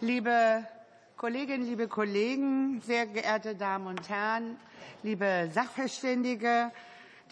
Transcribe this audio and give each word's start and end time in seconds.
Liebe 0.00 0.64
Kolleginnen, 1.16 1.66
liebe 1.66 1.88
Kollegen, 1.88 2.80
sehr 2.86 3.04
geehrte 3.06 3.56
Damen 3.56 3.88
und 3.88 4.08
Herren, 4.08 4.56
liebe 5.02 5.50
Sachverständige, 5.52 6.70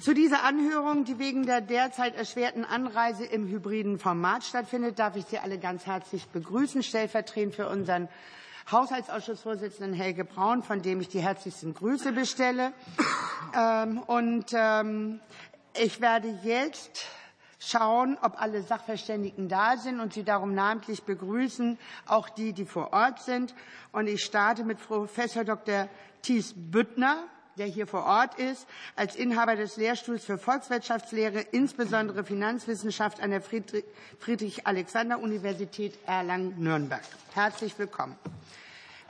Zu 0.00 0.14
dieser 0.14 0.42
Anhörung, 0.44 1.04
die 1.04 1.18
wegen 1.18 1.44
der 1.44 1.60
derzeit 1.60 2.16
erschwerten 2.16 2.64
Anreise 2.64 3.24
im 3.24 3.46
hybriden 3.46 3.98
Format 3.98 4.42
stattfindet, 4.42 4.98
darf 4.98 5.16
ich 5.16 5.26
Sie 5.26 5.38
alle 5.38 5.58
ganz 5.58 5.84
herzlich 5.86 6.28
begrüßen, 6.28 6.82
stellvertretend 6.82 7.54
für 7.54 7.68
unseren 7.68 8.08
Haushaltsausschussvorsitzenden 8.70 9.92
Helge 9.92 10.24
Braun, 10.24 10.62
von 10.62 10.82
dem 10.82 11.00
ich 11.00 11.08
die 11.08 11.20
herzlichsten 11.20 11.74
Grüße 11.74 12.12
bestelle. 12.12 12.72
Ähm, 13.54 13.98
und 13.98 14.46
ähm, 14.54 15.20
ich 15.74 16.00
werde 16.00 16.28
jetzt 16.42 17.04
schauen, 17.68 18.18
ob 18.22 18.40
alle 18.40 18.62
Sachverständigen 18.62 19.48
da 19.48 19.76
sind 19.76 20.00
und 20.00 20.12
sie 20.12 20.24
darum 20.24 20.52
namentlich 20.54 21.04
begrüßen, 21.04 21.78
auch 22.06 22.28
die, 22.28 22.52
die 22.52 22.64
vor 22.64 22.92
Ort 22.92 23.20
sind. 23.20 23.54
Und 23.92 24.08
ich 24.08 24.24
starte 24.24 24.64
mit 24.64 24.84
Professor 24.84 25.44
Dr. 25.44 25.88
Thies 26.22 26.54
Büttner, 26.56 27.22
der 27.58 27.66
hier 27.66 27.86
vor 27.86 28.04
Ort 28.04 28.38
ist, 28.38 28.66
als 28.96 29.14
Inhaber 29.14 29.56
des 29.56 29.76
Lehrstuhls 29.76 30.24
für 30.24 30.38
Volkswirtschaftslehre, 30.38 31.40
insbesondere 31.40 32.24
Finanzwissenschaft 32.24 33.20
an 33.20 33.28
der 33.30 33.42
Friedrich-Alexander-Universität 33.42 35.98
Erlangen-Nürnberg. 36.06 37.02
Herzlich 37.34 37.78
willkommen. 37.78 38.16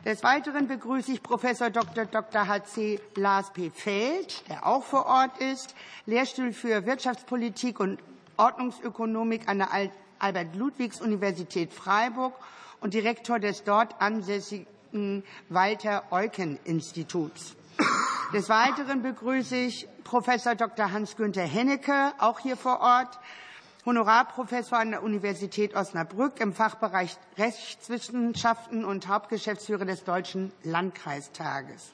Des 0.05 0.25
Weiteren 0.25 0.66
begrüße 0.66 1.12
ich 1.12 1.22
Professor 1.22 1.70
Dr. 1.70 2.06
Dr. 2.06 2.48
H.C. 2.48 2.98
Lars 3.14 3.53
P. 3.53 3.70
Feld, 3.70 4.42
der 4.48 4.66
auch 4.66 4.83
vor 4.83 5.06
Ort 5.06 5.39
ist, 5.39 5.77
Lehrstuhl 6.06 6.53
für 6.53 6.84
Wirtschaftspolitik 6.84 7.78
und 7.78 8.00
Ordnungsökonomik 8.36 9.48
an 9.48 9.58
der 9.58 9.69
Albert-Ludwigs-Universität 10.19 11.72
Freiburg 11.72 12.34
und 12.80 12.94
Direktor 12.94 13.38
des 13.38 13.64
dort 13.64 14.00
ansässigen 14.00 15.25
Walter-Eucken-Instituts. 15.48 17.56
Des 18.33 18.48
Weiteren 18.48 19.03
begrüße 19.03 19.56
ich 19.56 19.88
Professor 20.05 20.55
Dr. 20.55 20.92
Hans-Günther 20.92 21.44
Hennecke, 21.44 22.12
auch 22.19 22.38
hier 22.38 22.56
vor 22.56 22.80
Ort, 22.80 23.19
Honorarprofessor 23.84 24.78
an 24.78 24.92
der 24.92 25.03
Universität 25.03 25.75
Osnabrück 25.75 26.41
im 26.41 26.53
Fachbereich 26.53 27.16
Rechtswissenschaften 27.36 28.84
und 28.84 29.08
Hauptgeschäftsführer 29.08 29.84
des 29.84 30.05
Deutschen 30.05 30.53
Landkreistages 30.62 31.92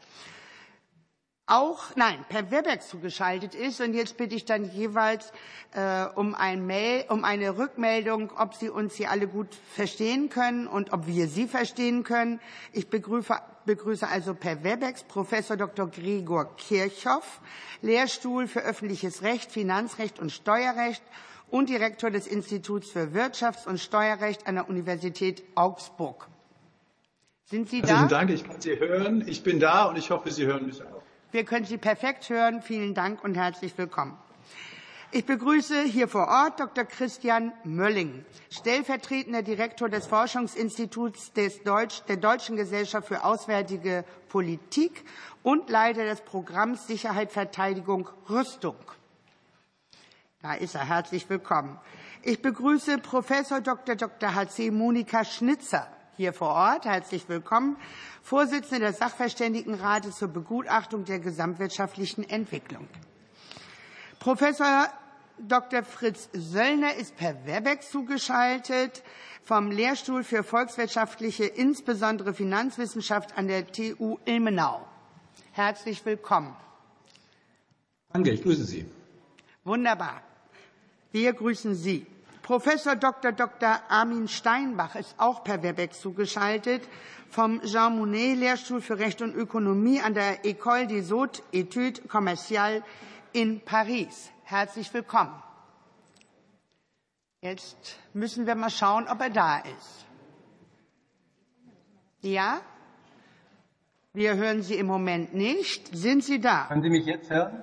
auch, 1.49 1.97
nein, 1.97 2.25
per 2.29 2.51
Webex 2.51 2.89
zugeschaltet 2.89 3.55
ist. 3.55 3.81
Und 3.81 3.95
jetzt 3.95 4.17
bitte 4.17 4.35
ich 4.35 4.45
dann 4.45 4.71
jeweils 4.71 5.33
äh, 5.73 6.05
um, 6.15 6.35
ein 6.35 6.67
Mail, 6.67 7.05
um 7.09 7.25
eine 7.25 7.59
Rückmeldung, 7.59 8.33
ob 8.37 8.55
Sie 8.55 8.69
uns 8.69 8.95
hier 8.95 9.11
alle 9.11 9.27
gut 9.27 9.49
verstehen 9.75 10.29
können 10.29 10.67
und 10.67 10.93
ob 10.93 11.07
wir 11.07 11.27
Sie 11.29 11.47
verstehen 11.47 12.05
können. 12.05 12.41
Ich 12.73 12.89
begrüße, 12.89 13.35
begrüße 13.65 14.07
also 14.07 14.35
per 14.35 14.63
Webex 14.63 15.05
Professor 15.05 15.57
Dr. 15.57 15.89
Gregor 15.91 16.55
Kirchhoff, 16.57 17.41
Lehrstuhl 17.83 18.47
für 18.47 18.61
öffentliches 18.61 19.23
Recht, 19.23 19.51
Finanzrecht 19.51 20.19
und 20.19 20.31
Steuerrecht 20.31 21.03
und 21.51 21.69
Direktor 21.69 22.11
des 22.11 22.27
Instituts 22.27 22.91
für 22.91 23.15
Wirtschafts- 23.15 23.67
und 23.67 23.79
Steuerrecht 23.81 24.47
an 24.47 24.57
der 24.57 24.69
Universität 24.69 25.43
Augsburg. 25.55 26.29
Sind 27.45 27.71
Sie 27.71 27.81
da? 27.81 27.89
Herzlichen 27.89 28.09
Dank, 28.09 28.31
ich 28.31 28.45
kann 28.45 28.61
Sie 28.61 28.79
hören. 28.79 29.25
Ich 29.27 29.43
bin 29.43 29.59
da 29.59 29.85
und 29.87 29.97
ich 29.97 30.11
hoffe, 30.11 30.31
Sie 30.31 30.45
hören 30.45 30.67
mich 30.67 30.83
auch. 30.83 30.98
Wir 31.31 31.45
können 31.45 31.67
Sie 31.67 31.77
perfekt 31.77 32.31
hören. 32.31 32.63
Vielen 32.63 32.95
Dank 32.95 33.23
und 33.23 33.35
herzlich 33.35 33.77
willkommen. 33.77 34.17
Ich 35.11 35.27
begrüße 35.27 35.83
hier 35.83 36.09
vor 36.09 36.27
Ort 36.29 36.59
Dr. 36.59 36.85
Christian 36.85 37.53
Mölling, 37.65 38.25
stellvertretender 38.51 39.43
Direktor 39.43 39.91
des 39.91 40.07
Forschungsinstituts 40.07 41.35
des 41.35 41.63
Deutsch, 41.63 42.03
der 42.09 42.17
Deutschen 42.17 42.57
Gesellschaft 42.57 43.09
für 43.09 43.25
Auswärtige 43.25 44.05
Politik 44.31 45.05
und 45.43 45.69
Leiter 45.69 46.05
des 46.05 46.23
Programms 46.23 46.87
Sicherheit, 46.87 47.31
Verteidigung, 47.31 48.09
Rüstung. 48.31 48.77
Da 50.41 50.55
ist 50.55 50.77
er. 50.77 50.89
Herzlich 50.89 51.29
willkommen. 51.29 51.79
Ich 52.23 52.41
begrüße 52.41 52.99
Professor 52.99 53.61
Dr. 53.61 53.97
Dr. 53.97 54.35
H.C. 54.35 54.71
Monika 54.71 55.25
Schnitzer, 55.25 55.89
hier 56.19 56.33
vor 56.33 56.49
Ort. 56.49 56.85
Herzlich 56.85 57.29
willkommen. 57.29 57.77
Vorsitzende 58.23 58.87
des 58.87 58.99
Sachverständigenrates 58.99 60.17
zur 60.17 60.29
Begutachtung 60.29 61.05
der 61.05 61.21
gesamtwirtschaftlichen 61.21 62.29
Entwicklung. 62.29 62.89
Professor 64.19 64.89
Dr. 65.39 65.85
Fritz 65.85 66.29
Söllner 66.33 66.97
ist 66.97 67.17
per 67.17 67.47
Webex 67.47 67.91
zugeschaltet 67.91 69.05
vom 69.45 69.71
Lehrstuhl 69.71 70.25
für 70.25 70.43
volkswirtschaftliche, 70.43 71.45
insbesondere 71.45 72.35
Finanzwissenschaft 72.35 73.39
an 73.39 73.47
der 73.47 73.69
TU 73.69 74.19
Ilmenau. 74.25 74.85
Herzlich 75.53 76.05
willkommen. 76.05 76.55
Danke, 78.13 78.31
ich 78.31 78.43
grüße 78.43 78.65
Sie. 78.65 78.87
Wunderbar. 79.63 80.21
Wir 81.13 81.33
grüßen 81.33 81.77
Sie. 81.77 82.07
Professor 82.49 82.97
Dr. 82.97 83.33
Dr. 83.33 83.79
Armin 83.91 84.27
Steinbach 84.27 84.95
ist 84.95 85.15
auch 85.19 85.45
per 85.45 85.63
Webex 85.63 86.01
zugeschaltet 86.01 86.81
vom 87.29 87.61
Jean 87.61 87.99
Monnet 87.99 88.39
Lehrstuhl 88.39 88.81
für 88.81 88.99
Recht 88.99 89.21
und 89.21 89.35
Ökonomie 89.35 90.01
an 90.01 90.15
der 90.15 90.47
École 90.47 90.87
des 90.87 91.11
Hautes 91.11 91.43
Études 91.53 92.09
Commerciales 92.09 92.83
in 93.35 93.61
Paris. 93.61 94.31
Herzlich 94.45 94.95
willkommen. 94.95 95.35
Jetzt 97.43 97.99
müssen 98.15 98.47
wir 98.47 98.55
mal 98.55 98.71
schauen, 98.71 99.09
ob 99.09 99.21
er 99.21 99.29
da 99.29 99.59
ist. 99.59 100.07
Ja? 102.23 102.63
Wir 104.15 104.37
hören 104.37 104.63
Sie 104.63 104.77
im 104.77 104.87
Moment 104.87 105.35
nicht. 105.35 105.95
Sind 105.95 106.25
Sie 106.25 106.41
da? 106.41 106.65
Können 106.69 106.81
Sie 106.83 106.89
mich 106.89 107.05
jetzt 107.05 107.29
hören? 107.29 107.63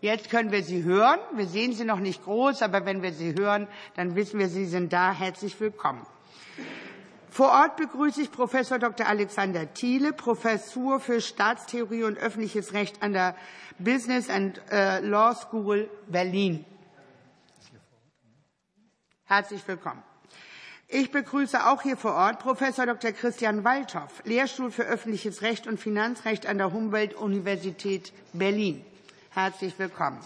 Jetzt 0.00 0.30
können 0.30 0.52
wir 0.52 0.62
Sie 0.62 0.82
hören. 0.84 1.18
Wir 1.34 1.46
sehen 1.46 1.72
Sie 1.72 1.84
noch 1.84 2.00
nicht 2.00 2.24
groß, 2.24 2.62
aber 2.62 2.84
wenn 2.86 3.02
wir 3.02 3.12
Sie 3.12 3.34
hören, 3.34 3.68
dann 3.96 4.14
wissen 4.16 4.38
wir, 4.38 4.48
Sie 4.48 4.66
sind 4.66 4.92
da. 4.92 5.12
Herzlich 5.12 5.58
willkommen. 5.60 6.06
Vor 7.30 7.50
Ort 7.50 7.76
begrüße 7.76 8.22
ich 8.22 8.32
Professor 8.32 8.78
Dr. 8.78 9.06
Alexander 9.06 9.72
Thiele, 9.72 10.12
Professur 10.12 10.98
für 10.98 11.20
Staatstheorie 11.20 12.02
und 12.02 12.18
öffentliches 12.18 12.72
Recht 12.72 13.02
an 13.02 13.12
der 13.12 13.36
Business 13.78 14.28
and 14.28 14.60
äh, 14.70 15.00
Law 15.00 15.34
School 15.34 15.88
Berlin. 16.08 16.64
Herzlich 19.24 19.66
willkommen. 19.68 20.02
Ich 20.88 21.12
begrüße 21.12 21.68
auch 21.68 21.82
hier 21.82 21.96
vor 21.96 22.14
Ort 22.14 22.40
Professor 22.40 22.84
Dr. 22.84 23.12
Christian 23.12 23.62
Waldhoff, 23.62 24.24
Lehrstuhl 24.24 24.72
für 24.72 24.82
öffentliches 24.82 25.42
Recht 25.42 25.68
und 25.68 25.78
Finanzrecht 25.78 26.46
an 26.46 26.58
der 26.58 26.72
Humboldt-Universität 26.72 28.12
Berlin. 28.32 28.84
Herzlich 29.32 29.78
willkommen. 29.78 30.18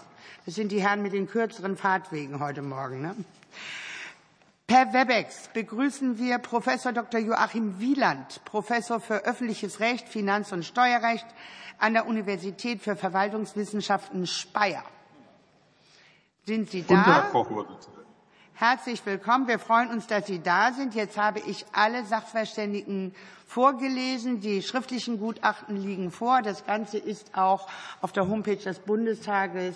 Das 0.47 0.55
sind 0.55 0.71
die 0.71 0.81
Herren 0.81 1.03
mit 1.03 1.13
den 1.13 1.27
kürzeren 1.27 1.77
Fahrtwegen 1.77 2.39
heute 2.39 2.63
Morgen. 2.63 3.03
Ne? 3.03 3.15
Per 4.65 4.93
Webex 4.93 5.49
begrüßen 5.53 6.17
wir 6.17 6.39
Professor 6.39 6.91
Dr. 6.91 7.19
Joachim 7.19 7.79
Wieland, 7.79 8.43
Professor 8.45 8.99
für 8.99 9.23
öffentliches 9.25 9.79
Recht, 9.79 10.09
Finanz- 10.09 10.51
und 10.51 10.65
Steuerrecht 10.65 11.27
an 11.77 11.93
der 11.93 12.07
Universität 12.07 12.81
für 12.81 12.95
Verwaltungswissenschaften 12.95 14.25
Speyer. 14.25 14.83
Sind 16.47 16.71
Sie 16.71 16.81
da? 16.81 17.31
Herzlich 18.55 19.05
willkommen. 19.05 19.47
Wir 19.47 19.59
freuen 19.59 19.91
uns, 19.91 20.07
dass 20.07 20.25
Sie 20.25 20.41
da 20.41 20.71
sind. 20.73 20.95
Jetzt 20.95 21.17
habe 21.19 21.41
ich 21.41 21.63
alle 21.73 22.05
Sachverständigen 22.05 23.13
vorgelesen. 23.45 24.41
Die 24.41 24.61
schriftlichen 24.61 25.19
Gutachten 25.19 25.77
liegen 25.77 26.11
vor. 26.11 26.41
Das 26.41 26.65
Ganze 26.65 26.97
ist 26.97 27.37
auch 27.37 27.67
auf 28.01 28.11
der 28.11 28.27
Homepage 28.27 28.55
des 28.55 28.79
Bundestages 28.79 29.75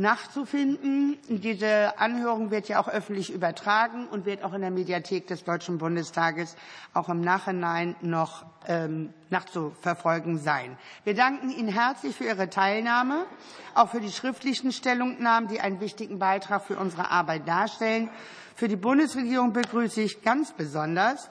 nachzufinden. 0.00 1.18
Diese 1.28 1.98
Anhörung 1.98 2.50
wird 2.50 2.68
ja 2.68 2.80
auch 2.80 2.88
öffentlich 2.88 3.32
übertragen 3.32 4.06
und 4.08 4.24
wird 4.24 4.42
auch 4.42 4.54
in 4.54 4.62
der 4.62 4.70
Mediathek 4.70 5.26
des 5.26 5.44
Deutschen 5.44 5.78
Bundestages 5.78 6.56
auch 6.94 7.08
im 7.08 7.20
Nachhinein 7.20 7.94
noch 8.00 8.44
ähm, 8.66 9.12
nachzuverfolgen 9.28 10.38
sein. 10.38 10.76
Wir 11.04 11.14
danken 11.14 11.50
Ihnen 11.50 11.68
herzlich 11.68 12.16
für 12.16 12.24
Ihre 12.24 12.48
Teilnahme, 12.48 13.26
auch 13.74 13.90
für 13.90 14.00
die 14.00 14.10
schriftlichen 14.10 14.72
Stellungnahmen, 14.72 15.48
die 15.48 15.60
einen 15.60 15.80
wichtigen 15.80 16.18
Beitrag 16.18 16.64
für 16.64 16.78
unsere 16.78 17.10
Arbeit 17.10 17.46
darstellen. 17.46 18.10
Für 18.56 18.68
die 18.68 18.76
Bundesregierung 18.76 19.52
begrüße 19.52 20.00
ich 20.00 20.22
ganz 20.22 20.52
besonders 20.52 21.30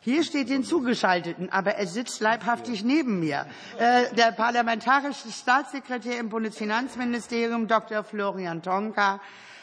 Hier 0.00 0.22
steht 0.22 0.48
den 0.48 0.62
Zugeschalteten, 0.62 1.50
aber 1.50 1.74
er 1.74 1.86
sitzt 1.88 2.20
leibhaftig 2.20 2.84
neben 2.84 3.18
mir. 3.18 3.46
Äh, 3.78 4.14
der 4.14 4.30
parlamentarische 4.30 5.28
Staatssekretär 5.32 6.20
im 6.20 6.28
Bundesfinanzministerium, 6.28 7.66
Dr. 7.66 8.04
Florian 8.04 8.62
Tonka. 8.62 9.20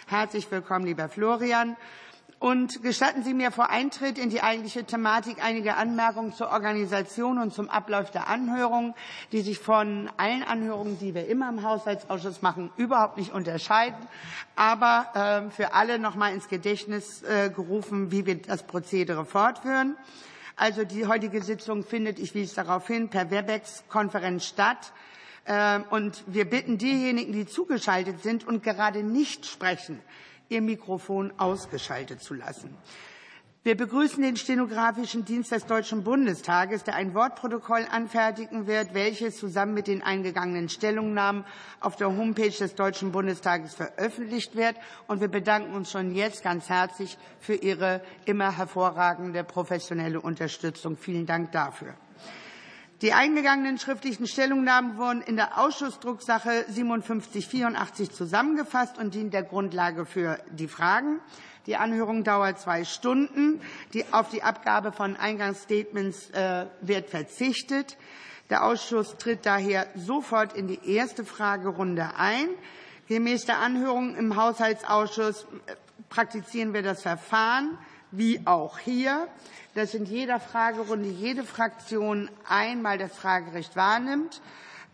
Herzlich 0.08 0.52
willkommen, 0.52 0.86
lieber 0.86 1.08
Florian. 1.08 1.78
Und 2.38 2.84
gestatten 2.84 3.24
Sie 3.24 3.34
mir 3.34 3.50
vor 3.52 3.70
Eintritt 3.70 4.18
in 4.18 4.30
die 4.30 4.42
eigentliche 4.42 4.84
Thematik 4.84 5.44
einige 5.44 5.78
Anmerkungen 5.78 6.34
zur 6.34 6.50
Organisation 6.50 7.40
und 7.40 7.54
zum 7.54 7.70
Ablauf 7.70 8.12
der 8.12 8.28
Anhörung, 8.28 8.94
die 9.32 9.42
sich 9.42 9.58
von 9.58 10.10
allen 10.18 10.44
Anhörungen, 10.44 11.00
die 11.00 11.16
wir 11.16 11.28
immer 11.28 11.50
im 11.50 11.64
Haushaltsausschuss 11.64 12.42
machen, 12.42 12.72
überhaupt 12.76 13.18
nicht 13.18 13.34
unterscheiden, 13.34 13.98
aber 14.56 15.48
äh, 15.48 15.52
für 15.52 15.74
alle 15.74 15.98
noch 15.98 16.16
mal 16.16 16.34
ins 16.34 16.50
Gedächtnis 16.50 17.24
äh, 17.24 17.50
gerufen, 17.50 18.12
wie 18.12 18.26
wir 18.26 18.42
das 18.42 18.64
Prozedere 18.64 19.26
fortführen. 19.26 19.96
Also 20.58 20.84
die 20.84 21.06
heutige 21.06 21.42
Sitzung 21.42 21.84
findet, 21.84 22.20
ich 22.20 22.34
wies 22.34 22.54
darauf 22.54 22.88
hin, 22.88 23.10
per 23.10 23.32
Webex-Konferenz 23.32 24.46
statt. 24.46 24.94
Ähm, 25.46 25.84
und 25.90 26.24
wir 26.28 26.50
bitten 26.50 26.78
diejenigen, 26.78 27.34
die 27.34 27.46
zugeschaltet 27.46 28.24
sind 28.24 28.48
und 28.48 28.64
gerade 28.64 29.04
nicht 29.04 29.46
sprechen, 29.46 30.00
ihr 30.50 30.62
Mikrofon 30.62 31.34
ausgeschaltet 31.38 32.22
zu 32.22 32.34
lassen. 32.34 32.76
Wir 33.66 33.76
begrüßen 33.76 34.22
den 34.22 34.38
stenografischen 34.38 35.26
Dienst 35.26 35.52
des 35.52 35.66
Deutschen 35.66 36.04
Bundestages, 36.04 36.84
der 36.84 36.94
ein 36.94 37.16
Wortprotokoll 37.16 37.88
anfertigen 37.90 38.68
wird, 38.68 38.94
welches 38.94 39.38
zusammen 39.38 39.74
mit 39.74 39.88
den 39.88 40.04
eingegangenen 40.04 40.70
Stellungnahmen 40.70 41.46
auf 41.80 41.96
der 41.96 42.16
Homepage 42.16 42.52
des 42.52 42.76
Deutschen 42.76 43.12
Bundestages 43.12 43.74
veröffentlicht 43.74 44.56
wird. 44.56 44.76
Und 45.08 45.20
wir 45.20 45.30
bedanken 45.30 45.74
uns 45.74 45.90
schon 45.90 46.14
jetzt 46.14 46.44
ganz 46.44 46.70
herzlich 46.70 47.18
für 47.40 47.56
Ihre 47.56 48.04
immer 48.26 48.56
hervorragende 48.56 49.44
professionelle 49.44 50.22
Unterstützung. 50.22 50.96
Vielen 50.96 51.26
Dank 51.26 51.52
dafür. 51.52 51.96
Die 53.02 53.12
eingegangenen 53.12 53.78
schriftlichen 53.78 54.26
Stellungnahmen 54.26 54.98
wurden 54.98 55.22
in 55.22 55.36
der 55.36 55.60
Ausschussdrucksache 55.60 56.64
5784 56.74 58.10
zusammengefasst 58.10 58.98
und 58.98 59.14
dienen 59.14 59.32
der 59.32 59.44
Grundlage 59.44 60.06
für 60.06 60.40
die 60.52 60.70
Fragen. 60.70 61.20
Die 61.66 61.76
Anhörung 61.76 62.24
dauert 62.24 62.58
zwei 62.60 62.86
Stunden. 62.86 63.60
Auf 64.12 64.30
die 64.30 64.44
Abgabe 64.44 64.94
von 64.94 65.18
Eingangsstatements 65.18 66.30
äh, 66.30 66.68
wird 66.80 67.10
verzichtet. 67.10 67.98
Der 68.50 68.64
Ausschuss 68.64 69.18
tritt 69.18 69.46
daher 69.46 69.88
sofort 69.96 70.54
in 70.54 70.68
die 70.68 70.96
erste 70.96 71.26
Fragerunde 71.26 72.12
ein. 72.16 72.48
Gemäß 73.10 73.46
der 73.46 73.60
Anhörung 73.60 74.16
im 74.16 74.38
Haushaltsausschuss 74.38 75.44
äh, 75.44 75.76
praktizieren 76.08 76.74
wir 76.74 76.82
das 76.82 77.02
Verfahren 77.02 77.78
wie 78.12 78.40
auch 78.46 78.80
hier 78.80 79.28
dass 79.76 79.94
in 79.94 80.06
jeder 80.06 80.40
Fragerunde 80.40 81.10
jede 81.10 81.44
Fraktion 81.44 82.30
einmal 82.48 82.98
das 82.98 83.16
Fragerecht 83.16 83.76
wahrnimmt. 83.76 84.42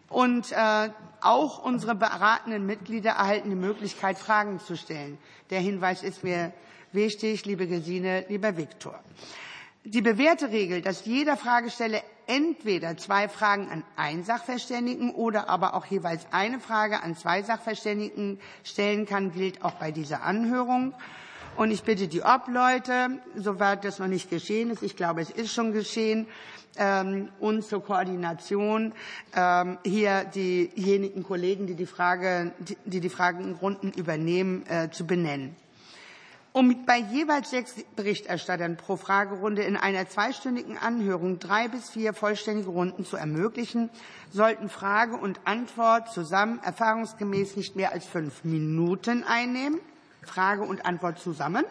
Und 0.10 0.52
äh, 0.52 0.90
auch 1.22 1.64
unsere 1.64 1.96
beratenden 1.96 2.66
Mitglieder 2.66 3.12
erhalten 3.12 3.50
die 3.50 3.56
Möglichkeit, 3.56 4.18
Fragen 4.18 4.60
zu 4.60 4.76
stellen. 4.76 5.18
Der 5.52 5.62
Hinweis 5.62 6.04
ist 6.04 6.24
mir 6.24 6.52
wichtig, 6.92 7.46
liebe 7.46 7.68
Gesine, 7.68 8.26
lieber 8.28 8.58
Viktor. 8.58 9.00
Die 9.84 10.02
bewährte 10.02 10.50
Regel, 10.50 10.82
dass 10.82 11.06
jeder 11.06 11.38
Fragesteller 11.38 12.02
entweder 12.28 12.98
zwei 12.98 13.30
Fragen 13.30 13.70
an 13.70 13.84
einen 13.96 14.24
Sachverständigen 14.24 15.14
oder 15.14 15.48
aber 15.48 15.76
auch 15.76 15.86
jeweils 15.86 16.26
eine 16.32 16.60
Frage 16.60 17.02
an 17.02 17.16
zwei 17.16 17.44
Sachverständigen 17.44 18.40
stellen 18.64 19.06
kann, 19.06 19.32
gilt 19.32 19.64
auch 19.64 19.74
bei 19.74 19.92
dieser 19.92 20.24
Anhörung. 20.24 20.94
Und 21.58 21.72
ich 21.72 21.84
bitte 21.84 22.08
die 22.08 22.22
Obleute, 22.22 23.20
soweit 23.36 23.84
das 23.84 24.00
noch 24.00 24.08
nicht 24.08 24.30
geschehen 24.30 24.72
ist, 24.72 24.84
ich 24.84 24.96
glaube, 24.96 25.22
es 25.22 25.30
ist 25.30 25.54
schon 25.54 25.74
geschehen, 25.74 26.28
ähm, 26.78 27.30
und 27.40 27.66
zur 27.66 27.84
Koordination 27.84 28.94
ähm, 29.36 29.78
hier 29.86 30.24
diejenigen 30.24 31.24
Kollegen, 31.24 31.68
die 31.68 31.76
die, 31.76 31.86
Frage, 31.86 32.54
die, 32.86 33.00
die 33.00 33.10
Fragenrunden 33.10 33.92
übernehmen, 33.92 34.66
äh, 34.68 34.90
zu 34.90 35.06
benennen. 35.06 35.56
Um 36.54 36.86
bei 36.86 36.98
jeweils 36.98 37.50
sechs 37.50 37.76
Berichterstattern 37.96 38.76
pro 38.76 38.98
Fragerunde 38.98 39.62
in 39.62 39.78
einer 39.78 40.10
zweistündigen 40.10 40.78
Anhörung 40.78 41.40
drei 41.40 41.70
bis 41.70 41.90
vier 41.90 42.14
vollständige 42.14 42.70
Runden 42.70 43.06
zu 43.06 43.16
ermöglichen, 43.16 43.90
sollten 44.34 44.68
Frage 44.68 45.16
und 45.16 45.40
Antwort 45.46 46.12
zusammen 46.12 46.60
erfahrungsgemäß 46.62 47.56
nicht 47.56 47.78
mehr 47.78 47.94
als 47.94 48.06
fünf 48.06 48.44
Minuten 48.44 49.24
einnehmen. 49.24 49.80
Frage 50.24 50.64
und 50.64 50.86
Antwort 50.86 51.20
zusammen. 51.20 51.66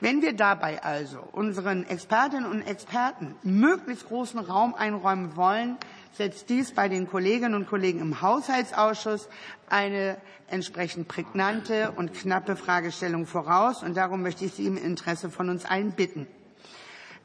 Wenn 0.00 0.22
wir 0.22 0.34
dabei 0.34 0.82
also 0.82 1.20
unseren 1.32 1.86
Expertinnen 1.86 2.46
und 2.46 2.62
Experten 2.62 3.36
möglichst 3.42 4.08
großen 4.08 4.40
Raum 4.40 4.74
einräumen 4.74 5.36
wollen, 5.36 5.78
setzt 6.12 6.48
dies 6.50 6.72
bei 6.72 6.88
den 6.88 7.08
Kolleginnen 7.08 7.54
und 7.54 7.68
Kollegen 7.68 8.00
im 8.00 8.20
Haushaltsausschuss 8.20 9.28
eine 9.68 10.16
entsprechend 10.48 11.08
prägnante 11.08 11.92
und 11.92 12.12
knappe 12.12 12.56
Fragestellung 12.56 13.26
voraus. 13.26 13.82
Und 13.82 13.96
darum 13.96 14.22
möchte 14.22 14.44
ich 14.44 14.54
Sie 14.54 14.66
im 14.66 14.76
Interesse 14.76 15.30
von 15.30 15.48
uns 15.48 15.64
allen 15.64 15.92
bitten. 15.92 16.26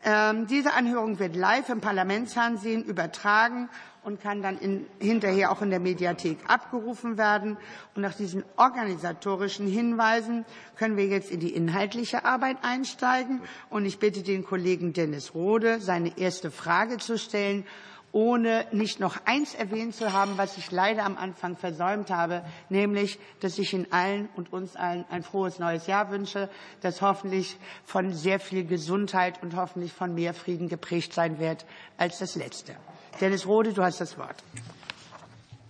Ähm, 0.03 0.47
diese 0.47 0.73
Anhörung 0.73 1.19
wird 1.19 1.35
live 1.35 1.67
im 1.69 1.81
Parlamentsfernsehen 1.81 2.83
übertragen 2.85 3.69
und 4.03 4.21
kann 4.21 4.41
dann 4.41 4.57
in, 4.57 4.85
hinterher 4.99 5.51
auch 5.51 5.61
in 5.61 5.69
der 5.69 5.79
Mediathek 5.79 6.37
abgerufen 6.47 7.17
werden. 7.17 7.57
Und 7.95 8.01
nach 8.01 8.15
diesen 8.15 8.43
organisatorischen 8.57 9.67
Hinweisen 9.67 10.45
können 10.77 10.97
wir 10.97 11.07
jetzt 11.07 11.31
in 11.31 11.39
die 11.39 11.53
inhaltliche 11.53 12.25
Arbeit 12.25 12.57
einsteigen. 12.61 13.41
Und 13.69 13.85
ich 13.85 13.99
bitte 13.99 14.23
den 14.23 14.43
Kollegen 14.43 14.93
Dennis 14.93 15.33
Rode, 15.33 15.79
seine 15.81 16.17
erste 16.17 16.51
Frage 16.51 16.97
zu 16.97 17.17
stellen 17.17 17.65
ohne 18.11 18.65
nicht 18.71 18.99
noch 18.99 19.17
eins 19.25 19.53
erwähnt 19.53 19.95
zu 19.95 20.13
haben, 20.13 20.37
was 20.37 20.57
ich 20.57 20.71
leider 20.71 21.05
am 21.05 21.17
Anfang 21.17 21.57
versäumt 21.57 22.09
habe, 22.09 22.43
nämlich, 22.69 23.19
dass 23.39 23.57
ich 23.59 23.73
Ihnen 23.73 23.91
allen 23.91 24.29
und 24.35 24.51
uns 24.51 24.75
allen 24.75 25.05
ein 25.09 25.23
frohes 25.23 25.59
neues 25.59 25.87
Jahr 25.87 26.09
wünsche, 26.11 26.49
das 26.81 27.01
hoffentlich 27.01 27.57
von 27.83 28.13
sehr 28.13 28.39
viel 28.39 28.65
Gesundheit 28.65 29.41
und 29.43 29.55
hoffentlich 29.55 29.93
von 29.93 30.13
mehr 30.15 30.33
Frieden 30.33 30.69
geprägt 30.69 31.13
sein 31.13 31.39
wird 31.39 31.65
als 31.97 32.19
das 32.19 32.35
letzte. 32.35 32.75
Dennis 33.19 33.47
Rode, 33.47 33.73
du 33.73 33.83
hast 33.83 33.99
das 34.01 34.17
Wort. 34.17 34.35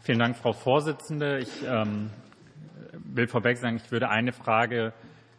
Vielen 0.01 0.19
Dank, 0.19 0.37
Frau 0.37 0.53
Vorsitzende. 0.53 1.39
Ich 1.39 1.63
ähm, 1.67 2.09
will 2.93 3.27
vorweg 3.27 3.57
sagen, 3.57 3.77
ich 3.77 3.91
würde 3.91 4.09
eine 4.09 4.31
Frage 4.31 4.93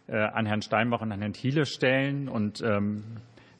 äh, 0.06 0.16
an 0.16 0.46
Herrn 0.46 0.62
Steinbach 0.62 1.00
und 1.00 1.12
an 1.12 1.20
Herrn 1.20 1.32
Thiele 1.32 1.66
stellen 1.66 2.28
und 2.28 2.60
ähm, 2.62 3.04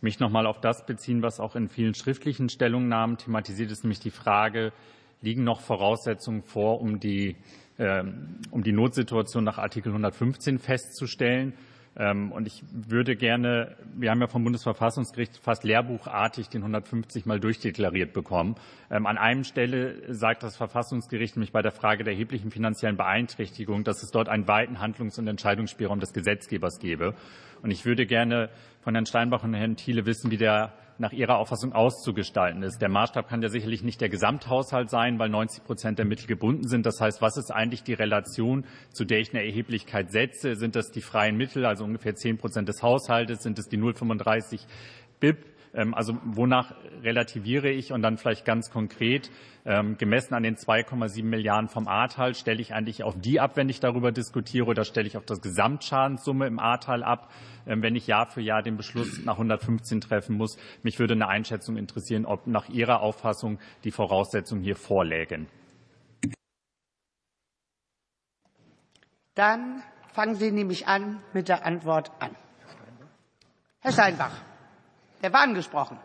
mich 0.01 0.19
noch 0.21 0.31
mal 0.31 0.47
auf 0.47 0.61
das 0.61 0.87
beziehen, 0.87 1.23
was 1.23 1.41
auch 1.41 1.57
in 1.57 1.69
vielen 1.69 1.95
schriftlichen 1.95 2.49
Stellungnahmen 2.49 3.17
thematisiert 3.17 3.71
ist, 3.71 3.85
nämlich 3.85 4.01
die 4.01 4.11
Frage, 4.11 4.73
liegen 5.21 5.45
noch 5.45 5.61
Voraussetzungen 5.61 6.43
vor, 6.43 6.81
um 6.81 6.99
die, 6.99 7.37
äh, 7.79 8.03
um 8.51 8.63
die 8.63 8.73
Notsituation 8.73 9.45
nach 9.45 9.59
Artikel 9.59 9.91
115 9.91 10.59
festzustellen? 10.59 11.55
Ähm, 11.97 12.31
und 12.31 12.47
ich 12.47 12.63
würde 12.73 13.17
gerne, 13.17 13.77
wir 13.95 14.11
haben 14.11 14.21
ja 14.21 14.29
vom 14.29 14.45
Bundesverfassungsgericht 14.45 15.39
fast 15.39 15.65
lehrbuchartig 15.65 16.49
den 16.49 16.63
150 16.63 17.27
mal 17.27 17.41
durchdeklariert 17.41 18.13
bekommen. 18.13 18.55
Ähm, 18.91 19.07
an 19.07 19.19
einem 19.19 19.45
Stelle 19.45 20.15
sagt 20.15 20.43
das 20.43 20.57
Verfassungsgericht 20.57 21.37
nämlich 21.37 21.53
bei 21.53 21.63
der 21.63 21.73
Frage 21.73 22.05
der 22.05 22.13
erheblichen 22.13 22.51
finanziellen 22.51 22.97
Beeinträchtigung, 22.97 23.83
dass 23.83 24.03
es 24.03 24.11
dort 24.13 24.29
einen 24.29 24.47
weiten 24.47 24.81
Handlungs- 24.81 25.19
und 25.19 25.27
Entscheidungsspielraum 25.27 25.99
des 25.99 26.13
Gesetzgebers 26.13 26.79
gebe. 26.79 27.15
Und 27.63 27.71
ich 27.71 27.85
würde 27.85 28.07
gerne 28.07 28.51
von 28.81 28.95
Herrn 28.95 29.07
Steinbach 29.07 29.43
und 29.43 29.55
Herrn 29.55 29.77
Thiele 29.77 30.07
wissen, 30.07 30.31
wie 30.31 30.37
der 30.37 30.73
nach 31.01 31.13
Ihrer 31.13 31.39
Auffassung 31.39 31.73
auszugestalten 31.73 32.63
ist. 32.63 32.81
Der 32.81 32.89
Maßstab 32.89 33.29
kann 33.29 33.43
ja 33.43 33.49
sicherlich 33.49 33.83
nicht 33.83 34.01
der 34.01 34.09
Gesamthaushalt 34.09 34.91
sein, 34.91 35.19
weil 35.19 35.31
90 35.31 35.65
Prozent 35.65 35.99
der 35.99 36.07
Mittel 36.07 36.27
gebunden 36.27 36.69
sind. 36.69 36.85
Das 36.87 37.01
heißt, 37.01 37.23
was 37.23 37.37
ist 37.37 37.51
eigentlich 37.51 37.83
die 37.83 37.95
Relation, 37.95 38.65
zu 38.93 39.05
der 39.05 39.21
ich 39.21 39.35
eine 39.35 39.45
Erheblichkeit 39.45 40.13
setze? 40.13 40.57
Sind 40.57 40.77
das 40.77 40.91
die 40.91 41.01
freien 41.01 41.37
Mittel, 41.37 41.65
also 41.65 41.85
ungefähr 41.85 42.15
10 42.15 42.39
Prozent 42.39 42.69
des 42.69 42.83
Haushaltes? 42.83 43.43
Sind 43.43 43.59
es 43.59 43.69
die 43.69 43.79
0,35 43.79 44.61
BIP? 45.19 45.39
Ähm, 45.75 45.95
also 45.95 46.17
wonach 46.25 46.75
relativiere 47.03 47.71
ich 47.71 47.93
und 47.93 48.03
dann 48.03 48.17
vielleicht 48.17 48.45
ganz 48.45 48.71
konkret 48.71 49.31
ähm, 49.65 49.97
gemessen 49.99 50.35
an 50.35 50.43
den 50.43 50.57
2,7 50.57 51.25
Milliarden 51.25 51.69
vom 51.69 51.87
Ahrtal 51.87 52.35
stelle 52.35 52.61
ich 52.61 52.75
eigentlich 52.75 53.05
auf 53.05 53.15
die 53.19 53.41
ab, 53.41 53.57
wenn 53.57 53.69
ich 53.69 53.81
darüber 53.81 54.11
diskutiere, 54.11 54.67
oder 54.67 54.85
stelle 54.85 55.07
ich 55.07 55.17
auf 55.17 55.25
das 55.25 55.41
Gesamtschadenssumme 55.41 56.47
im 56.47 56.59
Ahrtal 56.59 57.05
ab, 57.05 57.31
ähm, 57.67 57.83
wenn 57.83 57.95
ich 57.95 58.07
Jahr 58.07 58.27
für 58.27 58.41
Jahr 58.41 58.63
den 58.63 58.77
Beschluss 58.77 59.25
nach 59.25 59.35
115 59.35 60.01
treffen 60.01 60.37
muss. 60.37 60.57
Mich 60.83 60.99
würde 60.99 61.15
eine 61.15 61.29
Einschätzung 61.29 61.77
interessieren, 61.77 62.27
ob 62.27 62.47
nach 62.47 62.69
Ihrer 62.69 63.01
Auffassung 63.01 63.59
die 63.85 63.91
Voraussetzungen 63.91 64.63
hier 64.63 64.77
vorlägen. 64.77 65.47
Dann 69.35 69.83
fangen 70.13 70.35
Sie 70.35 70.51
nämlich 70.51 70.89
an 70.89 71.23
mit 71.33 71.49
der 71.49 71.65
Antwort 71.65 72.11
an. 72.19 72.35
Herr 73.81 73.93
Steinbach. 73.93 74.50
Der 75.23 75.33
war 75.33 75.41
angesprochen. 75.41 75.99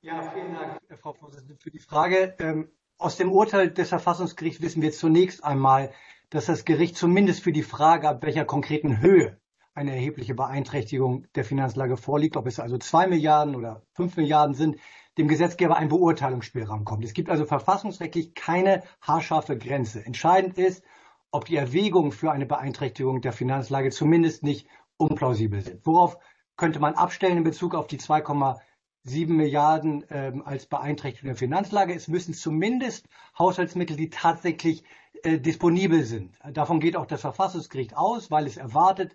Ja, 0.00 0.22
vielen 0.30 0.54
Dank, 0.54 0.80
Frau 1.00 1.12
Vorsitzende, 1.12 1.56
für 1.56 1.70
die 1.70 1.78
Frage. 1.78 2.34
Ähm, 2.38 2.70
aus 2.98 3.16
dem 3.16 3.30
Urteil 3.30 3.70
des 3.70 3.88
Verfassungsgerichts 3.88 4.62
wissen 4.62 4.82
wir 4.82 4.92
zunächst 4.92 5.44
einmal, 5.44 5.92
dass 6.30 6.46
das 6.46 6.64
Gericht 6.64 6.96
zumindest 6.96 7.42
für 7.42 7.52
die 7.52 7.62
Frage, 7.62 8.08
ab 8.08 8.22
welcher 8.22 8.44
konkreten 8.44 9.00
Höhe 9.00 9.40
eine 9.74 9.92
erhebliche 9.92 10.34
Beeinträchtigung 10.34 11.26
der 11.34 11.44
Finanzlage 11.44 11.96
vorliegt, 11.96 12.36
ob 12.36 12.46
es 12.46 12.58
also 12.58 12.78
zwei 12.78 13.06
Milliarden 13.06 13.54
oder 13.54 13.82
fünf 13.92 14.16
Milliarden 14.16 14.54
sind, 14.54 14.76
dem 15.18 15.28
Gesetzgeber 15.28 15.76
ein 15.76 15.88
Beurteilungsspielraum 15.88 16.84
kommt. 16.84 17.04
Es 17.04 17.12
gibt 17.12 17.30
also 17.30 17.44
verfassungsrechtlich 17.44 18.34
keine 18.34 18.82
haarscharfe 19.00 19.56
Grenze. 19.56 20.04
Entscheidend 20.04 20.58
ist, 20.58 20.82
ob 21.30 21.44
die 21.44 21.56
Erwägungen 21.56 22.12
für 22.12 22.32
eine 22.32 22.46
Beeinträchtigung 22.46 23.20
der 23.20 23.32
Finanzlage 23.32 23.90
zumindest 23.90 24.42
nicht 24.42 24.66
unplausibel 24.96 25.60
sind. 25.60 25.84
Worauf 25.84 26.18
könnte 26.56 26.80
man 26.80 26.94
abstellen 26.94 27.38
in 27.38 27.44
Bezug 27.44 27.74
auf 27.74 27.86
die 27.86 27.98
2,7 27.98 29.28
Milliarden 29.28 30.04
ähm, 30.10 30.42
als 30.44 30.66
Beeinträchtigung 30.66 31.28
der 31.28 31.36
Finanzlage? 31.36 31.94
Es 31.94 32.08
müssen 32.08 32.34
zumindest 32.34 33.06
Haushaltsmittel, 33.38 33.96
die 33.96 34.10
tatsächlich 34.10 34.84
äh, 35.22 35.38
disponibel 35.38 36.04
sind. 36.04 36.38
Davon 36.52 36.80
geht 36.80 36.96
auch 36.96 37.06
das 37.06 37.20
Verfassungsgericht 37.20 37.96
aus, 37.96 38.30
weil 38.30 38.46
es 38.46 38.56
erwartet, 38.56 39.14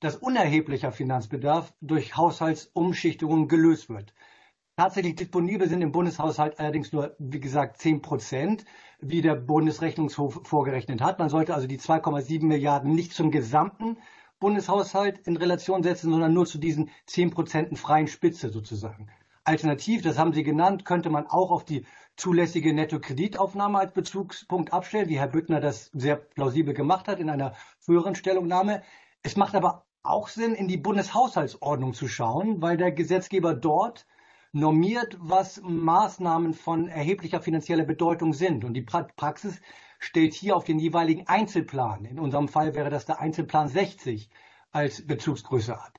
dass 0.00 0.16
unerheblicher 0.16 0.92
Finanzbedarf 0.92 1.72
durch 1.80 2.16
Haushaltsumschichtungen 2.16 3.48
gelöst 3.48 3.88
wird. 3.88 4.12
Tatsächlich 4.76 5.16
disponibel 5.16 5.68
sind 5.68 5.82
im 5.82 5.92
Bundeshaushalt 5.92 6.58
allerdings 6.58 6.92
nur, 6.92 7.14
wie 7.18 7.40
gesagt, 7.40 7.76
10 7.76 8.02
Prozent, 8.02 8.64
wie 9.00 9.20
der 9.20 9.36
Bundesrechnungshof 9.36 10.40
vorgerechnet 10.44 11.00
hat. 11.02 11.18
Man 11.18 11.28
sollte 11.28 11.54
also 11.54 11.66
die 11.66 11.78
2,7 11.78 12.44
Milliarden 12.44 12.94
nicht 12.94 13.12
zum 13.12 13.30
gesamten 13.30 13.98
Bundeshaushalt 14.42 15.20
in 15.24 15.36
Relation 15.36 15.84
setzen, 15.84 16.10
sondern 16.10 16.34
nur 16.34 16.46
zu 16.46 16.58
diesen 16.58 16.90
10 17.06 17.30
Prozenten 17.30 17.76
freien 17.76 18.08
Spitze 18.08 18.48
sozusagen. 18.48 19.08
Alternativ, 19.44 20.02
das 20.02 20.18
haben 20.18 20.32
Sie 20.32 20.42
genannt, 20.42 20.84
könnte 20.84 21.10
man 21.10 21.28
auch 21.28 21.52
auf 21.52 21.64
die 21.64 21.86
zulässige 22.16 22.74
Nettokreditaufnahme 22.74 23.78
als 23.78 23.92
Bezugspunkt 23.92 24.72
abstellen, 24.72 25.08
wie 25.08 25.20
Herr 25.20 25.28
Büttner 25.28 25.60
das 25.60 25.90
sehr 25.94 26.16
plausibel 26.16 26.74
gemacht 26.74 27.06
hat 27.06 27.20
in 27.20 27.30
einer 27.30 27.54
früheren 27.78 28.16
Stellungnahme. 28.16 28.82
Es 29.22 29.36
macht 29.36 29.54
aber 29.54 29.86
auch 30.02 30.26
Sinn, 30.26 30.56
in 30.56 30.66
die 30.66 30.76
Bundeshaushaltsordnung 30.76 31.94
zu 31.94 32.08
schauen, 32.08 32.60
weil 32.60 32.76
der 32.76 32.90
Gesetzgeber 32.90 33.54
dort 33.54 34.06
normiert, 34.50 35.16
was 35.20 35.62
Maßnahmen 35.62 36.52
von 36.52 36.88
erheblicher 36.88 37.40
finanzieller 37.40 37.84
Bedeutung 37.84 38.32
sind. 38.32 38.64
Und 38.64 38.74
die 38.74 38.82
Praxis 38.82 39.60
stellt 40.04 40.34
hier 40.34 40.56
auf 40.56 40.64
den 40.64 40.78
jeweiligen 40.78 41.26
Einzelplan, 41.26 42.04
in 42.04 42.18
unserem 42.18 42.48
Fall 42.48 42.74
wäre 42.74 42.90
das 42.90 43.06
der 43.06 43.20
Einzelplan 43.20 43.68
60, 43.68 44.28
als 44.72 45.06
Bezugsgröße 45.06 45.78
ab. 45.78 45.98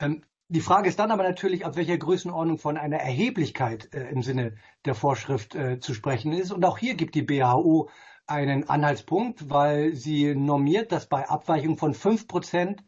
Ähm, 0.00 0.24
die 0.48 0.60
Frage 0.60 0.88
ist 0.88 0.98
dann 0.98 1.10
aber 1.10 1.22
natürlich, 1.22 1.64
ab 1.64 1.76
welcher 1.76 1.96
Größenordnung 1.96 2.58
von 2.58 2.76
einer 2.76 2.98
Erheblichkeit 2.98 3.92
äh, 3.94 4.08
im 4.10 4.22
Sinne 4.22 4.56
der 4.84 4.94
Vorschrift 4.94 5.54
äh, 5.54 5.78
zu 5.80 5.94
sprechen 5.94 6.32
ist. 6.32 6.52
Und 6.52 6.64
auch 6.64 6.78
hier 6.78 6.94
gibt 6.94 7.14
die 7.14 7.22
BHO 7.22 7.88
einen 8.26 8.68
Anhaltspunkt, 8.68 9.50
weil 9.50 9.94
sie 9.94 10.34
normiert, 10.34 10.92
dass 10.92 11.06
bei 11.06 11.28
Abweichung 11.28 11.76
von 11.76 11.94
fünf 11.94 12.26
Prozent 12.26 12.82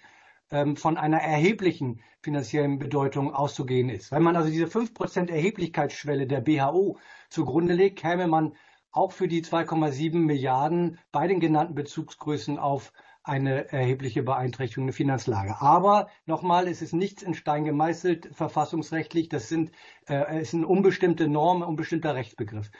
ähm, 0.50 0.76
von 0.76 0.96
einer 0.96 1.18
erheblichen 1.18 2.02
finanziellen 2.22 2.78
Bedeutung 2.78 3.32
auszugehen 3.32 3.88
ist. 3.88 4.10
Wenn 4.10 4.22
man 4.22 4.36
also 4.36 4.50
diese 4.50 4.66
fünf 4.66 4.94
Prozent 4.94 5.30
Erheblichkeitsschwelle 5.30 6.26
der 6.26 6.40
BHO 6.40 6.98
zugrunde 7.30 7.74
legt, 7.74 7.98
käme 8.00 8.26
man 8.26 8.54
auch 8.96 9.12
für 9.12 9.28
die 9.28 9.42
2,7 9.42 10.16
Milliarden 10.16 10.98
bei 11.12 11.26
den 11.28 11.38
genannten 11.38 11.74
Bezugsgrößen 11.74 12.58
auf 12.58 12.92
eine 13.22 13.72
erhebliche 13.72 14.22
Beeinträchtigung 14.22 14.86
der 14.86 14.94
Finanzlage. 14.94 15.60
Aber 15.60 16.08
nochmal, 16.26 16.68
es 16.68 16.80
ist 16.80 16.92
nichts 16.92 17.22
in 17.22 17.34
Stein 17.34 17.64
gemeißelt 17.64 18.30
verfassungsrechtlich. 18.32 19.28
Das 19.28 19.48
sind, 19.48 19.72
äh, 20.08 20.40
ist 20.40 20.54
eine 20.54 20.66
unbestimmte 20.66 21.28
Norm, 21.28 21.62
ein 21.62 21.68
unbestimmter 21.68 22.14
Rechtsbegriff. 22.14 22.70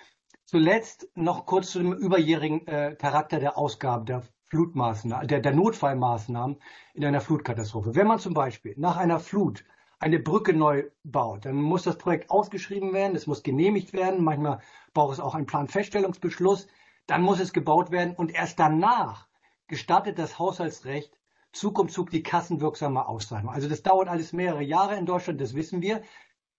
Zuletzt 0.45 1.09
noch 1.17 1.47
kurz 1.47 1.73
zu 1.73 1.81
dem 1.81 1.93
überjährigen 1.93 2.67
äh, 2.69 2.95
Charakter 2.95 3.41
der 3.41 3.59
Ausgaben, 3.59 4.07
der 4.07 4.23
Flutmaßnahmen, 4.49 5.27
der, 5.27 5.41
der 5.41 5.53
Notfallmaßnahmen 5.53 6.59
in 6.95 7.05
einer 7.05 7.21
Flutkatastrophe. 7.21 7.97
Wenn 7.97 8.07
man 8.07 8.21
zum 8.21 8.33
Beispiel 8.33 8.75
nach 8.79 8.97
einer 8.97 9.19
Flut 9.19 9.65
eine 9.99 10.19
Brücke 10.19 10.53
neu 10.53 10.85
baut, 11.05 11.47
dann 11.47 11.57
muss 11.57 11.85
das 11.85 11.97
Projekt 11.97 12.31
ausgeschrieben 12.31 12.93
werden, 12.93 13.17
es 13.17 13.27
muss 13.27 13.43
genehmigt 13.43 13.93
werden, 13.93 14.23
manchmal 14.23 14.61
braucht 14.93 15.15
es 15.15 15.21
auch 15.21 15.35
einen 15.35 15.47
Planfeststellungsbeschluss, 15.47 16.67
dann 17.07 17.23
muss 17.23 17.41
es 17.41 17.53
gebaut 17.53 17.91
werden 17.91 18.15
und 18.15 18.35
erst 18.35 18.59
danach 18.59 19.27
gestattet 19.69 20.19
das 20.19 20.39
Haushaltsrecht 20.39 21.19
Zug 21.53 21.79
um 21.79 21.89
Zug 21.89 22.11
die 22.11 22.23
kassenwirksame 22.23 23.09
Auszahlung. 23.09 23.49
Also 23.49 23.69
das 23.69 23.83
dauert 23.83 24.09
alles 24.09 24.35
mehrere 24.35 24.63
Jahre 24.63 24.97
in 24.97 25.07
Deutschland, 25.07 25.41
das 25.41 25.55
wissen 25.55 25.81
wir. 25.81 26.03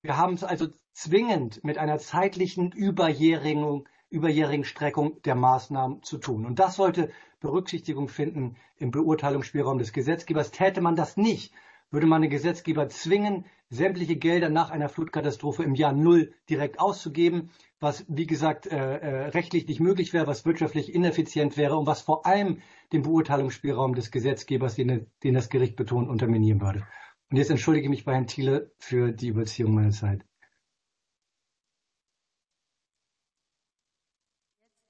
Wir 0.01 0.17
haben 0.17 0.33
es 0.33 0.43
also 0.43 0.67
zwingend 0.91 1.63
mit 1.63 1.77
einer 1.77 1.99
zeitlichen 1.99 2.71
überjährigen, 2.71 3.87
überjährigen 4.09 4.63
Streckung 4.63 5.21
der 5.21 5.35
Maßnahmen 5.35 6.01
zu 6.01 6.17
tun. 6.17 6.45
Und 6.47 6.57
das 6.57 6.75
sollte 6.75 7.11
Berücksichtigung 7.39 8.07
finden 8.07 8.55
im 8.77 8.89
Beurteilungsspielraum 8.89 9.77
des 9.77 9.93
Gesetzgebers. 9.93 10.49
Täte 10.49 10.81
man 10.81 10.95
das 10.95 11.17
nicht, 11.17 11.53
würde 11.91 12.07
man 12.07 12.21
den 12.21 12.31
Gesetzgeber 12.31 12.89
zwingen, 12.89 13.45
sämtliche 13.69 14.15
Gelder 14.15 14.49
nach 14.49 14.69
einer 14.69 14.89
Flutkatastrophe 14.89 15.63
im 15.63 15.75
Jahr 15.75 15.93
Null 15.93 16.33
direkt 16.49 16.79
auszugeben 16.79 17.49
was, 17.79 18.05
wie 18.07 18.25
gesagt, 18.25 18.67
äh, 18.67 18.75
äh, 18.75 19.27
rechtlich 19.29 19.67
nicht 19.67 19.79
möglich 19.79 20.13
wäre, 20.13 20.27
was 20.27 20.45
wirtschaftlich 20.45 20.93
ineffizient 20.93 21.57
wäre 21.57 21.77
und 21.77 21.85
was 21.85 22.01
vor 22.01 22.25
allem 22.25 22.61
den 22.91 23.03
Beurteilungsspielraum 23.03 23.93
des 23.93 24.11
Gesetzgebers, 24.11 24.75
den, 24.75 25.11
den 25.23 25.33
das 25.33 25.49
Gericht 25.49 25.75
betont, 25.75 26.09
unterminieren 26.09 26.61
würde. 26.61 26.87
Und 27.29 27.37
jetzt 27.37 27.51
entschuldige 27.51 27.85
ich 27.85 27.89
mich 27.89 28.05
bei 28.05 28.13
Herrn 28.13 28.27
Thiele 28.27 28.71
für 28.79 29.11
die 29.11 29.27
Überziehung 29.27 29.73
meiner 29.73 29.91
Zeit. 29.91 30.25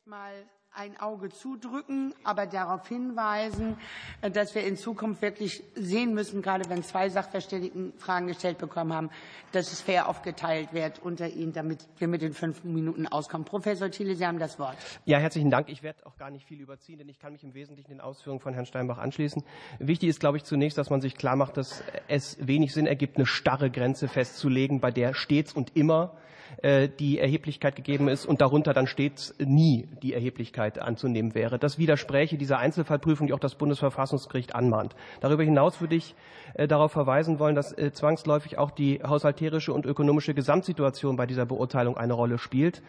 Mal 0.05 0.49
ein 0.77 1.00
Auge 1.00 1.29
zudrücken, 1.29 2.13
aber 2.24 2.46
darauf 2.46 2.88
hinweisen, 2.88 3.77
äh, 4.22 4.29
dass 4.29 4.53
wir 4.53 4.63
in 4.63 4.77
Zukunft 4.77 5.24
wirklich 5.24 5.63
sehen 5.75 6.13
müssen, 6.13 6.43
gerade 6.43 6.69
wenn 6.69 6.84
zwei 6.84 7.10
Sachverständigen 7.10 7.93
Fragen 7.98 8.27
gestellt 8.27 8.60
bekommen 8.60 8.93
haben, 8.93 9.10
dass 9.53 9.72
es 9.72 9.81
fair 9.81 10.07
aufgeteilt 10.07 10.74
wird 10.74 11.00
unter 11.00 11.29
Ihnen, 11.29 11.51
damit 11.51 11.88
wir 11.98 12.07
mit 12.07 12.22
den 12.22 12.34
fünf 12.34 12.63
Minuten 12.63 13.07
auskommen. 13.07 13.43
Professor 13.43 13.89
Thiele, 13.89 14.15
Sie 14.15 14.25
haben 14.25 14.38
das 14.38 14.60
Wort. 14.60 14.77
Ja, 15.05 15.17
herzlichen 15.17 15.50
Dank. 15.50 15.69
Ich 15.69 15.81
werde 15.81 16.05
auch 16.05 16.15
gar 16.17 16.29
nicht 16.29 16.46
viel 16.46 16.62
überziehen, 16.62 17.00
denn 17.00 17.10
ich 17.10 17.19
kann 17.19 17.34
mich 17.34 17.43
im 17.43 17.55
Wesentlichen 17.55 17.89
den 17.89 18.01
Ausführungen 18.01 18.39
von 18.39 18.53
Herrn 18.53 18.67
Steinbach 18.67 19.00
anschließen. 19.00 19.43
Wichtig 19.79 20.10
ist, 20.10 20.19
glaube 20.19 20.38
ich, 20.38 20.43
zunächst, 20.43 20.77
dass 20.77 20.91
man 20.91 21.01
sich 21.01 21.15
klar 21.15 21.36
macht, 21.36 21.57
dass 21.57 21.84
es 22.07 22.38
wenig 22.46 22.74
Sinn 22.74 22.86
ergibt, 22.86 23.17
eine 23.17 23.25
starre 23.25 23.72
Grenze 23.72 24.07
festzulegen, 24.07 24.79
bei 24.79 24.91
der 24.91 25.15
stets 25.15 25.53
und 25.53 25.75
immer 25.75 26.15
äh, 26.61 26.89
die 26.89 27.19
Erheblichkeit 27.19 27.75
gegeben 27.75 28.07
ist 28.07 28.25
und 28.25 28.41
darunter 28.41 28.73
dann 28.73 28.87
stets 28.87 29.35
nie 29.39 29.87
die 30.01 30.13
Erheblichkeit 30.13 30.79
anzunehmen 30.79 31.35
wäre. 31.35 31.59
Das 31.59 31.77
widerspräche 31.77 32.37
dieser 32.37 32.59
Einzelfallprüfung, 32.59 33.27
die 33.27 33.33
auch 33.33 33.39
das 33.39 33.55
Bundesverfassungsgericht 33.55 34.55
anmahnt. 34.55 34.95
Darüber 35.21 35.43
hinaus 35.43 35.81
würde 35.81 35.95
ich 35.95 36.15
äh, 36.53 36.67
darauf 36.67 36.91
verweisen 36.91 37.39
wollen, 37.39 37.55
dass 37.55 37.77
äh, 37.77 37.91
zwangsläufig 37.91 38.57
auch 38.57 38.71
die 38.71 39.01
haushalterische 39.03 39.73
und 39.73 39.85
ökonomische 39.85 40.33
Gesamtsituation 40.33 41.15
bei 41.15 41.25
dieser 41.25 41.45
Beurteilung 41.45 41.97
eine 41.97 42.13
Rolle 42.13 42.37
spielt. 42.37 42.81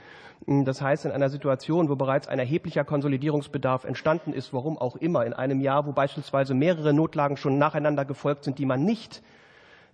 Hm, 0.46 0.64
das 0.64 0.80
heißt, 0.80 1.04
in 1.04 1.10
einer 1.10 1.28
Situation, 1.28 1.88
wo 1.88 1.96
bereits 1.96 2.28
ein 2.28 2.38
erheblicher 2.38 2.84
Konsolidierungsbedarf 2.84 3.84
entstanden 3.84 4.32
ist, 4.32 4.52
warum 4.52 4.78
auch 4.78 4.96
immer, 4.96 5.26
in 5.26 5.32
einem 5.32 5.60
Jahr, 5.60 5.86
wo 5.86 5.92
beispielsweise 5.92 6.54
mehrere 6.54 6.92
Notlagen 6.92 7.36
schon 7.36 7.58
nacheinander 7.58 8.04
gefolgt 8.04 8.44
sind, 8.44 8.58
die 8.58 8.66
man 8.66 8.84
nicht 8.84 9.22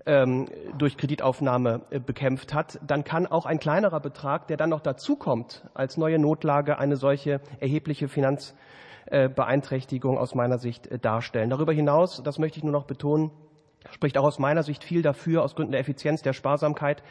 ähm, 0.06 0.46
durch 0.76 0.96
Kreditaufnahme 0.96 1.82
äh, 1.90 1.98
bekämpft 1.98 2.54
hat, 2.54 2.78
dann 2.86 3.04
kann 3.04 3.26
auch 3.26 3.46
ein 3.46 3.58
kleinerer 3.58 4.00
Betrag, 4.00 4.48
der 4.48 4.56
dann 4.56 4.70
noch 4.70 4.80
dazukommt, 4.80 5.64
als 5.74 5.96
neue 5.96 6.18
Notlage 6.18 6.78
eine 6.78 6.96
solche 6.96 7.40
erhebliche 7.60 8.08
Finanzbeeinträchtigung 8.08 10.18
aus 10.18 10.34
meiner 10.34 10.58
Sicht 10.58 10.88
äh, 10.88 10.98
darstellen. 10.98 11.50
Darüber 11.50 11.72
hinaus, 11.72 12.22
das 12.22 12.38
möchte 12.38 12.58
ich 12.58 12.64
nur 12.64 12.72
noch 12.72 12.84
betonen, 12.84 13.30
spricht 13.90 14.18
auch 14.18 14.24
aus 14.24 14.38
meiner 14.38 14.62
Sicht 14.62 14.84
viel 14.84 15.02
dafür, 15.02 15.42
aus 15.42 15.54
Gründen 15.54 15.72
der 15.72 15.80
Effizienz, 15.80 16.22
der 16.22 16.32
Sparsamkeit, 16.32 17.02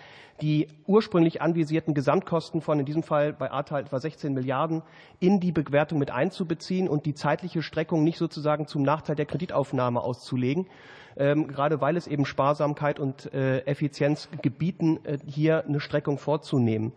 die 0.42 0.68
ursprünglich 0.88 1.42
anvisierten 1.42 1.94
Gesamtkosten 1.94 2.62
von 2.62 2.80
in 2.80 2.86
diesem 2.86 3.04
Fall 3.04 3.34
bei 3.34 3.52
Ahrtal 3.52 3.82
etwa 3.82 4.00
16 4.00 4.34
Milliarden 4.34 4.82
in 5.20 5.40
die 5.40 5.52
Bewertung 5.52 6.00
mit 6.00 6.12
einzubeziehen 6.12 6.90
und 6.90 7.06
die 7.06 7.14
zeitliche 7.14 7.62
Streckung 7.62 8.04
nicht 8.04 8.18
sozusagen 8.18 8.68
zum 8.68 8.82
Nachteil 8.82 9.16
der 9.16 9.28
Kreditaufnahme 9.28 10.02
auszulegen 10.02 10.68
ähm, 11.18 11.48
gerade 11.48 11.82
weil 11.82 11.98
es 11.98 12.08
eben 12.08 12.26
Sparsamkeit 12.26 13.00
und 13.00 13.34
äh, 13.34 13.60
Effizienz 13.66 14.30
gebieten, 14.42 15.00
äh, 15.04 15.18
hier 15.26 15.66
eine 15.66 15.80
Streckung 15.80 16.18
vorzunehmen. 16.18 16.94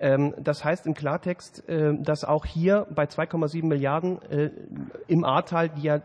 Ähm, 0.00 0.34
das 0.38 0.64
heißt 0.64 0.86
im 0.86 0.94
Klartext, 0.94 1.68
äh, 1.68 1.94
dass 1.98 2.24
auch 2.24 2.46
hier 2.46 2.86
bei 2.94 3.04
2,7 3.04 3.66
Milliarden 3.66 4.22
äh, 4.30 4.50
im 5.08 5.24
Ahrtal, 5.24 5.68
die 5.68 5.82
ja 5.82 5.96
äh, 5.96 6.00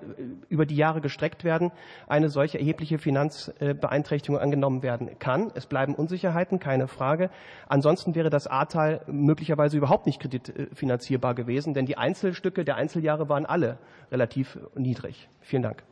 über 0.50 0.65
die 0.65 0.75
Jahre 0.75 1.01
gestreckt 1.01 1.43
werden, 1.43 1.72
eine 2.08 2.29
solche 2.29 2.58
erhebliche 2.58 2.98
Finanzbeeinträchtigung 2.98 4.39
angenommen 4.39 4.82
werden 4.82 5.20
kann. 5.20 5.51
Es 5.53 5.67
bleiben 5.67 5.93
Unsicherheiten, 5.93 6.60
keine 6.60 6.88
Frage. 6.88 7.29
Ansonsten 7.67 8.15
wäre 8.15 8.29
das 8.29 8.48
Ahrtal 8.48 9.01
möglicherweise 9.08 9.77
überhaupt 9.77 10.08
nicht 10.08 10.20
kreditfinanzierbar 10.20 11.36
gewesen, 11.36 11.74
denn 11.74 11.86
die 11.86 11.98
Einzelstücke 11.98 12.65
der 12.65 12.75
Einzeljahre 12.75 13.29
waren 13.29 13.46
alle 13.46 13.77
relativ 14.12 14.58
niedrig. 14.75 15.29
Vielen 15.41 15.63
Dank. 15.63 15.84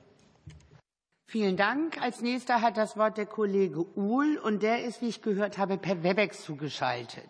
Vielen 1.31 1.55
Dank. 1.55 2.01
Als 2.01 2.21
nächster 2.21 2.61
hat 2.61 2.75
das 2.75 2.97
Wort 2.97 3.17
der 3.17 3.25
Kollege 3.25 3.85
Uhl 3.95 4.37
und 4.43 4.61
der 4.63 4.83
ist, 4.83 5.01
wie 5.01 5.07
ich 5.07 5.21
gehört 5.21 5.57
habe, 5.57 5.77
per 5.77 6.03
Webex 6.03 6.43
zugeschaltet. 6.43 7.29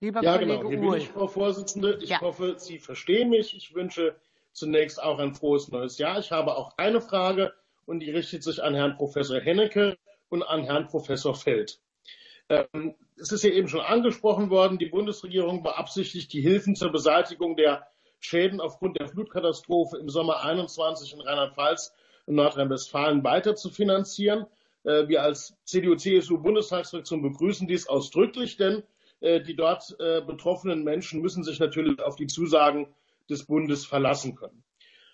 Lieber 0.00 0.22
ja, 0.22 0.38
Kollege 0.38 0.58
genau. 0.58 0.68
Hier 0.68 0.78
Uhl. 0.78 0.90
Bin 0.92 1.00
ich, 1.00 1.08
Frau 1.08 1.26
Vorsitzende. 1.26 1.98
Ich 2.00 2.10
ja. 2.10 2.20
hoffe, 2.20 2.54
Sie 2.58 2.78
verstehen 2.78 3.30
mich. 3.30 3.56
Ich 3.56 3.74
wünsche 3.74 4.14
zunächst 4.52 5.02
auch 5.02 5.18
ein 5.18 5.34
frohes 5.34 5.72
neues 5.72 5.98
Jahr. 5.98 6.20
Ich 6.20 6.30
habe 6.30 6.56
auch 6.56 6.78
eine 6.78 7.00
Frage 7.00 7.52
und 7.84 7.98
die 7.98 8.12
richtet 8.12 8.44
sich 8.44 8.62
an 8.62 8.76
Herrn 8.76 8.94
Professor 8.94 9.40
Hennecke 9.40 9.98
und 10.28 10.44
an 10.44 10.62
Herrn 10.62 10.86
Professor 10.86 11.34
Feld. 11.34 11.80
Ähm, 12.48 12.94
es 13.16 13.32
ist 13.32 13.42
ja 13.42 13.50
eben 13.50 13.66
schon 13.66 13.80
angesprochen 13.80 14.50
worden, 14.50 14.78
die 14.78 14.86
Bundesregierung 14.86 15.64
beabsichtigt, 15.64 16.32
die 16.32 16.42
Hilfen 16.42 16.76
zur 16.76 16.92
Beseitigung 16.92 17.56
der 17.56 17.88
Schäden 18.20 18.60
aufgrund 18.60 19.00
der 19.00 19.08
Flutkatastrophe 19.08 19.98
im 19.98 20.08
Sommer 20.08 20.44
21 20.44 21.12
in 21.12 21.22
Rheinland-Pfalz 21.22 21.92
und 22.26 22.34
Nordrhein-Westfalen 22.34 23.24
weiter 23.24 23.56
zu 23.56 23.70
finanzieren. 23.70 24.46
Äh, 24.84 25.08
wir 25.08 25.22
als 25.22 25.56
CDU-CSU-Bundestagsfraktion 25.64 27.22
begrüßen 27.22 27.66
dies 27.66 27.88
ausdrücklich, 27.88 28.56
denn 28.56 28.82
äh, 29.20 29.40
die 29.40 29.56
dort 29.56 29.96
äh, 29.98 30.20
betroffenen 30.20 30.84
Menschen 30.84 31.22
müssen 31.22 31.42
sich 31.42 31.58
natürlich 31.58 32.00
auf 32.00 32.16
die 32.16 32.26
Zusagen 32.26 32.88
des 33.30 33.46
Bundes 33.46 33.86
verlassen 33.86 34.36
können. 34.36 34.62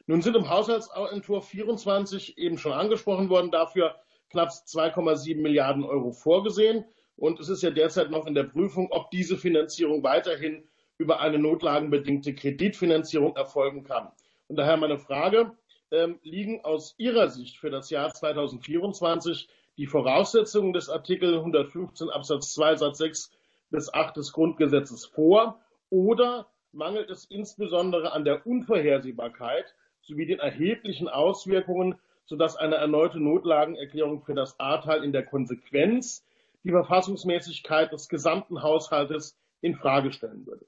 Nun 0.07 0.21
sind 0.21 0.37
im 0.37 0.51
Haushaltsentwurf 0.51 1.47
24 1.49 2.37
eben 2.37 2.59
schon 2.59 2.73
angesprochen 2.73 3.29
worden, 3.29 3.51
dafür 3.51 3.95
knapp 4.31 4.49
2,7 4.49 5.41
Milliarden 5.41 5.85
Euro 5.85 6.11
vorgesehen. 6.11 6.85
Und 7.17 7.39
es 7.39 7.49
ist 7.49 7.63
ja 7.63 7.71
derzeit 7.71 8.11
noch 8.11 8.27
in 8.27 8.35
der 8.35 8.45
Prüfung, 8.45 8.89
ob 8.91 9.11
diese 9.11 9.37
Finanzierung 9.37 10.03
weiterhin 10.03 10.65
über 10.99 11.21
eine 11.21 11.39
notlagenbedingte 11.39 12.35
Kreditfinanzierung 12.35 13.37
erfolgen 13.37 13.85
kann. 13.85 14.09
Und 14.49 14.57
daher 14.57 14.77
meine 14.77 14.99
Frage, 14.99 15.53
ähm, 15.93 16.19
liegen 16.23 16.65
aus 16.65 16.95
Ihrer 16.99 17.29
Sicht 17.29 17.59
für 17.59 17.71
das 17.71 17.91
Jahr 17.91 18.13
2024 18.13 19.49
die 19.77 19.87
Voraussetzungen 19.87 20.73
des 20.73 20.89
Artikel 20.89 21.37
115 21.37 22.11
Absatz 22.11 22.55
2 22.55 22.77
Satz 22.77 22.99
6 22.99 23.31
bis 23.71 23.93
8 23.93 24.17
des 24.17 24.33
Grundgesetzes 24.33 25.07
vor 25.07 25.61
oder 25.91 26.49
mangelt 26.73 27.11
es 27.11 27.27
insbesondere 27.27 28.13
an 28.13 28.25
der 28.25 28.47
Unvorhersehbarkeit 28.47 29.75
sowie 30.01 30.27
den 30.27 30.41
erheblichen 30.41 31.09
Auswirkungen, 31.09 31.99
sodass 32.25 32.57
eine 32.57 32.77
erneute 32.77 33.21
Notlagenerklärung 33.21 34.23
für 34.23 34.35
das 34.35 34.59
Ahrtal 34.59 35.05
in 35.05 35.13
der 35.13 35.25
Konsequenz 35.25 36.25
die 36.65 36.71
Verfassungsmäßigkeit 36.71 37.93
des 37.93 38.09
gesamten 38.09 38.63
Haushaltes 38.63 39.39
in 39.61 39.75
Frage 39.75 40.13
stellen 40.13 40.47
würde. 40.47 40.67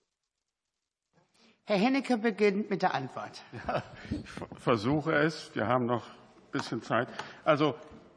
Herr 1.67 1.79
Hennecke 1.79 2.19
beginnt 2.19 2.69
mit 2.69 2.83
der 2.83 2.95
Antwort. 2.95 3.43
Ja, 3.67 3.83
ich 4.11 4.61
versuche 4.61 5.13
es. 5.13 5.51
Wir 5.55 5.67
haben 5.67 5.87
noch 5.87 6.07
ein 6.07 6.51
bisschen 6.53 6.83
Zeit. 6.83 7.09
Also, 7.43 7.75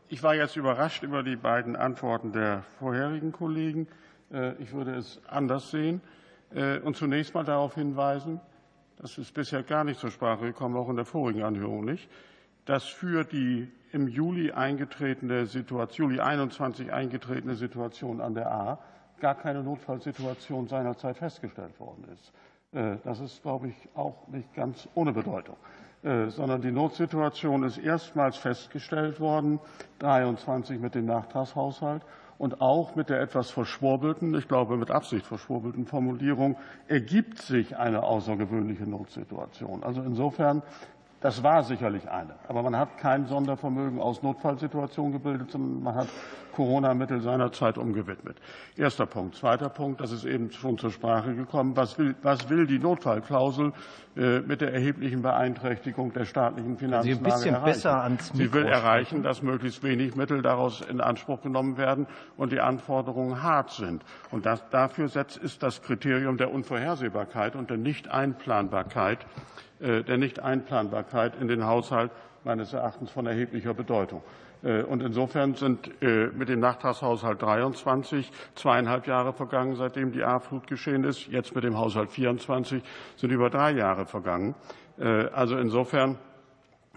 ich 0.09 0.21
war 0.21 0.35
jetzt 0.35 0.57
überrascht 0.57 1.03
über 1.03 1.23
die 1.23 1.37
beiden 1.37 1.77
Antworten 1.77 2.33
der 2.33 2.63
vorherigen 2.77 3.31
Kollegen. 3.31 3.87
Äh, 4.33 4.61
ich 4.61 4.73
würde 4.73 4.95
es 4.95 5.21
anders 5.27 5.71
sehen 5.71 6.01
äh, 6.53 6.79
und 6.79 6.97
zunächst 6.97 7.33
mal 7.35 7.45
darauf 7.45 7.75
hinweisen, 7.75 8.41
das 8.97 9.17
ist 9.17 9.33
bisher 9.33 9.63
gar 9.63 9.85
nicht 9.85 10.01
zur 10.01 10.11
Sprache 10.11 10.43
gekommen, 10.43 10.75
auch 10.75 10.89
in 10.89 10.97
der 10.97 11.05
vorigen 11.05 11.43
Anhörung 11.43 11.85
nicht, 11.85 12.09
dass 12.65 12.83
für 12.83 13.23
die 13.23 13.71
im 13.93 14.09
Juli 14.09 14.51
eingetretene 14.51 15.45
Situation, 15.45 16.09
Juli 16.09 16.19
21 16.19 16.91
eingetretene 16.91 17.55
Situation 17.55 18.19
an 18.19 18.33
der 18.33 18.51
A 18.51 18.79
gar 19.21 19.35
keine 19.35 19.63
Notfallsituation 19.63 20.67
seinerzeit 20.67 21.17
festgestellt 21.17 21.79
worden 21.79 22.05
ist. 22.13 22.33
Äh, 22.71 22.97
das 23.03 23.19
ist, 23.19 23.41
glaube 23.41 23.69
ich, 23.69 23.75
auch 23.95 24.27
nicht 24.27 24.53
ganz 24.53 24.87
ohne 24.95 25.13
Bedeutung. 25.13 25.55
Äh, 26.03 26.29
sondern 26.29 26.61
die 26.61 26.71
Notsituation 26.71 27.63
ist 27.63 27.79
erstmals 27.79 28.37
festgestellt 28.37 29.19
worden, 29.19 29.59
23 29.99 30.79
mit 30.79 30.93
dem 30.93 31.05
Nachtragshaushalt 31.05 32.03
und 32.37 32.61
auch 32.61 32.95
mit 32.95 33.09
der 33.09 33.19
etwas 33.19 33.49
verschwurbelten, 33.49 34.35
ich 34.35 34.47
glaube 34.47 34.77
mit 34.77 34.91
Absicht 34.91 35.25
verschwurbelten 35.25 35.87
Formulierung 35.87 36.55
ergibt 36.87 37.39
sich 37.39 37.77
eine 37.77 38.03
außergewöhnliche 38.03 38.83
Notsituation. 38.83 39.83
Also 39.83 40.03
insofern 40.03 40.61
das 41.21 41.43
war 41.43 41.63
sicherlich 41.63 42.09
eine. 42.09 42.35
Aber 42.47 42.61
man 42.61 42.75
hat 42.77 42.97
kein 42.97 43.25
Sondervermögen 43.25 43.99
aus 43.99 44.21
Notfallsituationen 44.21 45.13
gebildet, 45.13 45.51
sondern 45.51 45.83
man 45.83 45.95
hat 45.95 46.07
Corona-Mittel 46.57 47.21
seinerzeit 47.21 47.77
umgewidmet. 47.77 48.37
Erster 48.75 49.05
Punkt. 49.05 49.35
Zweiter 49.35 49.69
Punkt, 49.69 50.01
das 50.01 50.11
ist 50.11 50.25
eben 50.25 50.51
schon 50.51 50.77
zur 50.79 50.91
Sprache 50.91 51.35
gekommen. 51.35 51.77
Was 51.77 51.99
will, 51.99 52.15
was 52.23 52.49
will 52.49 52.65
die 52.65 52.79
Notfallklausel 52.79 53.73
äh, 54.15 54.39
mit 54.39 54.61
der 54.61 54.73
erheblichen 54.73 55.21
Beeinträchtigung 55.21 56.13
der 56.13 56.25
staatlichen 56.25 56.77
Finanzen 56.77 57.23
Sie 57.23 57.49
erreichen? 57.49 58.17
Sie 58.33 58.53
will 58.53 58.65
erreichen, 58.65 59.21
dass 59.21 59.43
möglichst 59.43 59.83
wenig 59.83 60.15
Mittel 60.15 60.41
daraus 60.41 60.81
in 60.81 60.99
Anspruch 60.99 61.41
genommen 61.41 61.77
werden 61.77 62.07
und 62.37 62.51
die 62.51 62.59
Anforderungen 62.59 63.43
hart 63.43 63.71
sind. 63.71 64.03
Und 64.31 64.47
das, 64.47 64.67
dafür 64.69 65.09
setzt, 65.09 65.37
ist 65.37 65.61
das 65.61 65.83
Kriterium 65.83 66.37
der 66.37 66.51
Unvorhersehbarkeit 66.51 67.55
und 67.55 67.69
der 67.69 67.77
Nichteinplanbarkeit 67.77 69.19
der 69.79 70.17
Nichteinplanbarkeit 70.17 71.39
in 71.39 71.47
den 71.47 71.65
Haushalt 71.65 72.11
meines 72.43 72.73
Erachtens 72.73 73.11
von 73.11 73.27
erheblicher 73.27 73.73
Bedeutung. 73.73 74.23
Äh, 74.63 74.83
und 74.83 75.01
insofern 75.01 75.53
sind 75.55 75.91
äh, 76.01 76.27
mit 76.27 76.49
dem 76.49 76.59
Nachtragshaushalt 76.59 77.41
23 77.41 78.31
zweieinhalb 78.55 79.07
Jahre 79.07 79.33
vergangen, 79.33 79.75
seitdem 79.75 80.11
die 80.11 80.23
A-Flut 80.23 80.67
geschehen 80.67 81.03
ist. 81.03 81.27
Jetzt 81.27 81.55
mit 81.55 81.63
dem 81.63 81.77
Haushalt 81.77 82.11
24 82.11 82.81
sind 83.15 83.31
über 83.31 83.49
drei 83.49 83.71
Jahre 83.71 84.05
vergangen. 84.05 84.55
Also 85.31 85.59
insofern 85.59 86.17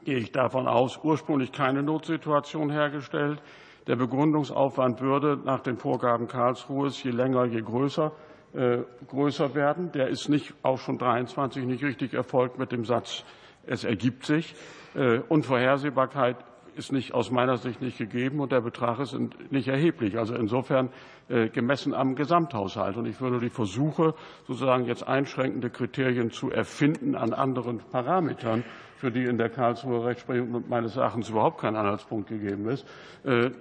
gehe 0.07 0.17
ich 0.17 0.33
davon 0.33 0.67
aus, 0.67 0.99
ursprünglich 1.03 1.53
keine 1.53 1.83
Notsituation 1.83 2.71
hergestellt. 2.71 3.43
Der 3.89 3.97
Begründungsaufwand 3.97 5.03
würde 5.03 5.39
nach 5.45 5.61
den 5.61 5.77
Vorgaben 5.77 6.27
Karlsruhes 6.27 7.03
je 7.03 7.11
länger, 7.11 7.45
je 7.45 7.61
größer 7.61 8.07
äh, 8.07 8.30
größer 8.53 9.55
werden. 9.55 9.93
Der 9.93 10.09
ist 10.09 10.29
nicht 10.29 10.55
auch 10.63 10.79
schon 10.79 10.99
23 10.99 11.65
nicht 11.65 11.85
richtig 11.85 12.15
erfolgt 12.15 12.59
mit 12.59 12.73
dem 12.73 12.85
Satz, 12.85 13.25
es 13.67 13.85
ergibt 13.85 14.25
sich. 14.25 14.55
Äh, 14.95 15.21
Unvorhersehbarkeit 15.29 16.37
ist 16.77 16.93
nicht, 16.93 17.15
aus 17.15 17.31
meiner 17.31 17.57
Sicht 17.57 17.83
nicht 17.83 17.99
gegeben 17.99 18.41
und 18.41 18.53
der 18.53 18.61
Betrag 18.61 18.99
ist 19.01 19.17
nicht 19.51 19.69
erheblich. 19.69 20.19
Also 20.19 20.35
insofern 20.35 20.89
äh, 21.29 21.49
gemessen 21.49 21.95
am 21.95 22.15
Gesamthaushalt. 22.15 22.97
Und 22.97 23.07
ich 23.07 23.21
würde 23.21 23.39
die 23.39 23.51
Versuche, 23.51 24.15
sozusagen 24.47 24.87
jetzt 24.87 25.07
einschränkende 25.07 25.71
Kriterien 25.71 26.31
zu 26.31 26.51
erfinden 26.51 27.15
an 27.15 27.33
anderen 27.33 27.79
Parametern, 27.79 28.65
für 28.97 29.11
die 29.11 29.25
in 29.25 29.39
der 29.39 29.49
Karlsruher 29.49 30.07
Rechtsprechung 30.07 30.65
meines 30.69 30.97
Erachtens 30.97 31.29
überhaupt 31.29 31.61
kein 31.61 31.75
Anhaltspunkt 31.75 32.29
gegeben 32.29 32.69
ist, 32.69 32.87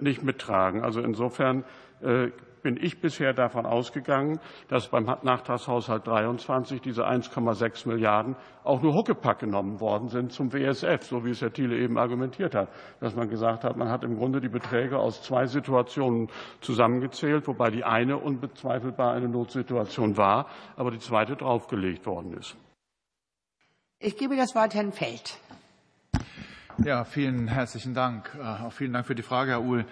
nicht 0.00 0.22
mittragen. 0.22 0.84
Also 0.84 1.00
insofern 1.00 1.64
bin 2.62 2.76
ich 2.80 3.00
bisher 3.00 3.32
davon 3.32 3.66
ausgegangen, 3.66 4.40
dass 4.68 4.88
beim 4.88 5.04
Nachtragshaushalt 5.04 6.06
23 6.06 6.80
diese 6.80 7.06
1,6 7.06 7.88
Milliarden 7.88 8.36
auch 8.64 8.82
nur 8.82 8.94
Huckepack 8.94 9.40
genommen 9.40 9.80
worden 9.80 10.08
sind 10.08 10.32
zum 10.32 10.52
WSF, 10.52 11.02
so 11.02 11.24
wie 11.24 11.30
es 11.30 11.40
Herr 11.40 11.52
Thiele 11.52 11.78
eben 11.78 11.98
argumentiert 11.98 12.54
hat, 12.54 12.68
dass 13.00 13.14
man 13.16 13.28
gesagt 13.28 13.64
hat, 13.64 13.76
man 13.76 13.88
hat 13.88 14.04
im 14.04 14.16
Grunde 14.16 14.40
die 14.40 14.48
Beträge 14.48 14.98
aus 14.98 15.22
zwei 15.22 15.46
Situationen 15.46 16.28
zusammengezählt, 16.60 17.46
wobei 17.48 17.70
die 17.70 17.84
eine 17.84 18.18
unbezweifelbar 18.18 19.12
eine 19.12 19.28
Notsituation 19.28 20.16
war, 20.16 20.46
aber 20.76 20.90
die 20.90 20.98
zweite 20.98 21.36
draufgelegt 21.36 22.06
worden 22.06 22.34
ist. 22.34 22.56
Ich 23.98 24.16
gebe 24.16 24.36
das 24.36 24.54
Wort 24.54 24.74
Herrn 24.74 24.92
Feld. 24.92 25.38
Ja, 26.82 27.04
vielen 27.04 27.48
herzlichen 27.48 27.92
Dank. 27.92 28.34
Äh, 28.40 28.64
auch 28.64 28.72
vielen 28.72 28.94
Dank 28.94 29.04
für 29.04 29.14
die 29.14 29.22
Frage, 29.22 29.50
Herr 29.50 29.62
Uhl. 29.62 29.84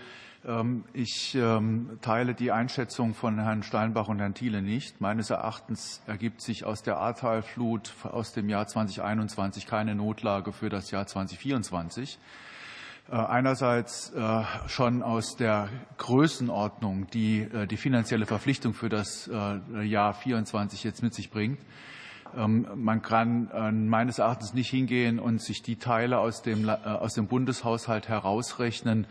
Ähm, 0.49 0.85
ich 0.95 1.35
ähm, 1.35 1.99
teile 2.01 2.35
die 2.35 2.51
Einschätzung 2.51 3.15
von 3.15 3.39
Herrn 3.39 3.63
Steinbach 3.63 4.09
und 4.09 4.19
Herrn 4.19 4.35
Thiele 4.35 4.63
nicht. 4.63 5.01
Meines 5.01 5.29
Erachtens 5.31 6.03
ergibt 6.07 6.41
sich 6.41 6.65
aus 6.65 6.83
der 6.83 6.97
Ahrtalflut 6.97 7.93
aus 8.05 8.33
dem 8.33 8.49
Jahr 8.49 8.67
2021 8.67 9.67
keine 9.67 9.95
Notlage 9.95 10.53
für 10.53 10.71
das 10.71 10.91
Jahr 10.91 11.07
2024. 11.07 12.19
Äh, 13.11 13.17
einerseits 13.17 14.11
äh, 14.11 14.43
schon 14.69 15.03
aus 15.03 15.37
der 15.37 15.69
Größenordnung, 15.99 17.09
die 17.11 17.41
äh, 17.41 17.67
die 17.67 17.77
finanzielle 17.77 18.25
Verpflichtung 18.25 18.73
für 18.73 18.89
das 18.89 19.31
Jahr 19.83 20.15
24 20.15 20.83
jetzt 20.83 21.03
mit 21.03 21.15
sich 21.15 21.31
bringt. 21.31 21.61
Ähm, 22.37 22.67
man 22.75 23.03
kann 23.03 23.51
äh, 23.53 23.71
meines 23.73 24.19
Erachtens 24.19 24.55
nicht 24.55 24.71
hingehen 24.71 25.19
und 25.19 25.41
sich 25.41 25.63
die 25.63 25.77
Teile 25.77 26.19
aus 26.19 26.43
dem, 26.43 26.69
äh, 26.69 26.73
aus 26.73 27.15
dem 27.15 27.27
Bundeshaushalt 27.27 28.09
herausrechnen, 28.09 29.07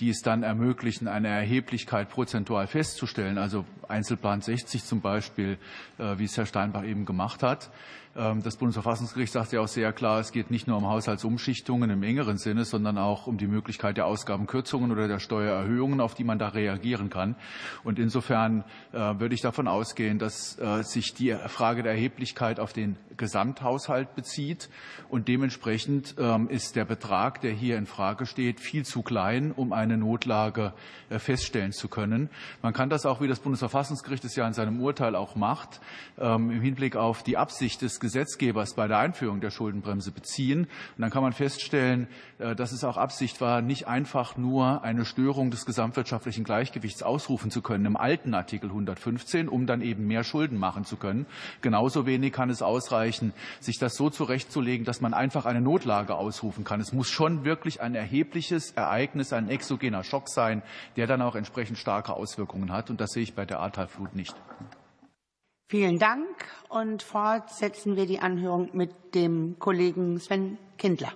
die 0.00 0.10
es 0.10 0.22
dann 0.22 0.42
ermöglichen, 0.42 1.08
eine 1.08 1.28
Erheblichkeit 1.28 2.10
prozentual 2.10 2.66
festzustellen. 2.66 3.38
Also 3.38 3.64
Einzelplan 3.88 4.40
60 4.40 4.84
zum 4.84 5.00
Beispiel, 5.00 5.58
äh, 5.98 6.18
wie 6.18 6.24
es 6.24 6.36
Herr 6.36 6.46
Steinbach 6.46 6.84
eben 6.84 7.04
gemacht 7.04 7.42
hat. 7.42 7.70
Ähm, 8.16 8.42
das 8.42 8.56
Bundesverfassungsgericht 8.56 9.32
sagt 9.32 9.52
ja 9.52 9.60
auch 9.60 9.68
sehr 9.68 9.92
klar, 9.92 10.20
es 10.20 10.32
geht 10.32 10.50
nicht 10.50 10.66
nur 10.66 10.76
um 10.76 10.88
Haushaltsumschichtungen 10.88 11.90
im 11.90 12.02
engeren 12.02 12.38
Sinne, 12.38 12.64
sondern 12.64 12.98
auch 12.98 13.26
um 13.26 13.38
die 13.38 13.46
Möglichkeit 13.46 13.96
der 13.96 14.06
Ausgabenkürzungen 14.06 14.90
oder 14.90 15.06
der 15.06 15.20
Steuererhöhungen, 15.20 16.00
auf 16.00 16.14
die 16.14 16.24
man 16.24 16.38
da 16.38 16.48
reagieren 16.48 17.10
kann. 17.10 17.36
Und 17.84 17.98
insofern 17.98 18.64
äh, 18.92 18.98
würde 18.98 19.34
ich 19.34 19.42
davon 19.42 19.68
ausgehen, 19.68 20.18
dass 20.18 20.58
äh, 20.58 20.82
sich 20.82 21.14
die 21.14 21.36
Frage 21.46 21.82
der 21.82 21.92
Erheblichkeit 21.92 22.58
auf 22.58 22.72
den 22.72 22.96
Gesamthaushalt 23.16 24.14
bezieht. 24.14 24.68
Und 25.08 25.28
dementsprechend 25.28 26.16
ähm, 26.18 26.48
ist 26.48 26.74
der 26.74 26.84
Betrag, 26.84 27.40
der 27.42 27.52
hier 27.52 27.78
in 27.78 27.86
Frage 27.86 28.26
steht, 28.26 28.60
viel 28.60 28.84
zu 28.84 29.02
klein, 29.02 29.52
um 29.52 29.72
eine 29.72 29.96
Notlage 29.96 30.72
äh, 31.10 31.18
feststellen 31.18 31.72
zu 31.72 31.88
können. 31.88 32.30
Man 32.62 32.72
kann 32.72 32.90
das 32.90 33.06
auch, 33.06 33.20
wie 33.20 33.28
das 33.28 33.40
Bundesverfassungsgericht 33.40 34.24
es 34.24 34.34
ja 34.34 34.46
in 34.46 34.54
seinem 34.54 34.80
Urteil 34.80 35.14
auch 35.14 35.36
macht, 35.36 35.80
ähm, 36.18 36.50
im 36.50 36.60
Hinblick 36.60 36.96
auf 36.96 37.22
die 37.22 37.36
Absicht 37.36 37.82
des 37.82 37.99
Gesetzgebers 38.00 38.74
bei 38.74 38.88
der 38.88 38.98
Einführung 38.98 39.40
der 39.40 39.50
Schuldenbremse 39.50 40.10
beziehen. 40.10 40.60
Und 40.60 41.02
dann 41.02 41.10
kann 41.10 41.22
man 41.22 41.32
feststellen, 41.32 42.08
äh, 42.38 42.56
dass 42.56 42.72
es 42.72 42.84
auch 42.84 42.96
Absicht 42.96 43.40
war, 43.40 43.62
nicht 43.62 43.86
einfach 43.86 44.36
nur 44.36 44.82
eine 44.82 45.04
Störung 45.04 45.50
des 45.50 45.66
gesamtwirtschaftlichen 45.66 46.44
Gleichgewichts 46.44 47.02
ausrufen 47.02 47.50
zu 47.50 47.62
können 47.62 47.84
im 47.84 47.96
alten 47.96 48.34
Artikel 48.34 48.70
115, 48.70 49.48
um 49.48 49.66
dann 49.66 49.82
eben 49.82 50.06
mehr 50.06 50.24
Schulden 50.24 50.58
machen 50.58 50.84
zu 50.84 50.96
können. 50.96 51.26
Genauso 51.60 52.06
wenig 52.06 52.32
kann 52.32 52.50
es 52.50 52.62
ausreichen, 52.62 53.32
sich 53.60 53.78
das 53.78 53.94
so 53.94 54.10
zurechtzulegen, 54.10 54.84
dass 54.84 55.00
man 55.00 55.14
einfach 55.14 55.46
eine 55.46 55.60
Notlage 55.60 56.14
ausrufen 56.14 56.64
kann. 56.64 56.80
Es 56.80 56.92
muss 56.92 57.08
schon 57.08 57.44
wirklich 57.44 57.80
ein 57.80 57.94
erhebliches 57.94 58.72
Ereignis, 58.72 59.32
ein 59.32 59.48
exogener 59.48 60.04
Schock 60.04 60.28
sein, 60.28 60.62
der 60.96 61.06
dann 61.06 61.22
auch 61.22 61.34
entsprechend 61.34 61.78
starke 61.78 62.14
Auswirkungen 62.14 62.72
hat. 62.72 62.90
Und 62.90 63.00
das 63.00 63.10
sehe 63.10 63.22
ich 63.22 63.34
bei 63.34 63.44
der 63.44 63.60
Ahrtalflut 63.60 64.14
nicht. 64.14 64.34
Vielen 65.70 66.00
Dank. 66.00 66.26
Und 66.68 67.04
fortsetzen 67.04 67.94
wir 67.94 68.04
die 68.04 68.18
Anhörung 68.18 68.70
mit 68.72 69.14
dem 69.14 69.56
Kollegen 69.60 70.18
Sven 70.18 70.58
Kindler. 70.78 71.12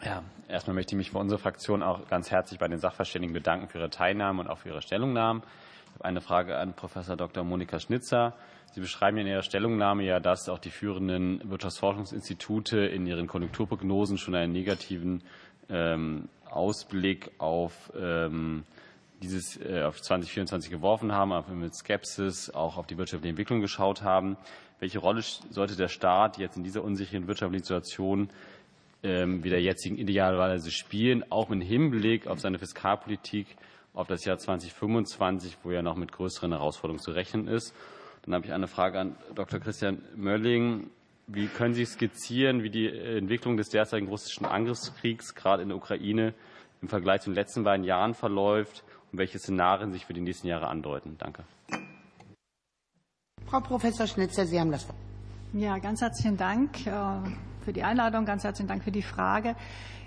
Ja, 0.00 0.22
erstmal 0.46 0.74
möchte 0.74 0.94
ich 0.94 0.96
mich 0.96 1.10
für 1.10 1.18
unsere 1.18 1.40
Fraktion 1.40 1.82
auch 1.82 2.06
ganz 2.06 2.30
herzlich 2.30 2.60
bei 2.60 2.68
den 2.68 2.78
Sachverständigen 2.78 3.34
bedanken 3.34 3.66
für 3.66 3.78
ihre 3.78 3.90
Teilnahme 3.90 4.42
und 4.42 4.46
auch 4.46 4.58
für 4.58 4.68
ihre 4.68 4.80
Stellungnahmen. 4.80 5.42
Ich 5.42 5.94
habe 5.94 6.04
eine 6.04 6.20
Frage 6.20 6.56
an 6.56 6.74
Professor 6.74 7.16
Dr. 7.16 7.42
Monika 7.42 7.80
Schnitzer. 7.80 8.36
Sie 8.74 8.80
beschreiben 8.80 9.16
in 9.16 9.26
Ihrer 9.26 9.42
Stellungnahme 9.42 10.04
ja, 10.04 10.20
dass 10.20 10.48
auch 10.48 10.60
die 10.60 10.70
führenden 10.70 11.40
Wirtschaftsforschungsinstitute 11.50 12.78
in 12.78 13.06
ihren 13.06 13.26
Konjunkturprognosen 13.26 14.18
schon 14.18 14.36
einen 14.36 14.52
negativen 14.52 15.24
ähm, 15.68 16.28
Ausblick 16.48 17.32
auf 17.38 17.90
ähm, 18.00 18.62
dieses 19.22 19.58
äh, 19.60 19.82
auf 19.82 20.00
2024 20.00 20.70
geworfen 20.70 21.12
haben, 21.12 21.32
aber 21.32 21.52
mit 21.52 21.74
Skepsis 21.74 22.50
auch 22.50 22.76
auf 22.76 22.86
die 22.86 22.96
wirtschaftliche 22.98 23.30
Entwicklung 23.30 23.60
geschaut 23.60 24.02
haben. 24.02 24.36
Welche 24.78 24.98
Rolle 24.98 25.22
sollte 25.50 25.76
der 25.76 25.88
Staat 25.88 26.38
jetzt 26.38 26.56
in 26.56 26.64
dieser 26.64 26.82
unsicheren 26.82 27.26
wirtschaftlichen 27.26 27.64
Situation 27.64 28.30
ähm, 29.02 29.44
wie 29.44 29.50
der 29.50 29.60
jetzigen 29.60 29.96
idealerweise 29.96 30.70
spielen, 30.70 31.24
auch 31.30 31.50
im 31.50 31.60
Hinblick 31.60 32.26
auf 32.26 32.40
seine 32.40 32.58
Fiskalpolitik 32.58 33.46
auf 33.92 34.06
das 34.06 34.24
Jahr 34.24 34.38
2025, 34.38 35.58
wo 35.62 35.70
ja 35.70 35.82
noch 35.82 35.96
mit 35.96 36.12
größeren 36.12 36.52
Herausforderungen 36.52 37.02
zu 37.02 37.10
rechnen 37.10 37.48
ist? 37.48 37.74
Dann 38.22 38.34
habe 38.34 38.46
ich 38.46 38.52
eine 38.52 38.68
Frage 38.68 39.00
an 39.00 39.16
Dr. 39.34 39.60
Christian 39.60 40.02
Mölling. 40.16 40.90
Wie 41.26 41.46
können 41.46 41.74
Sie 41.74 41.84
skizzieren, 41.84 42.62
wie 42.62 42.70
die 42.70 42.88
Entwicklung 42.88 43.56
des 43.56 43.68
derzeitigen 43.68 44.08
russischen 44.08 44.44
Angriffskriegs 44.44 45.34
gerade 45.34 45.62
in 45.62 45.68
der 45.68 45.78
Ukraine 45.78 46.34
im 46.82 46.88
Vergleich 46.88 47.22
zu 47.22 47.30
den 47.30 47.34
letzten 47.34 47.64
beiden 47.64 47.84
Jahren 47.84 48.14
verläuft 48.14 48.84
und 49.12 49.18
welche 49.18 49.38
Szenarien 49.38 49.92
sich 49.92 50.06
für 50.06 50.14
die 50.14 50.20
nächsten 50.20 50.46
Jahre 50.46 50.68
andeuten? 50.68 51.16
Danke. 51.18 51.44
Frau 53.46 53.60
Professor 53.60 54.06
Schnitzer, 54.06 54.46
Sie 54.46 54.60
haben 54.60 54.70
das 54.70 54.86
Wort. 54.86 54.98
Ja, 55.52 55.78
ganz 55.78 56.00
herzlichen 56.00 56.36
Dank 56.36 56.86
äh, 56.86 56.92
für 57.64 57.72
die 57.72 57.82
Einladung, 57.82 58.24
ganz 58.24 58.44
herzlichen 58.44 58.68
Dank 58.68 58.84
für 58.84 58.92
die 58.92 59.02
Frage. 59.02 59.56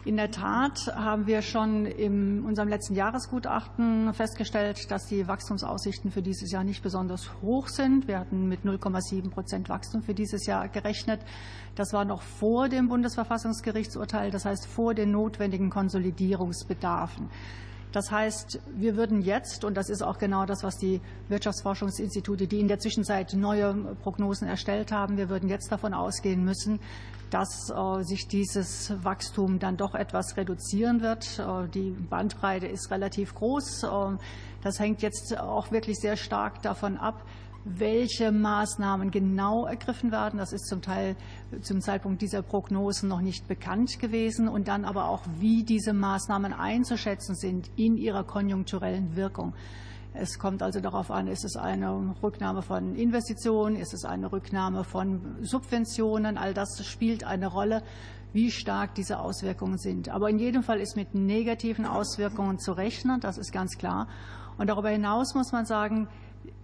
In 0.05 0.17
der 0.17 0.31
Tat 0.31 0.93
haben 0.95 1.27
wir 1.27 1.41
schon 1.41 1.85
in 1.85 2.43
unserem 2.43 2.67
letzten 2.67 2.93
Jahresgutachten 2.93 4.13
festgestellt, 4.13 4.91
dass 4.91 5.05
die 5.05 5.27
Wachstumsaussichten 5.27 6.11
für 6.11 6.21
dieses 6.21 6.51
Jahr 6.51 6.65
nicht 6.65 6.83
besonders 6.83 7.29
hoch 7.41 7.69
sind. 7.69 8.07
Wir 8.07 8.19
hatten 8.19 8.49
mit 8.49 8.61
0,7 8.61 9.29
Prozent 9.29 9.69
Wachstum 9.69 10.01
für 10.01 10.13
dieses 10.13 10.45
Jahr 10.45 10.67
gerechnet. 10.67 11.21
Das 11.75 11.93
war 11.93 12.03
noch 12.03 12.21
vor 12.21 12.67
dem 12.67 12.89
Bundesverfassungsgerichtsurteil, 12.89 14.29
das 14.29 14.43
heißt 14.43 14.67
vor 14.67 14.93
den 14.93 15.11
notwendigen 15.11 15.69
Konsolidierungsbedarfen. 15.69 17.29
Das 17.93 18.09
heißt, 18.09 18.59
wir 18.75 18.97
würden 18.97 19.21
jetzt, 19.21 19.63
und 19.63 19.77
das 19.77 19.87
ist 19.87 20.01
auch 20.01 20.17
genau 20.17 20.47
das, 20.47 20.63
was 20.63 20.77
die 20.77 20.99
Wirtschaftsforschungsinstitute, 21.29 22.47
die 22.47 22.59
in 22.59 22.67
der 22.67 22.79
Zwischenzeit 22.79 23.33
neue 23.35 23.75
Prognosen 24.01 24.47
erstellt 24.47 24.91
haben, 24.91 25.15
wir 25.15 25.29
würden 25.29 25.47
jetzt 25.47 25.71
davon 25.71 25.93
ausgehen 25.93 26.43
müssen, 26.43 26.79
dass 27.29 27.69
äh, 27.69 28.03
sich 28.03 28.27
dieses 28.27 28.93
Wachstum 29.03 29.59
dann 29.59 29.77
doch 29.77 29.93
etwas 29.93 30.37
reduzieren 30.37 31.01
wird. 31.01 31.39
Äh, 31.39 31.67
die 31.69 31.91
Bandbreite 31.91 32.65
ist 32.65 32.89
relativ 32.89 33.35
groß. 33.35 33.83
Äh, 33.83 33.87
das 34.63 34.79
hängt 34.79 35.03
jetzt 35.03 35.37
auch 35.39 35.71
wirklich 35.71 35.97
sehr 35.99 36.17
stark 36.17 36.63
davon 36.63 36.97
ab, 36.97 37.23
welche 37.65 38.31
Maßnahmen 38.31 39.11
genau 39.11 39.65
ergriffen 39.65 40.11
werden. 40.11 40.37
Das 40.37 40.53
ist 40.53 40.67
zum 40.67 40.81
Teil 40.81 41.15
zum 41.61 41.81
Zeitpunkt 41.81 42.21
dieser 42.21 42.41
Prognosen 42.41 43.09
noch 43.09 43.21
nicht 43.21 43.47
bekannt 43.47 43.99
gewesen. 43.99 44.47
Und 44.47 44.67
dann 44.67 44.85
aber 44.85 45.07
auch, 45.07 45.21
wie 45.39 45.63
diese 45.63 45.93
Maßnahmen 45.93 46.53
einzuschätzen 46.53 47.35
sind 47.35 47.69
in 47.75 47.97
ihrer 47.97 48.23
konjunkturellen 48.23 49.15
Wirkung. 49.15 49.53
Es 50.15 50.37
kommt 50.37 50.61
also 50.61 50.79
darauf 50.79 51.09
an, 51.09 51.27
ist 51.27 51.43
es 51.43 51.55
eine 51.55 52.15
Rücknahme 52.21 52.61
von 52.61 52.95
Investitionen, 52.95 53.75
ist 53.75 53.95
es 53.95 54.05
eine 54.05 54.31
Rücknahme 54.31 54.83
von 54.83 55.37
Subventionen. 55.41 56.37
All 56.37 56.53
das 56.53 56.85
spielt 56.85 57.23
eine 57.23 57.47
Rolle, 57.47 57.81
wie 58.31 58.51
stark 58.51 58.93
diese 58.93 59.19
Auswirkungen 59.19 59.79
sind. 59.79 60.09
Aber 60.09 60.29
in 60.29 60.37
jedem 60.37 60.61
Fall 60.61 60.79
ist 60.79 60.95
mit 60.95 61.15
negativen 61.15 61.85
Auswirkungen 61.85 62.59
zu 62.59 62.73
rechnen, 62.73 63.21
das 63.21 63.39
ist 63.39 63.51
ganz 63.51 63.77
klar. 63.77 64.07
Und 64.57 64.67
darüber 64.69 64.89
hinaus 64.89 65.33
muss 65.33 65.51
man 65.51 65.65
sagen, 65.65 66.07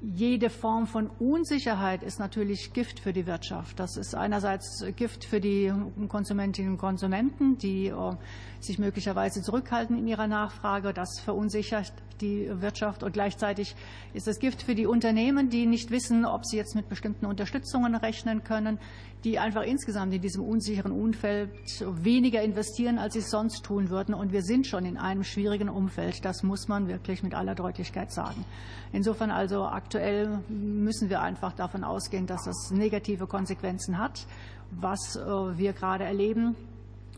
jede 0.01 0.49
Form 0.49 0.87
von 0.87 1.07
Unsicherheit 1.07 2.03
ist 2.03 2.19
natürlich 2.19 2.71
Gift 2.73 2.99
für 2.99 3.11
die 3.11 3.25
Wirtschaft. 3.25 3.79
Das 3.79 3.97
ist 3.97 4.15
einerseits 4.15 4.85
Gift 4.95 5.25
für 5.25 5.41
die 5.41 5.73
Konsumentinnen 6.07 6.71
und 6.71 6.77
Konsumenten, 6.77 7.57
die 7.57 7.87
äh, 7.87 8.15
sich 8.63 8.79
möglicherweise 8.79 9.41
zurückhalten 9.41 9.97
in 9.97 10.07
ihrer 10.07 10.27
Nachfrage. 10.27 10.93
Das 10.93 11.19
verunsichert 11.19 11.93
die 12.21 12.49
Wirtschaft. 12.61 13.03
Und 13.03 13.13
gleichzeitig 13.13 13.75
ist 14.13 14.27
es 14.27 14.39
Gift 14.39 14.63
für 14.63 14.75
die 14.75 14.85
Unternehmen, 14.85 15.49
die 15.49 15.65
nicht 15.65 15.91
wissen, 15.91 16.25
ob 16.25 16.45
sie 16.45 16.57
jetzt 16.57 16.75
mit 16.75 16.89
bestimmten 16.89 17.25
Unterstützungen 17.25 17.95
rechnen 17.95 18.43
können, 18.43 18.79
die 19.23 19.39
einfach 19.39 19.63
insgesamt 19.63 20.13
in 20.13 20.21
diesem 20.21 20.43
unsicheren 20.43 20.91
Umfeld 20.91 21.51
weniger 21.81 22.41
investieren, 22.41 22.97
als 22.97 23.13
sie 23.13 23.19
es 23.19 23.29
sonst 23.29 23.63
tun 23.63 23.89
würden. 23.89 24.13
Und 24.13 24.31
wir 24.31 24.43
sind 24.43 24.67
schon 24.67 24.85
in 24.85 24.97
einem 24.97 25.23
schwierigen 25.23 25.69
Umfeld. 25.69 26.23
Das 26.23 26.43
muss 26.43 26.67
man 26.67 26.87
wirklich 26.87 27.23
mit 27.23 27.33
aller 27.33 27.55
Deutlichkeit 27.55 28.11
sagen. 28.11 28.45
Insofern 28.91 29.31
also 29.31 29.65
aktuell 29.65 30.39
müssen 30.49 31.09
wir 31.09 31.21
einfach 31.21 31.53
davon 31.53 31.83
ausgehen, 31.83 32.27
dass 32.27 32.45
das 32.45 32.71
negative 32.71 33.27
Konsequenzen 33.27 33.97
hat, 33.97 34.25
was 34.71 35.15
äh, 35.15 35.57
wir 35.57 35.73
gerade 35.73 36.03
erleben. 36.03 36.55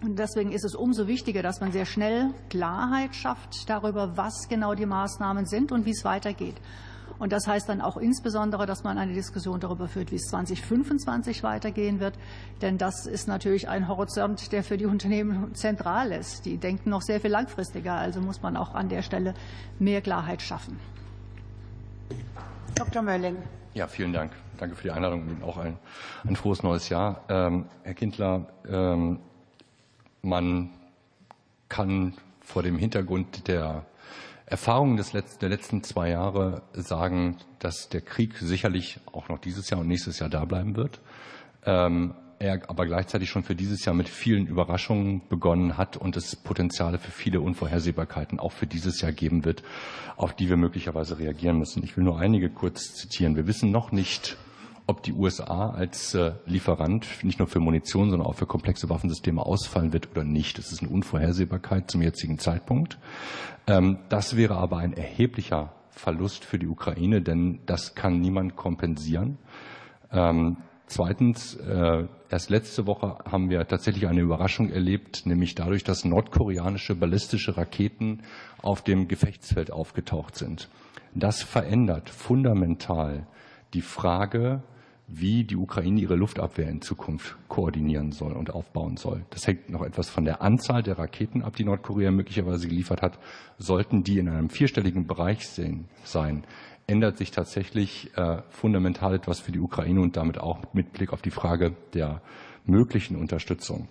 Und 0.03 0.17
deswegen 0.17 0.51
ist 0.51 0.65
es 0.65 0.73
umso 0.73 1.07
wichtiger, 1.07 1.43
dass 1.43 1.61
man 1.61 1.71
sehr 1.71 1.85
schnell 1.85 2.33
Klarheit 2.49 3.15
schafft 3.15 3.69
darüber, 3.69 4.17
was 4.17 4.47
genau 4.49 4.73
die 4.73 4.87
Maßnahmen 4.87 5.45
sind 5.45 5.71
und 5.71 5.85
wie 5.85 5.91
es 5.91 6.03
weitergeht. 6.03 6.55
Und 7.19 7.31
das 7.31 7.45
heißt 7.45 7.69
dann 7.69 7.81
auch 7.81 7.97
insbesondere, 7.97 8.65
dass 8.65 8.83
man 8.83 8.97
eine 8.97 9.13
Diskussion 9.13 9.59
darüber 9.59 9.87
führt, 9.87 10.11
wie 10.11 10.15
es 10.15 10.23
2025 10.29 11.43
weitergehen 11.43 11.99
wird. 11.99 12.15
Denn 12.63 12.79
das 12.79 13.05
ist 13.05 13.27
natürlich 13.27 13.69
ein 13.69 13.87
Horizont, 13.87 14.51
der 14.51 14.63
für 14.63 14.75
die 14.75 14.87
Unternehmen 14.87 15.53
zentral 15.53 16.11
ist. 16.11 16.47
Die 16.47 16.57
denken 16.57 16.89
noch 16.89 17.03
sehr 17.03 17.19
viel 17.19 17.29
langfristiger. 17.29 17.93
Also 17.93 18.21
muss 18.21 18.41
man 18.41 18.57
auch 18.57 18.73
an 18.73 18.89
der 18.89 19.03
Stelle 19.03 19.35
mehr 19.77 20.01
Klarheit 20.01 20.41
schaffen. 20.41 20.79
Dr. 22.73 23.03
Mölling. 23.03 23.37
Ja, 23.75 23.87
vielen 23.87 24.13
Dank. 24.13 24.31
Danke 24.57 24.75
für 24.75 24.83
die 24.83 24.91
Einladung 24.91 25.27
und 25.27 25.43
auch 25.43 25.57
ein, 25.57 25.77
ein 26.25 26.35
frohes 26.35 26.63
neues 26.63 26.89
Jahr. 26.89 27.23
Ähm, 27.29 27.65
Herr 27.83 27.93
Kindler, 27.93 28.47
ähm, 28.67 29.19
man 30.21 30.69
kann 31.69 32.13
vor 32.41 32.63
dem 32.63 32.77
Hintergrund 32.77 33.47
der 33.47 33.85
Erfahrungen 34.45 34.97
des 34.97 35.13
letzten, 35.13 35.39
der 35.39 35.49
letzten 35.49 35.83
zwei 35.83 36.09
Jahre 36.09 36.63
sagen, 36.73 37.37
dass 37.59 37.87
der 37.87 38.01
Krieg 38.01 38.35
sicherlich 38.37 38.99
auch 39.11 39.29
noch 39.29 39.39
dieses 39.39 39.69
Jahr 39.69 39.79
und 39.79 39.87
nächstes 39.87 40.19
Jahr 40.19 40.29
da 40.29 40.43
bleiben 40.43 40.75
wird. 40.75 40.99
Ähm, 41.65 42.13
er 42.41 42.69
aber 42.69 42.85
gleichzeitig 42.87 43.29
schon 43.29 43.43
für 43.43 43.55
dieses 43.55 43.85
Jahr 43.85 43.93
mit 43.93 44.09
vielen 44.09 44.47
Überraschungen 44.47 45.21
begonnen 45.29 45.77
hat 45.77 45.95
und 45.95 46.17
es 46.17 46.35
Potenziale 46.35 46.97
für 46.97 47.11
viele 47.11 47.39
Unvorhersehbarkeiten 47.39 48.39
auch 48.39 48.51
für 48.51 48.65
dieses 48.67 48.99
Jahr 48.99 49.11
geben 49.11 49.45
wird, 49.45 49.63
auf 50.17 50.35
die 50.35 50.49
wir 50.49 50.57
möglicherweise 50.57 51.19
reagieren 51.19 51.59
müssen. 51.59 51.83
Ich 51.83 51.95
will 51.95 52.03
nur 52.03 52.19
einige 52.19 52.49
kurz 52.49 52.95
zitieren. 52.95 53.35
Wir 53.35 53.47
wissen 53.47 53.71
noch 53.71 53.91
nicht, 53.91 54.37
ob 54.87 55.03
die 55.03 55.13
USA 55.13 55.69
als 55.69 56.13
äh, 56.15 56.33
Lieferant 56.45 57.07
nicht 57.23 57.39
nur 57.39 57.47
für 57.47 57.59
Munition, 57.59 58.09
sondern 58.09 58.27
auch 58.27 58.35
für 58.35 58.45
komplexe 58.45 58.89
Waffensysteme 58.89 59.45
ausfallen 59.45 59.93
wird 59.93 60.11
oder 60.11 60.23
nicht. 60.23 60.57
Das 60.57 60.71
ist 60.71 60.81
eine 60.81 60.91
Unvorhersehbarkeit 60.91 61.89
zum 61.89 62.01
jetzigen 62.01 62.39
Zeitpunkt. 62.39 62.97
Ähm, 63.67 63.99
das 64.09 64.35
wäre 64.35 64.57
aber 64.57 64.77
ein 64.77 64.93
erheblicher 64.93 65.73
Verlust 65.89 66.45
für 66.45 66.59
die 66.59 66.67
Ukraine, 66.67 67.21
denn 67.21 67.59
das 67.65 67.95
kann 67.95 68.19
niemand 68.19 68.55
kompensieren. 68.55 69.37
Ähm, 70.11 70.57
Zweitens, 70.93 71.55
äh, 71.55 72.03
erst 72.29 72.49
letzte 72.49 72.85
Woche 72.85 73.19
haben 73.23 73.49
wir 73.49 73.65
tatsächlich 73.65 74.07
eine 74.07 74.19
Überraschung 74.19 74.69
erlebt, 74.69 75.25
nämlich 75.25 75.55
dadurch, 75.55 75.85
dass 75.85 76.03
nordkoreanische 76.03 76.95
ballistische 76.95 77.55
Raketen 77.55 78.23
auf 78.61 78.81
dem 78.81 79.07
Gefechtsfeld 79.07 79.71
aufgetaucht 79.71 80.35
sind. 80.35 80.67
Das 81.15 81.43
verändert 81.43 82.09
fundamental 82.09 83.25
die 83.73 83.81
Frage, 83.81 84.63
wie 85.07 85.43
die 85.43 85.57
Ukraine 85.57 85.99
ihre 85.99 86.15
Luftabwehr 86.15 86.69
in 86.69 86.81
Zukunft 86.81 87.35
koordinieren 87.49 88.11
soll 88.11 88.33
und 88.33 88.51
aufbauen 88.51 88.95
soll. 88.95 89.25
Das 89.29 89.45
hängt 89.45 89.69
noch 89.69 89.83
etwas 89.83 90.09
von 90.09 90.23
der 90.23 90.41
Anzahl 90.41 90.83
der 90.83 90.97
Raketen 90.97 91.41
ab, 91.41 91.55
die 91.55 91.65
Nordkorea 91.65 92.11
möglicherweise 92.11 92.67
geliefert 92.67 93.01
hat. 93.01 93.19
Sollten 93.57 94.03
die 94.03 94.19
in 94.19 94.29
einem 94.29 94.49
vierstelligen 94.49 95.07
Bereich 95.07 95.47
sein, 95.47 96.45
ändert 96.87 97.17
sich 97.17 97.31
tatsächlich 97.31 98.15
äh, 98.15 98.41
fundamental 98.49 99.15
etwas 99.15 99.39
für 99.39 99.51
die 99.51 99.59
Ukraine 99.59 100.01
und 100.01 100.15
damit 100.15 100.39
auch 100.39 100.73
mit 100.73 100.93
Blick 100.93 101.11
auf 101.13 101.21
die 101.21 101.31
Frage 101.31 101.75
der 101.93 102.21
möglichen 102.65 103.15
Unterstützung. 103.15 103.87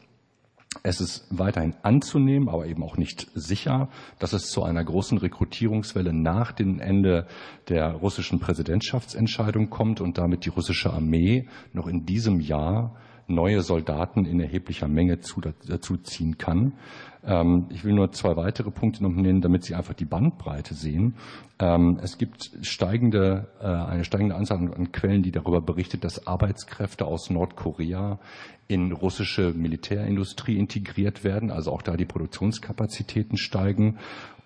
Es 0.84 1.00
ist 1.00 1.26
weiterhin 1.30 1.74
anzunehmen, 1.82 2.48
aber 2.48 2.66
eben 2.66 2.84
auch 2.84 2.96
nicht 2.96 3.26
sicher, 3.34 3.88
dass 4.20 4.32
es 4.32 4.50
zu 4.50 4.62
einer 4.62 4.84
großen 4.84 5.18
Rekrutierungswelle 5.18 6.12
nach 6.12 6.52
dem 6.52 6.78
Ende 6.78 7.26
der 7.68 7.90
russischen 7.92 8.38
Präsidentschaftsentscheidung 8.38 9.68
kommt 9.68 10.00
und 10.00 10.16
damit 10.16 10.44
die 10.44 10.50
russische 10.50 10.92
Armee 10.92 11.48
noch 11.72 11.88
in 11.88 12.06
diesem 12.06 12.40
Jahr 12.40 12.94
neue 13.30 13.62
Soldaten 13.62 14.24
in 14.24 14.40
erheblicher 14.40 14.88
Menge 14.88 15.18
dazu 15.66 15.96
ziehen 15.96 16.38
kann. 16.38 16.72
Ähm, 17.24 17.66
ich 17.70 17.84
will 17.84 17.92
nur 17.92 18.12
zwei 18.12 18.36
weitere 18.36 18.70
Punkte 18.70 19.02
noch 19.02 19.10
nennen, 19.10 19.40
damit 19.40 19.64
Sie 19.64 19.74
einfach 19.74 19.94
die 19.94 20.04
Bandbreite 20.04 20.74
sehen. 20.74 21.14
Ähm, 21.58 21.98
es 22.02 22.18
gibt 22.18 22.50
steigende, 22.62 23.48
äh, 23.60 23.66
eine 23.66 24.04
steigende 24.04 24.34
Anzahl 24.34 24.58
an 24.58 24.92
Quellen, 24.92 25.22
die 25.22 25.32
darüber 25.32 25.60
berichtet, 25.60 26.04
dass 26.04 26.26
Arbeitskräfte 26.26 27.04
aus 27.06 27.30
Nordkorea 27.30 28.18
in 28.68 28.92
russische 28.92 29.52
Militärindustrie 29.52 30.56
integriert 30.56 31.24
werden, 31.24 31.50
also 31.50 31.72
auch 31.72 31.82
da 31.82 31.96
die 31.96 32.04
Produktionskapazitäten 32.04 33.36
steigen. 33.36 33.98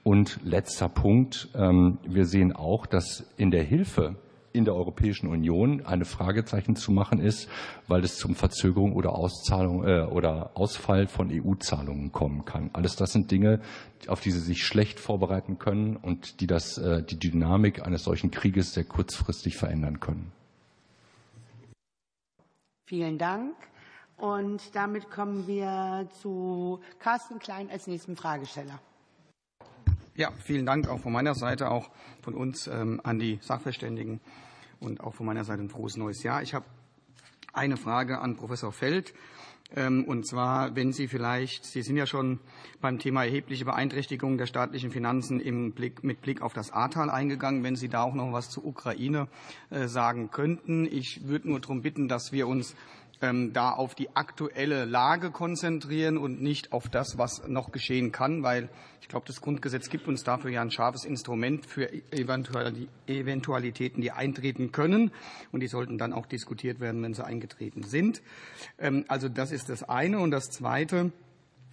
Und 0.02 0.40
letzter 0.44 0.88
Punkt. 0.88 1.48
Ähm, 1.54 1.98
wir 2.06 2.26
sehen 2.26 2.52
auch, 2.52 2.86
dass 2.86 3.32
in 3.36 3.50
der 3.50 3.62
Hilfe 3.62 4.16
in 4.54 4.64
der 4.64 4.74
Europäischen 4.76 5.26
Union 5.26 5.84
eine 5.84 6.04
Fragezeichen 6.04 6.76
zu 6.76 6.92
machen 6.92 7.18
ist, 7.18 7.48
weil 7.88 8.04
es 8.04 8.16
zum 8.16 8.36
Verzögerung 8.36 8.94
oder 8.94 9.12
Auszahlung 9.16 9.84
äh, 9.84 10.02
oder 10.02 10.52
Ausfall 10.54 11.08
von 11.08 11.28
EU-Zahlungen 11.30 12.12
kommen 12.12 12.44
kann. 12.44 12.70
Alles 12.72 12.94
das 12.94 13.12
sind 13.12 13.32
Dinge, 13.32 13.60
auf 14.06 14.20
die 14.20 14.30
Sie 14.30 14.38
sich 14.38 14.64
schlecht 14.64 15.00
vorbereiten 15.00 15.58
können 15.58 15.96
und 15.96 16.40
die 16.40 16.46
das, 16.46 16.78
äh, 16.78 17.02
die 17.02 17.18
Dynamik 17.18 17.84
eines 17.84 18.04
solchen 18.04 18.30
Krieges 18.30 18.74
sehr 18.74 18.84
kurzfristig 18.84 19.56
verändern 19.56 19.98
können. 19.98 20.30
Vielen 22.86 23.18
Dank. 23.18 23.56
Und 24.16 24.62
damit 24.76 25.10
kommen 25.10 25.48
wir 25.48 26.08
zu 26.20 26.78
Carsten 27.00 27.40
Klein 27.40 27.68
als 27.70 27.88
nächsten 27.88 28.14
Fragesteller. 28.14 28.78
Ja, 30.14 30.30
vielen 30.44 30.64
Dank 30.64 30.88
auch 30.88 31.00
von 31.00 31.12
meiner 31.12 31.34
Seite, 31.34 31.72
auch 31.72 31.90
von 32.22 32.34
uns 32.34 32.68
ähm, 32.68 33.00
an 33.02 33.18
die 33.18 33.40
Sachverständigen 33.42 34.20
und 34.80 35.00
auch 35.00 35.14
von 35.14 35.26
meiner 35.26 35.44
Seite 35.44 35.62
ein 35.62 35.68
frohes 35.68 35.96
neues 35.96 36.22
Jahr. 36.22 36.42
Ich 36.42 36.54
habe 36.54 36.66
eine 37.52 37.76
Frage 37.76 38.20
an 38.20 38.36
Professor 38.36 38.72
Feld. 38.72 39.14
Ähm, 39.76 40.04
und 40.04 40.26
zwar, 40.26 40.76
wenn 40.76 40.92
Sie 40.92 41.08
vielleicht, 41.08 41.64
Sie 41.64 41.82
sind 41.82 41.96
ja 41.96 42.06
schon 42.06 42.38
beim 42.80 42.98
Thema 42.98 43.24
erhebliche 43.24 43.64
Beeinträchtigung 43.64 44.38
der 44.38 44.46
staatlichen 44.46 44.90
Finanzen 44.90 45.40
im 45.40 45.72
Blick, 45.72 46.04
mit 46.04 46.20
Blick 46.20 46.42
auf 46.42 46.52
das 46.52 46.70
Ahrtal 46.70 47.10
eingegangen, 47.10 47.64
wenn 47.64 47.76
Sie 47.76 47.88
da 47.88 48.02
auch 48.02 48.14
noch 48.14 48.32
was 48.32 48.50
zur 48.50 48.64
Ukraine 48.64 49.28
äh, 49.70 49.88
sagen 49.88 50.30
könnten. 50.30 50.86
Ich 50.86 51.26
würde 51.26 51.48
nur 51.48 51.60
darum 51.60 51.82
bitten, 51.82 52.08
dass 52.08 52.30
wir 52.30 52.46
uns 52.46 52.76
da 53.20 53.70
auf 53.70 53.94
die 53.94 54.14
aktuelle 54.14 54.84
Lage 54.84 55.30
konzentrieren 55.30 56.18
und 56.18 56.42
nicht 56.42 56.72
auf 56.72 56.88
das, 56.88 57.16
was 57.16 57.46
noch 57.48 57.72
geschehen 57.72 58.12
kann, 58.12 58.42
weil 58.42 58.68
ich 59.00 59.08
glaube, 59.08 59.26
das 59.26 59.40
Grundgesetz 59.40 59.88
gibt 59.90 60.08
uns 60.08 60.24
dafür 60.24 60.50
ja 60.50 60.62
ein 60.62 60.70
scharfes 60.70 61.04
Instrument 61.04 61.66
für 61.66 61.90
Eventualitäten, 62.10 64.00
die 64.00 64.10
eintreten 64.12 64.72
können. 64.72 65.10
Und 65.52 65.60
die 65.60 65.66
sollten 65.66 65.98
dann 65.98 66.12
auch 66.12 66.26
diskutiert 66.26 66.80
werden, 66.80 67.02
wenn 67.02 67.12
sie 67.12 67.24
eingetreten 67.24 67.82
sind. 67.82 68.22
Ähm, 68.78 69.04
also 69.08 69.28
das 69.28 69.52
ist 69.52 69.68
das 69.68 69.82
eine. 69.82 70.18
Und 70.20 70.30
das 70.30 70.50
zweite 70.50 71.12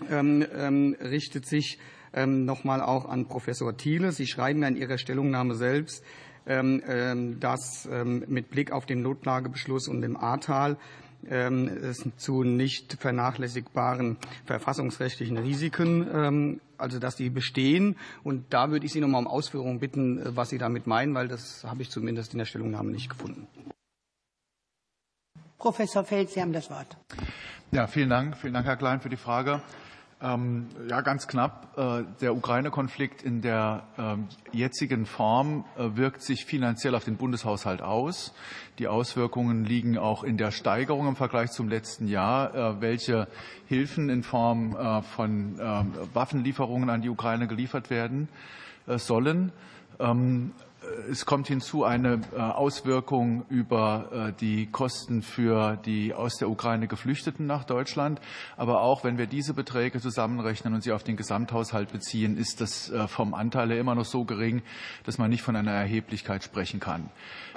ähm, 0.10 0.96
richtet 1.00 1.46
sich 1.46 1.80
noch 2.14 2.66
mal 2.66 2.82
auch 2.82 3.06
an 3.06 3.30
Professor 3.30 3.78
Thiele. 3.78 4.12
Sie 4.12 4.28
schreiben 4.28 4.62
ja 4.62 4.68
in 4.68 4.76
Ihrer 4.76 4.98
Stellungnahme 4.98 5.56
selbst, 5.56 6.04
dass 6.46 7.88
mit 8.04 8.50
Blick 8.50 8.74
auf 8.74 8.86
den 8.86 9.02
Notlagebeschluss 9.02 9.88
und 9.88 10.02
dem 10.02 10.18
Ahrtal 10.18 10.72
ähm, 10.72 10.78
zu 12.18 12.44
nicht 12.44 12.94
vernachlässigbaren 13.00 14.18
verfassungsrechtlichen 14.46 15.38
Risiken, 15.38 16.08
ähm, 16.14 16.62
also 16.78 17.00
dass 17.00 17.16
die 17.16 17.30
bestehen. 17.30 17.96
Und 18.24 18.46
da 18.54 18.72
würde 18.72 18.86
ich 18.86 18.92
Sie 18.92 19.00
noch 19.02 19.08
mal 19.08 19.20
um 19.20 19.28
Ausführungen 19.28 19.80
bitten, 19.80 20.20
äh, 20.20 20.36
was 20.36 20.50
Sie 20.50 20.58
damit 20.58 20.88
meinen, 20.88 21.14
weil 21.14 21.28
das 21.28 21.64
habe 21.64 21.82
ich 21.82 21.90
zumindest 21.90 22.34
in 22.34 22.40
der 22.40 22.46
Stellungnahme 22.46 22.92
nicht 22.92 23.10
gefunden. 23.10 23.48
Professor 25.58 26.04
Feld, 26.04 26.32
Sie 26.32 26.42
haben 26.42 26.54
das 26.54 26.70
Wort. 26.72 26.98
Ja, 27.72 27.88
vielen 27.88 28.10
Dank. 28.10 28.36
Vielen 28.38 28.54
Dank, 28.54 28.66
Herr 28.66 28.78
Klein, 28.78 29.00
für 29.00 29.10
die 29.10 29.18
Frage. 29.18 29.62
Ähm, 30.24 30.68
ja, 30.88 31.02
ganz 31.02 31.28
knapp. 31.28 31.76
Äh, 31.78 32.04
der 32.22 32.36
Ukraine-Konflikt 32.36 33.24
in 33.24 33.42
der 33.42 33.84
ähm, 33.98 34.28
jetzigen 34.52 35.08
Form 35.08 35.66
äh, 35.78 35.96
wirkt 35.96 36.22
sich 36.22 36.46
finanziell 36.46 36.94
auf 36.94 37.06
den 37.06 37.18
Bundeshaushalt 37.18 37.82
aus. 37.82 38.32
Die 38.78 38.88
Auswirkungen 38.88 39.66
liegen 39.66 39.98
auch 39.98 40.24
in 40.24 40.38
der 40.38 40.52
Steigerung 40.52 41.08
im 41.08 41.16
Vergleich 41.16 41.52
zum 41.52 41.70
letzten 41.70 42.08
Jahr, 42.08 42.54
äh, 42.54 42.82
welche 42.82 43.28
Hilfen 43.68 44.10
in 44.10 44.22
Form 44.22 44.76
von 45.16 45.58
ähm, 45.60 45.94
Waffenlieferungen 46.14 46.90
an 46.90 47.02
die 47.02 47.10
Ukraine 47.10 47.48
geliefert 47.48 47.90
werden 47.90 48.28
sollen. 48.98 49.54
Es 51.12 51.28
kommt 51.28 51.48
hinzu 51.48 51.84
eine 51.84 52.22
äh, 52.34 52.40
Auswirkung 52.40 53.46
über 53.50 54.30
äh, 54.30 54.34
die 54.40 54.66
Kosten 54.66 55.22
für 55.22 55.78
die 55.78 56.16
aus 56.16 56.38
der 56.38 56.50
Ukraine 56.50 56.88
Geflüchteten 56.88 57.46
nach 57.46 57.66
Deutschland. 57.66 58.20
Aber 58.58 58.82
auch 58.82 59.04
wenn 59.04 59.20
wir 59.20 59.28
diese 59.28 59.54
Beträge 59.54 60.02
zusammenrechnen 60.02 60.74
und 60.74 60.82
sie 60.82 60.92
auf 60.92 61.04
den 61.04 61.18
Gesamthaushalt 61.18 61.92
beziehen, 61.92 62.36
ist 62.36 62.62
das 62.62 62.90
äh, 62.90 63.08
vom 63.08 63.36
Anteil 63.36 63.70
her 63.70 63.80
immer 63.80 63.94
noch 63.94 64.06
so 64.06 64.26
gering, 64.26 64.64
dass 65.04 65.20
man 65.20 65.30
nicht 65.30 65.44
von 65.44 65.56
einer 65.56 65.72
Erheblichkeit 65.72 66.44
sprechen 66.44 66.80
kann. 66.80 67.12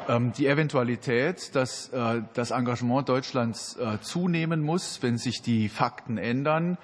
Ähm, 0.07 0.33
die 0.37 0.47
Eventualität, 0.47 1.55
dass 1.55 1.91
das 2.35 2.51
Engagement 2.51 3.09
Deutschlands 3.09 3.79
zunehmen 4.01 4.63
muss, 4.63 5.03
wenn 5.03 5.19
sich 5.19 5.43
die 5.43 5.69
Fakten 5.69 6.19
ändern, 6.19 6.75
äh, 6.75 6.77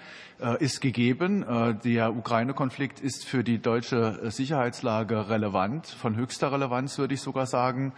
ist 0.59 0.81
gegeben. 0.81 1.43
Äh, 1.43 1.75
der 1.75 2.15
Ukraine-Konflikt 2.17 3.01
ist 3.01 3.27
für 3.27 3.45
die 3.45 3.59
deutsche 3.59 4.31
Sicherheitslage 4.31 5.29
relevant, 5.29 5.87
von 5.87 6.17
höchster 6.17 6.53
Relevanz 6.53 6.99
würde 6.99 7.15
ich 7.15 7.21
sogar 7.21 7.47
sagen. 7.47 7.93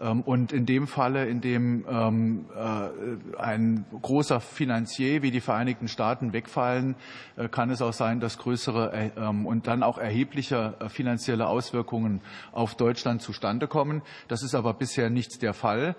Ähm, 0.00 0.20
und 0.22 0.52
in 0.52 0.66
dem 0.66 0.86
Falle, 0.86 1.26
in 1.26 1.40
dem 1.40 1.84
ähm, 1.88 2.46
äh, 2.54 3.38
ein 3.38 3.84
großer 4.02 4.40
Finanzier 4.40 5.22
wie 5.22 5.30
die 5.30 5.40
Vereinigten 5.40 5.88
Staaten 5.88 6.32
wegfallen, 6.32 6.96
äh, 7.36 7.48
kann 7.48 7.70
es 7.70 7.80
auch 7.82 7.92
sein, 7.92 8.20
dass 8.20 8.38
größere 8.38 8.92
äh, 8.92 9.10
ähm, 9.16 9.46
und 9.46 9.66
dann 9.66 9.82
auch 9.82 9.98
erhebliche 9.98 10.74
finanzielle 10.88 11.48
Auswirkungen 11.48 12.20
auf 12.52 12.74
Deutschland 12.74 13.22
zustande 13.22 13.68
kommen. 13.68 14.02
Das 14.28 14.42
ist 14.42 14.54
aber 14.54 14.74
bisher 14.74 15.10
nicht 15.10 15.42
der 15.42 15.54
Fall. 15.54 15.96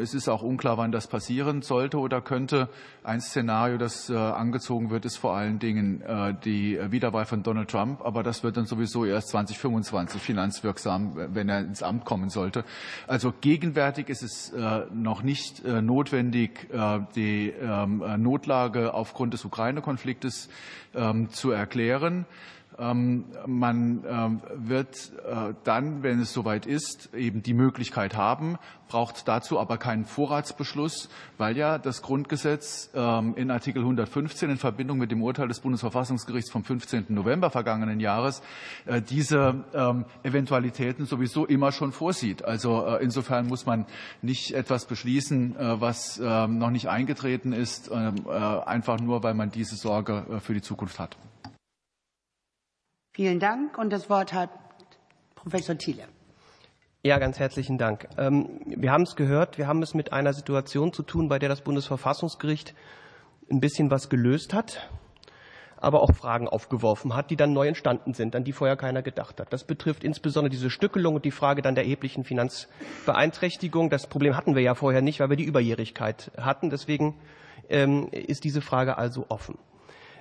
Es 0.00 0.14
ist 0.14 0.28
auch 0.28 0.42
unklar, 0.42 0.78
wann 0.78 0.90
das 0.90 1.06
passieren 1.06 1.62
sollte 1.62 1.98
oder 1.98 2.20
könnte. 2.20 2.68
Ein 3.04 3.20
Szenario, 3.20 3.78
das 3.78 4.10
angezogen 4.10 4.90
wird, 4.90 5.04
ist 5.04 5.16
vor 5.16 5.34
allen 5.36 5.58
Dingen 5.58 6.02
die 6.44 6.78
Wiederwahl 6.90 7.26
von 7.26 7.42
Donald 7.42 7.70
Trump. 7.70 8.00
Aber 8.02 8.22
das 8.22 8.42
wird 8.42 8.56
dann 8.56 8.66
sowieso 8.66 9.04
erst 9.04 9.28
2025 9.28 10.20
finanzwirksam, 10.20 11.12
wenn 11.34 11.48
er 11.48 11.60
ins 11.60 11.82
Amt 11.82 12.04
kommen 12.04 12.30
sollte. 12.30 12.64
Also 13.06 13.19
also 13.20 13.34
gegenwärtig 13.38 14.08
ist 14.08 14.22
es 14.22 14.50
äh, 14.50 14.86
noch 14.94 15.22
nicht 15.22 15.62
äh, 15.62 15.82
notwendig, 15.82 16.68
äh, 16.72 17.00
die 17.14 17.50
ähm, 17.50 18.02
Notlage 18.16 18.94
aufgrund 18.94 19.34
des 19.34 19.44
Ukraine-Konfliktes 19.44 20.48
ähm, 20.94 21.28
zu 21.28 21.50
erklären. 21.50 22.24
Ähm, 22.80 23.26
man 23.46 24.04
ähm, 24.08 24.40
wird 24.54 25.12
äh, 25.26 25.52
dann, 25.64 26.02
wenn 26.02 26.20
es 26.20 26.32
soweit 26.32 26.64
ist, 26.64 27.14
eben 27.14 27.42
die 27.42 27.52
Möglichkeit 27.52 28.16
haben, 28.16 28.56
braucht 28.88 29.28
dazu 29.28 29.60
aber 29.60 29.76
keinen 29.76 30.06
Vorratsbeschluss, 30.06 31.10
weil 31.36 31.58
ja 31.58 31.76
das 31.76 32.00
Grundgesetz 32.00 32.90
ähm, 32.94 33.34
in 33.36 33.50
Artikel 33.50 33.82
115 33.82 34.48
in 34.48 34.56
Verbindung 34.56 34.96
mit 34.98 35.10
dem 35.10 35.22
Urteil 35.22 35.46
des 35.46 35.60
Bundesverfassungsgerichts 35.60 36.50
vom 36.50 36.64
15. 36.64 37.06
November 37.10 37.50
vergangenen 37.50 38.00
Jahres 38.00 38.42
äh, 38.86 39.02
diese 39.02 39.64
Eventualitäten 40.22 41.06
sowieso 41.06 41.44
immer 41.44 41.72
schon 41.72 41.92
vorsieht. 41.92 42.44
Also 42.44 42.84
äh, 42.86 43.02
insofern 43.02 43.46
muss 43.46 43.66
man 43.66 43.86
nicht 44.22 44.52
etwas 44.52 44.86
beschließen, 44.86 45.56
was 45.58 46.18
noch 46.18 46.70
nicht 46.70 46.88
eingetreten 46.88 47.52
ist, 47.52 47.90
einfach 47.90 49.00
nur, 49.00 49.22
weil 49.22 49.34
man 49.34 49.50
diese 49.50 49.76
Sorge 49.76 50.40
für 50.40 50.54
die 50.54 50.62
Zukunft 50.62 50.98
hat. 50.98 51.16
Vielen 53.12 53.40
Dank. 53.40 53.76
Und 53.78 53.90
das 53.90 54.08
Wort 54.08 54.32
hat 54.32 54.50
Professor 55.34 55.76
Thiele. 55.76 56.04
Ja, 57.02 57.18
ganz 57.18 57.38
herzlichen 57.38 57.78
Dank. 57.78 58.08
Ähm, 58.18 58.60
wir 58.66 58.92
haben 58.92 59.02
es 59.02 59.16
gehört, 59.16 59.56
wir 59.58 59.66
haben 59.66 59.82
es 59.82 59.94
mit 59.94 60.12
einer 60.12 60.32
Situation 60.32 60.92
zu 60.92 61.02
tun, 61.02 61.28
bei 61.28 61.38
der 61.38 61.48
das 61.48 61.62
Bundesverfassungsgericht 61.62 62.74
ein 63.50 63.60
bisschen 63.60 63.90
was 63.90 64.10
gelöst 64.10 64.52
hat. 64.54 64.88
aber 65.80 66.02
auch 66.02 66.12
Fragen 66.14 66.46
aufgeworfen 66.46 67.14
hat, 67.14 67.30
die 67.30 67.36
dann 67.36 67.52
neu 67.52 67.66
entstanden 67.66 68.12
sind, 68.12 68.36
an 68.36 68.44
die 68.44 68.52
vorher 68.52 68.76
keiner 68.76 69.02
gedacht 69.02 69.40
hat. 69.40 69.52
Das 69.52 69.64
betrifft 69.64 70.04
insbesondere 70.04 70.50
diese 70.50 70.70
Stückelung 70.70 71.14
und 71.14 71.24
die 71.24 71.30
Frage 71.30 71.62
dann 71.62 71.74
der 71.74 71.84
erheblichen 71.84 72.24
Finanzbeeinträchtigung. 72.24 73.88
Das 73.88 74.06
Problem 74.06 74.36
hatten 74.36 74.54
wir 74.54 74.62
ja 74.62 74.74
vorher 74.74 75.02
nicht, 75.02 75.20
weil 75.20 75.30
wir 75.30 75.36
die 75.36 75.44
Überjährigkeit 75.44 76.30
hatten. 76.36 76.70
Deswegen 76.70 77.16
ähm, 77.68 78.08
ist 78.12 78.44
diese 78.44 78.60
Frage 78.60 78.98
also 78.98 79.26
offen. 79.28 79.58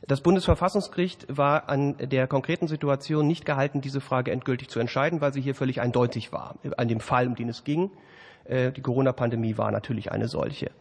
Das 0.07 0.21
Bundesverfassungsgericht 0.21 1.25
war 1.29 1.69
an 1.69 1.95
der 1.97 2.27
konkreten 2.27 2.67
Situation 2.67 3.27
nicht 3.27 3.45
gehalten, 3.45 3.81
diese 3.81 4.01
Frage 4.01 4.31
endgültig 4.31 4.69
zu 4.69 4.79
entscheiden, 4.79 5.21
weil 5.21 5.33
sie 5.33 5.41
hier 5.41 5.55
völlig 5.55 5.81
eindeutig 5.81 6.31
war, 6.31 6.55
an 6.77 6.87
dem 6.87 6.99
Fall, 6.99 7.27
um 7.27 7.35
den 7.35 7.49
es 7.49 7.63
ging. 7.63 7.91
Äh, 8.45 8.71
die 8.71 8.81
Corona-Pandemie 8.81 9.57
war 9.57 9.71
natürlich 9.71 10.11
eine 10.11 10.27
solche. 10.27 10.71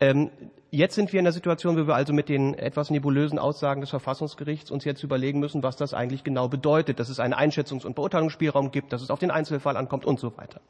Ähm, 0.00 0.30
jetzt 0.70 0.94
sind 0.94 1.12
wir 1.12 1.18
in 1.18 1.24
der 1.24 1.32
Situation, 1.32 1.76
wo 1.76 1.86
wir 1.86 1.94
also 1.94 2.12
mit 2.12 2.28
den 2.28 2.54
etwas 2.54 2.90
nebulösen 2.90 3.38
Aussagen 3.38 3.80
des 3.80 3.90
Verfassungsgerichts 3.90 4.70
uns 4.70 4.84
jetzt 4.84 5.02
überlegen 5.02 5.40
müssen, 5.40 5.62
was 5.62 5.76
das 5.76 5.92
eigentlich 5.92 6.24
genau 6.24 6.48
bedeutet, 6.48 7.00
dass 7.00 7.08
es 7.08 7.20
einen 7.20 7.34
Einschätzungs- 7.34 7.84
und 7.84 7.94
Beurteilungsspielraum 7.94 8.70
gibt, 8.70 8.92
dass 8.92 9.02
es 9.02 9.10
auf 9.10 9.18
den 9.18 9.30
Einzelfall 9.30 9.76
ankommt 9.76 10.04
und 10.04 10.18
so 10.20 10.36
weiter. 10.36 10.60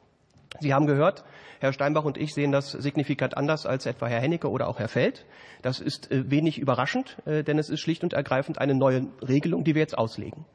Sie 0.61 0.75
haben 0.75 0.85
gehört, 0.85 1.23
Herr 1.59 1.73
Steinbach 1.73 2.03
und 2.03 2.17
ich 2.17 2.33
sehen 2.33 2.51
das 2.51 2.71
signifikant 2.71 3.35
anders 3.35 3.65
als 3.65 3.87
etwa 3.87 4.05
Herr 4.05 4.21
Hennecke 4.21 4.49
oder 4.49 4.67
auch 4.67 4.77
Herr 4.77 4.87
Feld. 4.87 5.25
Das 5.63 5.79
ist 5.79 6.11
äh, 6.11 6.29
wenig 6.29 6.59
überraschend, 6.59 7.17
äh, 7.25 7.43
denn 7.43 7.57
es 7.57 7.69
ist 7.69 7.79
schlicht 7.79 8.03
und 8.03 8.13
ergreifend 8.13 8.59
eine 8.59 8.75
neue 8.75 9.07
Regelung, 9.27 9.63
die 9.63 9.73
wir 9.73 9.81
jetzt 9.81 9.97
auslegen. 9.97 10.45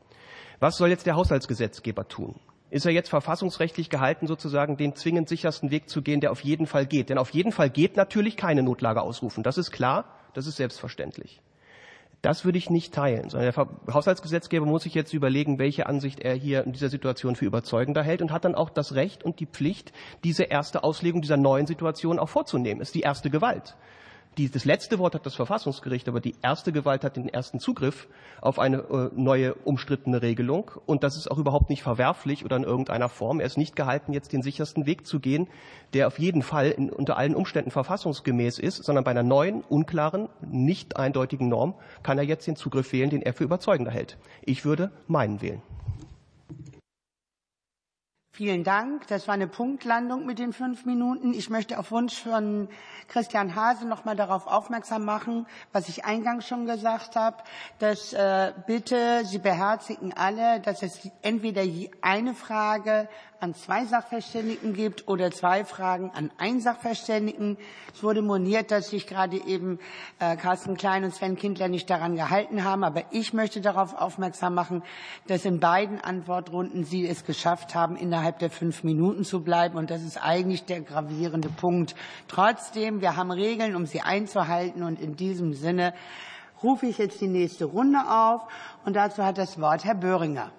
Was 0.61 0.77
soll 0.77 0.89
jetzt 0.89 1.07
der 1.07 1.17
Haushaltsgesetzgeber 1.17 2.07
tun? 2.07 2.37
Ist 2.71 2.87
er 2.87 2.93
jetzt 2.93 3.09
verfassungsrechtlich 3.09 3.91
gehalten, 3.91 4.27
sozusagen 4.27 4.77
den 4.77 4.95
zwingend 4.95 5.29
sichersten 5.29 5.71
Weg 5.71 5.89
zu 5.89 6.03
gehen, 6.03 6.21
der 6.21 6.31
auf 6.31 6.41
jeden 6.41 6.67
Fall 6.67 6.87
geht? 6.87 7.11
Denn 7.11 7.19
auf 7.19 7.31
jeden 7.31 7.53
Fall 7.53 7.69
geht 7.69 7.97
natürlich 7.97 8.37
keine 8.37 8.63
Notlage 8.63 9.03
ausrufen. 9.03 9.43
Das 9.43 9.59
ist 9.59 9.73
klar, 9.73 10.05
das 10.35 10.47
ist 10.47 10.57
selbstverständlich. 10.57 11.41
Das 12.23 12.45
würde 12.45 12.59
ich 12.59 12.71
nicht 12.71 12.95
teilen, 12.95 13.29
sondern 13.29 13.53
der 13.53 13.95
Haushaltsgesetzgeber 13.95 14.67
muss 14.67 14.83
sich 14.83 14.95
jetzt 14.95 15.13
überlegen, 15.13 15.59
welche 15.59 15.87
Ansicht 15.87 16.21
er 16.21 16.35
hier 16.35 16.65
in 16.65 16.73
dieser 16.73 16.89
Situation 16.89 17.37
für 17.37 17.45
überzeugender 17.45 18.03
hält 18.03 18.23
und 18.23 18.33
hat 18.33 18.45
dann 18.45 18.55
auch 18.55 18.71
das 18.71 18.95
Recht 18.95 19.23
und 19.23 19.39
die 19.39 19.47
Pflicht, 19.47 19.93
diese 20.25 20.45
erste 20.45 20.83
Auslegung 20.83 21.23
dieser 21.23 21.37
neuen 21.37 21.67
Situation 21.67 22.19
auch 22.19 22.29
vorzunehmen. 22.29 22.81
Es 22.81 22.89
ist 22.89 22.95
die 22.95 23.01
erste 23.01 23.31
Gewalt. 23.31 23.77
Die, 24.39 24.51
das 24.51 24.67
letzte 24.67 24.99
Wort 24.99 25.15
hat 25.15 25.25
das 25.25 25.35
Verfassungsgericht, 25.35 26.09
aber 26.09 26.21
die 26.21 26.35
erste 26.43 26.71
Gewalt 26.71 27.05
hat 27.05 27.17
den 27.17 27.27
ersten 27.27 27.59
Zugriff 27.59 28.07
auf 28.43 28.59
eine 28.59 28.79
äh, 28.81 29.11
neue 29.15 29.55
umstrittene 29.55 30.21
Regelung. 30.21 30.71
Und 30.85 31.05
das 31.05 31.17
ist 31.17 31.31
auch 31.31 31.39
überhaupt 31.39 31.71
nicht 31.71 31.83
verwerflich 31.83 32.45
oder 32.45 32.57
in 32.57 32.65
irgendeiner 32.65 33.09
Form. 33.09 33.41
Er 33.41 33.47
ist 33.47 33.57
nicht 33.57 33.77
gehalten, 33.77 34.13
jetzt 34.13 34.35
den 34.35 34.43
sichersten 34.43 34.85
Weg 34.85 35.07
zu 35.07 35.21
gehen, 35.21 35.49
der 35.95 36.07
auf 36.07 36.19
jeden 36.19 36.43
Fall 36.43 36.71
in, 36.71 36.91
unter 36.91 37.17
allen 37.17 37.35
Umständen 37.35 37.71
verfassungsgemäß 37.71 38.59
ist, 38.59 38.85
sondern 38.85 39.05
bei 39.05 39.13
einer 39.13 39.23
neuen, 39.23 39.63
unklaren, 39.63 40.29
nicht 40.43 40.99
eindeutigen 40.99 41.49
Norm 41.49 41.75
kann 42.03 42.19
er 42.19 42.25
jetzt 42.25 42.47
den 42.47 42.57
Zugriff 42.57 42.93
wählen, 42.93 43.09
den 43.09 43.23
er 43.23 43.33
für 43.33 43.45
überzeugender 43.45 43.91
hält. 43.91 44.19
Ich 44.43 44.67
würde 44.67 44.91
meinen 45.07 45.41
wählen. 45.41 45.63
Vielen 48.37 48.65
Dank. 48.65 49.07
Das 49.07 49.29
war 49.29 49.33
eine 49.35 49.47
Punktlandung 49.47 50.27
mit 50.27 50.39
den 50.39 50.53
fünf 50.53 50.85
Minuten. 50.85 51.33
Ich 51.33 51.49
möchte 51.49 51.79
auf 51.79 51.91
Wunsch 51.91 52.23
von 52.23 52.69
Christian 53.09 53.55
Hase 53.55 53.87
noch 53.87 54.05
mal 54.05 54.15
darauf 54.15 54.47
aufmerksam 54.47 55.07
machen, 55.07 55.47
was 55.73 55.89
ich 55.89 56.05
eingangs 56.05 56.47
schon 56.47 56.67
gesagt 56.67 57.17
habe, 57.17 57.39
dass 57.79 58.13
äh, 58.13 58.53
bitte 58.67 59.25
Sie 59.25 59.39
beherzigen 59.39 60.13
alle, 60.13 60.61
dass 60.61 60.83
es 60.83 61.09
entweder 61.23 61.63
eine 62.03 62.35
Frage 62.35 63.09
an 63.47 63.55
zwei 63.55 63.85
Sachverständigen 63.85 64.73
gibt 64.73 65.07
oder 65.07 65.31
zwei 65.31 65.65
Fragen 65.65 66.11
an 66.11 66.33
einen 66.37 66.61
Sachverständigen. 66.61 67.59
Es 67.95 68.03
wurde 68.03 68.21
moniert, 68.21 68.73
dass 68.73 68.89
sich 68.89 69.07
gerade 69.07 69.37
eben 69.37 69.79
äh, 70.19 70.35
Carsten 70.35 70.77
Klein 70.77 71.05
und 71.05 71.15
Sven 71.15 71.37
Kindler 71.37 71.69
nicht 71.69 71.89
daran 71.89 72.17
gehalten 72.17 72.65
haben. 72.65 72.83
Aber 72.83 73.05
ich 73.13 73.33
möchte 73.35 73.61
darauf 73.61 73.95
aufmerksam 73.95 74.55
machen, 74.55 74.83
dass 75.29 75.45
in 75.45 75.61
beiden 75.61 76.01
Antwortrunden 76.01 76.83
Sie 76.83 77.07
es 77.07 77.25
geschafft 77.25 77.77
haben, 77.77 77.95
innerhalb 77.95 78.41
der 78.41 78.51
fünf 78.51 78.83
Minuten 78.83 79.23
zu 79.23 79.45
bleiben. 79.45 79.79
Und 79.79 79.93
das 79.93 80.03
ist 80.03 80.21
eigentlich 80.21 80.65
der 80.65 80.81
gravierende 80.81 81.49
Punkt. 81.49 81.95
Trotzdem, 82.27 83.01
wir 83.01 83.15
haben 83.17 83.31
Regeln, 83.31 83.77
um 83.77 83.87
sie 83.87 84.01
einzuhalten. 84.01 84.83
Und 84.83 85.01
in 85.01 85.15
diesem 85.15 85.53
Sinne 85.53 85.95
rufe 86.65 86.87
ich 86.87 86.99
jetzt 86.99 87.21
die 87.21 87.29
nächste 87.29 87.67
Runde 87.67 88.01
auf. 88.11 88.43
Und 88.85 88.97
dazu 88.97 89.25
hat 89.25 89.39
das 89.39 89.61
Wort 89.61 89.85
Herr 89.85 89.95
Böhringer. 89.95 90.51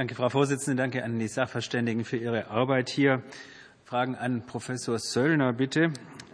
Danke, 0.00 0.14
Frau 0.14 0.30
Vorsitzende. 0.30 0.80
Danke 0.80 1.04
an 1.04 1.18
die 1.18 1.28
Sachverständigen 1.28 2.06
für 2.06 2.16
Ihre 2.16 2.48
Arbeit 2.48 2.88
hier. 2.88 3.22
Fragen 3.84 4.14
an 4.14 4.46
Professor 4.46 4.98
Söllner, 4.98 5.52
bitte. 5.52 5.92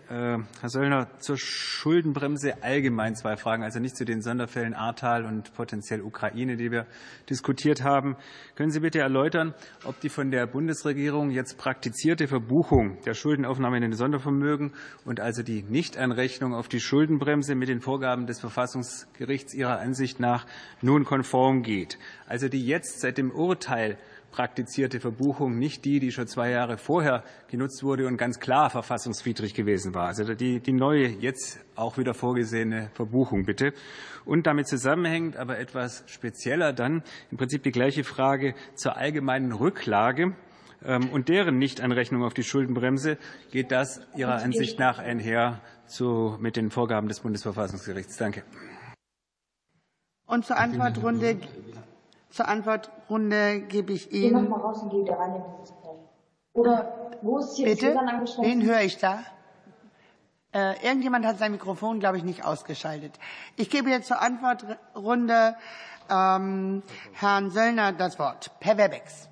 Äh, 0.08 0.38
Herr 0.60 0.68
Söllner, 0.68 1.08
zur 1.18 1.36
Schuldenbremse 1.36 2.62
allgemein 2.62 3.16
zwei 3.16 3.36
Fragen, 3.36 3.64
also 3.64 3.80
nicht 3.80 3.96
zu 3.96 4.04
den 4.04 4.22
Sonderfällen 4.22 4.72
Ahrtal 4.72 5.24
und 5.24 5.52
potenziell 5.54 6.00
Ukraine, 6.00 6.56
die 6.56 6.70
wir 6.70 6.86
diskutiert 7.28 7.82
haben. 7.82 8.16
Können 8.54 8.70
Sie 8.70 8.78
bitte 8.78 9.00
erläutern, 9.00 9.52
ob 9.84 9.98
die 9.98 10.08
von 10.08 10.30
der 10.30 10.46
Bundesregierung 10.46 11.30
jetzt 11.30 11.58
praktizierte 11.58 12.28
Verbuchung 12.28 12.98
der 13.04 13.14
Schuldenaufnahme 13.14 13.78
in 13.78 13.82
den 13.82 13.94
Sondervermögen 13.94 14.74
und 15.04 15.18
also 15.18 15.42
die 15.42 15.64
Nichtanrechnung 15.64 16.54
auf 16.54 16.68
die 16.68 16.80
Schuldenbremse 16.80 17.56
mit 17.56 17.68
den 17.68 17.80
Vorgaben 17.80 18.26
des 18.26 18.38
Verfassungsgerichts 18.38 19.54
Ihrer 19.54 19.80
Ansicht 19.80 20.20
nach 20.20 20.46
nun 20.82 21.04
konform 21.04 21.62
geht? 21.62 21.98
Also 22.28 22.48
die 22.48 22.64
jetzt 22.64 23.00
seit 23.00 23.18
dem 23.18 23.32
Urteil 23.32 23.98
praktizierte 24.30 25.00
Verbuchung, 25.00 25.58
nicht 25.58 25.84
die, 25.84 26.00
die 26.00 26.12
schon 26.12 26.26
zwei 26.26 26.50
Jahre 26.50 26.78
vorher 26.78 27.24
genutzt 27.48 27.82
wurde 27.82 28.06
und 28.06 28.16
ganz 28.16 28.38
klar 28.38 28.70
verfassungswidrig 28.70 29.54
gewesen 29.54 29.94
war. 29.94 30.06
Also 30.06 30.34
die, 30.34 30.60
die 30.60 30.72
neue, 30.72 31.06
jetzt 31.06 31.60
auch 31.74 31.98
wieder 31.98 32.14
vorgesehene 32.14 32.90
Verbuchung 32.94 33.44
bitte. 33.44 33.72
Und 34.24 34.46
damit 34.46 34.68
zusammenhängend, 34.68 35.36
aber 35.36 35.58
etwas 35.58 36.04
spezieller 36.06 36.72
dann 36.72 37.02
im 37.30 37.38
Prinzip 37.38 37.62
die 37.62 37.72
gleiche 37.72 38.04
Frage 38.04 38.54
zur 38.74 38.96
allgemeinen 38.96 39.52
Rücklage 39.52 40.34
ähm, 40.84 41.10
und 41.10 41.28
deren 41.28 41.58
Nichtanrechnung 41.58 42.22
auf 42.22 42.34
die 42.34 42.44
Schuldenbremse. 42.44 43.18
Geht 43.50 43.70
das 43.72 44.00
Ihrer 44.16 44.36
Ansicht 44.42 44.78
nach 44.78 44.98
einher 44.98 45.60
zu, 45.86 46.36
mit 46.40 46.56
den 46.56 46.70
Vorgaben 46.70 47.08
des 47.08 47.20
Bundesverfassungsgerichts? 47.20 48.16
Danke. 48.16 48.42
Und 50.26 50.44
zur 50.44 50.58
Antwortrunde 50.58 51.38
zur 52.30 52.48
Antwortrunde 52.48 53.60
gebe 53.62 53.92
ich 53.92 54.12
Ihnen. 54.12 54.42
Geh 54.44 54.48
mal 54.48 54.60
raus 54.60 54.82
und 54.82 54.90
geh 54.90 55.12
rein 55.12 55.36
in 55.36 55.42
dieses 55.60 55.74
Oder 56.52 57.10
wo 57.22 57.38
ist 57.38 57.56
hier 57.56 57.66
Bitte? 57.66 57.94
das 57.94 58.38
Wen 58.38 58.62
höre 58.62 58.80
ich 58.80 58.98
da? 58.98 59.20
Äh, 60.52 60.82
irgendjemand 60.86 61.26
hat 61.26 61.38
sein 61.38 61.52
Mikrofon, 61.52 62.00
glaube 62.00 62.16
ich, 62.16 62.24
nicht 62.24 62.44
ausgeschaltet. 62.44 63.12
Ich 63.56 63.68
gebe 63.68 63.90
jetzt 63.90 64.08
zur 64.08 64.22
Antwortrunde 64.22 65.56
ähm, 66.08 66.82
Herrn 67.12 67.50
Söllner 67.50 67.92
das 67.92 68.18
Wort. 68.18 68.50
Per 68.60 68.78
Webex. 68.78 69.28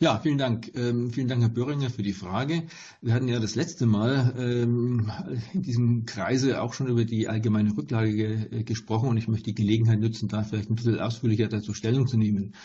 Ja, 0.00 0.18
vielen 0.18 0.38
Dank. 0.38 0.72
Ähm, 0.74 1.12
vielen 1.12 1.28
Dank, 1.28 1.40
Herr 1.40 1.48
Böhringer, 1.48 1.88
für 1.88 2.02
die 2.02 2.12
Frage. 2.12 2.64
Wir 3.00 3.14
hatten 3.14 3.28
ja 3.28 3.38
das 3.38 3.54
letzte 3.54 3.86
Mal 3.86 4.34
ähm, 4.36 5.08
in 5.52 5.62
diesem 5.62 6.04
Kreise 6.04 6.60
auch 6.62 6.74
schon 6.74 6.88
über 6.88 7.04
die 7.04 7.28
allgemeine 7.28 7.76
Rücklage 7.76 8.12
ge 8.12 8.46
äh, 8.50 8.64
gesprochen 8.64 9.08
und 9.08 9.18
ich 9.18 9.28
möchte 9.28 9.50
die 9.50 9.54
Gelegenheit 9.54 10.00
nutzen, 10.00 10.28
da 10.28 10.42
vielleicht 10.42 10.68
ein 10.68 10.74
bisschen 10.74 10.98
ausführlicher 10.98 11.46
dazu 11.46 11.74
Stellung 11.74 12.08
zu 12.08 12.16
nehmen. 12.16 12.56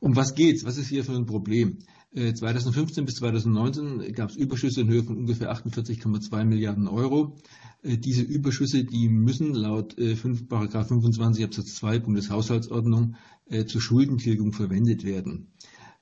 Um 0.00 0.16
was 0.16 0.34
geht's? 0.34 0.64
Was 0.64 0.76
ist 0.76 0.88
hier 0.88 1.04
für 1.04 1.14
ein 1.14 1.26
Problem? 1.26 1.78
2015 2.12 3.02
äh, 3.02 3.06
bis 3.06 3.14
2019 3.16 4.12
gab 4.12 4.30
es 4.30 4.36
Überschüsse 4.36 4.80
in 4.80 4.88
Höhe 4.88 5.04
von 5.04 5.16
ungefähr 5.16 5.52
48,2 5.52 6.44
Milliarden 6.44 6.88
Euro. 6.88 7.36
Äh, 7.82 7.98
diese 7.98 8.22
Überschüsse, 8.22 8.82
die 8.82 9.08
müssen 9.08 9.54
laut 9.54 9.94
5, 9.94 10.48
Paragraph 10.48 10.88
25 10.88 11.44
Absatz 11.44 11.76
2 11.76 12.00
Bundeshaushaltsordnung 12.00 13.14
zur 13.66 13.82
Schuldentilgung 13.82 14.52
verwendet 14.52 15.04
werden. 15.04 15.52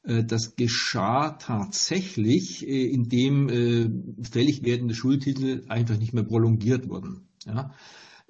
Äh, 0.04 0.24
das 0.24 0.56
geschah 0.56 1.30
tatsächlich, 1.32 2.66
äh, 2.66 2.86
indem 2.86 3.48
äh, 3.48 3.90
fällig 4.28 4.64
werdende 4.64 4.94
Schuldtitel 4.94 5.64
einfach 5.68 5.98
nicht 5.98 6.12
mehr 6.12 6.24
prolongiert 6.24 6.88
wurden. 6.88 7.28
Ja. 7.46 7.72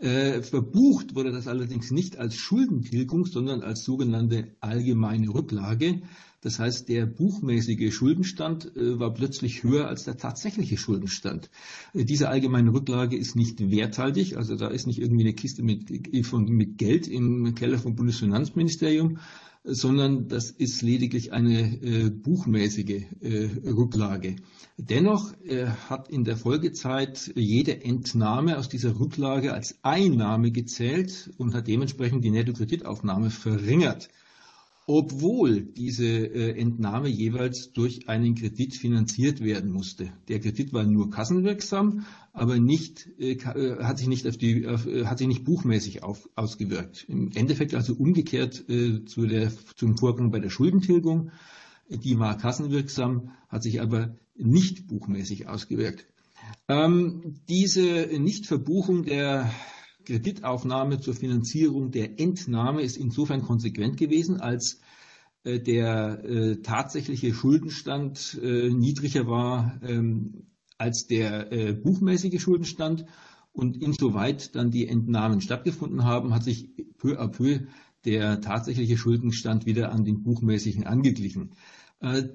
Verbucht 0.04 1.14
wurde 1.14 1.30
das 1.30 1.46
allerdings 1.46 1.92
nicht 1.92 2.18
als 2.18 2.35
Schuldentilgung, 2.35 3.24
sondern 3.24 3.62
als 3.62 3.85
sogenannte 3.85 4.56
allgemeine 4.58 5.28
Rücklage. 5.28 6.00
Das 6.40 6.58
heißt, 6.58 6.88
der 6.88 7.06
buchmäßige 7.06 7.94
Schuldenstand 7.94 8.72
war 8.74 9.14
plötzlich 9.14 9.62
höher 9.62 9.87
als 9.87 10.02
der 10.02 10.16
tatsächliche 10.16 10.76
Schuldenstand. 10.76 11.50
Diese 11.94 12.28
allgemeine 12.28 12.72
Rücklage 12.72 13.16
ist 13.16 13.37
nicht 13.37 13.61
werthaltig, 13.70 14.37
also 14.37 14.56
da 14.56 14.66
ist 14.66 14.88
nicht 14.88 14.98
irgendwie 14.98 15.22
eine 15.22 15.35
Kiste 15.35 15.62
mit, 15.62 15.88
mit 15.88 16.78
Geld 16.78 17.06
im 17.06 17.54
Keller 17.54 17.78
vom 17.78 17.94
Bundesfinanzministerium, 17.94 19.18
sondern 19.64 20.29
das 20.29 20.51
ist 20.51 20.83
lediglich 20.83 21.33
eine 21.33 21.83
äh, 21.83 22.11
buchmäßige 22.11 23.05
äh, 23.20 23.51
Rücklage. 23.66 24.37
Dennoch 24.77 25.33
äh, 25.44 25.66
hat 25.66 26.09
in 26.09 26.25
der 26.25 26.37
Folgezeit 26.37 27.33
jede 27.37 27.85
Entnahme 27.85 28.59
aus 28.59 28.68
dieser 28.68 28.98
Rücklage 28.98 29.53
als 29.53 29.79
Einnahme 29.83 30.51
gezählt 30.51 31.31
und 31.38 31.54
hat 31.54 31.69
dementsprechend 31.69 32.25
die 32.25 32.31
Nettokreditaufnahme 32.31 33.31
verringert. 33.31 34.08
Obwohl 34.94 35.62
diese 35.62 36.04
äh, 36.04 36.60
Entnahme 36.60 37.08
jeweils 37.08 37.72
durch 37.72 38.10
einen 38.10 38.34
Kredit 38.34 38.76
finanziert 38.76 39.40
werden 39.40 39.72
musste. 39.72 40.12
Der 40.28 40.38
Kredit 40.38 40.74
war 40.74 40.84
nur 40.84 41.08
kassenwirksam, 41.08 42.04
aber 42.34 42.58
nicht, 42.58 43.08
äh, 43.18 43.32
äh, 43.32 43.82
hat 43.82 43.96
sich 43.96 44.08
nicht 44.08 44.26
auf 44.26 44.36
die, 44.36 44.66
hat 44.66 45.16
sich 45.16 45.28
nicht 45.28 45.44
buchmäßig 45.44 46.02
auf, 46.02 46.28
ausgewirkt. 46.34 47.06
Im 47.08 47.30
Endeffekt 47.34 47.74
also 47.74 47.94
umgekehrt 47.94 48.66
zu 49.06 49.26
der, 49.26 49.50
zum 49.76 49.96
Vorgang 49.96 50.30
bei 50.30 50.40
der 50.40 50.50
Schuldentilgung. 50.50 51.30
Die 51.88 52.18
war 52.18 52.36
kassenwirksam, 52.36 53.30
hat 53.48 53.62
sich 53.62 53.80
aber 53.80 54.18
nicht 54.36 54.88
buchmäßig 54.88 55.48
ausgewirkt. 55.48 56.06
Ähm, 56.68 57.36
diese 57.48 58.10
Nichtverbuchung 58.18 59.04
der 59.04 59.50
Kreditaufnahme 60.05 61.00
zur 61.00 61.15
Finanzierung 61.15 61.90
der 61.90 62.21
Entnahme 62.21 62.83
ist 62.83 62.96
insofern 62.96 63.42
konsequent 63.42 63.96
gewesen, 63.96 64.40
als 64.40 64.81
äh, 65.44 65.61
der 65.61 66.25
äh, 66.25 66.57
tatsächliche 66.63 67.35
Schuldenstand 67.35 68.38
äh, 68.42 68.71
niedriger 68.71 69.27
war 69.27 69.81
ähm, 69.83 70.46
als 70.79 71.07
der 71.07 71.75
buchmäßige 71.75 72.42
Schuldenstand. 72.42 73.05
Und 73.53 73.77
insoweit 73.81 74.57
dann 74.57 74.73
die 74.73 74.88
Entnahmen 74.88 75.40
stattgefunden 75.40 76.05
haben, 76.05 76.35
hat 76.35 76.42
sich 76.42 76.71
peu 76.96 77.21
à 77.21 77.29
peu 77.29 77.61
der 78.05 78.40
tatsächliche 78.40 78.96
Schuldenstand 78.96 79.65
wieder 79.65 79.92
an 79.92 80.05
den 80.05 80.25
buchmäßigen 80.25 80.87
angeglichen. 80.87 81.50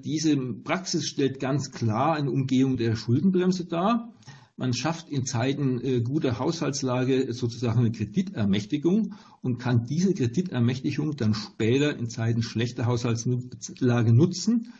Diese 0.02 0.34
Praxis 0.36 1.06
stellt 1.06 1.40
ganz 1.40 1.72
klar 1.72 2.14
eine 2.14 2.30
Umgehung 2.30 2.78
der 2.78 2.96
Schuldenbremse 2.96 3.66
dar. 3.66 4.14
Man 4.58 4.74
schafft 4.74 5.08
in 5.08 5.24
Zeiten 5.24 5.80
äh, 5.80 6.00
guter 6.00 6.40
Haushaltslage 6.40 7.32
sozusagen 7.32 7.78
eine 7.78 7.92
Kreditermächtigung 7.92 9.14
und 9.40 9.58
kann 9.58 9.86
diese 9.86 10.12
Kreditermächtigung 10.12 11.16
dann 11.16 11.32
später 11.32 11.96
in 11.96 12.10
Zeiten 12.10 12.42
schlechter 12.42 12.84
Haushaltslage 12.86 14.12
nutzen. 14.12 14.72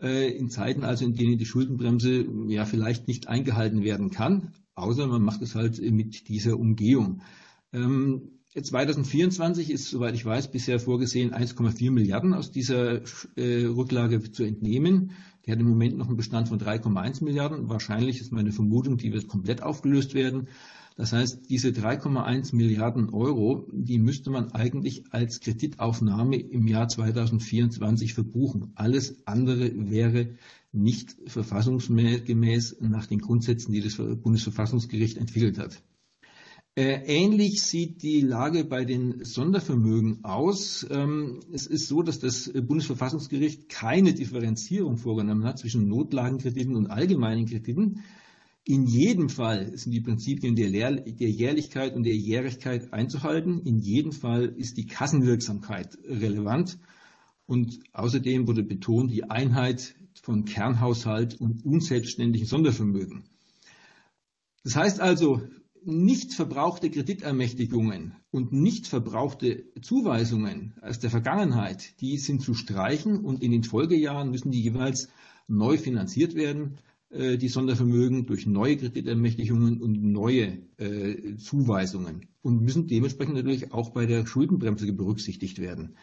Äh, 0.00 0.34
in 0.34 0.48
Zeiten 0.48 0.82
also, 0.82 1.04
in 1.04 1.12
denen 1.12 1.36
die 1.36 1.44
Schuldenbremse 1.44 2.24
ja 2.48 2.64
vielleicht 2.64 3.06
nicht 3.06 3.28
eingehalten 3.28 3.84
werden 3.84 4.08
kann, 4.08 4.54
außer 4.74 5.06
man 5.06 5.20
macht 5.20 5.42
es 5.42 5.54
halt 5.54 5.78
mit 5.78 6.26
dieser 6.28 6.58
Umgehung. 6.58 7.20
Ähm, 7.74 8.38
2024 8.54 9.70
ist, 9.70 9.90
soweit 9.90 10.14
ich 10.14 10.24
weiß, 10.24 10.50
bisher 10.50 10.80
vorgesehen, 10.80 11.34
1,4 11.34 11.90
Milliarden 11.90 12.32
aus 12.32 12.50
dieser 12.50 13.02
äh, 13.36 13.66
Rücklage 13.66 14.32
zu 14.32 14.42
entnehmen. 14.44 15.10
Die 15.48 15.52
hat 15.52 15.60
im 15.60 15.68
Moment 15.70 15.96
noch 15.96 16.08
einen 16.08 16.18
Bestand 16.18 16.48
von 16.48 16.60
3,1 16.60 17.24
Milliarden. 17.24 17.70
Wahrscheinlich 17.70 18.20
ist 18.20 18.32
meine 18.32 18.52
Vermutung, 18.52 18.98
die 18.98 19.14
wird 19.14 19.28
komplett 19.28 19.62
aufgelöst 19.62 20.12
werden. 20.12 20.48
Das 20.94 21.14
heißt, 21.14 21.48
diese 21.48 21.68
3,1 21.68 22.54
Milliarden 22.54 23.08
Euro, 23.08 23.66
die 23.72 23.98
müsste 23.98 24.28
man 24.28 24.52
eigentlich 24.52 25.04
als 25.10 25.40
Kreditaufnahme 25.40 26.36
im 26.36 26.66
Jahr 26.66 26.88
2024 26.88 28.12
verbuchen. 28.12 28.72
Alles 28.74 29.26
andere 29.26 29.72
wäre 29.90 30.34
nicht 30.72 31.16
verfassungsgemäß 31.24 32.82
nach 32.82 33.06
den 33.06 33.20
Grundsätzen, 33.20 33.72
die 33.72 33.80
das 33.80 33.96
Bundesverfassungsgericht 33.96 35.16
entwickelt 35.16 35.58
hat. 35.58 35.82
Äh, 36.78 37.02
ähnlich 37.06 37.60
sieht 37.62 38.04
die 38.04 38.20
Lage 38.20 38.62
bei 38.62 38.84
den 38.84 39.24
Sondervermögen 39.24 40.24
aus. 40.24 40.86
Ähm, 40.88 41.40
es 41.52 41.66
ist 41.66 41.88
so, 41.88 42.02
dass 42.02 42.20
das 42.20 42.52
Bundesverfassungsgericht 42.54 43.68
keine 43.68 44.14
Differenzierung 44.14 44.96
vorgenommen 44.96 45.42
hat 45.42 45.58
zwischen 45.58 45.88
Notlagenkrediten 45.88 46.76
und 46.76 46.86
allgemeinen 46.86 47.46
Krediten. 47.46 48.04
In 48.62 48.86
jedem 48.86 49.28
Fall 49.28 49.76
sind 49.76 49.90
die 49.90 50.00
Prinzipien 50.00 50.54
der, 50.54 50.68
Jährlichkeit 50.68 51.96
und 51.96 52.04
der 52.04 52.14
Jährigkeit 52.14 52.92
einzuhalten. 52.92 53.60
In 53.64 53.80
jedem 53.80 54.12
Fall 54.12 54.44
ist 54.44 54.76
die 54.76 54.86
Kassenwirksamkeit 54.86 55.98
relevant. 56.04 56.78
Und 57.46 57.80
außerdem 57.92 58.46
wurde 58.46 58.62
betont 58.62 59.10
die 59.10 59.24
Einheit 59.24 59.96
von 60.22 60.44
Kernhaushalt 60.44 61.40
und 61.40 61.64
unselbstständigen 61.64 62.46
Sondervermögen. 62.46 63.24
Das 64.62 64.76
heißt 64.76 65.00
also, 65.00 65.42
nicht 65.88 66.34
verbrauchte 66.34 66.90
Kreditermächtigungen 66.90 68.14
und 68.30 68.52
nicht 68.52 68.86
verbrauchte 68.86 69.64
Zuweisungen 69.80 70.74
aus 70.82 70.98
der 70.98 71.10
Vergangenheit, 71.10 72.00
die 72.00 72.18
sind 72.18 72.42
zu 72.42 72.54
streichen 72.54 73.24
und 73.24 73.42
in 73.42 73.52
den 73.52 73.64
Folgejahren 73.64 74.30
müssen 74.30 74.50
die 74.50 74.60
jeweils 74.60 75.08
neu 75.46 75.78
finanziert 75.78 76.34
werden, 76.34 76.78
äh, 77.10 77.38
die 77.38 77.48
Sondervermögen 77.48 78.26
durch 78.26 78.46
neue 78.46 78.76
Kreditermächtigungen 78.76 79.80
und 79.80 80.02
neue 80.02 80.58
äh, 80.76 81.36
Zuweisungen 81.36 82.26
und 82.42 82.60
müssen 82.60 82.86
dementsprechend 82.86 83.36
natürlich 83.36 83.72
auch 83.72 83.90
bei 83.90 84.04
der 84.04 84.26
Schuldenbremse 84.26 84.92
berücksichtigt 84.92 85.58
werden. 85.58 85.96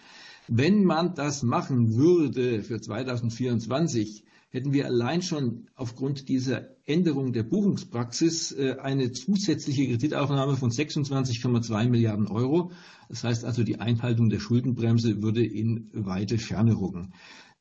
Wenn 0.48 0.84
man 0.84 1.14
das 1.14 1.44
machen 1.44 1.96
würde 1.96 2.64
für 2.64 2.82
2024, 2.82 4.26
hätten 4.56 4.72
wir 4.72 4.86
allein 4.86 5.22
schon 5.22 5.68
aufgrund 5.76 6.30
dieser 6.30 6.70
Änderung 6.86 7.34
der 7.34 7.43
Buchungspraxis 7.43 8.53
äh, 8.53 8.78
eine 8.82 9.12
zusätzliche 9.12 9.86
Kreditaufnahme 9.88 10.56
von 10.56 10.72
26,2 10.72 11.89
Milliarden 11.89 12.28
Euro. 12.28 12.72
Das 13.10 13.26
heißt 13.26 13.43
also, 13.43 13.64
die 13.64 13.82
Einhaltung 13.82 14.30
der 14.30 14.39
Schuldenbremse 14.39 15.22
würde 15.22 15.45
in 15.45 15.89
weite 15.93 16.38
Ferne 16.38 16.80
rücken. 16.80 17.12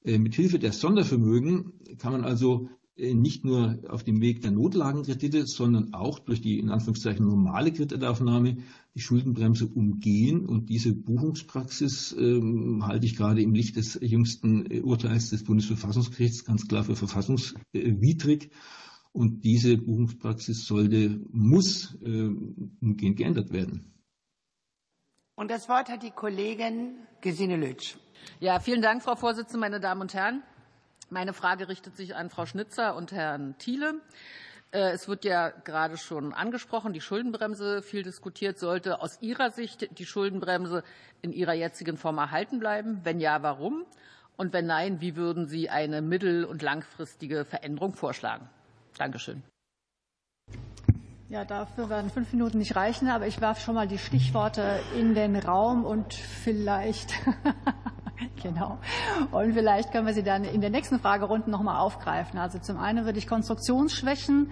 Äh, 0.04 0.18
Mithilfe 0.18 0.60
der 0.60 0.72
Sondervermögen 0.72 1.72
kann 1.98 2.12
man 2.12 2.24
also 2.24 2.68
nicht 2.96 3.44
nur 3.44 3.78
auf 3.88 4.04
dem 4.04 4.20
Weg 4.20 4.42
der 4.42 4.52
Notlagenkredite, 4.52 5.46
sondern 5.46 5.94
auch 5.94 6.20
durch 6.20 6.40
die 6.40 6.58
in 6.58 6.70
Anführungszeichen 6.70 7.26
normale 7.26 7.72
Kreditaufnahme 7.72 8.58
die 8.94 9.00
Schuldenbremse 9.00 9.66
umgehen. 9.66 10.46
Und 10.46 10.68
diese 10.68 10.94
Buchungspraxis 10.94 12.14
ähm, 12.16 12.86
halte 12.86 13.06
ich 13.06 13.16
gerade 13.16 13.42
im 13.42 13.52
Licht 13.52 13.76
des 13.76 13.98
jüngsten 14.00 14.70
äh, 14.70 14.80
Urteils 14.80 15.30
des 15.30 15.42
Bundesverfassungsgerichts 15.42 16.44
ganz 16.44 16.68
klar 16.68 16.84
für 16.84 16.94
verfassungswidrig. 16.94 18.50
Und 19.12 19.44
diese 19.44 19.76
Buchungspraxis 19.76 20.64
sollte, 20.64 21.20
muss 21.30 21.96
äh, 22.04 22.28
umgehend 22.80 23.16
geändert 23.16 23.52
werden. 23.52 23.92
Und 25.36 25.50
das 25.50 25.68
Wort 25.68 25.88
hat 25.88 26.04
die 26.04 26.12
Kollegin 26.12 26.94
Gesine 27.20 27.56
Lötsch. 27.56 27.96
Ja, 28.38 28.60
vielen 28.60 28.82
Dank, 28.82 29.02
Frau 29.02 29.16
Vorsitzende, 29.16 29.58
meine 29.58 29.80
Damen 29.80 30.02
und 30.02 30.14
Herren. 30.14 30.44
Meine 31.14 31.32
Frage 31.32 31.68
richtet 31.68 31.96
sich 31.96 32.16
an 32.16 32.28
Frau 32.28 32.44
Schnitzer 32.44 32.96
und 32.96 33.12
Herrn 33.12 33.56
Thiele. 33.58 34.00
Äh, 34.72 34.90
es 34.90 35.06
wird 35.06 35.24
ja 35.24 35.50
gerade 35.50 35.96
schon 35.96 36.32
angesprochen, 36.32 36.92
die 36.92 37.00
Schuldenbremse 37.00 37.82
viel 37.82 38.02
diskutiert. 38.02 38.58
Sollte 38.58 39.00
aus 39.00 39.22
Ihrer 39.22 39.52
Sicht 39.52 39.96
die 39.96 40.06
Schuldenbremse 40.06 40.82
in 41.22 41.32
ihrer 41.32 41.52
jetzigen 41.52 41.98
Form 41.98 42.18
erhalten 42.18 42.58
bleiben? 42.58 43.02
Wenn 43.04 43.20
ja, 43.20 43.44
warum? 43.44 43.84
Und 44.36 44.52
wenn 44.52 44.66
nein, 44.66 45.00
wie 45.00 45.14
würden 45.14 45.46
Sie 45.46 45.70
eine 45.70 46.02
mittel- 46.02 46.44
und 46.44 46.62
langfristige 46.62 47.44
Veränderung 47.44 47.94
vorschlagen? 47.94 48.48
Dankeschön. 48.98 49.44
Ja, 51.28 51.44
dafür 51.44 51.90
werden 51.90 52.10
fünf 52.10 52.32
Minuten 52.32 52.58
nicht 52.58 52.74
reichen, 52.74 53.08
aber 53.08 53.28
ich 53.28 53.40
werfe 53.40 53.60
schon 53.60 53.76
mal 53.76 53.86
die 53.86 53.98
Stichworte 53.98 54.80
in 54.98 55.14
den 55.14 55.36
Raum 55.36 55.84
und 55.84 56.12
vielleicht 56.12 57.14
Genau. 58.42 58.78
Und 59.30 59.54
vielleicht 59.54 59.92
können 59.92 60.06
wir 60.06 60.14
sie 60.14 60.22
dann 60.22 60.44
in 60.44 60.60
der 60.60 60.70
nächsten 60.70 60.98
Fragerunde 60.98 61.50
noch 61.50 61.62
mal 61.62 61.78
aufgreifen. 61.78 62.38
Also 62.38 62.58
zum 62.58 62.78
einen 62.78 63.04
würde 63.04 63.18
ich 63.18 63.26
Konstruktionsschwächen 63.26 64.50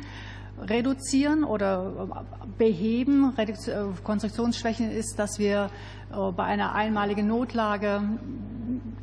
reduzieren 0.61 1.45
oder 1.45 2.25
beheben. 2.59 3.33
Äh, 3.37 3.55
Konstruktionsschwächen 4.03 4.91
ist, 4.91 5.19
dass 5.19 5.39
wir 5.39 5.71
äh, 6.13 6.33
bei 6.33 6.45
einer 6.45 6.75
einmaligen 6.75 7.27
Notlage 7.27 8.03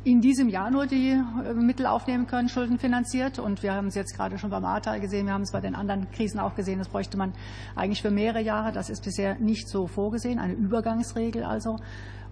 in 0.04 0.20
diesem 0.20 0.48
Jahr 0.48 0.70
nur 0.70 0.86
die 0.86 1.10
äh, 1.10 1.52
Mittel 1.54 1.86
aufnehmen 1.86 2.26
können, 2.26 2.48
schuldenfinanziert. 2.48 3.38
Und 3.38 3.62
wir 3.62 3.74
haben 3.74 3.88
es 3.88 3.94
jetzt 3.94 4.16
gerade 4.16 4.38
schon 4.38 4.50
beim 4.50 4.64
Ahrtal 4.64 5.00
gesehen, 5.00 5.26
wir 5.26 5.34
haben 5.34 5.42
es 5.42 5.52
bei 5.52 5.60
den 5.60 5.74
anderen 5.74 6.10
Krisen 6.10 6.40
auch 6.40 6.54
gesehen, 6.54 6.78
das 6.78 6.88
bräuchte 6.88 7.16
man 7.16 7.32
eigentlich 7.76 8.02
für 8.02 8.10
mehrere 8.10 8.42
Jahre. 8.42 8.72
Das 8.72 8.88
ist 8.88 9.04
bisher 9.04 9.36
nicht 9.36 9.68
so 9.68 9.86
vorgesehen, 9.86 10.38
eine 10.38 10.54
Übergangsregel 10.54 11.44
also. 11.44 11.78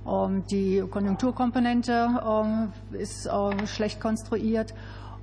Ähm, 0.07 0.44
die 0.51 0.82
Konjunkturkomponente 0.90 2.09
ähm, 2.26 2.72
ist 2.92 3.26
äh, 3.26 3.66
schlecht 3.66 4.01
konstruiert 4.01 4.74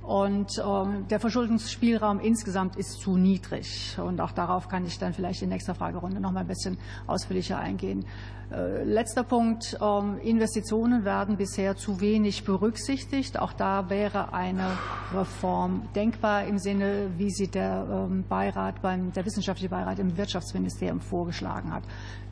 und 0.06 0.62
ähm, 0.64 1.08
der 1.08 1.18
Verschuldungsspielraum 1.18 2.20
insgesamt 2.20 2.76
ist 2.76 3.00
zu 3.00 3.16
niedrig. 3.16 3.98
Und 3.98 4.20
auch 4.20 4.32
darauf 4.32 4.68
kann 4.68 4.86
ich 4.86 4.98
dann 4.98 5.12
vielleicht 5.12 5.42
in 5.42 5.48
nächster 5.48 5.74
Fragerunde 5.74 6.20
noch 6.20 6.32
mal 6.32 6.40
ein 6.40 6.46
bisschen 6.46 6.78
ausführlicher 7.06 7.58
eingehen. 7.58 8.06
Äh, 8.52 8.84
letzter 8.84 9.24
Punkt. 9.24 9.76
Investitionen 10.22 11.04
werden 11.04 11.36
bisher 11.36 11.76
zu 11.76 12.00
wenig 12.00 12.44
berücksichtigt. 12.44 13.38
Auch 13.40 13.52
da 13.52 13.90
wäre 13.90 14.32
eine 14.32 14.78
Reform 15.12 15.88
denkbar 15.96 16.44
im 16.44 16.58
Sinne, 16.58 17.10
wie 17.16 17.30
sie 17.30 17.48
der 17.48 18.08
Beirat 18.28 18.82
beim, 18.82 19.12
der 19.12 19.26
wissenschaftliche 19.26 19.68
Beirat 19.68 19.98
im 19.98 20.16
Wirtschaftsministerium 20.16 21.00
vorgeschlagen 21.00 21.72
hat 21.72 21.82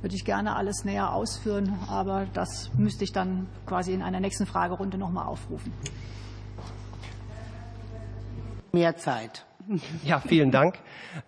würde 0.05 0.17
ich 0.17 0.27
gerne 0.27 0.55
alles 0.55 0.85
näher 0.85 1.15
ausführen, 1.15 1.79
aber 1.89 2.27
das 2.35 2.71
müsste 2.77 3.05
ich 3.05 3.13
dann 3.13 3.47
quasi 3.65 3.95
in 3.95 4.03
einer 4.03 4.21
nächsten 4.21 4.45
Fragerunde 4.45 4.99
noch 4.99 5.11
mal 5.11 5.25
aufrufen. 5.25 5.73
Mehr 8.75 8.97
Zeit. 8.97 9.47
Ja, 10.05 10.19
vielen 10.19 10.51
Dank. 10.51 10.81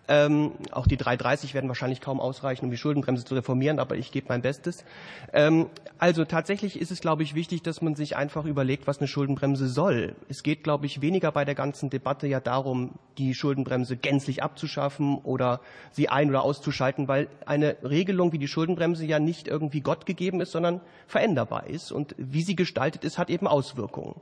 Ähm, 0.09 0.53
auch 0.72 0.88
die 0.88 0.97
330 0.97 1.55
werden 1.55 1.68
wahrscheinlich 1.68 2.01
kaum 2.01 2.18
ausreichen, 2.18 2.64
um 2.64 2.72
die 2.72 2.76
Schuldenbremse 2.76 3.24
zu 3.24 3.36
reformieren, 3.36 3.78
aber 3.78 3.97
ich 3.97 4.11
gebe 4.11 4.26
mein 4.28 4.42
Bestes. 4.42 4.84
Ähm, 5.32 5.70
also 5.99 6.24
tatsächlich 6.24 6.80
ist 6.80 6.90
es, 6.90 7.01
glaube 7.01 7.22
ich, 7.22 7.36
wichtig, 7.36 7.62
dass 7.62 7.82
man 7.82 7.94
sich 7.94 8.16
einfach 8.16 8.44
überlegt, 8.44 8.88
was 8.88 8.99
eine 8.99 9.07
Schuldenbremse 9.07 9.68
soll. 9.68 10.16
Es 10.28 10.42
geht, 10.42 10.64
glaube 10.64 10.86
ich, 10.86 11.01
weniger 11.01 11.30
bei 11.30 11.44
der 11.44 11.55
ganzen 11.55 11.88
Debatte 11.88 12.26
ja 12.26 12.40
darum, 12.40 12.97
die 13.16 13.32
Schuldenbremse 13.32 13.97
gänzlich 13.97 14.42
abzuschaffen 14.42 15.18
oder 15.18 15.61
sie 15.92 16.09
ein- 16.09 16.28
oder 16.28 16.42
auszuschalten, 16.42 17.07
weil 17.07 17.28
eine 17.47 17.76
Regelung 17.84 18.32
wie 18.32 18.38
die 18.38 18.49
Schuldenbremse 18.49 19.07
ja 19.07 19.20
nicht 19.20 19.47
irgendwie 19.47 19.82
Gott 19.82 20.05
gegeben 20.05 20.40
ist, 20.40 20.51
sondern 20.51 20.80
veränderbar 21.07 21.68
ist. 21.68 21.92
Und 21.92 22.16
wie 22.18 22.42
sie 22.42 22.57
gestaltet 22.57 23.05
ist, 23.05 23.18
hat 23.18 23.30
eben 23.30 23.47
Auswirkungen. 23.47 24.20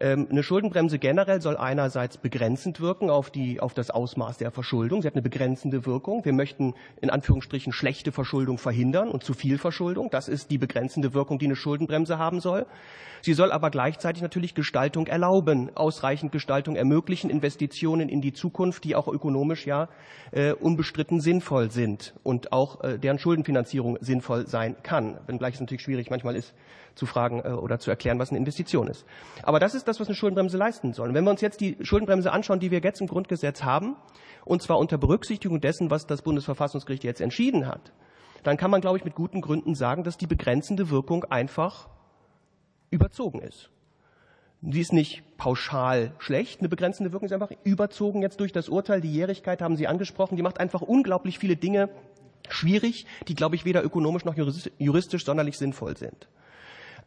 Ähm, 0.00 0.26
eine 0.30 0.42
Schuldenbremse 0.42 0.98
generell 0.98 1.40
soll 1.40 1.56
einerseits 1.56 2.18
begrenzend 2.18 2.80
wirken 2.80 3.10
auf, 3.10 3.30
die, 3.30 3.60
auf 3.60 3.74
das 3.74 3.90
Ausmaß 3.90 4.38
der 4.38 4.50
Verschuldung. 4.50 5.02
Sie 5.02 5.06
hat 5.06 5.14
eine 5.14 5.22
begrenzende 5.22 5.86
Wirkung. 5.86 6.24
Wir 6.24 6.32
möchten 6.32 6.74
in 7.00 7.10
Anführungsstrichen 7.10 7.72
schlechte 7.72 8.10
Verschuldung 8.10 8.58
verhindern 8.58 9.08
und 9.08 9.22
zu 9.22 9.34
viel 9.34 9.58
Verschuldung. 9.58 10.10
Das 10.10 10.28
ist 10.28 10.50
die 10.50 10.58
begrenzende 10.58 11.14
Wirkung, 11.14 11.38
die 11.38 11.46
eine 11.46 11.56
Schuldenbremse 11.56 12.18
haben 12.18 12.40
soll. 12.40 12.66
Sie 13.22 13.32
soll 13.32 13.52
aber 13.52 13.70
gleichzeitig 13.70 14.22
natürlich 14.22 14.54
Gestaltung 14.54 15.06
erlauben, 15.06 15.70
ausreichend 15.74 16.30
Gestaltung 16.30 16.76
ermöglichen, 16.76 17.30
Investitionen 17.30 18.10
in 18.10 18.20
die 18.20 18.34
Zukunft, 18.34 18.84
die 18.84 18.94
auch 18.94 19.08
ökonomisch 19.08 19.66
ja 19.66 19.88
äh, 20.32 20.52
unbestritten 20.52 21.20
sinnvoll 21.20 21.70
sind 21.70 22.14
und 22.22 22.52
auch 22.52 22.84
äh, 22.84 22.98
deren 22.98 23.18
Schuldenfinanzierung 23.18 23.96
sinnvoll 24.02 24.46
sein 24.46 24.76
kann. 24.82 25.18
Wenngleich 25.26 25.54
es 25.54 25.60
natürlich 25.60 25.82
schwierig 25.82 26.10
manchmal 26.10 26.36
ist, 26.36 26.52
zu 26.94 27.06
fragen 27.06 27.40
äh, 27.44 27.48
oder 27.48 27.78
zu 27.78 27.90
erklären, 27.90 28.18
was 28.18 28.30
eine 28.30 28.38
Investition 28.38 28.88
ist. 28.88 29.04
Aber 29.42 29.60
das 29.60 29.74
ist 29.74 29.88
das, 29.88 30.00
was 30.00 30.08
eine 30.08 30.14
Schuldenbremse 30.14 30.56
leisten 30.56 30.92
soll. 30.92 31.08
Und 31.08 31.14
wenn 31.14 31.24
wir 31.24 31.30
uns 31.30 31.40
jetzt 31.40 31.60
die 31.60 31.76
Schuldenbremse 31.80 32.32
anschauen, 32.32 32.60
die 32.60 32.70
wir 32.70 32.80
jetzt 32.80 33.00
im 33.00 33.06
Grundgesetz 33.06 33.62
haben, 33.62 33.96
und 34.44 34.62
zwar 34.62 34.78
unter 34.78 34.98
Berücksichtigung 34.98 35.60
dessen, 35.60 35.90
was 35.90 36.06
das 36.06 36.22
Bundesverfassungsgericht 36.22 37.04
jetzt 37.04 37.20
entschieden 37.20 37.66
hat, 37.66 37.92
dann 38.42 38.56
kann 38.56 38.70
man, 38.70 38.80
glaube 38.80 38.98
ich, 38.98 39.04
mit 39.04 39.14
guten 39.14 39.40
Gründen 39.40 39.74
sagen, 39.74 40.04
dass 40.04 40.18
die 40.18 40.26
begrenzende 40.26 40.90
Wirkung 40.90 41.24
einfach 41.24 41.88
überzogen 42.90 43.40
ist. 43.40 43.70
Die 44.60 44.80
ist 44.80 44.92
nicht 44.92 45.22
pauschal 45.36 46.14
schlecht. 46.18 46.60
Eine 46.60 46.68
begrenzende 46.68 47.12
Wirkung 47.12 47.26
ist 47.26 47.32
einfach 47.32 47.50
überzogen 47.64 48.22
jetzt 48.22 48.40
durch 48.40 48.52
das 48.52 48.68
Urteil. 48.68 49.00
Die 49.00 49.12
Jährigkeit 49.12 49.60
haben 49.60 49.76
Sie 49.76 49.86
angesprochen. 49.86 50.36
Die 50.36 50.42
macht 50.42 50.58
einfach 50.58 50.80
unglaublich 50.80 51.38
viele 51.38 51.56
Dinge 51.56 51.90
schwierig, 52.48 53.06
die, 53.28 53.34
glaube 53.34 53.56
ich, 53.56 53.64
weder 53.64 53.84
ökonomisch 53.84 54.24
noch 54.24 54.36
juristisch 54.36 55.24
sonderlich 55.24 55.58
sinnvoll 55.58 55.96
sind. 55.96 56.28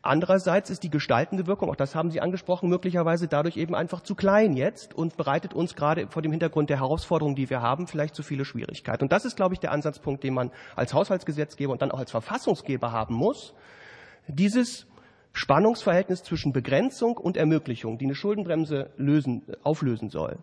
Andererseits 0.02 0.70
ist 0.70 0.84
die 0.84 0.90
gestaltende 0.90 1.48
Wirkung, 1.48 1.70
auch 1.70 1.76
das 1.76 1.96
haben 1.96 2.12
Sie 2.12 2.22
angesprochen, 2.22 2.70
möglicherweise 2.70 3.28
dadurch 3.28 3.58
eben 3.58 3.76
einfach 3.76 4.02
zu 4.02 4.16
klein 4.16 4.56
jetzt 4.56 4.94
und 4.94 5.18
bereitet 5.18 5.54
uns 5.54 5.76
gerade 5.76 6.08
vor 6.08 6.22
dem 6.22 6.32
Hintergrund 6.32 6.70
der 6.70 6.80
Herausforderungen, 6.80 7.36
die 7.36 7.50
wir 7.50 7.62
haben, 7.62 7.88
vielleicht 7.88 8.16
zu 8.16 8.24
viele 8.24 8.46
Schwierigkeiten. 8.46 9.04
Und 9.04 9.12
das 9.12 9.26
ist, 9.26 9.36
glaube 9.36 9.54
ich, 9.54 9.60
der 9.60 9.72
Ansatzpunkt, 9.72 10.24
den 10.24 10.34
man 10.34 10.52
als 10.76 10.94
Haushaltsgesetzgeber 10.94 11.74
und 11.74 11.82
dann 11.82 11.92
auch 11.92 12.00
als 12.00 12.12
Verfassungsgeber 12.12 12.92
haben 12.92 13.16
muss. 13.16 13.54
Dieses 14.28 14.88
Spannungsverhältnis 15.34 16.24
zwischen 16.24 16.54
Begrenzung 16.54 17.18
und 17.18 17.36
Ermöglichung, 17.36 17.98
die 17.98 18.06
eine 18.06 18.16
Schuldenbremse 18.16 18.92
lösen, 18.98 19.44
auflösen 19.64 20.10
soll, 20.10 20.38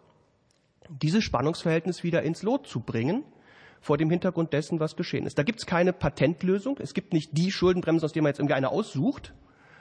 dieses 0.88 1.24
Spannungsverhältnis 1.24 2.02
wieder 2.02 2.22
ins 2.22 2.42
Lot 2.42 2.66
zu 2.66 2.80
bringen, 2.80 3.24
vor 3.80 3.98
dem 3.98 4.08
Hintergrund 4.08 4.52
dessen, 4.52 4.80
was 4.80 4.96
geschehen 4.96 5.26
ist. 5.26 5.38
Da 5.38 5.42
gibt 5.42 5.58
es 5.58 5.66
keine 5.66 5.92
Patentlösung. 5.92 6.78
Es 6.80 6.94
gibt 6.94 7.12
nicht 7.12 7.36
die 7.36 7.52
Schuldenbremse, 7.52 8.06
aus 8.06 8.12
der 8.12 8.22
man 8.22 8.30
jetzt 8.30 8.38
irgendwie 8.38 8.54
eine 8.54 8.70
aussucht, 8.70 9.34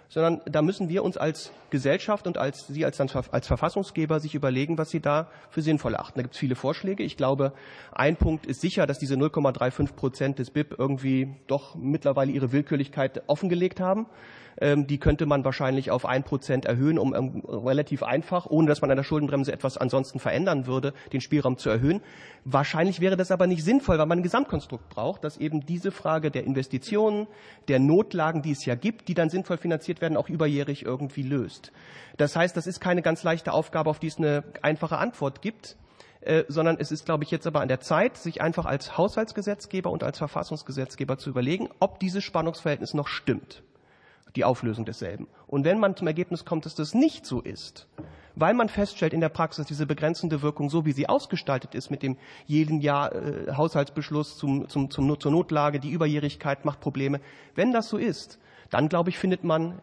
sondern 0.09 0.41
da 0.45 0.61
müssen 0.61 0.89
wir 0.89 1.03
uns 1.03 1.17
als 1.17 1.51
Gesellschaft 1.69 2.27
und 2.27 2.37
als 2.37 2.67
Sie 2.67 2.85
als, 2.85 2.99
als 2.99 3.47
Verfassungsgeber 3.47 4.19
sich 4.19 4.35
überlegen, 4.35 4.77
was 4.77 4.89
Sie 4.89 4.99
da 4.99 5.29
für 5.49 5.61
sinnvoll 5.61 5.95
achten. 5.95 6.19
Da 6.19 6.21
gibt 6.23 6.35
es 6.35 6.39
viele 6.39 6.55
Vorschläge. 6.55 7.03
Ich 7.03 7.17
glaube, 7.17 7.53
ein 7.91 8.15
Punkt 8.15 8.45
ist 8.45 8.61
sicher, 8.61 8.85
dass 8.85 8.99
diese 8.99 9.15
0,35 9.15 9.95
Prozent 9.95 10.39
des 10.39 10.51
BIP 10.51 10.75
irgendwie 10.77 11.35
doch 11.47 11.75
mittlerweile 11.75 12.31
ihre 12.31 12.51
Willkürlichkeit 12.51 13.23
offengelegt 13.27 13.79
haben. 13.79 14.07
Ähm, 14.59 14.87
die 14.87 14.97
könnte 14.97 15.25
man 15.25 15.43
wahrscheinlich 15.43 15.91
auf 15.91 16.05
ein 16.05 16.23
Prozent 16.23 16.65
erhöhen, 16.65 16.99
um 16.99 17.13
ähm, 17.13 17.43
relativ 17.47 18.03
einfach, 18.03 18.45
ohne 18.45 18.67
dass 18.67 18.81
man 18.81 18.91
an 18.91 18.97
der 18.97 19.03
Schuldenbremse 19.03 19.51
etwas 19.51 19.77
ansonsten 19.77 20.19
verändern 20.19 20.67
würde, 20.67 20.93
den 21.11 21.21
Spielraum 21.21 21.57
zu 21.57 21.69
erhöhen. 21.69 22.01
Wahrscheinlich 22.45 22.99
wäre 22.99 23.17
das 23.17 23.31
aber 23.31 23.47
nicht 23.47 23.63
sinnvoll, 23.63 23.97
weil 23.97 24.05
man 24.05 24.19
ein 24.19 24.23
Gesamtkonstrukt 24.23 24.89
braucht, 24.89 25.23
das 25.23 25.37
eben 25.37 25.65
diese 25.65 25.91
Frage 25.91 26.31
der 26.31 26.43
Investitionen, 26.43 27.27
der 27.67 27.79
Notlagen, 27.79 28.41
die 28.41 28.51
es 28.51 28.65
ja 28.65 28.75
gibt, 28.75 29.07
die 29.07 29.13
dann 29.13 29.29
sinnvoll 29.29 29.57
finanziert 29.57 30.01
werden, 30.01 30.17
auch 30.17 30.29
überjährig 30.29 30.85
irgendwie 30.85 31.23
löst. 31.23 31.71
Das 32.17 32.35
heißt, 32.35 32.55
das 32.55 32.67
ist 32.67 32.79
keine 32.79 33.01
ganz 33.01 33.23
leichte 33.23 33.53
Aufgabe, 33.53 33.89
auf 33.89 33.99
die 33.99 34.07
es 34.07 34.17
eine 34.17 34.43
einfache 34.61 34.97
Antwort 34.97 35.41
gibt 35.41 35.77
äh, 36.21 36.45
sondern 36.47 36.77
es 36.79 36.89
ist, 36.89 37.05
glaube 37.05 37.25
ich, 37.25 37.31
jetzt 37.31 37.45
aber 37.47 37.59
an 37.59 37.67
der 37.67 37.81
Zeit, 37.81 38.15
sich 38.15 38.41
einfach 38.41 38.65
als 38.65 38.97
Haushaltsgesetzgeber 38.97 39.91
und 39.91 40.03
als 40.03 40.19
Verfassungsgesetzgeber 40.19 41.17
zu 41.17 41.29
überlegen, 41.29 41.67
ob 41.79 41.99
dieses 41.99 42.23
Spannungsverhältnis 42.23 42.93
noch 42.93 43.09
stimmt 43.09 43.61
die 44.35 44.43
Auflösung 44.43 44.85
desselben. 44.85 45.27
Und 45.47 45.65
wenn 45.65 45.79
man 45.79 45.95
zum 45.95 46.07
Ergebnis 46.07 46.45
kommt, 46.45 46.65
dass 46.65 46.75
das 46.75 46.93
nicht 46.93 47.25
so 47.25 47.41
ist, 47.41 47.87
weil 48.35 48.53
man 48.53 48.69
feststellt 48.69 49.13
in 49.13 49.21
der 49.21 49.29
Praxis, 49.29 49.67
diese 49.67 49.85
begrenzende 49.85 50.41
Wirkung, 50.41 50.69
so 50.69 50.85
wie 50.85 50.91
sie 50.91 51.07
ausgestaltet 51.07 51.75
ist 51.75 51.91
mit 51.91 52.01
dem 52.01 52.17
jeden 52.45 52.81
Jahr 52.81 53.13
äh, 53.13 53.53
Haushaltsbeschluss 53.55 54.37
zum, 54.37 54.67
zum, 54.69 54.89
zum, 54.89 55.19
zur 55.19 55.31
Notlage, 55.31 55.79
die 55.79 55.91
Überjährigkeit 55.91 56.65
macht 56.65 56.79
Probleme. 56.79 57.19
Wenn 57.55 57.71
das 57.71 57.89
so 57.89 57.97
ist, 57.97 58.39
dann 58.69 58.89
glaube 58.89 59.11
ich, 59.11 59.19
findet 59.19 59.43
man 59.43 59.81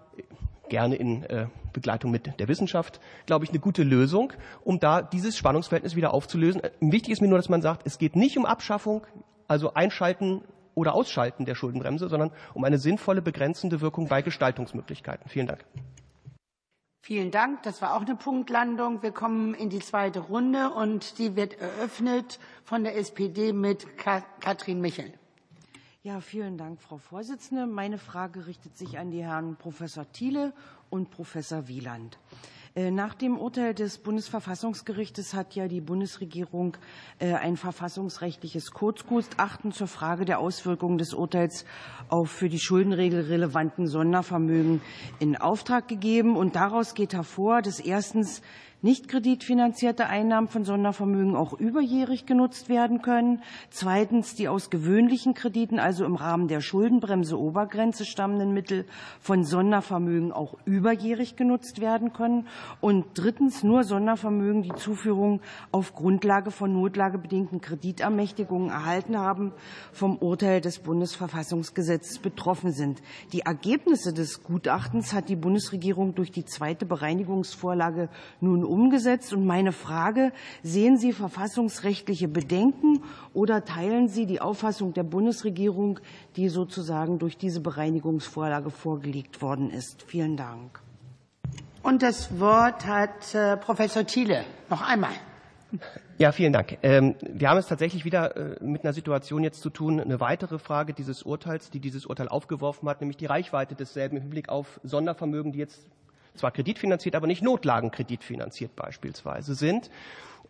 gerne 0.69 0.97
in 0.97 1.25
äh, 1.25 1.47
Begleitung 1.73 2.11
mit 2.11 2.41
der 2.41 2.49
Wissenschaft, 2.49 3.01
glaube 3.27 3.45
ich, 3.45 3.51
eine 3.51 3.61
gute 3.61 3.83
Lösung, 3.83 4.33
um 4.65 4.81
da 4.81 5.03
dieses 5.03 5.37
Spannungsverhältnis 5.37 5.97
wieder 5.97 6.15
aufzulösen. 6.15 6.63
Wichtig 6.81 7.13
ist 7.13 7.21
mir 7.21 7.29
nur, 7.29 7.39
dass 7.39 7.49
man 7.49 7.63
sagt, 7.63 7.87
es 7.87 7.99
geht 7.99 8.17
nicht 8.17 8.37
um 8.39 8.47
Abschaffung, 8.47 9.07
also 9.47 9.75
Einschalten 9.75 10.43
oder 10.75 10.95
Ausschalten 10.95 11.45
der 11.45 11.55
Schuldenbremse, 11.55 12.09
sondern 12.09 12.33
um 12.55 12.65
eine 12.65 12.79
sinnvolle 12.79 13.23
begrenzende 13.23 13.81
Wirkung 13.81 14.09
bei 14.09 14.23
Gestaltungsmöglichkeiten. 14.23 15.29
Vielen 15.29 15.47
Dank. 15.47 15.65
Vielen 17.03 17.31
Dank. 17.31 17.63
Das 17.63 17.81
war 17.81 17.97
auch 17.97 18.03
eine 18.03 18.15
Punktlandung. 18.15 19.03
Wir 19.03 19.11
kommen 19.11 19.55
in 19.55 19.71
die 19.71 19.81
zweite 19.81 20.21
Runde 20.21 20.71
und 20.71 21.19
die 21.19 21.35
wird 21.35 21.59
eröffnet 21.61 22.39
von 22.63 22.85
der 22.85 22.97
SPD 22.97 23.53
mit 23.53 23.87
Katrin 23.97 24.81
Michel. 24.81 25.13
Ja, 26.03 26.21
vielen 26.21 26.57
Dank, 26.57 26.81
Frau 26.81 26.97
Vorsitzende. 26.99 27.67
Meine 27.67 27.99
Frage 27.99 28.47
richtet 28.47 28.77
sich 28.77 28.99
an 28.99 29.11
die 29.11 29.23
Herren 29.23 29.57
Professor 29.57 30.11
Thiele 30.13 30.53
und 30.89 31.11
Professor 31.11 31.69
Wieland. 31.69 32.19
Äh, 32.77 32.93
nach 32.93 33.15
dem 33.15 33.37
Urteil 33.37 33.75
des 33.75 33.99
Bundesverfassungsgerichtes 33.99 35.35
hat 35.35 35.57
ja 35.57 35.67
die 35.67 35.81
Bundesregierung 35.81 36.77
äh, 37.19 37.35
ein 37.35 37.57
verfassungsrechtliches 37.57 38.71
Kurzgutachten 38.71 39.73
zur 39.73 39.89
Frage 39.89 40.25
der 40.25 40.39
Auswirkungen 40.39 40.97
des 40.97 41.13
Urteils 41.13 41.65
auf 42.09 42.31
für 42.31 42.49
die 42.49 42.61
Schuldenregel 42.61 43.23
relevanten 43.23 43.89
Sondervermögen 43.89 44.81
in 45.19 45.37
Auftrag 45.37 45.89
gegeben. 45.89 46.37
Und 46.37 46.55
daraus 46.55 46.95
geht 46.95 47.13
hervor, 47.13 47.61
dass 47.61 47.81
erstens 47.81 48.41
nicht 48.83 49.09
kreditfinanzierte 49.09 50.07
Einnahmen 50.07 50.49
von 50.49 50.65
Sondervermögen 50.65 51.37
auch 51.37 51.53
überjährig 51.53 52.25
genutzt 52.25 52.69
werden 52.69 53.03
können. 53.03 53.43
Zweitens 53.69 54.35
die 54.35 54.49
aus 54.49 54.71
gewöhnlichen 54.71 55.35
Krediten, 55.35 55.79
also 55.79 56.05
im 56.05 56.15
Rahmen 56.15 56.49
der 56.49 56.61
Schuldenbremse 56.61 57.39
Obergrenze 57.39 58.05
stammenden 58.05 58.55
Mittel 58.55 58.87
von 59.21 59.45
Sondervermögen 59.45 60.33
auch 60.33 60.57
überjährig 60.65 61.37
genutzt 61.37 61.81
werden 61.81 62.13
können. 62.13 62.47
Und 62.81 63.07
drittens 63.15 63.63
nur 63.63 63.85
Sondervermögen, 63.85 64.63
die 64.63 64.75
Zuführung 64.75 65.41
auf 65.73 65.95
Grundlage 65.95 66.51
von 66.51 66.73
notlagebedingten 66.73 67.61
Kreditermächtigungen 67.61 68.71
erhalten 68.71 69.19
haben, 69.19 69.53
vom 69.93 70.17
Urteil 70.17 70.61
des 70.61 70.79
Bundesverfassungsgesetzes 70.79 72.19
betroffen 72.19 72.73
sind. 72.73 73.03
Die 73.33 73.41
Ergebnisse 73.41 74.15
des 74.15 74.43
Gutachtens 74.43 75.13
hat 75.13 75.29
die 75.29 75.37
Bundesregierung 75.37 76.15
durch 76.15 76.31
die 76.31 76.45
zweite 76.45 76.87
Bereinigungsvorlage 76.87 78.09
nun 78.41 78.70
umgesetzt. 78.71 79.33
Und 79.33 79.45
meine 79.45 79.73
Frage, 79.73 80.33
sehen 80.63 80.97
Sie 80.97 81.13
verfassungsrechtliche 81.13 82.29
Bedenken 82.29 83.03
oder 83.35 83.65
teilen 83.65 84.09
Sie 84.09 84.27
die 84.27 84.41
Auffassung 84.41 84.95
der 84.95 85.03
Bundesregierung, 85.03 86.01
die 86.37 86.49
sozusagen 86.49 87.19
durch 87.19 87.37
diese 87.37 87.61
Bereinigungsvorlage 87.61 88.71
vorgelegt 88.71 89.43
worden 89.43 89.71
ist? 89.71 90.03
Vielen 90.03 90.37
Dank. 90.37 90.81
Und 91.83 92.03
das 92.03 92.39
Wort 92.39 92.87
hat 92.87 93.35
äh, 93.35 93.57
Professor 93.57 94.07
Thiele. 94.07 94.45
Noch 94.69 94.87
einmal. 94.87 95.13
Ja, 96.19 96.33
vielen 96.33 96.53
Dank. 96.53 96.77
Ähm, 96.83 97.15
wir 97.23 97.49
haben 97.49 97.57
es 97.57 97.69
tatsächlich 97.69 98.05
wieder 98.05 98.37
äh, 98.37 98.63
mit 98.63 98.85
einer 98.85 98.93
Situation 98.93 99.43
jetzt 99.43 99.63
zu 99.63 99.71
tun, 99.71 100.01
eine 100.01 100.21
weitere 100.21 100.59
Frage 100.59 100.93
dieses 100.93 101.23
Urteils, 101.23 101.71
die 101.71 101.81
dieses 101.81 102.05
Urteil 102.05 102.29
aufgeworfen 102.29 102.89
hat, 102.89 103.01
nämlich 103.01 103.17
die 103.17 103.27
Reichweite 103.27 103.75
desselben 103.75 104.17
im 104.17 104.23
Hinblick 104.25 104.51
auf 104.51 104.81
Sondervermögen, 104.83 105.53
die 105.53 105.59
jetzt 105.59 105.87
zwar 106.35 106.51
kreditfinanziert, 106.51 107.15
aber 107.15 107.27
nicht 107.27 107.43
Notlagenkreditfinanziert 107.43 108.77
beispielsweise 108.77 109.55
sind. 109.55 109.91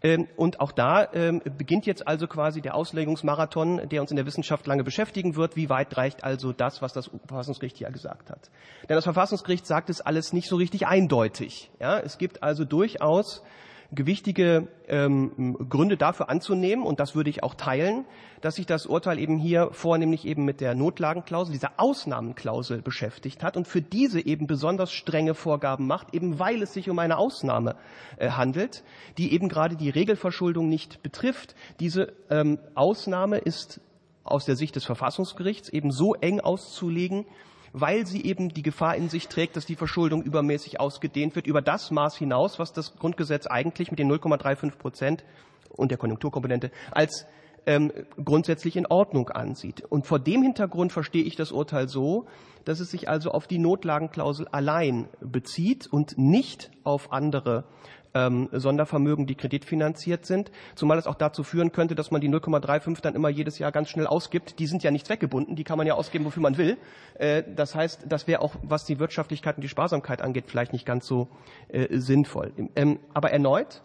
Ähm, 0.02 0.28
und 0.36 0.60
auch 0.60 0.72
da 0.72 1.08
ähm, 1.12 1.42
beginnt 1.58 1.86
jetzt 1.86 2.06
also 2.06 2.26
quasi 2.26 2.60
der 2.62 2.74
Auslegungsmarathon, 2.74 3.88
der 3.88 4.00
uns 4.00 4.10
in 4.10 4.16
der 4.16 4.26
Wissenschaft 4.26 4.66
lange 4.66 4.82
beschäftigen 4.82 5.36
wird. 5.36 5.56
Wie 5.56 5.68
weit 5.68 5.96
reicht 5.96 6.24
also 6.24 6.52
das, 6.52 6.80
was 6.80 6.92
das 6.92 7.10
Verfassungsgericht 7.26 7.76
hier 7.76 7.90
gesagt 7.90 8.30
hat? 8.30 8.50
Denn 8.88 8.96
das 8.96 9.04
Verfassungsgericht 9.04 9.66
sagt 9.66 9.90
es 9.90 10.00
alles 10.00 10.32
nicht 10.32 10.48
so 10.48 10.56
richtig 10.56 10.86
eindeutig. 10.86 11.70
Ja, 11.80 11.98
es 11.98 12.16
gibt 12.16 12.42
also 12.42 12.64
durchaus 12.64 13.42
gewichtige 13.92 14.68
ähm, 14.88 15.56
Gründe 15.68 15.96
dafür 15.96 16.28
anzunehmen, 16.28 16.84
und 16.84 17.00
das 17.00 17.14
würde 17.14 17.30
ich 17.30 17.42
auch 17.42 17.54
teilen, 17.54 18.04
dass 18.40 18.54
sich 18.54 18.66
das 18.66 18.86
Urteil 18.86 19.18
eben 19.18 19.36
hier 19.36 19.70
vornehmlich 19.72 20.24
eben 20.26 20.44
mit 20.44 20.60
der 20.60 20.74
Notlagenklausel, 20.74 21.52
dieser 21.52 21.72
Ausnahmenklausel 21.76 22.82
beschäftigt 22.82 23.42
hat 23.42 23.56
und 23.56 23.66
für 23.66 23.82
diese 23.82 24.24
eben 24.24 24.46
besonders 24.46 24.92
strenge 24.92 25.34
Vorgaben 25.34 25.86
macht, 25.86 26.14
eben 26.14 26.38
weil 26.38 26.62
es 26.62 26.72
sich 26.72 26.88
um 26.88 26.98
eine 26.98 27.18
Ausnahme 27.18 27.76
äh, 28.16 28.30
handelt, 28.30 28.84
die 29.18 29.32
eben 29.32 29.48
gerade 29.48 29.76
die 29.76 29.90
Regelverschuldung 29.90 30.68
nicht 30.68 31.02
betrifft. 31.02 31.54
Diese 31.80 32.12
ähm, 32.30 32.58
Ausnahme 32.74 33.38
ist 33.38 33.80
aus 34.22 34.44
der 34.44 34.56
Sicht 34.56 34.76
des 34.76 34.84
Verfassungsgerichts 34.84 35.68
eben 35.68 35.90
so 35.90 36.14
eng 36.14 36.40
auszulegen, 36.40 37.26
weil 37.72 38.06
sie 38.06 38.24
eben 38.24 38.48
die 38.48 38.62
Gefahr 38.62 38.96
in 38.96 39.08
sich 39.08 39.28
trägt, 39.28 39.56
dass 39.56 39.66
die 39.66 39.76
Verschuldung 39.76 40.22
übermäßig 40.22 40.80
ausgedehnt 40.80 41.36
wird 41.36 41.46
über 41.46 41.62
das 41.62 41.90
Maß 41.90 42.16
hinaus, 42.16 42.58
was 42.58 42.72
das 42.72 42.96
Grundgesetz 42.96 43.46
eigentlich 43.46 43.90
mit 43.90 43.98
den 43.98 44.10
0,35 44.10 44.76
Prozent 44.76 45.24
und 45.70 45.90
der 45.90 45.98
Konjunkturkomponente 45.98 46.70
als 46.90 47.26
ähm, 47.66 47.92
grundsätzlich 48.22 48.76
in 48.76 48.86
Ordnung 48.86 49.28
ansieht. 49.30 49.82
Und 49.82 50.06
vor 50.06 50.18
dem 50.18 50.42
Hintergrund 50.42 50.92
verstehe 50.92 51.22
ich 51.22 51.36
das 51.36 51.52
Urteil 51.52 51.88
so, 51.88 52.26
dass 52.64 52.80
es 52.80 52.90
sich 52.90 53.08
also 53.08 53.30
auf 53.30 53.46
die 53.46 53.58
Notlagenklausel 53.58 54.48
allein 54.48 55.08
bezieht 55.20 55.86
und 55.86 56.18
nicht 56.18 56.70
auf 56.84 57.12
andere 57.12 57.64
ähm, 58.14 58.48
Sondervermögen, 58.52 59.26
die 59.26 59.34
kreditfinanziert 59.34 60.26
sind, 60.26 60.50
zumal 60.74 60.98
es 60.98 61.06
auch 61.06 61.14
dazu 61.14 61.42
führen 61.42 61.72
könnte, 61.72 61.94
dass 61.94 62.10
man 62.10 62.20
die 62.20 62.28
0,35 62.28 63.00
dann 63.02 63.14
immer 63.14 63.28
jedes 63.28 63.58
Jahr 63.58 63.72
ganz 63.72 63.88
schnell 63.88 64.06
ausgibt. 64.06 64.58
Die 64.58 64.66
sind 64.66 64.82
ja 64.82 64.90
nicht 64.90 65.06
zweckgebunden, 65.06 65.56
die 65.56 65.64
kann 65.64 65.78
man 65.78 65.86
ja 65.86 65.94
ausgeben, 65.94 66.24
wofür 66.24 66.42
man 66.42 66.56
will. 66.58 66.76
Äh, 67.14 67.42
das 67.54 67.74
heißt, 67.74 68.06
das 68.08 68.26
wäre 68.26 68.42
auch, 68.42 68.54
was 68.62 68.84
die 68.84 68.98
Wirtschaftlichkeit 68.98 69.56
und 69.56 69.62
die 69.62 69.68
Sparsamkeit 69.68 70.22
angeht, 70.22 70.44
vielleicht 70.48 70.72
nicht 70.72 70.86
ganz 70.86 71.06
so 71.06 71.28
äh, 71.68 71.98
sinnvoll. 71.98 72.52
Ähm, 72.76 72.98
aber 73.14 73.30
erneut, 73.30 73.82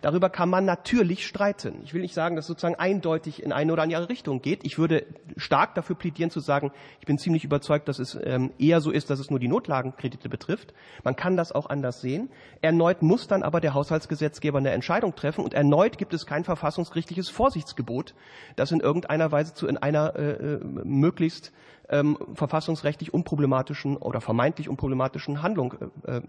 Darüber 0.00 0.30
kann 0.30 0.48
man 0.48 0.64
natürlich 0.64 1.26
streiten. 1.26 1.80
Ich 1.84 1.92
will 1.92 2.00
nicht 2.00 2.14
sagen, 2.14 2.36
dass 2.36 2.44
es 2.44 2.48
sozusagen 2.48 2.76
eindeutig 2.76 3.42
in 3.42 3.52
eine 3.52 3.72
oder 3.72 3.82
andere 3.82 4.08
Richtung 4.08 4.40
geht. 4.40 4.64
Ich 4.64 4.78
würde 4.78 5.06
stark 5.36 5.74
dafür 5.74 5.96
plädieren 5.96 6.30
zu 6.30 6.40
sagen, 6.40 6.72
ich 7.00 7.06
bin 7.06 7.18
ziemlich 7.18 7.44
überzeugt, 7.44 7.88
dass 7.88 7.98
es 7.98 8.18
ähm, 8.22 8.52
eher 8.58 8.80
so 8.80 8.90
ist, 8.90 9.10
dass 9.10 9.18
es 9.18 9.30
nur 9.30 9.38
die 9.38 9.48
Notlagenkredite 9.48 10.28
betrifft. 10.28 10.72
Man 11.04 11.16
kann 11.16 11.36
das 11.36 11.52
auch 11.52 11.68
anders 11.68 12.00
sehen. 12.00 12.30
Erneut 12.62 13.02
muss 13.02 13.26
dann 13.26 13.42
aber 13.42 13.60
der 13.60 13.74
Haushaltsgesetzgeber 13.74 14.58
eine 14.58 14.70
Entscheidung 14.70 15.14
treffen 15.14 15.44
und 15.44 15.54
erneut 15.54 15.98
gibt 15.98 16.14
es 16.14 16.26
kein 16.26 16.44
verfassungsgerichtliches 16.44 17.28
Vorsichtsgebot, 17.28 18.14
das 18.56 18.72
in 18.72 18.80
irgendeiner 18.80 19.30
Weise 19.32 19.54
zu 19.54 19.66
in 19.66 19.76
einer 19.76 20.16
äh, 20.16 20.30
äh 20.32 20.60
möglichst 20.84 21.52
ähm, 21.90 22.16
verfassungsrechtlich 22.34 23.12
unproblematischen 23.12 23.96
oder 23.96 24.20
vermeintlich 24.20 24.68
unproblematischen 24.68 25.42
Handlung 25.42 25.74
äh, 26.06 26.16
äh, 26.16 26.22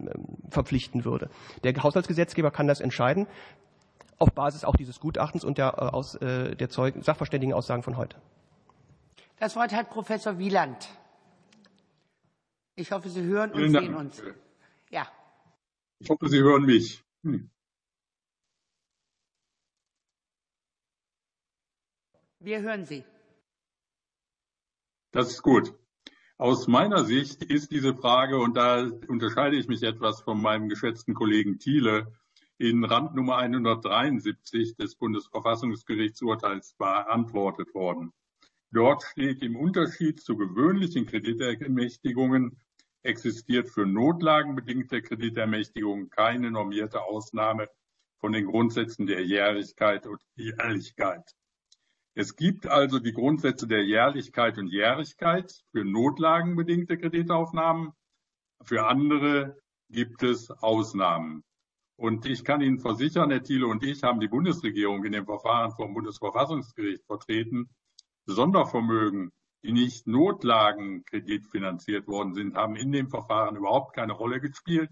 verpflichten 0.50 1.04
würde. 1.04 1.30
Der 1.64 1.74
Haushaltsgesetzgeber 1.82 2.50
kann 2.50 2.66
das 2.66 2.80
entscheiden 2.80 3.26
auf 4.22 4.32
Basis 4.32 4.64
auch 4.64 4.76
dieses 4.76 5.00
Gutachtens 5.00 5.44
und 5.44 5.58
der, 5.58 5.74
äh, 5.78 5.80
aus, 5.80 6.14
äh, 6.14 6.54
der 6.54 6.68
Zeug 6.68 6.94
Sachverständigenaussagen 7.00 7.82
von 7.82 7.96
heute. 7.96 8.16
Das 9.38 9.56
Wort 9.56 9.72
hat 9.72 9.90
Professor 9.90 10.38
Wieland. 10.38 10.88
Ich 12.76 12.92
hoffe, 12.92 13.08
Sie 13.08 13.22
hören 13.22 13.50
und 13.50 13.58
Vielen 13.58 13.72
sehen 13.72 13.92
Dank. 13.92 13.98
uns. 13.98 14.22
Ja. 14.90 15.08
Ich 15.98 16.08
hoffe, 16.08 16.28
Sie 16.28 16.38
hören 16.38 16.64
mich. 16.64 17.02
Hm. 17.24 17.50
Wir 22.38 22.60
hören 22.60 22.84
Sie. 22.84 23.04
Das 25.12 25.28
ist 25.28 25.42
gut. 25.42 25.74
Aus 26.38 26.66
meiner 26.66 27.04
Sicht 27.04 27.44
ist 27.44 27.70
diese 27.70 27.94
Frage, 27.94 28.38
und 28.38 28.56
da 28.56 28.88
unterscheide 29.08 29.56
ich 29.56 29.68
mich 29.68 29.82
etwas 29.82 30.22
von 30.22 30.40
meinem 30.40 30.70
geschätzten 30.70 31.14
Kollegen 31.14 31.58
Thiele, 31.58 32.12
in 32.56 32.82
Randnummer 32.82 33.36
173 33.36 34.74
des 34.76 34.96
Bundesverfassungsgerichtsurteils 34.96 36.74
beantwortet 36.78 37.74
worden. 37.74 38.12
Dort 38.70 39.02
steht 39.02 39.42
im 39.42 39.56
Unterschied 39.56 40.20
zu 40.22 40.36
gewöhnlichen 40.36 41.04
Kreditermächtigungen 41.04 42.58
existiert 43.02 43.68
für 43.68 43.84
notlagenbedingte 43.84 45.02
Kreditermächtigungen 45.02 46.08
keine 46.08 46.50
normierte 46.50 47.02
Ausnahme 47.02 47.68
von 48.18 48.32
den 48.32 48.46
Grundsätzen 48.46 49.06
der 49.06 49.24
Jährlichkeit 49.24 50.06
und 50.06 50.22
Ehrlichkeit. 50.36 51.34
Es 52.14 52.36
gibt 52.36 52.66
also 52.66 52.98
die 52.98 53.12
Grundsätze 53.12 53.66
der 53.66 53.84
Jährlichkeit 53.84 54.58
und 54.58 54.68
Jährigkeit 54.68 55.50
für 55.70 55.82
notlagenbedingte 55.82 56.98
Kreditaufnahmen. 56.98 57.92
Für 58.64 58.86
andere 58.86 59.56
gibt 59.88 60.22
es 60.22 60.50
Ausnahmen. 60.50 61.42
Und 61.96 62.26
ich 62.26 62.44
kann 62.44 62.60
Ihnen 62.60 62.80
versichern, 62.80 63.30
Herr 63.30 63.42
Thiele 63.42 63.66
und 63.66 63.82
ich 63.82 64.02
haben 64.02 64.20
die 64.20 64.28
Bundesregierung 64.28 65.02
in 65.04 65.12
dem 65.12 65.24
Verfahren 65.24 65.72
vom 65.72 65.94
Bundesverfassungsgericht 65.94 67.06
vertreten. 67.06 67.70
Sondervermögen, 68.26 69.32
die 69.62 69.72
nicht 69.72 70.06
Notlagenkreditfinanziert 70.06 72.06
worden 72.08 72.34
sind, 72.34 72.56
haben 72.56 72.76
in 72.76 72.92
dem 72.92 73.08
Verfahren 73.08 73.56
überhaupt 73.56 73.94
keine 73.94 74.12
Rolle 74.12 74.38
gespielt. 74.40 74.90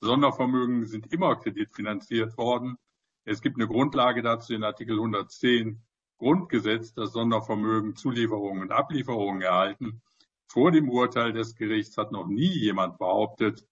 Sondervermögen 0.00 0.86
sind 0.86 1.12
immer 1.12 1.36
kreditfinanziert 1.36 2.38
worden. 2.38 2.78
Es 3.24 3.42
gibt 3.42 3.56
eine 3.56 3.66
Grundlage 3.66 4.22
dazu 4.22 4.54
in 4.54 4.64
Artikel 4.64 4.96
110 4.96 5.82
Grundgesetz, 6.24 6.94
das 6.94 7.12
Sondervermögen 7.12 7.96
Zulieferungen 7.96 8.62
und 8.62 8.72
Ablieferungen 8.72 9.42
erhalten. 9.42 10.00
Vor 10.46 10.72
dem 10.72 10.88
Urteil 10.88 11.34
des 11.34 11.54
Gerichts 11.54 11.98
hat 11.98 12.12
noch 12.12 12.26
nie 12.26 12.48
jemand 12.48 12.96
behauptet, 12.96 13.66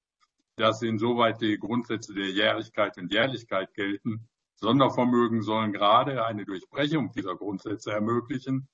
dass 0.57 0.83
insoweit 0.83 1.41
die 1.41 1.59
Grundsätze 1.59 2.13
der 2.13 2.29
Jährlichkeit 2.29 2.99
und 2.99 3.11
Jährlichkeit 3.11 3.73
gelten. 3.73 4.29
Sondervermögen 4.57 5.41
sollen 5.41 5.73
gerade 5.73 6.27
eine 6.27 6.45
Durchbrechung 6.45 7.11
dieser 7.13 7.37
Grundsätze 7.37 7.93
ermöglichen. 7.93 8.69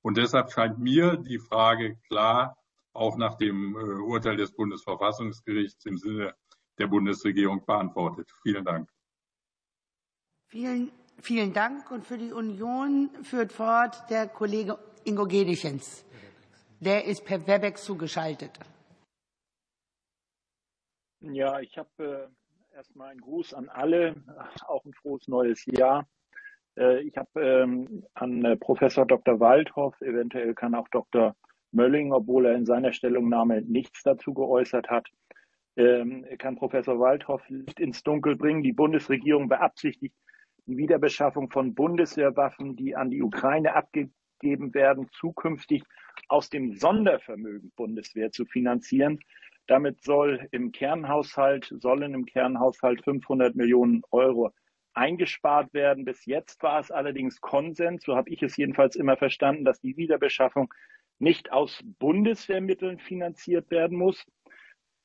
Und 0.00 0.16
deshalb 0.16 0.52
scheint 0.52 0.78
mir 0.78 1.16
die 1.16 1.40
Frage 1.40 1.96
klar, 2.06 2.56
auch 2.92 3.16
nach 3.16 3.34
dem 3.34 3.74
äh, 3.74 3.80
Urteil 3.80 4.36
des 4.36 4.54
Bundesverfassungsgerichts 4.54 5.84
im 5.86 5.98
Sinne 5.98 6.36
der 6.78 6.86
Bundesregierung 6.86 7.66
beantwortet. 7.66 8.30
Vielen 8.44 8.64
Dank. 8.64 8.88
Vielen, 10.46 10.92
vielen 11.20 11.52
Dank. 11.52 11.90
Und 11.90 12.06
für 12.06 12.18
die 12.18 12.32
Union 12.32 13.10
führt 13.22 13.52
fort 13.52 14.08
der 14.10 14.26
Kollege 14.28 14.78
Ingo 15.04 15.26
Gedichens. 15.26 16.04
Der 16.80 17.04
ist 17.04 17.24
per 17.24 17.46
Webex 17.46 17.84
zugeschaltet. 17.84 18.58
Ja, 21.20 21.60
ich 21.60 21.78
habe 21.78 22.30
äh, 22.72 22.76
erstmal 22.76 23.10
einen 23.10 23.20
Gruß 23.20 23.54
an 23.54 23.68
alle, 23.68 24.14
auch 24.66 24.84
ein 24.84 24.92
frohes 24.92 25.26
neues 25.28 25.64
Jahr. 25.66 26.06
Äh, 26.76 27.02
ich 27.02 27.16
habe 27.16 27.40
ähm, 27.40 28.04
an 28.14 28.44
äh, 28.44 28.56
Professor 28.56 29.06
Dr. 29.06 29.40
Waldhoff, 29.40 29.98
eventuell 30.02 30.54
kann 30.54 30.74
auch 30.74 30.88
Dr. 30.88 31.34
Mölling, 31.72 32.12
obwohl 32.12 32.46
er 32.46 32.54
in 32.54 32.66
seiner 32.66 32.92
Stellungnahme 32.92 33.62
nichts 33.62 34.02
dazu 34.02 34.34
geäußert 34.34 34.88
hat, 34.90 35.08
ähm, 35.76 36.26
kann 36.38 36.56
Professor 36.56 36.98
Waldhoff 37.00 37.42
Licht 37.48 37.80
ins 37.80 38.02
Dunkel 38.02 38.36
bringen. 38.36 38.62
Die 38.62 38.72
Bundesregierung 38.72 39.48
beabsichtigt 39.48 40.14
die 40.66 40.76
Wiederbeschaffung 40.76 41.50
von 41.50 41.74
Bundeswehrwaffen, 41.74 42.76
die 42.76 42.96
an 42.96 43.10
die 43.10 43.22
Ukraine 43.22 43.74
abgegeben 43.74 44.74
werden, 44.74 45.08
zukünftig 45.12 45.82
aus 46.28 46.48
dem 46.48 46.74
Sondervermögen 46.74 47.72
Bundeswehr 47.76 48.30
zu 48.30 48.44
finanzieren. 48.46 49.20
Damit 49.66 50.02
soll 50.02 50.48
im 50.50 50.72
Kernhaushalt, 50.72 51.72
sollen 51.78 52.14
im 52.14 52.26
Kernhaushalt 52.26 53.02
500 53.02 53.54
Millionen 53.54 54.02
Euro 54.10 54.52
eingespart 54.94 55.72
werden. 55.74 56.04
Bis 56.04 56.24
jetzt 56.26 56.62
war 56.62 56.80
es 56.80 56.90
allerdings 56.90 57.40
Konsens, 57.40 58.04
so 58.04 58.16
habe 58.16 58.30
ich 58.30 58.42
es 58.42 58.56
jedenfalls 58.56 58.96
immer 58.96 59.16
verstanden, 59.16 59.64
dass 59.64 59.80
die 59.80 59.96
Wiederbeschaffung 59.96 60.72
nicht 61.18 61.52
aus 61.52 61.80
Bundeswehrmitteln 61.98 62.98
finanziert 62.98 63.70
werden 63.70 63.98
muss. 63.98 64.24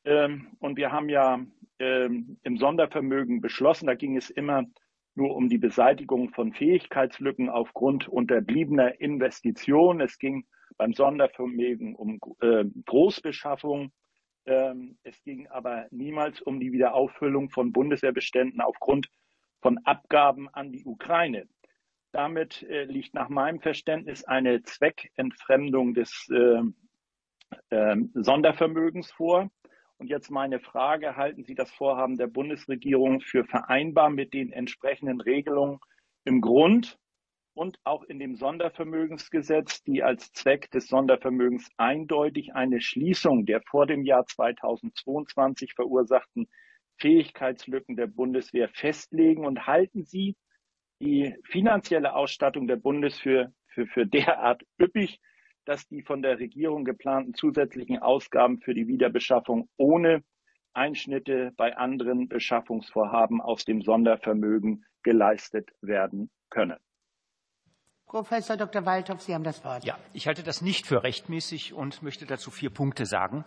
Ähm, 0.05 0.47
und 0.59 0.77
wir 0.77 0.91
haben 0.91 1.09
ja 1.09 1.39
ähm, 1.79 2.37
im 2.43 2.57
Sondervermögen 2.57 3.41
beschlossen, 3.41 3.87
da 3.87 3.95
ging 3.95 4.17
es 4.17 4.29
immer 4.29 4.65
nur 5.19 5.35
um 5.35 5.49
die 5.49 5.59
Beseitigung 5.59 6.29
von 6.29 6.53
Fähigkeitslücken 6.53 7.49
aufgrund 7.49 8.07
unterbliebener 8.07 8.99
Investitionen. 8.99 10.01
Es 10.01 10.17
ging 10.17 10.45
beim 10.77 10.93
Sondervermögen 10.93 11.93
um 11.93 12.19
äh, 12.41 12.65
Großbeschaffung 12.85 13.91
ähm, 14.49 14.97
es 15.03 15.21
ging 15.23 15.47
aber 15.47 15.85
niemals 15.91 16.41
um 16.41 16.59
die 16.59 16.71
Wiederauffüllung 16.71 17.51
von 17.51 17.71
Bundeswehrbeständen 17.71 18.61
aufgrund 18.61 19.09
von 19.61 19.77
Abgaben 19.85 20.49
an 20.49 20.71
die 20.71 20.83
Ukraine. 20.85 21.47
Damit 22.11 22.63
äh, 22.63 22.85
liegt 22.85 23.13
nach 23.13 23.29
meinem 23.29 23.61
Verständnis 23.61 24.23
eine 24.23 24.63
Zweckentfremdung 24.63 25.93
des 25.93 26.27
äh, 26.29 26.63
Sondervermögens 28.13 29.11
vor. 29.11 29.51
Und 29.99 30.07
jetzt 30.07 30.31
meine 30.31 30.61
Frage, 30.61 31.17
halten 31.17 31.43
Sie 31.43 31.55
das 31.55 31.69
Vorhaben 31.71 32.17
der 32.17 32.27
Bundesregierung 32.27 33.19
für 33.19 33.43
vereinbar 33.43 34.09
mit 34.09 34.33
den 34.33 34.51
entsprechenden 34.53 35.19
Regelungen 35.19 35.79
im 36.23 36.39
Grund 36.39 36.97
und 37.53 37.77
auch 37.83 38.03
in 38.03 38.17
dem 38.17 38.37
Sondervermögensgesetz, 38.37 39.83
die 39.83 40.01
als 40.01 40.31
Zweck 40.31 40.71
des 40.71 40.87
Sondervermögens 40.87 41.69
eindeutig 41.75 42.53
eine 42.53 42.79
Schließung 42.79 43.45
der 43.45 43.61
vor 43.69 43.85
dem 43.87 44.05
Jahr 44.05 44.25
2022 44.25 45.73
verursachten 45.73 46.47
Fähigkeitslücken 46.99 47.97
der 47.97 48.07
Bundeswehr 48.07 48.69
festlegen? 48.69 49.45
Und 49.45 49.67
halten 49.67 50.05
Sie 50.05 50.37
die 51.01 51.35
finanzielle 51.43 52.15
Ausstattung 52.15 52.67
der 52.67 52.77
Bundeswehr 52.77 53.51
für, 53.67 53.85
für 53.85 54.05
derart 54.05 54.63
üppig, 54.79 55.19
dass 55.69 55.87
die 55.87 56.01
von 56.01 56.23
der 56.23 56.39
Regierung 56.39 56.83
geplanten 56.83 57.35
zusätzlichen 57.35 57.99
Ausgaben 57.99 58.59
für 58.59 58.73
die 58.73 58.87
Wiederbeschaffung 58.87 59.69
ohne 59.77 60.23
Einschnitte 60.73 61.51
bei 61.57 61.77
anderen 61.77 62.27
Beschaffungsvorhaben 62.27 63.39
aus 63.39 63.65
dem 63.65 63.83
Sondervermögen 63.83 64.83
geleistet 65.03 65.69
werden 65.81 66.31
können. 66.49 66.79
Professor 68.07 68.57
Dr. 68.57 68.87
Waldhoff, 68.87 69.21
Sie 69.21 69.35
haben 69.35 69.43
das 69.43 69.63
Wort. 69.63 69.85
Ja, 69.85 69.99
ich 70.13 70.25
halte 70.25 70.41
das 70.41 70.63
nicht 70.63 70.87
für 70.87 71.03
rechtmäßig 71.03 71.73
und 71.73 72.01
möchte 72.01 72.25
dazu 72.25 72.49
vier 72.49 72.71
Punkte 72.71 73.05
sagen. 73.05 73.45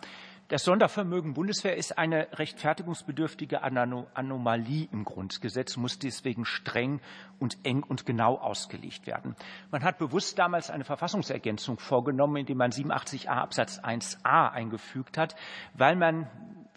Das 0.49 0.65
Sondervermögen 0.65 1.33
Bundeswehr 1.33 1.77
ist 1.77 1.97
eine 1.97 2.27
rechtfertigungsbedürftige 2.33 3.63
Anomalie 3.63 4.89
im 4.91 5.05
Grundgesetz, 5.05 5.77
muss 5.77 5.99
deswegen 5.99 6.43
streng 6.43 6.99
und 7.39 7.57
eng 7.63 7.81
und 7.81 8.05
genau 8.05 8.35
ausgelegt 8.35 9.07
werden. 9.07 9.37
Man 9.71 9.83
hat 9.83 9.97
bewusst 9.97 10.37
damals 10.37 10.69
eine 10.69 10.83
Verfassungsergänzung 10.83 11.79
vorgenommen, 11.79 12.35
indem 12.35 12.57
man 12.57 12.71
87a 12.71 13.27
Absatz 13.29 13.79
1a 13.79 14.51
eingefügt 14.51 15.17
hat, 15.17 15.35
weil 15.75 15.95
man 15.95 16.27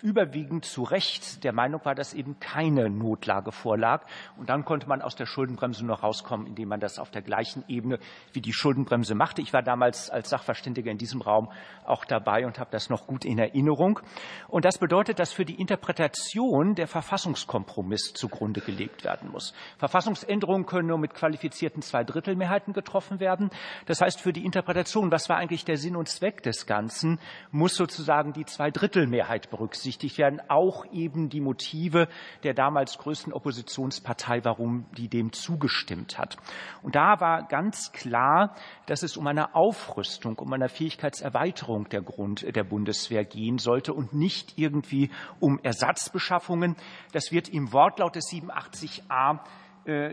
überwiegend 0.03 0.67
zu 0.67 0.83
Recht 0.83 1.43
der 1.43 1.53
Meinung 1.53 1.85
war, 1.85 1.95
dass 1.95 2.13
eben 2.13 2.39
keine 2.39 2.91
Notlage 2.91 3.51
vorlag. 3.51 4.05
Und 4.37 4.51
dann 4.51 4.65
konnte 4.65 4.89
man 4.89 5.01
aus 5.01 5.17
der 5.17 5.25
Schuldenbremse 5.25 5.87
nur 5.87 5.97
rauskommen, 5.97 6.47
indem 6.47 6.69
man 6.69 6.81
das 6.81 6.99
auf 6.99 7.11
der 7.11 7.23
gleichen 7.23 7.65
Ebene 7.67 7.99
wie 8.33 8.43
die 8.43 8.53
Schuldenbremse 8.53 9.15
machte. 9.15 9.41
Ich 9.41 9.55
war 9.55 9.63
damals 9.63 10.11
als 10.11 10.29
Sachverständiger 10.29 10.91
in 10.91 10.99
diesem 10.99 11.23
Raum 11.23 11.51
auch 11.85 12.05
dabei 12.05 12.45
und 12.45 12.59
habe 12.59 12.71
das 12.71 12.91
noch 12.91 13.07
gut 13.07 13.25
in 13.25 13.39
Erinnerung. 13.39 14.01
Und 14.49 14.67
das 14.67 14.79
bedeutet, 14.79 15.19
dass 15.19 15.33
für 15.33 15.47
die 15.47 15.59
Interpretation 15.59 16.75
der 16.75 16.89
Verfassungskompromiss 16.89 18.13
zugrunde 18.13 18.61
gelegt 18.61 19.05
werden 19.05 19.31
muss. 19.31 19.55
Verfassungsänderungen 19.79 20.67
können 20.67 20.89
nur 20.89 20.99
mit 20.99 21.15
qualifizierten 21.15 21.81
Zweidrittelmehrheiten 21.81 22.75
getroffen 22.75 23.19
werden. 23.19 23.49
Das 23.87 24.03
heißt, 24.03 24.21
für 24.21 24.35
die 24.35 24.45
Interpretation, 24.45 25.11
was 25.11 25.31
war 25.31 25.39
eigentlich 25.39 25.65
der 25.65 25.79
Sinn 25.79 25.97
und 25.97 26.09
Zweck 26.09 26.43
des 26.43 26.67
Ganzen, 26.67 27.19
muss 27.51 27.77
sozusagen 27.77 28.35
die 28.35 28.45
Zweidrittelmehrheit 28.45 29.49
berücksichtigt 29.49 29.86
berücksichtigt 29.87 30.19
werden, 30.19 30.41
auch 30.49 30.85
eben 30.93 31.29
die 31.29 31.41
Motive 31.41 32.09
der 32.43 32.55
damals 32.55 32.99
größten 32.99 33.33
Oppositionspartei, 33.33 34.45
warum 34.45 34.87
die 34.97 35.09
dem 35.09 35.33
zugestimmt 35.33 36.19
hat. 36.19 36.37
Und 36.83 36.97
da 36.97 37.21
war 37.21 37.47
ganz 37.47 37.93
klar, 37.93 38.57
dass 38.87 39.05
es 39.05 39.17
um 39.17 39.27
eine 39.29 39.55
Aufrüstung, 39.55 40.39
um 40.39 40.53
eine 40.53 40.69
Fähigkeitserweiterung 40.69 41.89
der 41.89 42.03
Grund 42.03 42.45
der 42.57 42.65
Bundeswehr 42.65 43.25
gehen 43.25 43.59
sollte 43.59 43.95
und 43.95 44.13
nicht 44.13 44.59
irgendwie 44.59 45.11
um 45.39 45.61
Ersatzbeschaffungen. 45.63 46.75
Das 47.13 47.31
wird 47.31 47.49
im 47.49 47.73
Wortlaut 47.73 48.17
des 48.17 48.25
87a 48.33 49.37
äh, 49.37 49.39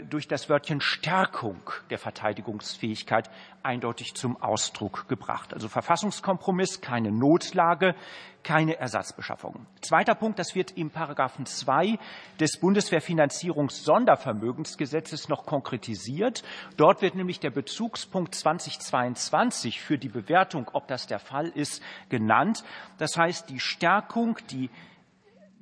durch 0.09 0.28
das 0.28 0.49
Wörtchen 0.49 0.82
Stärkung 0.82 1.59
der 1.89 1.97
Verteidigungsfähigkeit 1.97 3.30
eindeutig 3.63 4.13
zum 4.13 4.39
Ausdruck 4.41 5.07
gebracht. 5.07 5.53
Also 5.53 5.67
Verfassungskompromiss, 5.67 6.82
keine 6.82 7.11
Notlage, 7.11 7.95
keine 8.43 8.78
Ersatzbeschaffung. 8.78 9.65
Zweiter 9.82 10.13
Punkt, 10.15 10.38
das 10.38 10.53
wird 10.53 10.78
im 10.78 10.91
Paragraphen 10.91 11.45
2 11.45 11.97
des 12.39 12.59
Bundeswehrfinanzierungssondervermögensgesetzes 12.59 15.30
noch 15.30 15.45
konkretisiert. 15.45 16.43
Dort 16.78 17.01
wird 17.01 17.15
nämlich 17.15 17.39
der 17.39 17.51
Bezugspunkt 17.51 18.36
2022 18.36 19.82
für 19.82 19.97
die 19.97 20.09
Bewertung, 20.09 20.69
ob 20.74 20.88
das 20.88 21.07
der 21.07 21.19
Fall 21.19 21.47
ist, 21.47 21.82
genannt. 22.09 22.63
Das 22.99 23.17
heißt, 23.17 23.49
die 23.49 23.59
Stärkung, 23.59 24.38
die 24.51 24.69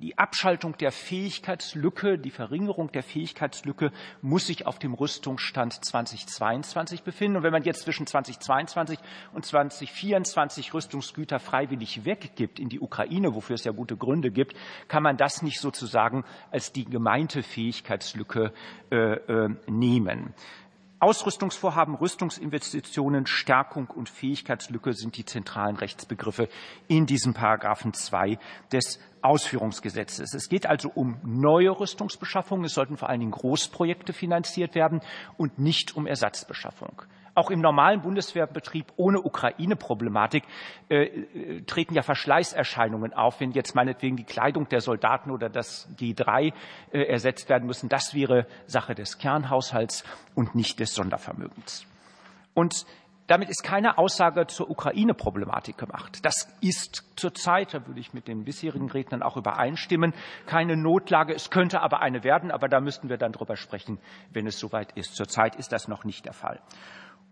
die 0.02 0.18
Abschaltung 0.18 0.76
der 0.76 0.90
Fähigkeitslücke, 0.90 2.18
die 2.18 2.30
Verringerung 2.30 2.90
der 2.90 3.04
Fähigkeitslücke 3.04 3.92
muss 4.20 4.48
sich 4.48 4.66
auf 4.66 4.80
dem 4.80 4.94
Rüstungsstand 4.94 5.72
2022 5.84 7.04
befinden. 7.04 7.36
Und 7.36 7.42
wenn 7.44 7.52
man 7.52 7.62
jetzt 7.62 7.82
zwischen 7.82 8.06
2022 8.06 8.98
und 9.32 9.46
2024 9.46 10.74
Rüstungsgüter 10.74 11.38
freiwillig 11.38 12.04
weggibt 12.04 12.58
in 12.58 12.68
die 12.68 12.80
Ukraine, 12.80 13.34
wofür 13.34 13.54
es 13.54 13.62
ja 13.62 13.70
gute 13.70 13.96
Gründe 13.96 14.32
gibt, 14.32 14.56
kann 14.88 15.04
man 15.04 15.16
das 15.16 15.40
nicht 15.40 15.60
sozusagen 15.60 16.24
als 16.50 16.72
die 16.72 16.84
gemeinte 16.84 17.44
Fähigkeitslücke 17.44 18.52
äh, 18.90 18.96
äh, 18.96 19.48
nehmen. 19.68 20.34
Ausrüstungsvorhaben, 21.02 21.96
Rüstungsinvestitionen, 21.96 23.26
Stärkung 23.26 23.88
und 23.88 24.08
Fähigkeitslücke 24.08 24.92
sind 24.92 25.16
die 25.16 25.24
zentralen 25.24 25.74
Rechtsbegriffe 25.74 26.48
in 26.86 27.06
diesem 27.06 27.34
Paragraphen 27.34 27.92
2 27.92 28.38
des 28.70 29.00
Ausführungsgesetzes. 29.20 30.32
Es 30.32 30.48
geht 30.48 30.64
also 30.64 30.92
um 30.94 31.16
neue 31.24 31.70
Rüstungsbeschaffungen. 31.70 32.66
Es 32.66 32.74
sollten 32.74 32.96
vor 32.96 33.08
allen 33.08 33.18
Dingen 33.18 33.32
Großprojekte 33.32 34.12
finanziert 34.12 34.76
werden 34.76 35.00
und 35.36 35.58
nicht 35.58 35.96
um 35.96 36.06
Ersatzbeschaffung. 36.06 37.02
Auch 37.34 37.50
im 37.50 37.60
normalen 37.60 38.02
Bundeswehrbetrieb 38.02 38.92
ohne 38.96 39.20
Ukraine-Problematik 39.20 40.44
äh, 40.90 41.04
äh, 41.04 41.62
treten 41.62 41.94
ja 41.94 42.02
Verschleißerscheinungen 42.02 43.14
auf, 43.14 43.40
wenn 43.40 43.52
jetzt 43.52 43.74
meinetwegen 43.74 44.16
die 44.16 44.24
Kleidung 44.24 44.68
der 44.68 44.82
Soldaten 44.82 45.30
oder 45.30 45.48
das 45.48 45.88
G3 45.98 46.52
äh, 46.92 47.02
ersetzt 47.04 47.48
werden 47.48 47.66
müssen. 47.66 47.88
Das 47.88 48.14
wäre 48.14 48.46
Sache 48.66 48.94
des 48.94 49.16
Kernhaushalts 49.16 50.04
und 50.34 50.54
nicht 50.54 50.78
des 50.78 50.94
Sondervermögens. 50.94 51.86
Und 52.52 52.84
damit 53.28 53.48
ist 53.48 53.62
keine 53.62 53.96
Aussage 53.96 54.46
zur 54.46 54.68
Ukraine-Problematik 54.68 55.78
gemacht. 55.78 56.18
Das 56.22 56.54
ist 56.60 57.04
zurzeit, 57.16 57.72
da 57.72 57.86
würde 57.86 58.00
ich 58.00 58.12
mit 58.12 58.28
den 58.28 58.44
bisherigen 58.44 58.90
Rednern 58.90 59.22
auch 59.22 59.38
übereinstimmen, 59.38 60.12
keine 60.44 60.76
Notlage. 60.76 61.32
Es 61.32 61.48
könnte 61.48 61.80
aber 61.80 62.00
eine 62.00 62.24
werden, 62.24 62.50
aber 62.50 62.68
da 62.68 62.80
müssten 62.80 63.08
wir 63.08 63.16
dann 63.16 63.32
drüber 63.32 63.56
sprechen, 63.56 63.98
wenn 64.32 64.46
es 64.46 64.58
soweit 64.58 64.92
ist. 64.92 65.14
Zurzeit 65.14 65.56
ist 65.56 65.72
das 65.72 65.88
noch 65.88 66.04
nicht 66.04 66.26
der 66.26 66.34
Fall. 66.34 66.60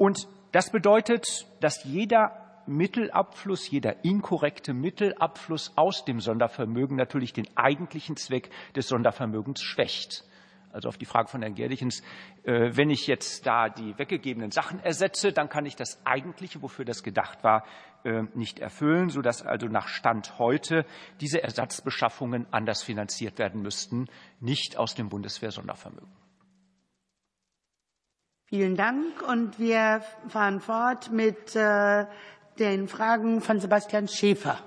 Und 0.00 0.28
das 0.52 0.70
bedeutet, 0.70 1.46
dass 1.60 1.84
jeder 1.84 2.62
Mittelabfluss, 2.66 3.70
jeder 3.70 4.02
inkorrekte 4.02 4.72
Mittelabfluss 4.72 5.74
aus 5.76 6.06
dem 6.06 6.20
Sondervermögen 6.20 6.96
natürlich 6.96 7.34
den 7.34 7.46
eigentlichen 7.54 8.16
Zweck 8.16 8.48
des 8.74 8.88
Sondervermögens 8.88 9.60
schwächt. 9.60 10.24
Also 10.72 10.88
auf 10.88 10.96
die 10.96 11.04
Frage 11.04 11.28
von 11.28 11.42
Herrn 11.42 11.54
Gerlichens, 11.54 12.02
äh, 12.44 12.70
wenn 12.74 12.88
ich 12.88 13.08
jetzt 13.08 13.46
da 13.46 13.68
die 13.68 13.98
weggegebenen 13.98 14.52
Sachen 14.52 14.80
ersetze, 14.80 15.34
dann 15.34 15.50
kann 15.50 15.66
ich 15.66 15.76
das 15.76 16.00
eigentliche, 16.06 16.62
wofür 16.62 16.86
das 16.86 17.02
gedacht 17.02 17.44
war, 17.44 17.66
äh, 18.04 18.22
nicht 18.32 18.58
erfüllen, 18.58 19.10
sodass 19.10 19.42
also 19.42 19.66
nach 19.66 19.88
Stand 19.88 20.38
heute 20.38 20.86
diese 21.20 21.42
Ersatzbeschaffungen 21.42 22.46
anders 22.52 22.82
finanziert 22.82 23.38
werden 23.38 23.60
müssten, 23.60 24.08
nicht 24.40 24.78
aus 24.78 24.94
dem 24.94 25.10
Bundeswehr-Sondervermögen. 25.10 26.19
Vielen 28.50 28.74
Dank. 28.74 29.22
Und 29.28 29.60
wir 29.60 30.02
fahren 30.28 30.58
fort 30.60 31.12
mit 31.12 31.54
äh, 31.54 32.04
den 32.58 32.88
Fragen 32.88 33.40
von 33.42 33.60
Sebastian 33.60 34.08
Schäfer. 34.08 34.58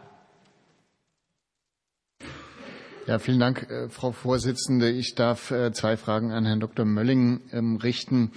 Ja, 3.05 3.19
vielen 3.19 3.41
Dank, 3.41 3.69
äh, 3.69 3.89
Frau 3.89 4.13
Vorsitzende. 4.13 4.89
Ich 4.89 5.13
darf 5.13 5.51
äh, 5.51 5.73
zwei 5.73 5.97
Fragen 5.97 6.31
an 6.31 6.45
Herrn 6.45 6.61
Dr. 6.61 6.85
Mölling 6.85 7.41
ähm, 7.51 7.75
richten. 7.75 8.31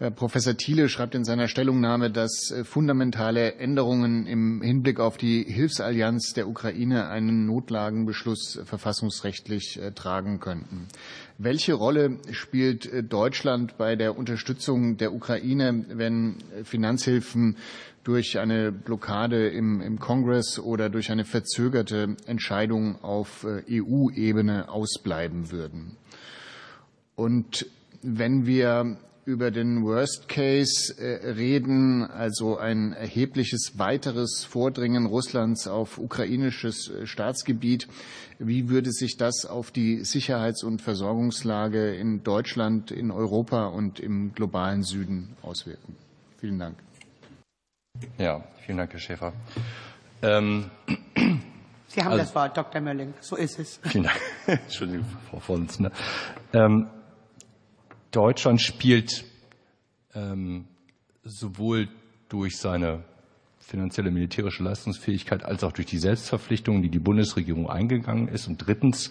Äh, 0.00 0.10
Professor 0.10 0.56
Thiele 0.56 0.88
schreibt 0.88 1.14
in 1.14 1.24
seiner 1.24 1.46
Stellungnahme, 1.46 2.10
dass 2.10 2.52
fundamentale 2.64 3.54
Änderungen 3.54 4.26
im 4.26 4.60
Hinblick 4.60 4.98
auf 4.98 5.18
die 5.18 5.44
Hilfsallianz 5.44 6.32
der 6.34 6.48
Ukraine 6.48 7.06
einen 7.10 7.46
Notlagenbeschluss 7.46 8.60
verfassungsrechtlich 8.64 9.78
tragen 9.94 10.40
könnten. 10.40 10.88
Welche 11.38 11.74
Rolle 11.74 12.18
spielt 12.32 12.90
Deutschland 13.12 13.78
bei 13.78 13.94
der 13.94 14.18
Unterstützung 14.18 14.96
der 14.96 15.12
Ukraine, 15.12 15.84
wenn 15.90 16.38
Finanzhilfen 16.64 17.56
durch 18.08 18.38
eine 18.38 18.72
Blockade 18.72 19.48
im, 19.50 19.82
im 19.82 19.98
Kongress 19.98 20.58
oder 20.58 20.88
durch 20.88 21.10
eine 21.10 21.26
verzögerte 21.26 22.16
Entscheidung 22.24 22.96
auf 23.04 23.44
äh, 23.44 23.82
EU-Ebene 23.82 24.70
ausbleiben 24.70 25.50
würden. 25.50 25.98
Und 27.16 27.66
wenn 28.00 28.46
wir 28.46 28.96
über 29.26 29.50
den 29.50 29.84
Worst 29.84 30.26
Case 30.26 30.94
äh, 30.96 31.32
reden, 31.32 32.02
also 32.02 32.56
ein 32.56 32.94
erhebliches 32.94 33.72
weiteres 33.76 34.46
Vordringen 34.46 35.04
Russlands 35.04 35.68
auf 35.68 35.98
ukrainisches 35.98 36.88
äh, 36.88 37.06
Staatsgebiet. 37.06 37.88
Wie 38.38 38.70
würde 38.70 38.90
sich 38.90 39.18
das 39.18 39.44
auf 39.44 39.70
die 39.70 40.02
Sicherheits- 40.02 40.64
und 40.64 40.80
Versorgungslage 40.80 41.94
in 41.94 42.22
Deutschland, 42.22 42.90
in 42.90 43.10
Europa 43.10 43.66
und 43.66 44.00
im 44.00 44.32
globalen 44.32 44.82
Süden 44.82 45.36
auswirken? 45.42 45.94
Vielen 46.38 46.58
Dank. 46.58 46.87
Ja, 48.18 48.42
vielen 48.64 48.78
Dank, 48.78 48.92
Herr 48.92 49.00
Schäfer. 49.00 49.32
Ähm, 50.22 50.70
Sie 51.88 52.00
haben 52.02 52.12
also, 52.12 52.24
das 52.24 52.34
Wort, 52.34 52.56
Dr. 52.56 52.80
Mölling. 52.80 53.14
So 53.20 53.36
ist 53.36 53.58
es. 53.58 53.80
Vielen 53.82 54.04
Dank. 54.04 54.20
Entschuldigung, 54.46 55.06
Frau 55.30 55.40
Vorsitzende. 55.40 55.90
Ähm, 56.52 56.88
Deutschland 58.10 58.60
spielt 58.60 59.24
ähm, 60.14 60.66
sowohl 61.24 61.88
durch 62.28 62.58
seine 62.58 63.04
finanzielle 63.58 64.10
militärische 64.10 64.62
Leistungsfähigkeit 64.62 65.44
als 65.44 65.62
auch 65.62 65.72
durch 65.72 65.86
die 65.86 65.98
Selbstverpflichtungen, 65.98 66.82
die 66.82 66.88
die 66.88 66.98
Bundesregierung 66.98 67.68
eingegangen 67.68 68.28
ist. 68.28 68.48
Und 68.48 68.66
drittens 68.66 69.10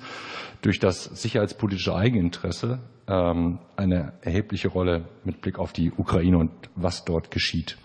durch 0.61 0.79
das 0.79 1.03
sicherheitspolitische 1.03 1.95
Eigeninteresse 1.95 2.79
ähm, 3.07 3.59
eine 3.75 4.13
erhebliche 4.21 4.69
Rolle 4.69 5.07
mit 5.23 5.41
Blick 5.41 5.59
auf 5.59 5.73
die 5.73 5.91
Ukraine 5.91 6.39
und 6.39 6.51
was 6.75 7.05
dort 7.05 7.29
geschieht. 7.29 7.77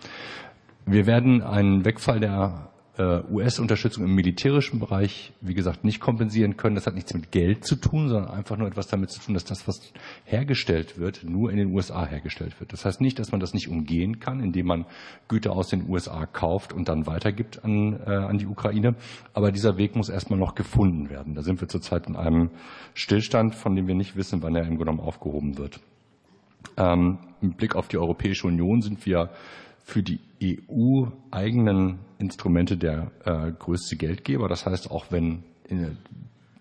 Wir 0.85 1.05
werden 1.05 1.41
einen 1.41 1.85
Wegfall 1.85 2.19
der 2.19 2.69
äh, 2.97 3.21
US-Unterstützung 3.31 4.03
im 4.03 4.13
militärischen 4.13 4.79
Bereich, 4.79 5.33
wie 5.41 5.53
gesagt, 5.53 5.83
nicht 5.83 5.99
kompensieren 5.99 6.57
können. 6.57 6.75
Das 6.75 6.85
hat 6.85 6.93
nichts 6.93 7.13
mit 7.13 7.31
Geld 7.31 7.65
zu 7.65 7.75
tun, 7.75 8.09
sondern 8.09 8.31
einfach 8.31 8.57
nur 8.57 8.67
etwas 8.67 8.87
damit 8.87 9.09
zu 9.09 9.19
tun, 9.19 9.33
dass 9.33 9.45
das, 9.45 9.67
was 9.67 9.93
hergestellt 10.25 10.99
wird, 10.99 11.23
nur 11.23 11.51
in 11.51 11.57
den 11.57 11.73
USA 11.73 12.05
hergestellt 12.05 12.59
wird. 12.59 12.73
Das 12.73 12.85
heißt 12.85 13.01
nicht, 13.01 13.17
dass 13.17 13.31
man 13.31 13.39
das 13.39 13.53
nicht 13.53 13.69
umgehen 13.69 14.19
kann, 14.19 14.41
indem 14.41 14.67
man 14.67 14.85
Güter 15.27 15.53
aus 15.53 15.69
den 15.69 15.89
USA 15.89 16.25
kauft 16.25 16.73
und 16.73 16.87
dann 16.87 17.07
weitergibt 17.07 17.63
an, 17.63 17.99
äh, 18.05 18.11
an 18.11 18.37
die 18.37 18.45
Ukraine. 18.45 18.95
Aber 19.33 19.51
dieser 19.51 19.77
Weg 19.77 19.95
muss 19.95 20.09
erstmal 20.09 20.37
noch 20.37 20.53
gefunden 20.53 21.09
werden. 21.09 21.33
Da 21.33 21.41
sind 21.41 21.61
wir 21.61 21.67
zurzeit 21.67 22.07
in 22.07 22.15
einem 22.15 22.51
Stillstand, 22.93 23.55
von 23.55 23.75
dem 23.75 23.87
wir 23.87 23.95
nicht 23.95 24.15
wissen, 24.15 24.43
wann 24.43 24.55
er 24.55 24.67
im 24.67 24.77
genommen 24.77 24.99
aufgehoben 24.99 25.57
wird. 25.57 25.79
Ähm, 26.77 27.19
Mit 27.41 27.57
Blick 27.57 27.75
auf 27.75 27.87
die 27.87 27.97
Europäische 27.97 28.47
Union 28.47 28.81
sind 28.81 29.05
wir 29.05 29.31
für 29.83 30.01
die 30.01 30.19
EU-eigenen 30.41 31.99
Instrumente 32.17 32.77
der 32.77 33.11
äh, 33.25 33.51
größte 33.51 33.95
Geldgeber. 33.97 34.47
Das 34.47 34.65
heißt, 34.65 34.91
auch 34.91 35.07
wenn 35.11 35.43
äh, 35.69 35.89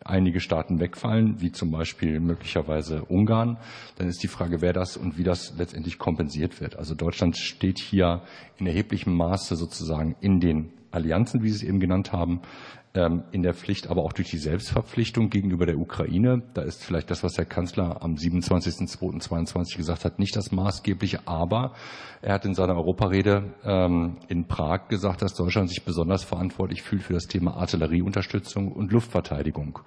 einige 0.04 0.40
Staaten 0.40 0.80
wegfallen, 0.80 1.40
wie 1.40 1.52
zum 1.52 1.70
Beispiel 1.70 2.20
möglicherweise 2.20 3.04
Ungarn, 3.04 3.58
dann 3.96 4.08
ist 4.08 4.22
die 4.22 4.28
Frage, 4.28 4.60
wer 4.60 4.72
das 4.72 4.96
und 4.96 5.18
wie 5.18 5.24
das 5.24 5.54
letztendlich 5.56 5.98
kompensiert 5.98 6.60
wird. 6.60 6.76
Also 6.76 6.94
Deutschland 6.94 7.36
steht 7.36 7.78
hier 7.78 8.22
in 8.58 8.66
erheblichem 8.66 9.14
Maße 9.14 9.56
sozusagen 9.56 10.16
in 10.20 10.40
den 10.40 10.70
Allianzen, 10.90 11.42
wie 11.42 11.48
Sie 11.48 11.56
es 11.56 11.62
eben 11.62 11.80
genannt 11.80 12.12
haben, 12.12 12.40
in 12.94 13.42
der 13.42 13.54
Pflicht, 13.54 13.88
aber 13.88 14.02
auch 14.02 14.12
durch 14.12 14.28
die 14.28 14.38
Selbstverpflichtung 14.38 15.30
gegenüber 15.30 15.64
der 15.64 15.78
Ukraine. 15.78 16.42
Da 16.52 16.60
ist 16.60 16.84
vielleicht 16.84 17.10
das, 17.10 17.22
was 17.22 17.32
der 17.32 17.46
Kanzler 17.46 18.02
am 18.02 18.16
27.02.22 18.16 19.78
gesagt 19.78 20.04
hat, 20.04 20.18
nicht 20.18 20.36
das 20.36 20.52
Maßgebliche, 20.52 21.20
aber 21.24 21.72
er 22.20 22.34
hat 22.34 22.44
in 22.44 22.54
seiner 22.54 22.76
Europarede 22.76 23.54
ähm, 23.64 24.18
in 24.28 24.46
Prag 24.46 24.88
gesagt, 24.88 25.22
dass 25.22 25.32
Deutschland 25.32 25.70
sich 25.70 25.84
besonders 25.84 26.22
verantwortlich 26.22 26.82
fühlt 26.82 27.02
für 27.02 27.14
das 27.14 27.28
Thema 27.28 27.56
Artillerieunterstützung 27.56 28.70
und 28.70 28.92
Luftverteidigung. 28.92 29.78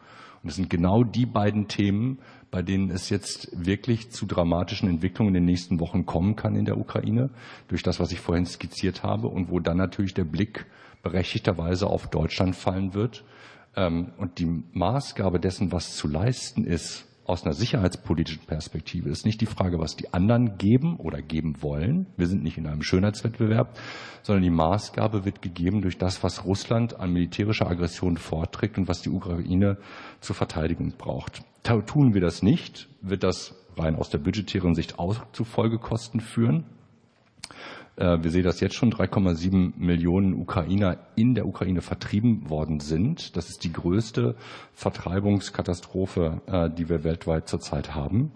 Und 0.45 0.49
das 0.49 0.57
sind 0.57 0.69
genau 0.69 1.03
die 1.03 1.25
beiden 1.25 1.67
Themen, 1.67 2.19
bei 2.51 2.61
denen 2.61 2.91
es 2.91 3.09
jetzt 3.09 3.49
wirklich 3.51 4.11
zu 4.11 4.27
dramatischen 4.27 4.87
Entwicklungen 4.87 5.29
in 5.29 5.41
den 5.41 5.45
nächsten 5.45 5.79
Wochen 5.79 6.05
kommen 6.05 6.35
kann 6.35 6.55
in 6.55 6.65
der 6.65 6.77
Ukraine, 6.77 7.31
durch 7.67 7.81
das, 7.81 7.99
was 7.99 8.11
ich 8.11 8.19
vorhin 8.19 8.45
skizziert 8.45 9.01
habe, 9.01 9.27
und 9.27 9.49
wo 9.49 9.59
dann 9.59 9.77
natürlich 9.77 10.13
der 10.13 10.23
Blick 10.23 10.67
berechtigterweise 11.01 11.87
auf 11.87 12.11
Deutschland 12.11 12.55
fallen 12.55 12.93
wird. 12.93 13.23
Ähm, 13.75 14.11
und 14.17 14.37
die 14.37 14.63
Maßgabe 14.71 15.39
dessen, 15.39 15.71
was 15.71 15.95
zu 15.95 16.07
leisten 16.07 16.63
ist, 16.63 17.07
aus 17.25 17.43
einer 17.43 17.53
sicherheitspolitischen 17.53 18.45
Perspektive 18.45 19.09
ist 19.09 19.25
nicht 19.25 19.41
die 19.41 19.47
Frage, 19.47 19.79
was 19.79 19.95
die 19.95 20.13
anderen 20.13 20.57
geben 20.57 20.97
oder 20.97 21.21
geben 21.21 21.61
wollen. 21.61 22.05
Wir 22.17 22.27
sind 22.27 22.43
nicht 22.43 22.57
in 22.57 22.67
einem 22.67 22.83
Schönheitswettbewerb, 22.83 23.77
sondern 24.21 24.43
die 24.43 24.51
Maßgabe 24.51 25.25
wird 25.25 25.41
gegeben 25.41 25.81
durch 25.81 25.97
das, 25.97 26.23
was 26.23 26.45
Russland 26.45 26.99
an 26.99 27.11
militärischer 27.11 27.67
Aggression 27.67 28.17
vorträgt 28.17 28.77
und 28.77 28.87
was 28.87 29.01
die 29.01 29.09
Ukraine 29.09 29.77
zur 30.21 30.35
Verteidigung 30.35 30.93
braucht. 30.97 31.41
Tun 31.63 32.13
wir 32.13 32.21
das 32.21 32.43
nicht, 32.43 32.87
wird 33.01 33.23
das 33.23 33.55
rein 33.75 33.95
aus 33.95 34.09
der 34.09 34.19
budgetären 34.19 34.75
Sicht 34.75 34.99
auch 34.99 35.31
zu 35.31 35.43
Folgekosten 35.43 36.19
führen. 36.19 36.65
Äh, 37.95 38.17
wir 38.21 38.31
sehen 38.31 38.43
das 38.43 38.59
jetzt 38.59 38.75
schon, 38.75 38.91
3,7 38.91 39.73
Millionen 39.77 40.33
Ukrainer 40.33 40.97
in 41.15 41.35
der 41.35 41.47
Ukraine 41.47 41.81
vertrieben 41.81 42.49
worden 42.49 42.79
sind. 42.79 43.35
Das 43.35 43.49
ist 43.49 43.63
die 43.63 43.73
größte 43.73 44.35
Vertreibungskatastrophe, 44.73 46.41
äh, 46.47 46.69
die 46.69 46.89
wir 46.89 47.03
weltweit 47.03 47.47
zurzeit 47.47 47.95
haben. 47.95 48.31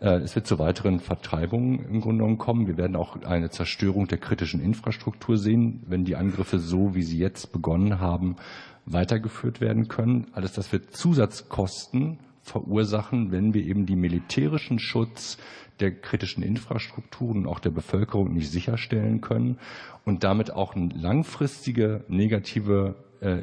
Äh, 0.00 0.20
es 0.20 0.34
wird 0.34 0.46
zu 0.46 0.58
weiteren 0.58 1.00
Vertreibungen 1.00 1.78
im 1.84 2.00
Grunde 2.00 2.18
genommen 2.18 2.38
kommen. 2.38 2.66
Wir 2.66 2.76
werden 2.76 2.96
auch 2.96 3.22
eine 3.22 3.50
Zerstörung 3.50 4.08
der 4.08 4.18
kritischen 4.18 4.60
Infrastruktur 4.60 5.36
sehen, 5.36 5.82
wenn 5.86 6.04
die 6.04 6.16
Angriffe 6.16 6.58
so, 6.58 6.94
wie 6.94 7.02
sie 7.02 7.18
jetzt 7.18 7.52
begonnen 7.52 8.00
haben, 8.00 8.36
weitergeführt 8.84 9.60
werden 9.60 9.88
können. 9.88 10.26
Alles 10.32 10.52
das 10.52 10.72
wird 10.72 10.96
Zusatzkosten 10.96 12.18
verursachen, 12.42 13.30
wenn 13.30 13.54
wir 13.54 13.64
eben 13.64 13.86
die 13.86 13.94
militärischen 13.94 14.80
Schutz 14.80 15.38
der 15.80 15.92
kritischen 15.92 16.42
Infrastrukturen 16.42 17.38
und 17.38 17.46
auch 17.46 17.60
der 17.60 17.70
Bevölkerung 17.70 18.32
nicht 18.32 18.50
sicherstellen 18.50 19.20
können 19.20 19.58
und 20.04 20.24
damit 20.24 20.52
auch 20.52 20.74
langfristige 20.76 22.04
negative 22.08 22.96
äh, 23.20 23.42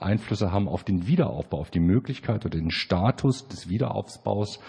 Einflüsse 0.00 0.50
haben 0.50 0.68
auf 0.68 0.84
den 0.84 1.06
Wiederaufbau, 1.06 1.60
auf 1.60 1.70
die 1.70 1.80
Möglichkeit 1.80 2.44
oder 2.44 2.58
den 2.58 2.70
Status 2.70 3.46
des 3.48 3.68
Wiederaufbaus 3.68 4.60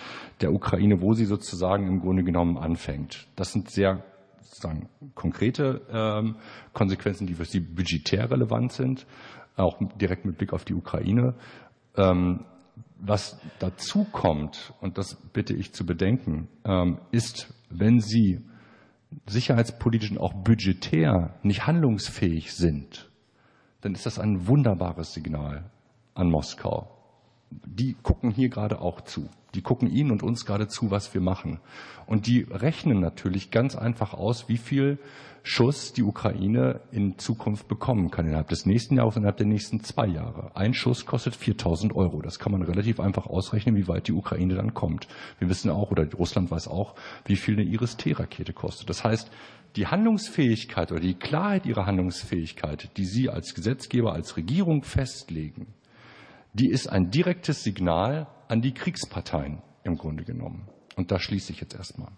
der 0.41 0.53
Ukraine, 0.53 1.01
wo 1.01 1.13
sie 1.13 1.25
sozusagen 1.25 1.87
im 1.87 1.99
Grunde 1.99 2.23
genommen 2.23 2.57
anfängt. 2.57 3.27
Das 3.35 3.51
sind 3.53 3.69
sehr 3.69 4.03
sozusagen 4.41 4.89
konkrete 5.15 5.81
ähm, 5.91 6.35
Konsequenzen, 6.73 7.25
die 7.25 7.33
für 7.33 7.45
sie 7.45 7.59
budgetär 7.59 8.29
relevant 8.29 8.73
sind, 8.73 9.07
auch 9.55 9.79
direkt 9.99 10.25
mit 10.25 10.37
Blick 10.37 10.53
auf 10.53 10.65
die 10.65 10.73
Ukraine. 10.73 11.33
Ähm, 11.97 12.45
was 12.99 13.39
dazu 13.59 14.05
kommt, 14.05 14.73
und 14.81 14.97
das 14.97 15.15
bitte 15.33 15.53
ich 15.53 15.73
zu 15.73 15.85
bedenken, 15.85 16.47
ähm, 16.63 16.99
ist, 17.11 17.53
wenn 17.69 17.99
Sie 17.99 18.41
sicherheitspolitisch 19.25 20.11
und 20.11 20.19
auch 20.19 20.33
budgetär 20.33 21.35
nicht 21.43 21.67
handlungsfähig 21.67 22.53
sind, 22.53 23.09
dann 23.81 23.93
ist 23.93 24.05
das 24.05 24.19
ein 24.19 24.47
wunderbares 24.47 25.13
Signal 25.13 25.69
an 26.13 26.29
Moskau. 26.29 26.97
Die 27.49 27.95
gucken 28.01 28.31
hier 28.31 28.49
gerade 28.49 28.79
auch 28.79 29.01
zu. 29.01 29.29
Die 29.55 29.61
gucken 29.61 29.89
Ihnen 29.89 30.11
und 30.11 30.23
uns 30.23 30.45
gerade 30.45 30.67
zu, 30.67 30.91
was 30.91 31.13
wir 31.13 31.21
machen. 31.21 31.59
Und 32.05 32.27
die 32.27 32.45
rechnen 32.49 32.99
natürlich 32.99 33.51
ganz 33.51 33.75
einfach 33.75 34.13
aus, 34.13 34.47
wie 34.47 34.57
viel 34.57 34.99
Schuss 35.43 35.91
die 35.93 36.03
Ukraine 36.03 36.81
in 36.91 37.17
Zukunft 37.17 37.67
bekommen 37.67 38.11
kann, 38.11 38.27
innerhalb 38.27 38.49
des 38.49 38.65
nächsten 38.65 38.97
Jahres, 38.97 39.15
innerhalb 39.15 39.37
der 39.37 39.47
nächsten 39.47 39.83
zwei 39.83 40.05
Jahre. 40.05 40.51
Ein 40.55 40.73
Schuss 40.73 41.05
kostet 41.05 41.35
4000 41.35 41.95
Euro. 41.95 42.21
Das 42.21 42.37
kann 42.37 42.51
man 42.51 42.61
relativ 42.61 42.99
einfach 42.99 43.25
ausrechnen, 43.25 43.75
wie 43.75 43.87
weit 43.87 44.07
die 44.07 44.13
Ukraine 44.13 44.55
dann 44.55 44.73
kommt. 44.73 45.07
Wir 45.39 45.49
wissen 45.49 45.71
auch, 45.71 45.89
oder 45.89 46.07
Russland 46.13 46.51
weiß 46.51 46.67
auch, 46.67 46.95
wie 47.25 47.35
viel 47.35 47.55
eine 47.55 47.63
Iris-T-Rakete 47.63 48.53
kostet. 48.53 48.89
Das 48.89 49.03
heißt, 49.03 49.31
die 49.75 49.87
Handlungsfähigkeit 49.87 50.91
oder 50.91 51.01
die 51.01 51.15
Klarheit 51.15 51.65
ihrer 51.65 51.85
Handlungsfähigkeit, 51.85 52.95
die 52.97 53.05
Sie 53.05 53.29
als 53.29 53.55
Gesetzgeber, 53.55 54.13
als 54.13 54.37
Regierung 54.37 54.83
festlegen, 54.83 55.67
die 56.53 56.69
ist 56.69 56.87
ein 56.87 57.09
direktes 57.09 57.63
Signal 57.63 58.27
an 58.51 58.61
die 58.61 58.73
Kriegsparteien 58.73 59.61
im 59.85 59.97
Grunde 59.97 60.25
genommen. 60.25 60.67
Und 60.97 61.09
da 61.09 61.19
schließe 61.19 61.53
ich 61.53 61.61
jetzt 61.61 61.73
erstmal. 61.73 62.11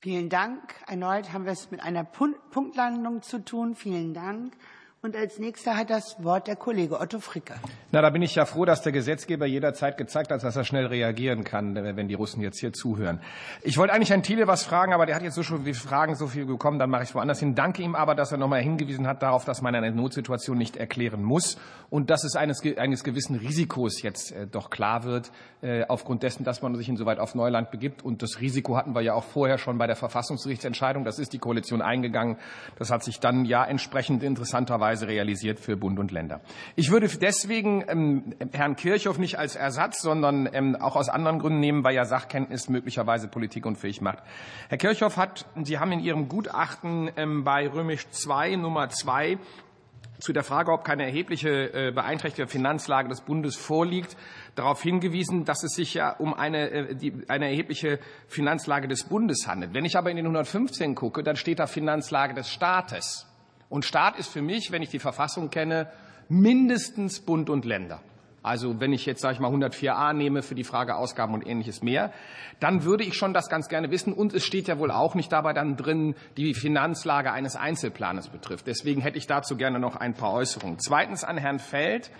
Vielen 0.00 0.28
Dank. 0.28 0.74
Erneut 0.88 1.32
haben 1.32 1.44
wir 1.44 1.52
es 1.52 1.70
mit 1.70 1.80
einer 1.80 2.02
Punktlandung 2.02 3.22
zu 3.22 3.44
tun. 3.44 3.76
Vielen 3.76 4.12
Dank. 4.12 4.56
Und 5.04 5.16
als 5.16 5.40
nächster 5.40 5.76
hat 5.76 5.90
das 5.90 6.22
Wort 6.22 6.46
der 6.46 6.54
Kollege 6.54 7.00
Otto 7.00 7.18
Fricke. 7.18 7.54
Na, 7.90 8.02
da 8.02 8.10
bin 8.10 8.22
ich 8.22 8.36
ja 8.36 8.44
froh, 8.44 8.64
dass 8.64 8.82
der 8.82 8.92
Gesetzgeber 8.92 9.46
jederzeit 9.46 9.96
gezeigt 9.96 10.30
hat, 10.30 10.44
dass 10.44 10.54
er 10.54 10.62
schnell 10.62 10.86
reagieren 10.86 11.42
kann, 11.42 11.74
wenn 11.74 12.06
die 12.06 12.14
Russen 12.14 12.40
jetzt 12.40 12.60
hier 12.60 12.72
zuhören. 12.72 13.20
Ich 13.62 13.76
wollte 13.78 13.92
eigentlich 13.92 14.10
Herrn 14.10 14.22
Thiele 14.22 14.46
was 14.46 14.62
fragen, 14.62 14.92
aber 14.92 15.04
der 15.04 15.16
hat 15.16 15.22
jetzt 15.24 15.34
so 15.34 15.42
viele 15.42 15.74
Fragen 15.74 16.14
so 16.14 16.28
viel 16.28 16.46
gekommen, 16.46 16.78
dann 16.78 16.88
mache 16.88 17.02
ich 17.02 17.08
es 17.08 17.14
woanders 17.16 17.40
hin. 17.40 17.56
Danke 17.56 17.82
ihm 17.82 17.96
aber, 17.96 18.14
dass 18.14 18.30
er 18.30 18.38
nochmal 18.38 18.62
hingewiesen 18.62 19.08
hat 19.08 19.24
darauf, 19.24 19.44
dass 19.44 19.60
man 19.60 19.74
eine 19.74 19.90
Notsituation 19.90 20.56
nicht 20.56 20.76
erklären 20.76 21.24
muss 21.24 21.58
und 21.90 22.08
dass 22.08 22.22
es 22.22 22.36
eines, 22.36 22.62
eines 22.76 23.02
gewissen 23.02 23.34
Risikos 23.34 24.02
jetzt 24.02 24.30
äh, 24.30 24.46
doch 24.46 24.70
klar 24.70 25.02
wird, 25.02 25.32
äh, 25.62 25.84
aufgrund 25.88 26.22
dessen, 26.22 26.44
dass 26.44 26.62
man 26.62 26.76
sich 26.76 26.88
insoweit 26.88 27.18
auf 27.18 27.34
Neuland 27.34 27.72
begibt. 27.72 28.04
Und 28.04 28.22
das 28.22 28.40
Risiko 28.40 28.76
hatten 28.76 28.94
wir 28.94 29.00
ja 29.00 29.14
auch 29.14 29.24
vorher 29.24 29.58
schon 29.58 29.78
bei 29.78 29.88
der 29.88 29.96
Verfassungsgerichtsentscheidung. 29.96 31.04
Das 31.04 31.18
ist 31.18 31.32
die 31.32 31.40
Koalition 31.40 31.82
eingegangen. 31.82 32.36
Das 32.78 32.92
hat 32.92 33.02
sich 33.02 33.18
dann 33.18 33.44
ja 33.44 33.64
entsprechend 33.64 34.22
interessanterweise 34.22 34.91
Weise 34.92 35.08
realisiert 35.08 35.58
für 35.58 35.76
Bund 35.76 35.98
und 35.98 36.10
Länder. 36.10 36.42
Ich 36.76 36.90
würde 36.90 37.08
deswegen 37.08 37.82
ähm, 37.88 38.34
Herrn 38.52 38.76
Kirchhoff 38.76 39.18
nicht 39.18 39.38
als 39.38 39.56
Ersatz, 39.56 40.02
sondern 40.02 40.48
ähm, 40.52 40.76
auch 40.76 40.96
aus 40.96 41.08
anderen 41.08 41.38
Gründen 41.38 41.60
nehmen, 41.60 41.82
weil 41.82 41.94
ja 41.94 42.04
Sachkenntnis 42.04 42.68
möglicherweise 42.68 43.28
Politik 43.28 43.64
unfähig 43.64 44.02
macht. 44.02 44.18
Herr 44.68 44.78
Kirchhoff 44.78 45.16
hat, 45.16 45.46
Sie 45.62 45.78
haben 45.78 45.92
in 45.92 46.00
Ihrem 46.00 46.28
Gutachten 46.28 47.10
ähm, 47.16 47.42
bei 47.42 47.68
Römisch 47.68 48.06
2 48.10 48.56
Nummer 48.56 48.90
2 48.90 49.38
zu 50.18 50.32
der 50.32 50.44
Frage, 50.44 50.70
ob 50.70 50.84
keine 50.84 51.04
erhebliche 51.04 51.72
äh, 51.72 51.90
beeinträchtigte 51.90 52.46
Finanzlage 52.46 53.08
des 53.08 53.22
Bundes 53.22 53.56
vorliegt, 53.56 54.16
darauf 54.54 54.80
hingewiesen, 54.82 55.44
dass 55.44 55.64
es 55.64 55.72
sich 55.72 55.94
ja 55.94 56.10
um 56.10 56.34
eine, 56.34 56.70
äh, 56.70 56.94
die, 56.94 57.14
eine 57.28 57.46
erhebliche 57.46 57.98
Finanzlage 58.28 58.88
des 58.88 59.04
Bundes 59.04 59.48
handelt. 59.48 59.74
Wenn 59.74 59.84
ich 59.84 59.96
aber 59.96 60.10
in 60.10 60.16
den 60.16 60.26
115 60.26 60.94
gucke, 60.94 61.22
dann 61.22 61.36
steht 61.36 61.58
da 61.58 61.66
Finanzlage 61.66 62.34
des 62.34 62.50
Staates. 62.50 63.26
Und 63.72 63.86
Staat 63.86 64.18
ist 64.18 64.28
für 64.28 64.42
mich, 64.42 64.70
wenn 64.70 64.82
ich 64.82 64.90
die 64.90 64.98
Verfassung 64.98 65.48
kenne, 65.48 65.90
mindestens 66.28 67.20
Bund 67.20 67.48
und 67.48 67.64
Länder. 67.64 68.02
also 68.42 68.80
wenn 68.80 68.92
ich 68.92 69.06
jetzt, 69.06 69.22
sage 69.22 69.32
ich 69.32 69.40
mal, 69.40 69.50
104a 69.50 70.12
nehme 70.12 70.42
für 70.42 70.54
die 70.54 70.62
Frage 70.62 70.94
Ausgaben 70.94 71.32
und 71.32 71.46
ähnliches 71.46 71.80
mehr, 71.80 72.12
dann 72.60 72.84
würde 72.84 73.02
ich 73.02 73.14
schon 73.14 73.32
das 73.32 73.48
ganz 73.48 73.68
gerne 73.68 73.90
wissen. 73.90 74.12
Und 74.12 74.34
es 74.34 74.44
steht 74.44 74.68
ja 74.68 74.78
wohl 74.78 74.90
auch 74.90 75.14
nicht 75.14 75.32
dabei 75.32 75.54
dann 75.54 75.78
drin, 75.78 76.16
die 76.36 76.52
Finanzlage 76.52 77.32
eines 77.32 77.56
Einzelplanes 77.56 78.28
betrifft. 78.28 78.66
Deswegen 78.66 79.00
hätte 79.00 79.16
ich 79.16 79.26
dazu 79.26 79.56
gerne 79.56 79.78
noch 79.78 79.96
ein 79.96 80.12
paar 80.12 80.34
Äußerungen. 80.34 80.78
Zweitens 80.78 81.24
an 81.24 81.38
Herrn 81.38 81.58
Feld. 81.58 82.10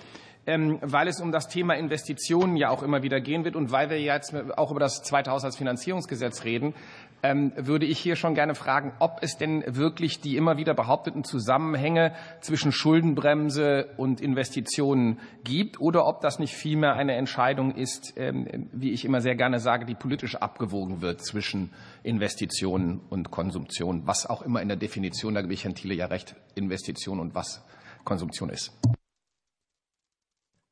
Ähm, 0.44 0.80
weil 0.82 1.07
es 1.07 1.20
um 1.20 1.30
das 1.30 1.46
Thema 1.46 1.74
Investitionen 1.74 2.57
ja 2.57 2.70
auch 2.70 2.82
immer 2.82 3.05
wieder 3.05 3.20
gehen 3.20 3.44
wird 3.44 3.55
und 3.55 3.70
weil 3.70 3.90
wir 3.90 4.00
jetzt 4.00 4.34
auch 4.57 4.72
über 4.72 4.80
das 4.80 5.05
zweite 5.05 5.30
Haushaltsfinanzierungsgesetz 5.30 6.42
reden, 6.42 6.74
ähm, 7.22 7.52
würde 7.56 7.86
ich 7.86 7.98
hier 7.98 8.16
schon 8.16 8.34
gerne 8.34 8.54
fragen, 8.54 8.92
ob 8.98 9.18
es 9.22 9.36
denn 9.36 9.62
wirklich 9.66 10.20
die 10.20 10.36
immer 10.36 10.56
wieder 10.56 10.74
behaupteten 10.74 11.24
Zusammenhänge 11.24 12.14
zwischen 12.40 12.72
Schuldenbremse 12.72 13.90
und 13.96 14.20
Investitionen 14.20 15.20
gibt 15.44 15.80
oder 15.80 16.06
ob 16.06 16.20
das 16.20 16.38
nicht 16.38 16.54
vielmehr 16.54 16.94
eine 16.94 17.14
Entscheidung 17.14 17.74
ist, 17.74 18.14
ähm, 18.16 18.68
wie 18.72 18.90
ich 18.90 19.04
immer 19.04 19.20
sehr 19.20 19.36
gerne 19.36 19.60
sage, 19.60 19.86
die 19.86 19.94
politisch 19.94 20.36
abgewogen 20.36 21.00
wird 21.00 21.24
zwischen 21.24 21.72
Investitionen 22.02 23.00
und 23.08 23.30
Konsumtion, 23.30 24.06
was 24.06 24.26
auch 24.26 24.42
immer 24.42 24.60
in 24.60 24.68
der 24.68 24.76
Definition, 24.76 25.34
da 25.34 25.42
gebe 25.42 25.54
ich 25.54 25.64
Herrn 25.64 25.76
Thiele 25.76 25.94
ja 25.94 26.06
recht, 26.06 26.34
Investition 26.56 27.20
und 27.20 27.34
was 27.34 27.64
Konsumtion 28.04 28.50
ist. 28.50 28.72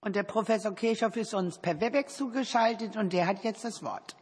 Und 0.03 0.16
der 0.16 0.22
Professor 0.22 0.74
Kirchhoff 0.74 1.16
ist 1.16 1.34
uns 1.34 1.59
per 1.59 1.80
Webex 1.80 2.16
zugeschaltet 2.16 2.96
und 2.96 3.12
der 3.12 3.26
hat 3.26 3.44
jetzt 3.44 3.64
das 3.64 3.82
Wort. 3.82 4.16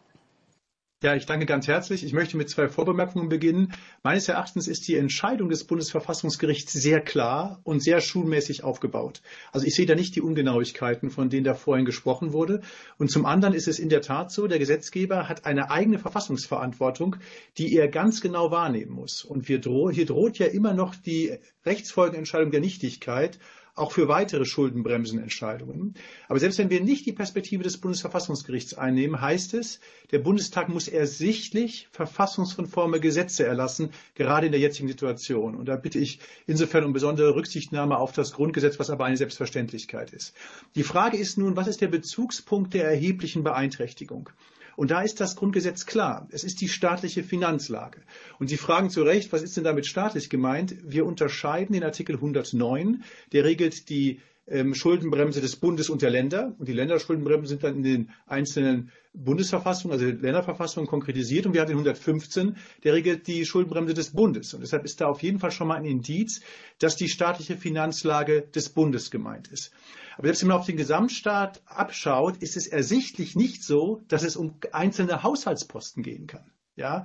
Ja, 1.01 1.15
ich 1.15 1.27
danke 1.27 1.47
ganz 1.47 1.69
herzlich. 1.69 2.03
Ich 2.03 2.13
möchte 2.13 2.37
mit 2.37 2.51
zwei 2.51 2.67
Vorbemerkungen 2.67 3.29
beginnen. 3.29 3.73
Meines 4.03 4.29
Erachtens 4.29 4.67
ist 4.67 4.89
die 4.89 4.97
Entscheidung 4.97 5.49
des 5.49 5.63
Bundesverfassungsgerichts 5.63 6.73
sehr 6.73 7.01
klar 7.01 7.61
und 7.63 7.81
sehr 7.81 8.01
schulmäßig 8.01 8.65
aufgebaut. 8.65 9.23
Also 9.53 9.65
ich 9.65 9.77
sehe 9.77 9.87
da 9.87 9.95
nicht 9.95 10.17
die 10.17 10.21
Ungenauigkeiten, 10.21 11.11
von 11.11 11.31
denen 11.31 11.45
da 11.45 11.55
vorhin 11.55 11.85
gesprochen 11.85 12.33
wurde. 12.33 12.63
Und 12.99 13.13
zum 13.13 13.27
anderen 13.27 13.55
ist 13.55 13.69
es 13.69 13.79
in 13.79 13.91
der 13.91 14.01
Tat 14.01 14.33
so, 14.33 14.49
der 14.49 14.59
Gesetzgeber 14.59 15.29
hat 15.29 15.47
eine 15.47 15.71
eigene 15.71 16.01
Verfassungsverantwortung, 16.01 17.15
die 17.59 17.77
er 17.77 17.87
ganz 17.87 18.21
genau 18.21 18.51
wahrnehmen 18.51 18.91
muss. 18.91 19.23
Und 19.23 19.47
hier 19.47 19.61
droht 19.61 20.39
ja 20.39 20.47
immer 20.47 20.75
noch 20.75 20.97
die 20.97 21.39
Rechtsfolgenentscheidung 21.65 22.51
der 22.51 22.61
Nichtigkeit 22.61 23.39
auch 23.79 23.93
für 23.93 24.09
weitere 24.09 24.45
Schuldenbremsenentscheidungen. 24.45 25.95
Aber 26.29 26.39
selbst 26.39 26.59
wenn 26.59 26.71
wir 26.71 26.81
nicht 26.81 27.07
die 27.07 27.13
Perspektive 27.13 27.63
des 27.63 27.79
Bundesverfassungsgerichts 27.79 28.75
einnehmen, 28.75 29.21
heißt 29.21 29.55
es, 29.55 29.81
der 30.11 30.19
Bundestag 30.19 30.69
muss 30.69 30.89
ersichtlich 30.89 31.89
verfassungskonforme 31.93 33.01
Gesetze 33.01 33.47
erlassen, 33.47 33.91
gerade 34.15 34.47
in 34.47 34.53
der 34.53 34.61
jetzigen 34.61 34.89
Situation. 34.89 35.55
Und 35.55 35.67
da 35.67 35.77
bitte 35.77 35.99
ich 35.99 36.21
insofern 36.47 36.85
um 36.85 36.93
besondere 36.93 37.35
Rücksichtnahme 37.35 37.99
auf 37.99 38.13
das 38.13 38.33
Grundgesetz, 38.33 38.79
was 38.79 38.91
aber 38.91 39.05
eine 39.05 39.17
Selbstverständlichkeit 39.17 40.13
ist. 40.13 40.35
Die 40.75 40.83
Frage 40.83 41.17
ist 41.17 41.39
nun, 41.39 41.57
was 41.57 41.69
ist 41.69 41.81
der 41.81 41.89
Bezugspunkt 41.89 42.75
der 42.75 42.85
erheblichen 42.85 43.45
Beeinträchtigung? 43.45 44.31
Und 44.79 44.93
da 44.93 45.03
ist 45.03 45.19
das 45.19 45.35
Grundgesetz 45.35 45.87
klar. 45.87 46.29
Es 46.31 46.45
ist 46.45 46.61
die 46.61 46.69
staatliche 46.69 47.25
Finanzlage. 47.25 48.01
Und 48.39 48.47
Sie 48.47 48.57
fragen 48.57 48.91
zu 48.91 49.03
Recht, 49.03 49.33
was 49.33 49.43
ist 49.43 49.57
denn 49.57 49.65
damit 49.65 49.87
staatlich 49.87 50.31
gemeint? 50.31 50.77
Wir 50.85 51.05
unterscheiden 51.05 51.75
in 51.75 51.83
Artikel 51.83 52.15
109, 52.15 53.03
der 53.33 53.43
regelt 53.43 53.89
die 53.89 54.21
ähm, 54.51 54.75
Schuldenbremse 54.75 55.41
des 55.41 55.57
Bundes 55.57 55.91
und 55.91 56.03
der 56.03 56.11
Länder. 56.11 56.55
Und 56.59 56.69
die 56.69 56.73
Länderschuldenbremsen 56.73 57.47
sind 57.47 57.65
dann 57.65 57.77
in 57.77 57.83
den 57.83 58.11
einzelnen 58.27 58.91
Bundesverfassungen, 59.13 59.99
also 59.99 60.07
Länderverfassungen 60.07 60.89
konkretisiert. 60.89 61.47
Und 61.47 61.55
wir 61.55 61.61
haben 61.61 61.69
den 61.69 61.77
115, 61.77 62.57
der 62.85 62.95
regelt 62.95 63.27
die 63.27 63.45
Schuldenbremse 63.45 63.95
des 63.95 64.11
Bundes. 64.11 64.55
Und 64.55 64.61
deshalb 64.61 64.85
ist 64.85 65.01
da 65.01 65.07
auf 65.07 65.23
jeden 65.23 65.39
Fall 65.39 65.51
schon 65.51 65.69
mal 65.69 65.77
ein 65.77 65.85
Indiz, 65.85 66.41
dass 66.79 66.97
die 66.97 67.09
staatliche 67.09 67.57
Finanzlage 67.57 68.43
des 68.43 68.69
Bundes 68.71 69.11
gemeint 69.11 69.49
ist. 69.49 69.73
Aber 70.17 70.27
selbst 70.27 70.43
wenn 70.43 70.49
man 70.49 70.59
auf 70.59 70.67
den 70.67 70.77
Gesamtstaat 70.77 71.63
abschaut, 71.67 72.39
ist 72.39 72.57
es 72.57 72.67
ersichtlich 72.67 73.37
nicht 73.37 73.63
so, 73.63 74.03
dass 74.09 74.25
es 74.25 74.37
um 74.37 74.57
einzelne 74.73 75.23
Haushaltsposten 75.23 76.03
gehen 76.03 76.27
kann. 76.27 76.51
Ja? 76.79 77.05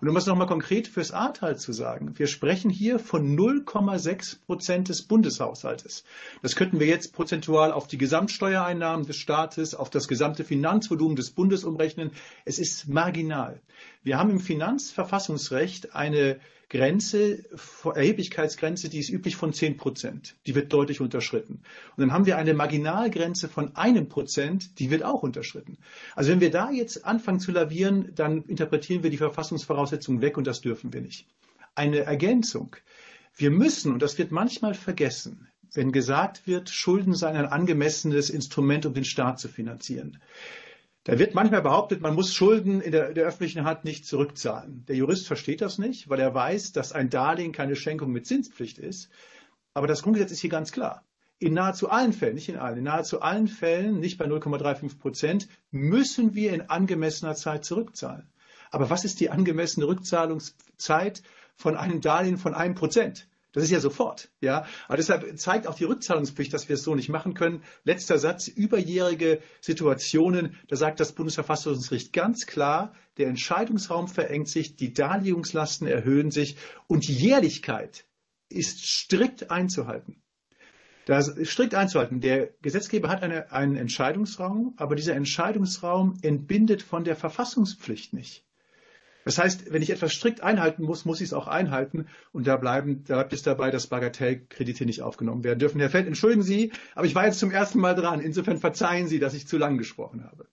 Und 0.00 0.08
um 0.08 0.16
es 0.16 0.24
nochmal 0.24 0.46
konkret 0.46 0.88
fürs 0.88 1.12
Ahrtal 1.12 1.58
zu 1.58 1.72
sagen, 1.72 2.18
wir 2.18 2.26
sprechen 2.26 2.70
hier 2.70 2.98
von 2.98 3.36
0,6 3.36 4.38
Prozent 4.46 4.88
des 4.88 5.02
Bundeshaushaltes. 5.02 6.04
Das 6.40 6.56
könnten 6.56 6.80
wir 6.80 6.86
jetzt 6.86 7.12
prozentual 7.12 7.70
auf 7.70 7.86
die 7.86 7.98
Gesamtsteuereinnahmen 7.98 9.04
des 9.04 9.16
Staates, 9.16 9.74
auf 9.74 9.90
das 9.90 10.08
gesamte 10.08 10.42
Finanzvolumen 10.42 11.16
des 11.16 11.32
Bundes 11.32 11.64
umrechnen. 11.64 12.12
Es 12.46 12.58
ist 12.58 12.88
marginal. 12.88 13.60
Wir 14.02 14.18
haben 14.18 14.30
im 14.30 14.40
Finanzverfassungsrecht 14.40 15.94
eine 15.94 16.40
Grenze, 16.70 17.44
Erheblichkeitsgrenze, 17.84 18.88
die 18.88 19.00
ist 19.00 19.10
üblich 19.10 19.34
von 19.34 19.52
10 19.52 19.76
Prozent. 19.76 20.36
Die 20.46 20.54
wird 20.54 20.72
deutlich 20.72 21.00
unterschritten. 21.00 21.54
Und 21.96 21.98
dann 21.98 22.12
haben 22.12 22.26
wir 22.26 22.38
eine 22.38 22.54
Marginalgrenze 22.54 23.48
von 23.48 23.74
einem 23.74 24.08
Prozent, 24.08 24.78
die 24.78 24.88
wird 24.88 25.02
auch 25.02 25.24
unterschritten. 25.24 25.78
Also 26.14 26.30
wenn 26.30 26.40
wir 26.40 26.52
da 26.52 26.70
jetzt 26.70 27.04
anfangen 27.04 27.40
zu 27.40 27.50
lavieren, 27.50 28.12
dann 28.14 28.44
interpretieren 28.44 29.02
wir 29.02 29.10
die 29.10 29.16
Verfassungsvoraussetzungen 29.16 30.22
weg 30.22 30.38
und 30.38 30.46
das 30.46 30.60
dürfen 30.60 30.92
wir 30.92 31.00
nicht. 31.00 31.26
Eine 31.74 32.00
Ergänzung. 32.00 32.76
Wir 33.36 33.50
müssen, 33.50 33.92
und 33.92 34.00
das 34.00 34.16
wird 34.16 34.30
manchmal 34.30 34.74
vergessen, 34.74 35.48
wenn 35.72 35.90
gesagt 35.90 36.46
wird, 36.46 36.70
Schulden 36.70 37.14
seien 37.14 37.36
ein 37.36 37.46
angemessenes 37.46 38.30
Instrument, 38.30 38.86
um 38.86 38.94
den 38.94 39.04
Staat 39.04 39.40
zu 39.40 39.48
finanzieren. 39.48 40.18
Da 41.04 41.18
wird 41.18 41.34
manchmal 41.34 41.62
behauptet, 41.62 42.02
man 42.02 42.14
muss 42.14 42.34
Schulden 42.34 42.82
in 42.82 42.92
der, 42.92 43.14
der, 43.14 43.24
öffentlichen 43.24 43.64
Hand 43.64 43.84
nicht 43.84 44.04
zurückzahlen. 44.04 44.84
Der 44.86 44.96
Jurist 44.96 45.26
versteht 45.26 45.62
das 45.62 45.78
nicht, 45.78 46.10
weil 46.10 46.20
er 46.20 46.34
weiß, 46.34 46.72
dass 46.72 46.92
ein 46.92 47.08
Darlehen 47.08 47.52
keine 47.52 47.74
Schenkung 47.74 48.12
mit 48.12 48.26
Zinspflicht 48.26 48.78
ist. 48.78 49.08
Aber 49.72 49.86
das 49.86 50.02
Grundgesetz 50.02 50.30
ist 50.30 50.40
hier 50.40 50.50
ganz 50.50 50.72
klar. 50.72 51.06
In 51.38 51.54
nahezu 51.54 51.88
allen 51.88 52.12
Fällen, 52.12 52.34
nicht 52.34 52.50
in 52.50 52.58
allen, 52.58 52.76
in 52.76 52.84
nahezu 52.84 53.22
allen 53.22 53.48
Fällen, 53.48 53.98
nicht 53.98 54.18
bei 54.18 54.26
0,35 54.26 54.98
Prozent, 54.98 55.48
müssen 55.70 56.34
wir 56.34 56.52
in 56.52 56.68
angemessener 56.68 57.34
Zeit 57.34 57.64
zurückzahlen. 57.64 58.30
Aber 58.70 58.90
was 58.90 59.06
ist 59.06 59.20
die 59.20 59.30
angemessene 59.30 59.86
Rückzahlungszeit 59.86 61.22
von 61.56 61.78
einem 61.78 62.02
Darlehen 62.02 62.36
von 62.36 62.52
einem 62.52 62.74
Prozent? 62.74 63.26
Das 63.52 63.64
ist 63.64 63.70
ja 63.70 63.80
sofort. 63.80 64.30
Ja? 64.40 64.66
Aber 64.86 64.96
deshalb 64.96 65.38
zeigt 65.38 65.66
auch 65.66 65.74
die 65.74 65.84
Rückzahlungspflicht, 65.84 66.52
dass 66.52 66.68
wir 66.68 66.74
es 66.74 66.82
so 66.82 66.94
nicht 66.94 67.08
machen 67.08 67.34
können. 67.34 67.62
Letzter 67.84 68.18
Satz, 68.18 68.48
überjährige 68.48 69.40
Situationen, 69.60 70.56
da 70.68 70.76
sagt 70.76 71.00
das 71.00 71.12
Bundesverfassungsgericht 71.12 72.12
ganz 72.12 72.46
klar, 72.46 72.94
der 73.18 73.28
Entscheidungsraum 73.28 74.08
verengt 74.08 74.48
sich, 74.48 74.76
die 74.76 74.92
Darlegungslasten 74.92 75.86
erhöhen 75.86 76.30
sich 76.30 76.56
und 76.86 77.08
die 77.08 77.14
Jährlichkeit 77.14 78.06
ist 78.48 78.84
strikt 78.84 79.50
einzuhalten. 79.50 80.22
Das 81.06 81.28
ist 81.28 81.50
strikt 81.50 81.74
einzuhalten. 81.74 82.20
Der 82.20 82.50
Gesetzgeber 82.62 83.08
hat 83.08 83.22
eine, 83.22 83.50
einen 83.50 83.76
Entscheidungsraum, 83.76 84.74
aber 84.76 84.94
dieser 84.94 85.14
Entscheidungsraum 85.14 86.18
entbindet 86.22 86.82
von 86.82 87.04
der 87.04 87.16
Verfassungspflicht 87.16 88.12
nicht. 88.12 88.44
Das 89.24 89.38
heißt, 89.38 89.72
wenn 89.72 89.82
ich 89.82 89.90
etwas 89.90 90.12
strikt 90.12 90.42
einhalten 90.42 90.82
muss, 90.82 91.04
muss 91.04 91.20
ich 91.20 91.28
es 91.28 91.32
auch 91.32 91.46
einhalten. 91.46 92.06
Und 92.32 92.46
da, 92.46 92.56
bleiben, 92.56 93.04
da 93.06 93.16
bleibt 93.16 93.32
es 93.32 93.42
dabei, 93.42 93.70
dass 93.70 93.86
Bagatellkredite 93.86 94.86
nicht 94.86 95.02
aufgenommen 95.02 95.44
werden 95.44 95.58
dürfen. 95.58 95.80
Herr 95.80 95.90
Feld, 95.90 96.06
entschuldigen 96.06 96.42
Sie, 96.42 96.72
aber 96.94 97.06
ich 97.06 97.14
war 97.14 97.26
jetzt 97.26 97.38
zum 97.38 97.50
ersten 97.50 97.80
Mal 97.80 97.94
dran. 97.94 98.20
Insofern 98.20 98.58
verzeihen 98.58 99.08
Sie, 99.08 99.18
dass 99.18 99.34
ich 99.34 99.46
zu 99.46 99.58
lang 99.58 99.78
gesprochen 99.78 100.24
habe. 100.24 100.46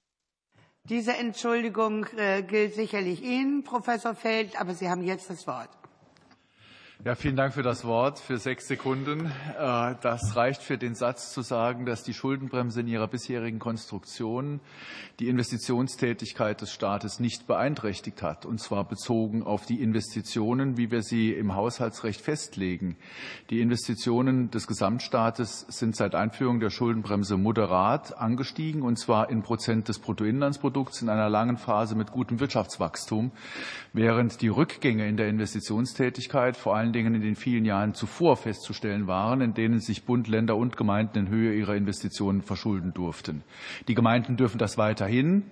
Diese 0.84 1.12
Entschuldigung 1.14 2.06
äh, 2.18 2.44
gilt 2.44 2.74
sicherlich 2.74 3.22
Ihnen, 3.22 3.64
Professor 3.64 4.16
Feld, 4.16 4.60
aber 4.60 4.74
Sie 4.74 4.90
haben 4.90 5.04
jetzt 5.04 5.30
das 5.30 5.46
Wort. 5.46 5.70
Ja, 7.06 7.14
vielen 7.14 7.36
Dank 7.36 7.54
für 7.54 7.62
das 7.62 7.86
Wort, 7.86 8.18
für 8.18 8.40
sechs 8.40 8.68
Sekunden. 8.68 9.28
Äh, 9.28 9.96
das 10.02 10.36
reicht 10.36 10.64
für 10.64 10.80
den 10.80 10.96
Satz 10.96 11.32
zu 11.32 11.44
sagen, 11.44 11.86
dass 11.86 12.02
die 12.02 12.16
Schuldenbremse 12.16 12.82
in 12.82 12.88
ihrer 12.88 13.08
bisherigen 13.08 13.60
Konstruktion 13.60 14.60
die 15.20 15.30
Investitionstätigkeit 15.30 16.60
des 16.60 16.72
Staates 16.72 17.20
nicht 17.20 17.46
beeinträchtigt 17.46 18.24
hat, 18.24 18.48
und 18.48 18.60
zwar 18.60 18.84
bezogen 18.84 19.44
auf 19.44 19.68
die 19.68 19.80
Investitionen, 19.80 20.78
wie 20.78 20.90
wir 20.90 21.04
sie 21.04 21.34
im 21.34 21.56
Haushaltsrecht 21.56 22.20
festlegen. 22.20 22.98
Die 23.52 23.62
Investitionen 23.62 24.50
des 24.50 24.66
Gesamtstaates 24.66 25.68
sind 25.70 25.96
seit 25.96 26.16
Einführung 26.16 26.60
der 26.60 26.72
Schuldenbremse 26.72 27.38
moderat 27.38 28.18
angestiegen, 28.18 28.82
und 28.82 28.98
zwar 28.98 29.30
in 29.30 29.44
Prozent 29.44 29.88
des 29.88 30.00
Bruttoinlandsprodukts 30.00 31.04
in 31.04 31.10
einer 31.10 31.30
langen 31.30 31.58
Phase 31.58 31.94
mit 31.96 32.12
gutem 32.12 32.40
Wirtschaftswachstum, 32.40 33.32
während 33.94 34.42
die 34.42 34.50
Rückgänge 34.50 35.08
in 35.08 35.16
der 35.16 35.28
Investitionstätigkeit 35.28 36.58
vor 36.58 36.76
allem 36.76 36.87
allen 36.88 36.94
Dingen 36.94 37.16
in 37.16 37.22
den 37.22 37.36
vielen 37.36 37.66
Jahren 37.66 37.94
zuvor 37.94 38.38
festzustellen 38.38 39.08
waren, 39.08 39.42
in 39.42 39.54
denen 39.54 39.80
sich 39.80 40.06
Bund, 40.06 40.28
Länder 40.28 40.56
und 40.56 40.78
Gemeinden 40.78 41.20
in 41.20 41.30
Höhe 41.30 41.54
ihrer 41.54 41.76
Investitionen 41.76 42.42
verschulden 42.42 42.94
durften. 42.94 43.44
Die 43.88 43.94
Gemeinden 43.94 44.38
dürfen 44.38 44.58
das 44.58 44.78
weiterhin. 44.78 45.44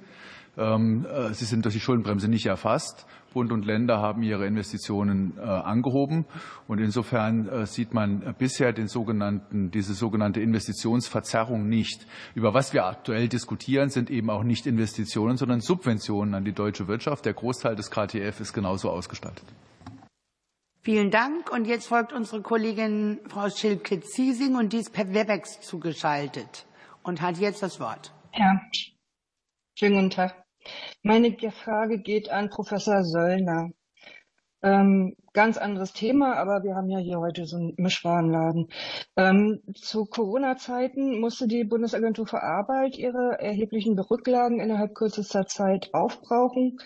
Ähm, 0.57 1.05
äh, 1.05 1.33
sie 1.33 1.43
sind 1.43 1.65
durch 1.65 1.73
die 1.73 1.81
Schuldenbremse 1.81 2.29
nicht 2.29 2.45
erfasst. 2.45 3.05
Bund 3.33 3.51
und 3.51 3.65
Länder 3.65 3.99
haben 3.99 4.23
ihre 4.23 4.45
Investitionen 4.45 5.33
äh, 5.37 5.41
angehoben. 5.41 6.23
Und 6.69 6.79
insofern 6.79 7.49
äh, 7.49 7.65
sieht 7.65 7.93
man 7.93 8.33
bisher 8.37 8.71
den 8.71 8.87
sogenannten, 8.87 9.71
diese 9.71 9.93
sogenannte 9.93 10.39
Investitionsverzerrung 10.39 11.67
nicht. 11.67 12.07
Über 12.33 12.53
was 12.53 12.71
wir 12.71 12.85
aktuell 12.85 13.27
diskutieren, 13.27 13.89
sind 13.89 14.09
eben 14.09 14.29
auch 14.29 14.43
nicht 14.43 14.65
Investitionen, 14.65 15.35
sondern 15.35 15.59
Subventionen 15.59 16.33
an 16.33 16.45
die 16.45 16.53
deutsche 16.53 16.87
Wirtschaft. 16.87 17.25
Der 17.25 17.33
Großteil 17.33 17.75
des 17.75 17.91
KTF 17.91 18.39
ist 18.39 18.53
genauso 18.53 18.89
ausgestattet. 18.89 19.45
Vielen 20.85 21.09
Dank. 21.09 21.51
Und 21.51 21.65
jetzt 21.65 21.87
folgt 21.87 22.13
unsere 22.13 22.43
Kollegin 22.43 23.19
Frau 23.27 23.49
Schilke-Ziesing 23.49 24.55
und 24.55 24.71
die 24.71 24.77
ist 24.77 24.93
per 24.93 25.11
Webex 25.11 25.59
zugeschaltet. 25.61 26.67
und 27.01 27.23
hat 27.23 27.39
jetzt 27.39 27.63
das 27.63 27.79
Wort. 27.79 28.13
Ja, 28.35 28.61
schönen 29.73 29.95
guten 29.95 30.09
Tag. 30.11 30.45
Meine 31.01 31.35
Frage 31.51 31.99
geht 31.99 32.29
an 32.29 32.49
Professor 32.49 33.03
Söllner. 33.03 33.71
Ähm, 34.61 35.15
ganz 35.33 35.57
anderes 35.57 35.93
Thema, 35.93 36.35
aber 36.37 36.63
wir 36.63 36.75
haben 36.75 36.89
ja 36.89 36.99
hier 36.99 37.19
heute 37.19 37.47
so 37.47 37.57
einen 37.57 37.73
Mischwarenladen. 37.77 38.67
Ähm, 39.15 39.61
zu 39.73 40.05
Corona-Zeiten 40.05 41.19
musste 41.19 41.47
die 41.47 41.63
Bundesagentur 41.63 42.27
für 42.27 42.43
Arbeit 42.43 42.95
ihre 42.95 43.39
erheblichen 43.39 43.97
Rücklagen 43.97 44.59
innerhalb 44.59 44.93
kürzester 44.93 45.47
Zeit 45.47 45.91
aufbrauchen. 45.93 46.77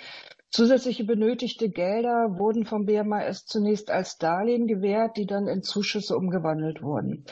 Zusätzliche 0.52 1.04
benötigte 1.04 1.70
Gelder 1.70 2.40
wurden 2.40 2.66
vom 2.66 2.86
BMAS 2.86 3.46
zunächst 3.46 3.92
als 3.92 4.18
Darlehen 4.18 4.66
gewährt, 4.66 5.18
die 5.18 5.28
dann 5.28 5.48
in 5.48 5.62
Zuschüsse 5.62 6.18
umgewandelt 6.18 6.82
wurden. 6.82 7.26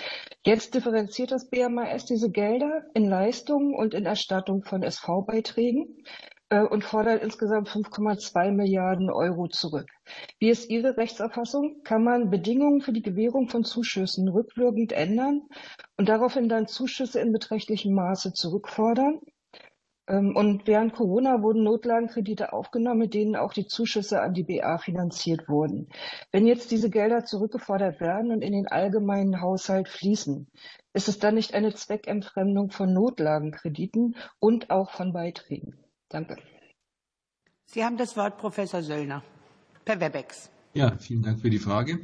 Jetzt 0.46 0.76
differenziert 0.76 1.32
das 1.32 1.50
BMAS 1.50 2.06
diese 2.06 2.30
Gelder 2.30 2.84
in 2.94 3.10
Leistungen 3.10 3.74
und 3.74 3.94
in 3.94 4.06
Erstattung 4.06 4.64
von 4.64 4.84
SV-Beiträgen. 4.84 6.04
Äh, 6.50 6.62
und 6.62 6.84
fordert 6.84 7.24
insgesamt 7.24 7.70
5,2 7.70 8.52
Milliarden 8.52 9.10
Euro 9.10 9.48
zurück. 9.48 9.90
Wie 10.40 10.50
ist 10.50 10.70
Ihre 10.70 10.96
Rechtsauffassung? 10.96 11.82
Kann 11.84 12.04
man 12.04 12.30
Bedingungen 12.30 12.82
für 12.82 12.94
die 12.94 13.02
Gewährung 13.02 13.50
von 13.50 13.66
Zuschüssen 13.66 14.30
rückwirkend 14.30 14.94
ändern 14.94 15.42
und 15.98 16.08
daraufhin 16.08 16.48
dann 16.48 16.68
Zuschüsse 16.68 17.20
in 17.20 17.34
beträchtlichem 17.34 17.94
Maße 17.94 18.32
zurückfordern? 18.32 19.20
Ähm, 20.08 20.36
und 20.36 20.68
während 20.68 20.94
Corona 20.94 21.42
wurden 21.42 21.64
Notlagenkredite 21.64 22.54
aufgenommen, 22.54 23.00
mit 23.00 23.14
denen 23.14 23.36
auch 23.36 23.54
die 23.54 23.68
Zuschüsse 23.68 24.22
an 24.22 24.34
die 24.34 24.44
BA 24.44 24.78
finanziert 24.78 25.48
wurden. 25.50 25.90
Wenn 26.32 26.48
jetzt 26.48 26.72
diese 26.72 26.90
Gelder 26.90 27.26
zurückgefordert 27.26 28.00
werden 28.00 28.32
und 28.32 28.42
in 28.42 28.54
den 28.54 28.68
allgemeinen 28.68 29.42
Haushalt 29.42 29.90
fließen, 29.90 30.48
ist 30.94 31.08
es 31.08 31.20
dann 31.20 31.36
nicht 31.36 31.54
eine 31.54 31.74
Zweckentfremdung 31.74 32.72
von 32.72 32.94
Notlagenkrediten 32.94 34.16
und 34.40 34.70
auch 34.70 34.92
von 34.92 35.14
Beiträgen? 35.14 35.78
Danke. 36.10 36.38
Sie 37.66 37.84
haben 37.84 37.98
das 37.98 38.16
Wort, 38.16 38.38
Professor 38.38 38.82
Söllner, 38.82 39.24
per 39.84 40.00
Webex. 40.00 40.50
Ja, 40.78 40.96
vielen 41.00 41.24
Dank 41.24 41.42
für 41.42 41.50
die 41.50 41.58
Frage. 41.58 41.98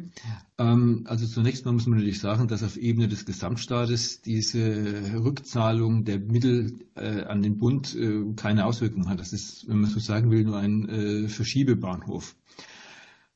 Ähm, 0.57 1.03
also 1.05 1.27
zunächst 1.27 1.63
mal 1.63 1.73
muss 1.73 1.85
man 1.85 1.99
natürlich 1.99 2.19
sagen, 2.19 2.47
dass 2.47 2.63
auf 2.63 2.75
Ebene 2.75 3.07
des 3.07 3.23
Gesamtstaates 3.23 4.23
diese 4.23 5.13
Rückzahlung 5.23 6.05
der 6.05 6.17
Mittel 6.17 6.79
äh, 6.95 7.21
an 7.21 7.43
den 7.43 7.59
Bund 7.59 7.95
äh, 7.95 8.23
keine 8.35 8.65
Auswirkungen 8.65 9.09
hat. 9.09 9.19
Das 9.19 9.31
ist, 9.31 9.67
wenn 9.67 9.77
man 9.77 9.91
so 9.91 9.99
sagen 9.99 10.31
will, 10.31 10.43
nur 10.43 10.57
ein 10.57 10.89
äh, 10.89 11.27
Verschiebebahnhof. 11.27 12.35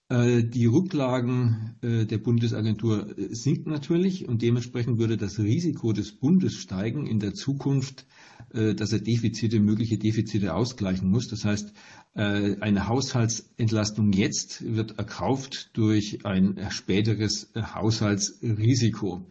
Die 0.09 0.65
Rücklagen 0.65 1.75
der 1.81 2.17
Bundesagentur 2.17 3.13
sinken 3.31 3.71
natürlich 3.71 4.25
und 4.25 4.41
dementsprechend 4.41 4.99
würde 4.99 5.17
das 5.17 5.37
Risiko 5.37 5.91
des 5.91 6.13
Bundes 6.13 6.55
steigen 6.55 7.05
in 7.05 7.19
der 7.19 7.33
Zukunft 7.33 8.05
dass 8.53 8.93
er 8.93 8.99
Defizite, 8.99 9.59
mögliche 9.59 9.97
Defizite 9.97 10.53
ausgleichen 10.53 11.09
muss. 11.09 11.27
Das 11.27 11.43
heißt, 11.43 11.73
eine 12.17 12.87
Haushaltsentlastung 12.87 14.11
jetzt 14.11 14.63
wird 14.75 14.97
erkauft 14.97 15.69
durch 15.73 16.25
ein 16.25 16.59
späteres 16.69 17.51
Haushaltsrisiko. 17.55 19.21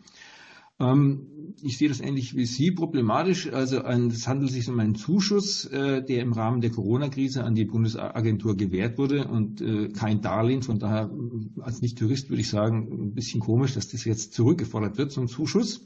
Ähm, 0.79 1.55
ich 1.63 1.79
sehe 1.79 1.89
das 1.89 2.01
ähnlich 2.01 2.37
wie 2.37 2.45
Sie 2.45 2.71
problematisch. 2.71 3.53
Also 3.53 3.83
es 3.83 4.29
handelt 4.29 4.53
sich 4.53 4.69
um 4.69 4.79
einen 4.79 4.95
Zuschuss, 4.95 5.65
äh, 5.65 6.05
der 6.05 6.23
im 6.23 6.33
Rahmen 6.33 6.61
der 6.61 6.71
Corona-Krise 6.71 7.43
an 7.43 7.55
die 7.55 7.65
Bundesagentur 7.65 8.57
gewährt 8.57 8.99
wurde 8.99 9.27
und 9.27 9.65
kein 9.95 10.21
Darlehen. 10.21 10.63
Von 10.63 10.79
daher 10.79 11.11
als 11.61 11.81
Nicht-Jurist 11.81 12.29
würde 12.29 12.43
ich 12.43 12.51
sagen, 12.51 12.89
ein 12.91 13.15
bisschen 13.15 13.41
komisch, 13.41 13.75
dass 13.75 13.89
das 13.89 14.05
jetzt 14.05 14.35
zurückgefordert 14.35 14.97
wird, 14.99 15.17
ein 15.19 15.29
Zuschuss. 15.29 15.81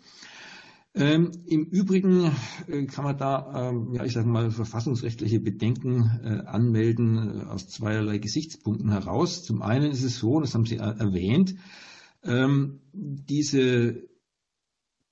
Ähm, 0.92 1.30
Im 1.46 1.66
Übrigen 1.66 2.32
äh, 2.66 2.84
kann 2.86 3.04
man 3.04 3.16
da, 3.16 3.70
ähm, 3.70 3.94
ja, 3.94 4.04
ich 4.04 4.12
sage 4.12 4.26
mal, 4.26 4.50
verfassungsrechtliche 4.50 5.38
Bedenken 5.38 6.20
äh, 6.24 6.46
anmelden 6.46 7.42
äh, 7.42 7.44
aus 7.44 7.68
zweierlei 7.68 8.18
Gesichtspunkten 8.18 8.90
heraus. 8.90 9.44
Zum 9.44 9.62
einen 9.62 9.92
ist 9.92 10.02
es 10.02 10.18
so, 10.18 10.40
das 10.40 10.54
haben 10.54 10.66
Sie 10.66 10.78
erwähnt, 10.78 11.54
ähm, 12.24 12.80
diese 12.92 14.02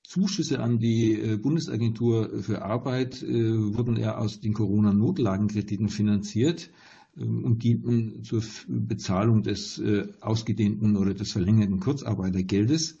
Zuschüsse 0.03 0.59
an 0.59 0.79
die 0.79 1.13
äh, 1.13 1.37
Bundesagentur 1.37 2.43
für 2.43 2.61
Arbeit 2.61 3.23
äh, 3.23 3.73
wurden 3.77 3.95
ja 3.95 4.17
aus 4.17 4.41
den 4.41 4.53
Corona-Notlagenkrediten 4.53 5.87
finanziert 5.87 6.71
ähm, 7.15 7.45
und 7.45 7.63
dienten 7.63 8.25
zur 8.25 8.43
Bezahlung 8.67 9.43
des 9.43 9.81
ausgedehnten 10.19 10.97
oder 10.97 11.13
des 11.13 11.31
verlängerten 11.31 11.79
Kurzarbeitergeldes. 11.79 12.98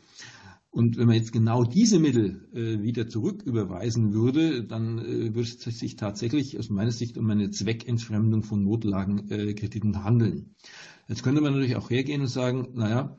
Und 0.71 0.97
wenn 0.97 1.07
man 1.07 1.15
jetzt 1.15 1.31
genau 1.31 1.63
diese 1.63 1.99
Mittel 1.99 2.47
äh, 2.53 2.83
wieder 2.83 3.07
zurücküberweisen 3.07 4.13
würde, 4.13 4.63
dann 4.63 4.99
äh, 4.99 5.33
würde 5.33 5.41
es 5.41 5.59
sich 5.61 5.95
tatsächlich 5.95 6.59
aus 6.59 6.69
meiner 6.69 6.91
Sicht 6.91 7.17
um 7.17 7.29
eine 7.29 7.49
Zweckentfremdung 7.49 8.43
von 8.43 8.63
Notlagenkrediten 8.63 9.93
äh, 9.93 9.97
handeln. 9.97 10.55
Jetzt 11.07 11.23
könnte 11.23 11.41
man 11.41 11.53
natürlich 11.53 11.75
auch 11.75 11.89
hergehen 11.89 12.21
und 12.21 12.27
sagen, 12.27 12.69
naja, 12.73 13.17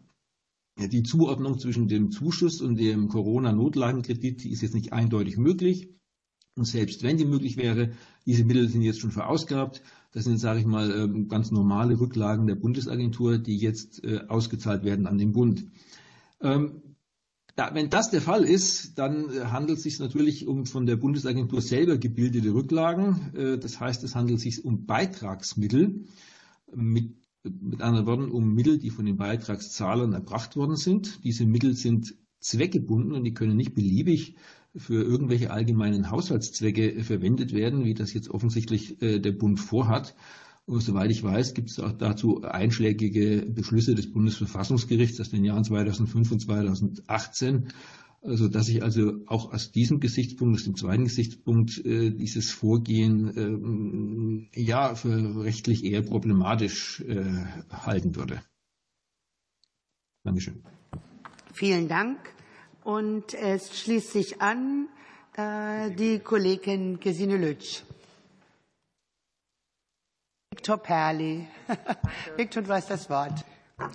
die 0.79 1.03
Zuordnung 1.03 1.59
zwischen 1.59 1.89
dem 1.89 2.13
Zuschuss 2.13 2.61
und 2.61 2.77
dem 2.77 3.09
Corona-Notlagenkredit, 3.09 4.47
ist 4.47 4.63
jetzt 4.63 4.75
nicht 4.75 4.93
eindeutig 4.93 5.37
möglich. 5.37 5.89
Und 6.57 6.65
selbst 6.65 7.03
wenn 7.03 7.17
die 7.17 7.25
möglich 7.25 7.57
wäre, 7.57 7.93
diese 8.27 8.45
Mittel 8.45 8.69
sind 8.69 8.83
jetzt 8.83 9.01
schon 9.01 9.11
verausgabt. 9.11 9.83
Das 10.13 10.25
sind, 10.25 10.39
sage 10.39 10.61
ich 10.61 10.67
mal, 10.67 10.91
ähm, 10.91 11.29
ganz 11.29 11.51
normale 11.51 11.99
Rücklagen 11.99 12.47
der 12.47 12.55
Bundesagentur, 12.55 13.39
die 13.39 13.57
jetzt 13.57 14.05
äh, 14.05 14.21
ausgezahlt 14.29 14.85
werden 14.85 15.07
an 15.07 15.19
den 15.19 15.33
Bund. 15.33 15.67
Ähm, 16.41 16.83
ja, 17.59 17.71
wenn 17.75 17.91
das 17.91 18.11
der 18.11 18.21
Fall 18.21 18.45
ist, 18.45 18.99
dann 18.99 19.31
äh, 19.31 19.45
handelt 19.47 19.79
es 19.79 19.85
sich 19.85 19.99
natürlich 19.99 20.47
um 20.47 20.67
von 20.67 20.87
der 20.87 20.97
Bundesagentur 20.97 21.61
selber 21.61 21.99
gebildete 21.99 22.55
Rücklagen. 22.55 23.33
Äh, 23.35 23.59
das 23.59 23.81
heißt, 23.81 24.03
es 24.05 24.15
handelt 24.15 24.41
sich 24.41 24.65
um 24.65 24.87
Beitragsmittel, 24.87 26.05
mit, 26.75 27.15
mit 27.43 27.81
anderen 27.81 28.07
Worten 28.07 28.31
um 28.31 28.55
Mittel, 28.55 28.79
die 28.79 28.91
von 28.91 29.07
den 29.07 29.17
Beitragszahlern 29.17 30.13
erbracht 30.13 30.57
worden 30.57 30.77
sind. 30.77 31.25
Diese 31.25 31.47
Mittel 31.47 31.75
sind 31.75 32.15
zweckgebunden 32.41 33.13
und 33.13 33.25
die 33.25 33.35
können 33.35 33.57
nicht 33.57 33.75
beliebig 33.75 34.37
für 34.77 35.03
irgendwelche 35.03 35.51
allgemeinen 35.51 36.11
Haushaltszwecke 36.11 37.03
verwendet 37.03 37.53
werden, 37.53 37.85
wie 37.85 37.95
das 37.95 38.13
jetzt 38.15 38.31
offensichtlich 38.31 39.03
äh, 39.03 39.19
der 39.19 39.33
Bund 39.33 39.59
vorhat. 39.59 40.15
Und 40.67 40.81
soweit 40.81 41.11
ich 41.11 41.23
weiß, 41.23 41.55
gibt 41.55 41.71
es 41.71 41.81
auch 41.81 41.93
dazu 41.93 42.43
einschlägige 42.43 43.45
Beschlüsse 43.47 43.95
des 43.95 44.13
Bundesverfassungsgerichts 44.13 45.21
aus 45.21 45.31
den 45.31 45.45
Jahren 45.45 45.65
2005 45.65 46.31
und 46.31 46.41
2018, 46.41 47.73
also 48.23 48.49
dass 48.49 48.69
ich 48.69 48.83
also 48.83 49.15
auch 49.27 49.53
aus 49.53 49.73
diesem 49.73 49.99
Gesichtspunkt, 49.99 50.57
aus 50.57 50.65
dem 50.65 50.77
zweiten 50.77 51.05
Gesichtspunkt, 51.05 51.85
äh, 51.85 52.11
dieses 52.11 52.51
Vorgehen 52.51 54.49
äh, 54.55 54.61
ja 54.63 54.95
für 54.95 55.43
rechtlich 55.43 55.85
eher 55.85 56.03
problematisch 56.03 57.01
äh, 57.01 57.25
halten 57.71 58.15
würde. 58.15 58.43
Dankeschön. 60.23 60.63
Vielen 61.53 61.89
Dank. 61.89 62.19
Und 62.85 63.35
es 63.35 63.79
schließt 63.79 64.13
sich 64.13 64.41
an 64.41 64.89
äh, 65.37 65.91
die 65.95 66.19
Kollegin 66.19 67.01
Gesine 67.01 67.37
Lütsch. 67.37 67.83
Viktor 70.53 70.79
Perli. 70.79 71.47
Viktor, 72.37 72.65
du 72.65 72.73
hast 72.73 72.91
das 72.91 73.09
Wort. 73.09 73.45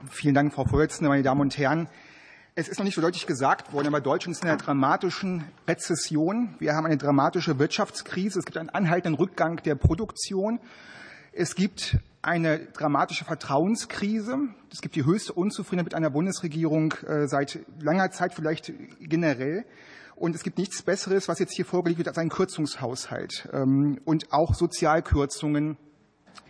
Vielen 0.09 0.33
Dank, 0.33 0.53
Frau 0.53 0.63
Vorsitzende, 0.63 1.09
meine 1.09 1.21
Damen 1.21 1.41
und 1.41 1.57
Herren. 1.57 1.89
Es 2.55 2.69
ist 2.69 2.77
noch 2.77 2.85
nicht 2.85 2.95
so 2.95 3.01
deutlich 3.01 3.27
gesagt 3.27 3.73
worden, 3.73 3.87
aber 3.87 3.99
Deutschland 3.99 4.37
ist 4.37 4.41
in 4.41 4.47
einer 4.47 4.57
dramatischen 4.57 5.43
Rezession. 5.67 6.55
Wir 6.59 6.73
haben 6.73 6.85
eine 6.85 6.95
dramatische 6.95 7.59
Wirtschaftskrise. 7.59 8.39
Es 8.39 8.45
gibt 8.45 8.57
einen 8.57 8.69
anhaltenden 8.69 9.15
Rückgang 9.15 9.61
der 9.63 9.75
Produktion. 9.75 10.61
Es 11.33 11.55
gibt 11.55 11.97
eine 12.21 12.59
dramatische 12.59 13.25
Vertrauenskrise. 13.25 14.37
Es 14.71 14.79
gibt 14.79 14.95
die 14.95 15.03
höchste 15.03 15.33
Unzufriedenheit 15.33 15.87
mit 15.87 15.93
einer 15.93 16.09
Bundesregierung 16.09 16.93
äh, 17.05 17.27
seit 17.27 17.59
langer 17.81 18.11
Zeit, 18.11 18.33
vielleicht 18.33 18.71
generell. 19.01 19.65
Und 20.15 20.35
es 20.35 20.43
gibt 20.43 20.57
nichts 20.57 20.81
Besseres, 20.83 21.27
was 21.27 21.39
jetzt 21.39 21.53
hier 21.53 21.65
vorgelegt 21.65 21.97
wird, 21.97 22.07
als 22.07 22.17
ein 22.17 22.29
Kürzungshaushalt 22.29 23.49
ähm, 23.51 23.99
und 24.05 24.31
auch 24.31 24.53
Sozialkürzungen 24.53 25.75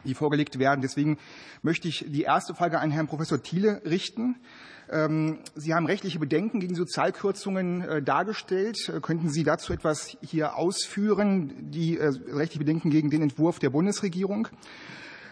die 0.06 0.14
vorgelegt 0.14 0.60
werden. 0.60 0.82
Deswegen 0.82 1.18
möchte 1.62 1.88
ich 1.88 2.06
die 2.08 2.24
erste 2.24 2.54
Frage 2.54 2.80
an 2.80 2.92
Herrn 2.92 3.08
Professor 3.08 3.42
Thiele 3.42 3.82
richten. 3.86 4.38
Ähm, 4.90 5.40
Sie 5.56 5.74
haben 5.74 5.86
rechtliche 5.86 6.20
Bedenken 6.20 6.60
gegen 6.60 6.76
Sozialkürzungen 6.76 7.82
äh, 7.82 8.02
dargestellt. 8.02 8.90
Äh, 8.90 9.00
könnten 9.02 9.30
Sie 9.30 9.44
dazu 9.44 9.74
etwas 9.74 10.18
hier 10.22 10.56
ausführen, 10.58 11.72
die 11.72 11.98
äh, 11.98 12.06
rechtlichen 12.06 12.60
Bedenken 12.60 12.90
gegen 12.92 13.10
den 13.10 13.24
Entwurf 13.24 13.60
der 13.60 13.72
Bundesregierung? 13.72 14.48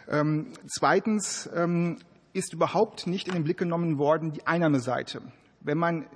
Ähm, 0.10 0.48
zweitens 0.68 1.50
ähm, 1.56 1.98
ist 2.34 2.54
überhaupt 2.54 3.08
nicht 3.08 3.28
in 3.28 3.36
den 3.36 3.44
Blick 3.44 3.58
genommen 3.58 3.98
worden 3.98 4.32
die 4.32 4.46
Einnahmeseite. 4.48 5.22
Wenn 5.62 5.78
man 5.78 6.08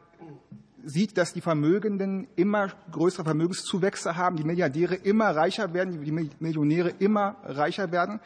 sieht, 0.88 1.18
dass 1.18 1.34
die 1.34 1.41
Vermögenden 1.41 2.27
immer 2.35 2.69
größere 2.91 3.26
Vermögenszuwächse 3.26 4.15
haben, 4.15 4.38
die 4.38 4.43
Milliardäre 4.43 4.95
immer 4.95 5.35
reicher 5.35 5.73
werden, 5.73 6.01
die 6.03 6.11
Millionäre 6.39 6.93
immer 6.99 7.35
reicher 7.43 7.91
werden, 7.91 8.19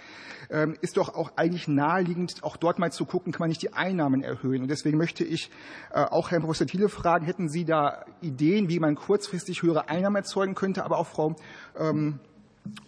ähm, 0.50 0.76
ist 0.82 0.98
doch 0.98 1.16
auch 1.16 1.32
eigentlich 1.36 1.68
naheliegend, 1.68 2.44
auch 2.44 2.58
dort 2.58 2.78
mal 2.78 2.92
zu 2.92 3.06
gucken, 3.06 3.34
kann 3.34 3.40
man 3.42 3.50
nicht 3.50 3.64
die 3.64 3.74
Einnahmen 3.74 4.24
erhöhen. 4.24 4.62
Und 4.62 4.68
deswegen 4.68 4.98
möchte 4.98 5.24
ich 5.24 5.50
äh, 5.92 6.02
auch 6.02 6.30
Herrn 6.30 6.44
Professor 6.44 6.68
Thiele 6.68 6.90
fragen, 6.90 7.26
hätten 7.26 7.50
Sie 7.50 7.66
da 7.66 8.06
Ideen, 8.22 8.70
wie 8.70 8.80
man 8.80 8.96
kurzfristig 8.96 9.64
höhere 9.64 9.90
Einnahmen 9.90 10.18
erzeugen 10.18 10.54
könnte, 10.54 10.86
aber 10.86 11.00
auch 11.00 11.08
Frau 11.08 11.36
ähm, 11.78 12.20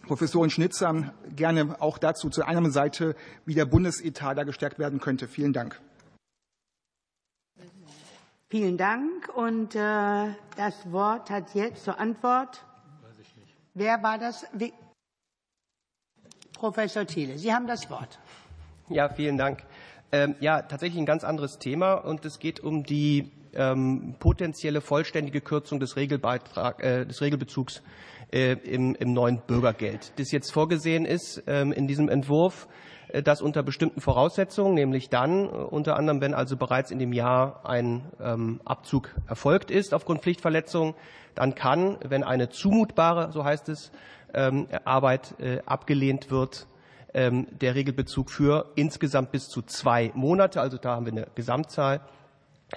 Professorin 0.05 0.51
Schnitzer 0.51 1.13
gerne 1.35 1.81
auch 1.81 1.97
dazu 1.97 2.29
zur 2.29 2.47
Einnahmenseite, 2.47 3.15
wie 3.45 3.55
der 3.55 3.65
Bundesetat 3.65 4.37
da 4.37 4.43
gestärkt 4.43 4.77
werden 4.77 4.99
könnte. 4.99 5.27
Vielen 5.27 5.51
Dank. 5.51 5.79
Vielen 8.53 8.77
Dank. 8.77 9.35
Und 9.35 9.73
äh, 9.73 9.79
das 10.55 10.91
Wort 10.91 11.31
hat 11.31 11.55
jetzt 11.55 11.85
zur 11.85 11.99
Antwort. 11.99 12.63
Weiß 13.01 13.17
ich 13.19 13.35
nicht. 13.35 13.55
Wer 13.73 14.03
war 14.03 14.19
das? 14.19 14.45
Wie? 14.53 14.71
Professor 16.53 17.03
Thiele, 17.03 17.39
Sie 17.39 17.51
haben 17.51 17.65
das 17.65 17.89
Wort. 17.89 18.19
Ja, 18.89 19.09
vielen 19.09 19.39
Dank. 19.39 19.63
Ähm, 20.11 20.35
ja, 20.39 20.61
tatsächlich 20.61 21.01
ein 21.01 21.07
ganz 21.07 21.23
anderes 21.23 21.57
Thema 21.57 21.95
und 21.95 22.25
es 22.25 22.37
geht 22.37 22.59
um 22.59 22.83
die 22.83 23.31
ähm, 23.55 24.17
potenzielle 24.19 24.81
vollständige 24.81 25.41
Kürzung 25.41 25.79
des, 25.79 25.95
Regelbeitrag, 25.95 26.79
äh, 26.83 27.05
des 27.05 27.21
Regelbezugs 27.21 27.81
äh, 28.31 28.51
im, 28.51 28.93
im 28.93 29.13
neuen 29.13 29.41
Bürgergeld, 29.47 30.13
das 30.19 30.31
jetzt 30.31 30.51
vorgesehen 30.51 31.05
ist 31.05 31.41
ähm, 31.47 31.71
in 31.71 31.87
diesem 31.87 32.07
Entwurf, 32.07 32.67
das 33.23 33.41
unter 33.41 33.63
bestimmten 33.63 34.01
Voraussetzungen, 34.01 34.73
nämlich 34.73 35.09
dann 35.09 35.45
äh, 35.45 35.49
unter 35.49 35.95
anderem, 35.95 36.21
wenn 36.21 36.33
also 36.33 36.57
bereits 36.57 36.91
in 36.91 36.99
dem 36.99 37.13
Jahr 37.13 37.61
ein 37.63 38.03
ähm, 38.21 38.61
Abzug 38.65 39.13
erfolgt 39.27 39.71
ist 39.71 39.93
aufgrund 39.93 40.21
Pflichtverletzung, 40.21 40.95
dann 41.35 41.55
kann, 41.55 41.97
wenn 42.03 42.23
eine 42.23 42.49
zumutbare, 42.49 43.31
so 43.31 43.43
heißt 43.43 43.69
es, 43.69 43.91
ähm, 44.35 44.67
Arbeit 44.83 45.35
abgelehnt 45.65 46.31
wird, 46.31 46.67
der 47.13 47.75
Regelbezug 47.75 48.31
für 48.31 48.71
insgesamt 48.75 49.31
bis 49.31 49.47
zu 49.47 49.61
zwei 49.61 50.11
Monate, 50.15 50.59
also 50.59 50.77
da 50.77 50.95
haben 50.95 51.05
wir 51.05 51.13
eine 51.13 51.27
Gesamtzahl, 51.35 52.01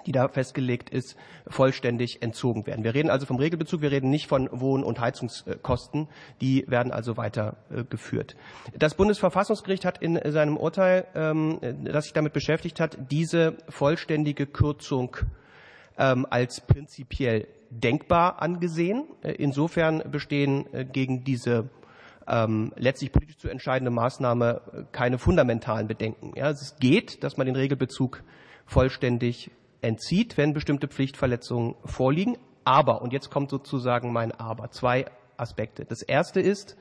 die 0.05 0.13
da 0.13 0.29
festgelegt 0.29 0.91
ist, 0.91 1.17
vollständig 1.47 2.23
entzogen 2.23 2.67
werden. 2.67 2.85
Wir 2.85 2.95
reden 2.95 3.11
also 3.11 3.27
vom 3.27 3.37
Regelbezug, 3.37 3.81
wir 3.83 3.91
reden 3.91 4.11
nicht 4.11 4.27
von 4.27 4.49
Wohn- 4.53 4.85
und 4.85 5.01
Heizungskosten. 5.01 6.09
Die 6.41 6.65
werden 6.69 6.93
also 6.93 7.17
weitergeführt. 7.17 8.37
Das 8.77 8.95
Bundesverfassungsgericht 8.95 9.85
hat 9.85 9.99
in 9.99 10.21
seinem 10.33 10.57
Urteil, 10.57 11.07
ähm, 11.15 11.59
das 11.85 12.05
sich 12.05 12.13
damit 12.13 12.33
beschäftigt 12.33 12.81
hat, 12.81 12.99
diese 13.11 13.57
vollständige 13.69 14.47
Kürzung 14.47 15.17
ähm, 15.99 16.27
als 16.29 16.61
prinzipiell 16.61 17.47
denkbar 17.71 18.43
angesehen. 18.43 19.05
Äh, 19.23 19.33
insofern 19.33 20.03
bestehen 20.11 20.73
äh, 20.73 20.85
gegen 20.85 21.25
diese 21.25 21.71
ähm, 22.29 22.73
letztlich 22.77 23.13
politisch 23.13 23.39
zu 23.39 23.49
entscheidende 23.49 23.91
Maßnahme 23.91 24.61
äh, 24.73 24.83
keine 24.93 25.19
fundamentalen 25.19 25.87
Bedenken. 25.87 26.33
Ja, 26.35 26.51
es 26.51 26.77
geht, 26.81 27.23
dass 27.23 27.37
man 27.37 27.47
den 27.47 27.57
Regelbezug 27.57 28.23
vollständig 28.67 29.51
entzieht, 29.81 30.37
wenn 30.37 30.53
bestimmte 30.53 30.89
Pflichtverletzungen 30.89 31.75
vorliegen. 31.85 32.37
Aber, 32.65 33.03
und 33.03 33.13
jetzt 33.13 33.31
kommt 33.31 33.51
sozusagen 33.51 34.13
mein 34.13 34.33
Aber, 34.33 34.71
zwei 34.71 35.07
Aspekte. 35.37 35.85
Das 35.85 36.03
erste 36.03 36.41
ist, 36.41 36.77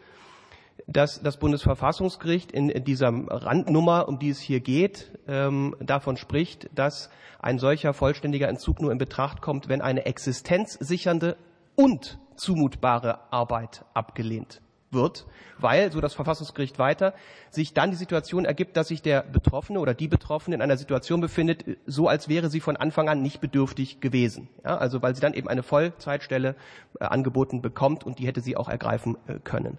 dass 0.87 1.21
das 1.21 1.37
Bundesverfassungsgericht 1.37 2.51
in 2.51 2.83
dieser 2.83 3.09
Randnummer, 3.09 4.07
um 4.07 4.19
die 4.19 4.29
es 4.29 4.39
hier 4.39 4.59
geht, 4.59 5.11
ähm, 5.27 5.75
davon 5.79 6.17
spricht, 6.17 6.69
dass 6.75 7.09
ein 7.39 7.59
solcher 7.59 7.93
vollständiger 7.93 8.49
Entzug 8.49 8.81
nur 8.81 8.91
in 8.91 8.97
Betracht 8.97 9.41
kommt, 9.41 9.69
wenn 9.69 9.81
eine 9.81 10.05
existenzsichernde 10.05 11.37
und 11.75 12.19
zumutbare 12.35 13.31
Arbeit 13.31 13.85
abgelehnt 13.93 14.61
wird, 14.95 15.27
weil, 15.59 15.91
so 15.91 16.01
das 16.01 16.13
Verfassungsgericht 16.13 16.79
weiter, 16.79 17.13
sich 17.49 17.73
dann 17.73 17.91
die 17.91 17.95
Situation 17.95 18.45
ergibt, 18.45 18.75
dass 18.75 18.87
sich 18.87 19.01
der 19.01 19.21
Betroffene 19.21 19.79
oder 19.79 19.93
die 19.93 20.07
Betroffene 20.07 20.55
in 20.55 20.61
einer 20.61 20.77
Situation 20.77 21.21
befindet, 21.21 21.65
so 21.85 22.07
als 22.07 22.27
wäre 22.27 22.49
sie 22.49 22.59
von 22.59 22.75
Anfang 22.75 23.09
an 23.09 23.21
nicht 23.21 23.41
bedürftig 23.41 24.01
gewesen. 24.01 24.49
Ja, 24.63 24.77
also 24.77 25.01
weil 25.01 25.15
sie 25.15 25.21
dann 25.21 25.33
eben 25.33 25.47
eine 25.47 25.63
Vollzeitstelle 25.63 26.55
äh, 26.99 27.05
angeboten 27.05 27.61
bekommt 27.61 28.03
und 28.03 28.19
die 28.19 28.27
hätte 28.27 28.41
sie 28.41 28.57
auch 28.57 28.69
ergreifen 28.69 29.17
äh, 29.27 29.39
können. 29.39 29.77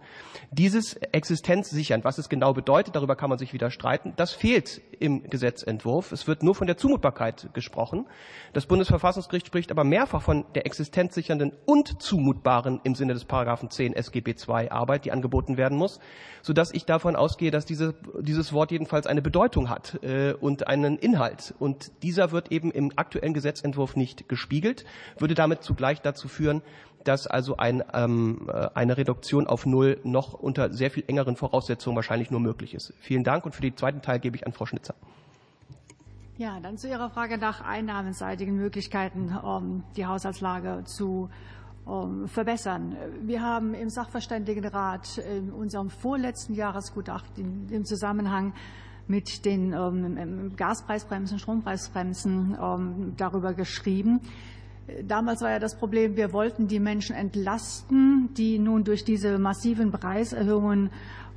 Dieses 0.51 0.95
Existenzsichern, 0.95 2.05
was 2.05 2.19
es 2.19 2.29
genau 2.29 2.53
bedeutet, 2.53 2.97
darüber 2.97 3.17
kann 3.17 3.31
man 3.31 3.39
sich 3.39 3.53
wieder 3.53 3.71
streiten, 3.71 4.13
das 4.17 4.33
fehlt 4.33 4.81
im 4.99 5.29
Gesetzentwurf. 5.29 6.13
Es 6.13 6.27
wird 6.27 6.43
nur 6.43 6.55
von 6.55 6.67
der 6.67 6.77
Zumutbarkeit 6.77 7.51
gesprochen. 7.53 8.07
Das 8.53 8.67
Bundesverfassungsgericht 8.67 9.47
spricht 9.47 9.71
aber 9.71 9.85
mehrfach 9.85 10.23
von 10.23 10.47
der 10.55 10.67
existenzsichernden 10.67 11.53
und 11.67 12.03
zumutbaren 12.03 12.81
im 12.85 12.95
Sinne 12.95 13.15
des 13.15 13.25
Paragraphen 13.25 13.71
10 13.71 13.95
SGB 13.95 14.35
II 14.49 14.71
Arbeit, 14.71 15.06
die 15.07 15.13
angeboten 15.13 15.57
werden 15.57 15.79
muss, 15.79 16.01
sodass 16.43 16.75
ich 16.75 16.85
davon 16.85 17.17
ausgehe, 17.17 17.51
dass 17.51 17.65
diese, 17.65 17.95
dieses 18.21 18.53
Wort 18.53 18.73
jedenfalls 18.73 19.07
eine 19.07 19.23
Bedeutung 19.23 19.71
hat 19.71 20.03
äh, 20.03 20.33
und 20.33 20.67
einen 20.67 20.99
Inhalt. 20.99 21.55
Und 21.59 21.93
dieser 22.03 22.33
wird 22.33 22.51
eben 22.51 22.71
im 22.73 22.93
aktuellen 22.97 23.35
Gesetzentwurf 23.35 23.97
nicht 23.97 24.29
gespiegelt, 24.29 24.85
würde 25.19 25.35
damit 25.35 25.63
zugleich 25.63 26.03
dazu 26.03 26.29
führen, 26.29 26.63
dass 27.05 27.29
also 27.29 27.57
ein, 27.57 27.85
ähm, 27.95 28.49
äh, 28.53 28.69
eine 28.75 28.97
Reduktion 28.97 29.47
auf 29.47 29.65
Null 29.65 30.01
noch 30.03 30.35
unter 30.35 30.73
sehr 30.73 30.91
viel 30.91 31.05
engeren 31.07 31.37
Voraussetzungen 31.37 31.95
wahrscheinlich 31.95 32.33
nur 32.33 32.41
möglich 32.41 32.75
ist. 32.75 32.93
Vielen 33.01 33.23
Dank 33.23 33.47
und 33.47 33.55
für 33.55 33.63
den 33.63 33.77
zweiten 33.77 34.03
Teil 34.03 34.19
gebe 34.19 34.37
ich 34.37 34.45
an 34.45 34.53
Frau 34.53 34.67
Schnitzer. 34.67 34.95
Ja, 36.37 36.59
dann 36.61 36.77
zu 36.77 36.89
Ihrer 36.89 37.09
Frage 37.09 37.39
nach 37.39 37.63
einnahmenseitigen 37.63 38.57
Möglichkeiten, 38.57 39.35
um 39.37 39.85
die 39.97 40.05
Haushaltslage 40.05 40.83
zu 40.85 41.31
verbessern. 42.27 42.97
Wir 43.23 43.43
haben 43.43 43.73
im 43.75 43.89
Sachverständigenrat 43.91 45.19
in 45.19 45.53
unserem 45.53 45.89
vorletzten 45.89 46.55
Jahresgutachten 46.55 47.69
im 47.71 47.85
Zusammenhang 47.85 48.55
mit 49.07 49.45
den 49.45 49.73
um, 49.73 50.57
Gaspreisbremsen, 50.57 51.39
Strompreisbremsen 51.39 53.15
darüber 53.17 53.55
geschrieben. 53.55 54.21
Damals 55.05 55.43
war 55.43 55.51
ja 55.51 55.59
das 55.59 55.77
Problem, 55.77 56.17
wir 56.17 56.33
wollten 56.33 56.69
die 56.69 56.81
Menschen 56.81 57.15
entlasten, 57.15 58.31
die 58.37 58.59
nun 58.59 58.85
durch 58.85 59.05
diese 59.05 59.39
massiven 59.39 59.91
Preiserhöhungen 59.91 60.91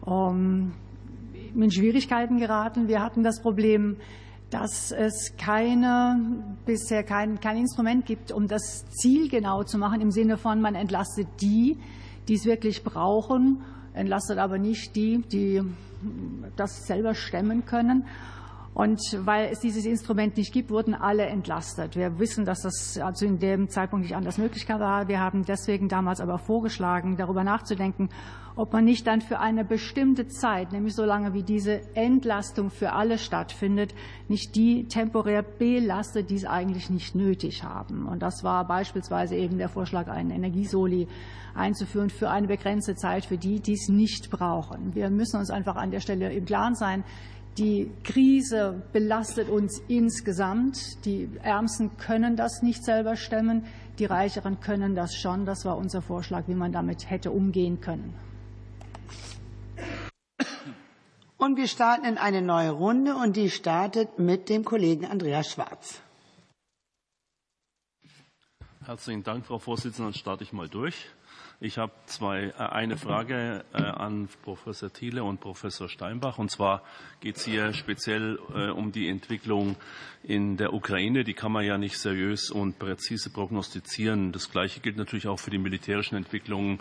in 0.06 1.72
Schwierigkeiten 1.72 2.38
geraten. 2.38 2.88
Wir 2.88 3.04
hatten 3.04 3.24
das 3.24 3.42
Problem, 3.42 3.98
dass 4.50 4.92
es 4.92 5.34
keine, 5.38 6.56
bisher 6.66 7.04
kein, 7.04 7.40
kein 7.40 7.58
Instrument 7.58 8.06
gibt, 8.06 8.32
um 8.32 8.48
das 8.48 8.86
Ziel 8.90 9.30
genau 9.30 9.64
zu 9.64 9.78
machen, 9.78 10.02
im 10.02 10.12
Sinne 10.12 10.38
von, 10.38 10.60
man 10.60 10.76
entlastet 10.76 11.28
die, 11.42 11.78
die 12.28 12.34
es 12.34 12.46
wirklich 12.46 12.84
brauchen, 12.84 13.62
entlastet 13.94 14.40
aber 14.40 14.58
nicht 14.58 14.96
die, 14.96 15.20
die 15.32 15.62
das 16.56 16.86
selber 16.88 17.14
stemmen 17.14 17.66
können. 17.66 18.06
Und 18.74 19.02
weil 19.26 19.50
es 19.52 19.60
dieses 19.60 19.86
Instrument 19.86 20.38
nicht 20.38 20.54
gibt, 20.54 20.70
wurden 20.70 20.94
alle 20.94 21.26
entlastet. 21.26 21.96
Wir 21.96 22.18
wissen, 22.18 22.46
dass 22.46 22.62
das 22.62 22.98
also 22.98 23.26
in 23.26 23.40
dem 23.40 23.68
Zeitpunkt 23.68 24.06
nicht 24.06 24.16
anders 24.16 24.38
möglich 24.38 24.68
war. 24.70 25.08
Wir 25.08 25.20
haben 25.20 25.44
deswegen 25.44 25.90
damals 25.90 26.22
aber 26.22 26.38
vorgeschlagen, 26.38 27.18
darüber 27.18 27.44
nachzudenken, 27.44 28.10
ob 28.60 28.74
man 28.74 28.84
nicht 28.84 29.08
dann 29.08 29.22
für 29.22 29.40
eine 29.40 29.64
bestimmte 29.64 30.28
Zeit, 30.28 30.74
nämlich 30.74 30.94
so 30.94 31.06
lange 31.06 31.34
wie 31.34 31.44
diese 31.44 31.80
Entlastung 31.96 32.70
für 32.70 32.92
alle 32.92 33.18
stattfindet, 33.18 33.96
nicht 34.28 34.54
die 34.54 34.86
temporär 34.90 35.44
belastet, 35.44 36.30
die 36.30 36.36
es 36.36 36.44
eigentlich 36.44 36.90
nicht 36.90 37.16
nötig 37.16 37.64
haben. 37.64 38.06
Und 38.06 38.22
das 38.22 38.44
war 38.44 38.68
beispielsweise 38.68 39.38
eben 39.38 39.58
der 39.58 39.70
Vorschlag, 39.70 40.10
einen 40.10 40.32
Energiesoli 40.32 41.08
einzuführen 41.56 42.10
für 42.10 42.30
eine 42.30 42.48
begrenzte 42.48 42.96
Zeit 42.96 43.24
für 43.24 43.38
die, 43.38 43.62
die 43.62 43.76
es 43.76 43.88
nicht 43.88 44.30
brauchen. 44.30 44.94
Wir 44.94 45.10
müssen 45.10 45.40
uns 45.40 45.52
einfach 45.52 45.78
an 45.78 45.92
der 45.92 46.02
Stelle 46.02 46.30
im 46.34 46.44
Klaren 46.44 46.76
sein, 46.76 47.06
die 47.58 47.90
Krise 48.04 48.84
belastet 48.92 49.48
uns 49.48 49.82
insgesamt. 49.88 51.06
Die 51.06 51.30
Ärmsten 51.44 51.96
können 51.96 52.36
das 52.36 52.62
nicht 52.62 52.84
selber 52.84 53.16
stemmen. 53.16 53.64
Die 54.00 54.06
Reicheren 54.06 54.60
können 54.60 54.96
das 54.96 55.16
schon. 55.16 55.46
Das 55.46 55.64
war 55.64 55.78
unser 55.78 56.02
Vorschlag, 56.02 56.44
wie 56.48 56.56
man 56.56 56.74
damit 56.74 57.10
hätte 57.10 57.32
umgehen 57.32 57.80
können. 57.80 58.14
Und 61.38 61.56
wir 61.56 61.68
starten 61.68 62.06
in 62.06 62.18
eine 62.18 62.42
neue 62.42 62.72
Runde 62.72 63.16
und 63.16 63.38
die 63.38 63.50
startet 63.50 64.20
mit 64.20 64.50
dem 64.50 64.66
Kollegen 64.66 65.06
Andreas 65.06 65.52
Schwarz. 65.52 66.02
Herzlichen 68.86 69.24
Dank, 69.24 69.46
Frau 69.46 69.60
Vorsitzende. 69.60 70.12
Dann 70.12 70.20
starte 70.20 70.44
ich 70.44 70.52
mal 70.52 70.68
durch. 70.68 70.96
Ich 71.62 71.78
habe 71.78 71.92
zwei, 72.06 72.46
äh, 72.46 72.54
eine 72.58 72.96
Frage 72.96 73.66
äh, 73.74 73.82
an 73.82 74.30
Professor 74.44 74.94
Thiele 74.94 75.26
und 75.26 75.42
Professor 75.42 75.90
Steinbach. 75.90 76.38
Und 76.38 76.50
zwar 76.50 76.84
geht 77.20 77.36
es 77.36 77.44
hier 77.44 77.74
speziell 77.74 78.40
äh, 78.56 78.70
um 78.70 78.94
die 78.94 79.10
Entwicklung 79.10 79.76
in 80.24 80.56
der 80.56 80.74
Ukraine. 80.74 81.26
Die 81.26 81.34
kann 81.34 81.52
man 81.52 81.66
ja 81.66 81.78
nicht 81.78 81.98
seriös 81.98 82.50
und 82.50 82.80
präzise 82.80 83.30
prognostizieren. 83.30 84.32
Das 84.32 84.50
Gleiche 84.50 84.80
gilt 84.80 84.96
natürlich 84.96 85.28
auch 85.28 85.40
für 85.40 85.52
die 85.52 85.58
militärischen 85.58 86.16
Entwicklungen 86.16 86.80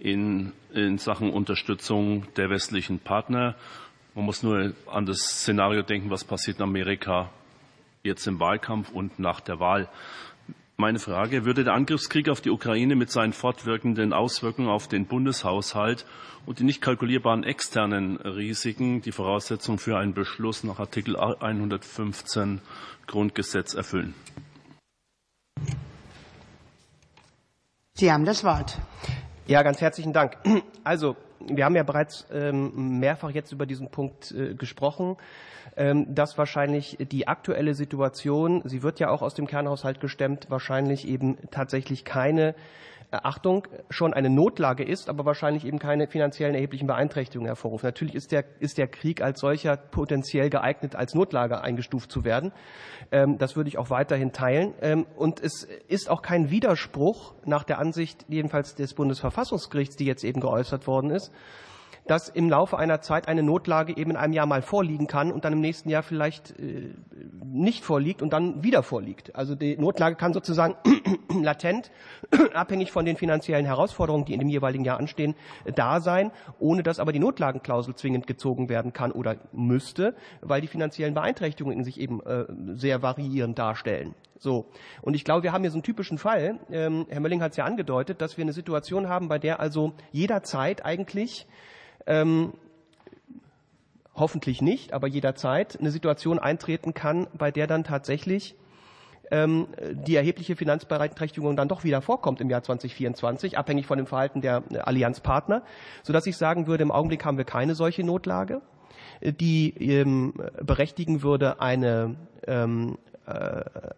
in, 0.00 0.52
in 0.72 0.98
Sachen 0.98 1.30
Unterstützung 1.30 2.26
der 2.34 2.50
westlichen 2.50 2.98
Partner. 2.98 3.54
Man 4.14 4.24
muss 4.24 4.42
nur 4.42 4.72
an 4.90 5.06
das 5.06 5.18
Szenario 5.18 5.82
denken, 5.82 6.10
was 6.10 6.24
passiert 6.24 6.56
in 6.56 6.64
Amerika 6.64 7.30
jetzt 8.02 8.26
im 8.26 8.40
Wahlkampf 8.40 8.90
und 8.90 9.18
nach 9.18 9.40
der 9.40 9.60
Wahl. 9.60 9.88
Meine 10.78 10.98
Frage, 10.98 11.44
würde 11.44 11.62
der 11.62 11.74
Angriffskrieg 11.74 12.30
auf 12.30 12.40
die 12.40 12.48
Ukraine 12.48 12.96
mit 12.96 13.10
seinen 13.10 13.34
fortwirkenden 13.34 14.14
Auswirkungen 14.14 14.68
auf 14.68 14.88
den 14.88 15.04
Bundeshaushalt 15.04 16.06
und 16.46 16.58
die 16.58 16.64
nicht 16.64 16.80
kalkulierbaren 16.80 17.44
externen 17.44 18.16
Risiken 18.16 19.02
die 19.02 19.12
Voraussetzung 19.12 19.78
für 19.78 19.98
einen 19.98 20.14
Beschluss 20.14 20.64
nach 20.64 20.78
Artikel 20.78 21.18
115 21.18 22.62
Grundgesetz 23.06 23.74
erfüllen? 23.74 24.14
Sie 27.92 28.10
haben 28.10 28.24
das 28.24 28.42
Wort. 28.42 28.78
Ja, 29.46 29.62
ganz 29.62 29.80
herzlichen 29.80 30.12
Dank. 30.12 30.36
Also, 30.84 31.16
wir 31.40 31.64
haben 31.64 31.76
ja 31.76 31.82
bereits 31.82 32.26
ähm, 32.32 32.98
mehrfach 33.00 33.30
jetzt 33.30 33.52
über 33.52 33.66
diesen 33.66 33.90
Punkt 33.90 34.32
äh, 34.32 34.54
gesprochen, 34.54 35.16
ähm, 35.76 36.14
dass 36.14 36.38
wahrscheinlich 36.38 36.98
die 37.00 37.28
aktuelle 37.28 37.74
Situation, 37.74 38.62
sie 38.64 38.82
wird 38.82 39.00
ja 39.00 39.10
auch 39.10 39.22
aus 39.22 39.34
dem 39.34 39.46
Kernhaushalt 39.46 40.00
gestemmt, 40.00 40.46
wahrscheinlich 40.48 41.06
eben 41.06 41.36
tatsächlich 41.50 42.04
keine 42.04 42.54
Achtung, 43.12 43.66
schon 43.88 44.14
eine 44.14 44.30
Notlage 44.30 44.84
ist, 44.84 45.08
aber 45.08 45.24
wahrscheinlich 45.24 45.64
eben 45.64 45.78
keine 45.78 46.06
finanziellen 46.06 46.54
erheblichen 46.54 46.86
Beeinträchtigungen 46.86 47.46
hervorruft. 47.46 47.82
Natürlich 47.82 48.14
ist 48.14 48.30
der, 48.30 48.44
ist 48.60 48.78
der 48.78 48.86
Krieg 48.86 49.20
als 49.20 49.40
solcher 49.40 49.76
potenziell 49.76 50.48
geeignet, 50.48 50.94
als 50.94 51.14
Notlage 51.14 51.60
eingestuft 51.60 52.12
zu 52.12 52.24
werden. 52.24 52.52
Ähm, 53.10 53.38
das 53.38 53.56
würde 53.56 53.68
ich 53.68 53.78
auch 53.78 53.90
weiterhin 53.90 54.32
teilen. 54.32 54.74
Ähm, 54.80 55.06
und 55.16 55.40
es 55.40 55.64
ist 55.88 56.08
auch 56.08 56.22
kein 56.22 56.50
Widerspruch 56.50 57.34
nach 57.44 57.64
der 57.64 57.78
Ansicht 57.78 58.24
jedenfalls 58.28 58.76
des 58.76 58.94
Bundesverfassungsgerichts, 58.94 59.96
die 59.96 60.04
jetzt 60.04 60.22
eben 60.22 60.40
geäußert 60.40 60.86
worden 60.86 61.10
ist, 61.10 61.32
dass 62.10 62.28
im 62.28 62.50
Laufe 62.50 62.76
einer 62.76 63.00
Zeit 63.00 63.28
eine 63.28 63.44
Notlage 63.44 63.96
eben 63.96 64.10
in 64.10 64.16
einem 64.16 64.32
Jahr 64.32 64.46
mal 64.46 64.62
vorliegen 64.62 65.06
kann 65.06 65.30
und 65.30 65.44
dann 65.44 65.52
im 65.52 65.60
nächsten 65.60 65.88
Jahr 65.90 66.02
vielleicht 66.02 66.58
äh, 66.58 66.92
nicht 67.44 67.84
vorliegt 67.84 68.20
und 68.20 68.32
dann 68.32 68.64
wieder 68.64 68.82
vorliegt. 68.82 69.36
Also 69.36 69.54
die 69.54 69.76
Notlage 69.76 70.16
kann 70.16 70.32
sozusagen 70.32 70.74
latent, 71.40 71.92
abhängig 72.52 72.90
von 72.90 73.04
den 73.04 73.16
finanziellen 73.16 73.64
Herausforderungen, 73.64 74.24
die 74.24 74.34
in 74.34 74.40
dem 74.40 74.48
jeweiligen 74.48 74.84
Jahr 74.84 74.98
anstehen, 74.98 75.36
da 75.76 76.00
sein, 76.00 76.32
ohne 76.58 76.82
dass 76.82 76.98
aber 76.98 77.12
die 77.12 77.20
Notlagenklausel 77.20 77.94
zwingend 77.94 78.26
gezogen 78.26 78.68
werden 78.68 78.92
kann 78.92 79.12
oder 79.12 79.36
müsste, 79.52 80.16
weil 80.40 80.60
die 80.60 80.66
finanziellen 80.66 81.14
Beeinträchtigungen 81.14 81.78
in 81.78 81.84
sich 81.84 82.00
eben 82.00 82.20
äh, 82.26 82.44
sehr 82.74 83.02
variierend 83.02 83.56
darstellen. 83.56 84.16
So. 84.36 84.66
Und 85.00 85.14
ich 85.14 85.24
glaube, 85.24 85.44
wir 85.44 85.52
haben 85.52 85.62
hier 85.62 85.70
so 85.70 85.76
einen 85.76 85.84
typischen 85.84 86.18
Fall. 86.18 86.58
Ähm, 86.72 87.06
Herr 87.08 87.20
Mölling 87.20 87.40
hat 87.40 87.52
es 87.52 87.56
ja 87.56 87.66
angedeutet, 87.66 88.20
dass 88.20 88.36
wir 88.36 88.42
eine 88.42 88.52
Situation 88.52 89.08
haben, 89.08 89.28
bei 89.28 89.38
der 89.38 89.60
also 89.60 89.92
jederzeit 90.10 90.84
eigentlich 90.84 91.46
ähm, 92.06 92.52
hoffentlich 94.14 94.62
nicht, 94.62 94.92
aber 94.92 95.06
jederzeit 95.06 95.78
eine 95.78 95.90
Situation 95.90 96.38
eintreten 96.38 96.94
kann, 96.94 97.26
bei 97.36 97.50
der 97.50 97.66
dann 97.66 97.84
tatsächlich 97.84 98.54
ähm, 99.30 99.68
die 99.92 100.16
erhebliche 100.16 100.56
Finanzbeeinträchtigung 100.56 101.56
dann 101.56 101.68
doch 101.68 101.84
wieder 101.84 102.02
vorkommt 102.02 102.40
im 102.40 102.50
Jahr 102.50 102.62
2024, 102.62 103.56
abhängig 103.58 103.86
von 103.86 103.98
dem 103.98 104.06
Verhalten 104.06 104.40
der 104.40 104.62
äh, 104.70 104.78
Allianzpartner, 104.78 105.62
sodass 106.02 106.26
ich 106.26 106.36
sagen 106.36 106.66
würde, 106.66 106.82
im 106.82 106.90
Augenblick 106.90 107.24
haben 107.24 107.38
wir 107.38 107.44
keine 107.44 107.74
solche 107.74 108.04
Notlage, 108.04 108.60
die 109.22 109.70
ähm, 109.78 110.34
berechtigen 110.62 111.22
würde, 111.22 111.60
eine 111.60 112.16
ähm, 112.46 112.98
äh, 113.09 113.09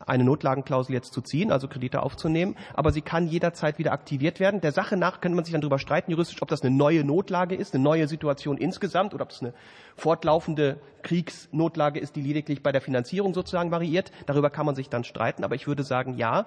eine 0.06 0.24
Notlagenklausel 0.24 0.94
jetzt 0.94 1.12
zu 1.12 1.20
ziehen, 1.20 1.52
also 1.52 1.68
Kredite 1.68 2.02
aufzunehmen, 2.02 2.56
aber 2.74 2.92
sie 2.92 3.02
kann 3.02 3.26
jederzeit 3.26 3.78
wieder 3.78 3.92
aktiviert 3.92 4.40
werden. 4.40 4.60
Der 4.60 4.72
Sache 4.72 4.96
nach 4.96 5.20
könnte 5.20 5.36
man 5.36 5.44
sich 5.44 5.52
dann 5.52 5.60
darüber 5.60 5.78
streiten, 5.78 6.10
juristisch, 6.10 6.42
ob 6.42 6.48
das 6.48 6.62
eine 6.62 6.74
neue 6.74 7.04
Notlage 7.04 7.54
ist, 7.54 7.74
eine 7.74 7.82
neue 7.82 8.08
Situation 8.08 8.58
insgesamt 8.58 9.14
oder 9.14 9.24
ob 9.24 9.30
es 9.30 9.40
eine 9.40 9.54
fortlaufende 9.96 10.78
Kriegsnotlage 11.02 12.00
ist, 12.00 12.16
die 12.16 12.22
lediglich 12.22 12.62
bei 12.62 12.72
der 12.72 12.80
Finanzierung 12.80 13.34
sozusagen 13.34 13.70
variiert. 13.70 14.12
Darüber 14.26 14.50
kann 14.50 14.66
man 14.66 14.74
sich 14.74 14.88
dann 14.88 15.04
streiten, 15.04 15.44
aber 15.44 15.54
ich 15.54 15.66
würde 15.66 15.82
sagen, 15.82 16.16
ja, 16.16 16.46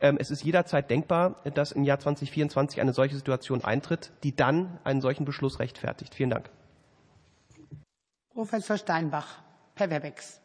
ähm, 0.00 0.16
es 0.18 0.30
ist 0.30 0.42
jederzeit 0.42 0.90
denkbar, 0.90 1.36
dass 1.54 1.72
im 1.72 1.84
Jahr 1.84 1.98
2024 1.98 2.80
eine 2.80 2.92
solche 2.92 3.16
Situation 3.16 3.62
eintritt, 3.62 4.12
die 4.22 4.34
dann 4.34 4.78
einen 4.84 5.00
solchen 5.00 5.24
Beschluss 5.24 5.58
rechtfertigt. 5.58 6.14
Vielen 6.14 6.30
Dank. 6.30 6.50
Professor 8.32 8.78
Steinbach, 8.78 9.42
per 9.74 9.90
Webex. 9.90 10.39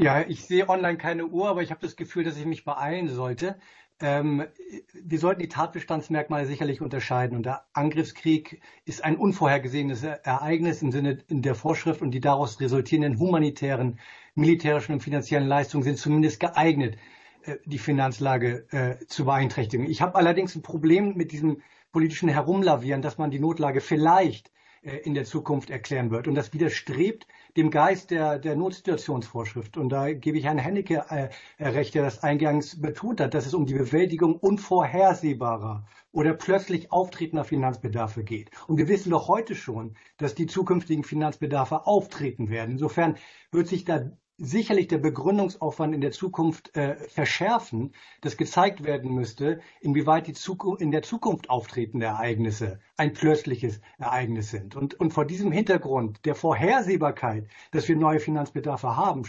Ja, 0.00 0.24
ich 0.28 0.44
sehe 0.46 0.68
online 0.68 0.96
keine 0.96 1.26
Uhr, 1.26 1.48
aber 1.48 1.60
ich 1.62 1.72
habe 1.72 1.80
das 1.80 1.96
Gefühl, 1.96 2.22
dass 2.22 2.36
ich 2.36 2.46
mich 2.46 2.64
beeilen 2.64 3.08
sollte. 3.08 3.58
Ähm, 3.98 4.46
wir 4.94 5.18
sollten 5.18 5.40
die 5.40 5.48
Tatbestandsmerkmale 5.48 6.46
sicherlich 6.46 6.80
unterscheiden. 6.80 7.36
Und 7.36 7.46
der 7.46 7.64
Angriffskrieg 7.72 8.62
ist 8.84 9.02
ein 9.02 9.16
unvorhergesehenes 9.16 10.04
Ereignis 10.04 10.82
im 10.82 10.92
Sinne 10.92 11.24
der 11.28 11.56
Vorschrift 11.56 12.00
und 12.00 12.12
die 12.12 12.20
daraus 12.20 12.60
resultierenden 12.60 13.18
humanitären, 13.18 13.98
militärischen 14.36 14.92
und 14.92 15.00
finanziellen 15.00 15.48
Leistungen 15.48 15.82
sind 15.82 15.98
zumindest 15.98 16.38
geeignet, 16.38 16.96
äh, 17.42 17.56
die 17.64 17.78
Finanzlage 17.78 18.68
äh, 18.70 19.04
zu 19.06 19.24
beeinträchtigen. 19.24 19.84
Ich 19.84 20.00
habe 20.00 20.14
allerdings 20.14 20.54
ein 20.54 20.62
Problem 20.62 21.16
mit 21.16 21.32
diesem 21.32 21.60
politischen 21.90 22.28
Herumlavieren, 22.28 23.02
dass 23.02 23.18
man 23.18 23.32
die 23.32 23.40
Notlage 23.40 23.80
vielleicht 23.80 24.52
äh, 24.82 24.98
in 24.98 25.14
der 25.14 25.24
Zukunft 25.24 25.70
erklären 25.70 26.12
wird. 26.12 26.28
Und 26.28 26.36
das 26.36 26.52
widerstrebt 26.52 27.26
dem 27.56 27.70
Geist 27.70 28.10
der, 28.10 28.38
der 28.38 28.56
Notsituationsvorschrift. 28.56 29.76
Und 29.76 29.90
da 29.90 30.12
gebe 30.12 30.38
ich 30.38 30.44
Herrn 30.44 30.58
Hennecke 30.58 31.04
äh, 31.08 31.28
recht, 31.60 31.94
der 31.94 32.02
das 32.02 32.22
eingangs 32.22 32.80
betont 32.80 33.20
hat, 33.20 33.34
dass 33.34 33.46
es 33.46 33.54
um 33.54 33.66
die 33.66 33.74
Bewältigung 33.74 34.36
unvorhersehbarer 34.36 35.86
oder 36.12 36.34
plötzlich 36.34 36.92
auftretender 36.92 37.44
Finanzbedarfe 37.44 38.24
geht. 38.24 38.50
Und 38.66 38.78
wir 38.78 38.88
wissen 38.88 39.10
doch 39.10 39.28
heute 39.28 39.54
schon, 39.54 39.96
dass 40.16 40.34
die 40.34 40.46
zukünftigen 40.46 41.04
Finanzbedarfe 41.04 41.86
auftreten 41.86 42.48
werden. 42.48 42.72
Insofern 42.72 43.16
wird 43.50 43.68
sich 43.68 43.84
da 43.84 44.10
sicherlich 44.38 44.86
der 44.86 44.98
Begründungsaufwand 44.98 45.94
in 45.94 46.00
der 46.00 46.12
Zukunft 46.12 46.74
äh, 46.76 46.94
verschärfen, 47.08 47.92
dass 48.20 48.36
gezeigt 48.36 48.84
werden 48.84 49.12
müsste, 49.12 49.60
inwieweit 49.80 50.28
die 50.28 50.32
Zukunft, 50.32 50.80
in 50.80 50.92
der 50.92 51.02
Zukunft 51.02 51.50
auftretende 51.50 52.06
Ereignisse 52.06 52.78
ein 52.96 53.12
plötzliches 53.12 53.80
Ereignis 53.98 54.50
sind. 54.50 54.76
Und, 54.76 54.94
und 54.94 55.12
vor 55.12 55.24
diesem 55.24 55.50
Hintergrund 55.50 56.24
der 56.24 56.36
Vorhersehbarkeit, 56.36 57.48
dass 57.72 57.88
wir 57.88 57.96
neue 57.96 58.20
Finanzbedarfe 58.20 58.96
haben, 58.96 59.24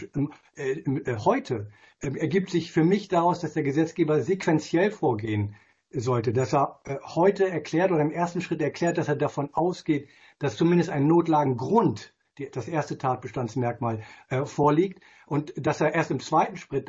äh, 0.54 0.70
äh, 0.78 1.16
heute 1.16 1.70
äh, 2.00 2.16
ergibt 2.16 2.50
sich 2.50 2.70
für 2.70 2.84
mich 2.84 3.08
daraus, 3.08 3.40
dass 3.40 3.54
der 3.54 3.64
Gesetzgeber 3.64 4.22
sequenziell 4.22 4.92
vorgehen 4.92 5.56
sollte, 5.92 6.32
dass 6.32 6.54
er 6.54 6.80
äh, 6.84 6.96
heute 7.02 7.48
erklärt 7.48 7.90
oder 7.90 8.00
im 8.00 8.12
ersten 8.12 8.40
Schritt 8.40 8.62
erklärt, 8.62 8.96
dass 8.96 9.08
er 9.08 9.16
davon 9.16 9.52
ausgeht, 9.54 10.08
dass 10.38 10.56
zumindest 10.56 10.90
ein 10.90 11.08
Notlagengrund 11.08 12.14
das 12.52 12.68
erste 12.68 12.98
Tatbestandsmerkmal 12.98 14.02
äh, 14.28 14.44
vorliegt 14.44 15.02
und 15.26 15.52
dass 15.56 15.80
er 15.80 15.94
erst 15.94 16.10
im 16.10 16.20
zweiten 16.20 16.56
Schritt, 16.56 16.88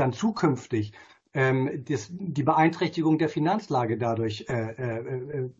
dann 0.00 0.12
zukünftig 0.12 0.92
ähm, 1.36 1.84
die 1.84 2.42
Beeinträchtigung 2.42 3.18
der 3.18 3.28
Finanzlage 3.28 3.98
dadurch 3.98 4.46
äh, 4.48 4.70
äh, 4.70 5.50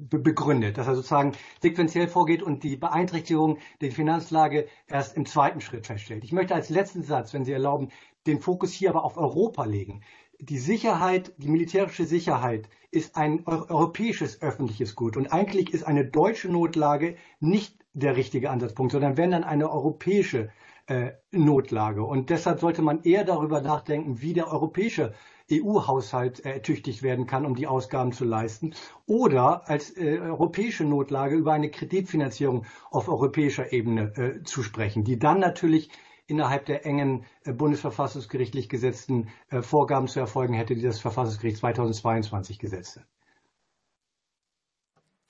begründet, 0.00 0.76
dass 0.76 0.86
er 0.86 0.96
sozusagen 0.96 1.32
sequenziell 1.62 2.08
vorgeht 2.08 2.42
und 2.42 2.62
die 2.62 2.76
Beeinträchtigung 2.76 3.58
der 3.80 3.90
Finanzlage 3.90 4.68
erst 4.86 5.16
im 5.16 5.24
zweiten 5.24 5.62
Schritt 5.62 5.86
feststellt. 5.86 6.24
Ich 6.24 6.32
möchte 6.32 6.54
als 6.54 6.68
letzten 6.68 7.02
Satz, 7.02 7.32
wenn 7.32 7.46
Sie 7.46 7.52
erlauben, 7.52 7.88
den 8.26 8.40
Fokus 8.40 8.72
hier 8.72 8.90
aber 8.90 9.04
auf 9.04 9.16
Europa 9.16 9.64
legen. 9.64 10.02
Die 10.40 10.58
Sicherheit, 10.58 11.32
die 11.38 11.48
militärische 11.48 12.04
Sicherheit 12.04 12.68
ist 12.90 13.16
ein 13.16 13.46
europäisches 13.46 14.42
öffentliches 14.42 14.94
Gut 14.94 15.16
und 15.16 15.32
eigentlich 15.32 15.72
ist 15.72 15.84
eine 15.84 16.04
deutsche 16.04 16.50
Notlage 16.50 17.16
nicht 17.40 17.77
der 17.98 18.16
richtige 18.16 18.50
Ansatzpunkt, 18.50 18.92
sondern 18.92 19.16
wenn 19.16 19.30
dann 19.30 19.44
eine 19.44 19.70
europäische 19.70 20.50
äh, 20.86 21.12
Notlage. 21.30 22.02
Und 22.02 22.30
deshalb 22.30 22.60
sollte 22.60 22.82
man 22.82 23.02
eher 23.02 23.24
darüber 23.24 23.60
nachdenken, 23.60 24.22
wie 24.22 24.32
der 24.32 24.50
europäische 24.50 25.12
EU-Haushalt 25.50 26.44
äh, 26.44 26.52
ertüchtigt 26.52 27.02
werden 27.02 27.26
kann, 27.26 27.46
um 27.46 27.54
die 27.54 27.66
Ausgaben 27.66 28.12
zu 28.12 28.24
leisten, 28.24 28.74
oder 29.06 29.68
als 29.68 29.96
äh, 29.96 30.18
europäische 30.18 30.84
Notlage 30.84 31.36
über 31.36 31.52
eine 31.52 31.70
Kreditfinanzierung 31.70 32.64
auf 32.90 33.08
europäischer 33.08 33.72
Ebene 33.72 34.12
äh, 34.16 34.42
zu 34.44 34.62
sprechen, 34.62 35.04
die 35.04 35.18
dann 35.18 35.40
natürlich 35.40 35.90
innerhalb 36.26 36.66
der 36.66 36.86
engen 36.86 37.24
äh, 37.44 37.52
bundesverfassungsgerichtlich 37.52 38.68
gesetzten 38.68 39.28
äh, 39.50 39.62
Vorgaben 39.62 40.08
zu 40.08 40.20
erfolgen 40.20 40.54
hätte, 40.54 40.74
die 40.74 40.82
das 40.82 41.00
Verfassungsgericht 41.00 41.58
2022 41.58 42.58
gesetzt 42.58 42.96
hat. 42.96 43.06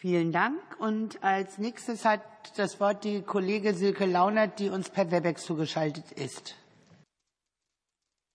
Vielen 0.00 0.30
Dank. 0.30 0.60
Und 0.78 1.24
als 1.24 1.58
nächstes 1.58 2.04
hat 2.04 2.22
das 2.56 2.78
Wort 2.78 3.02
die 3.02 3.20
Kollege 3.20 3.74
Silke 3.74 4.06
Launert, 4.06 4.60
die 4.60 4.70
uns 4.70 4.90
per 4.90 5.10
Webex 5.10 5.44
zugeschaltet 5.44 6.12
ist. 6.12 6.54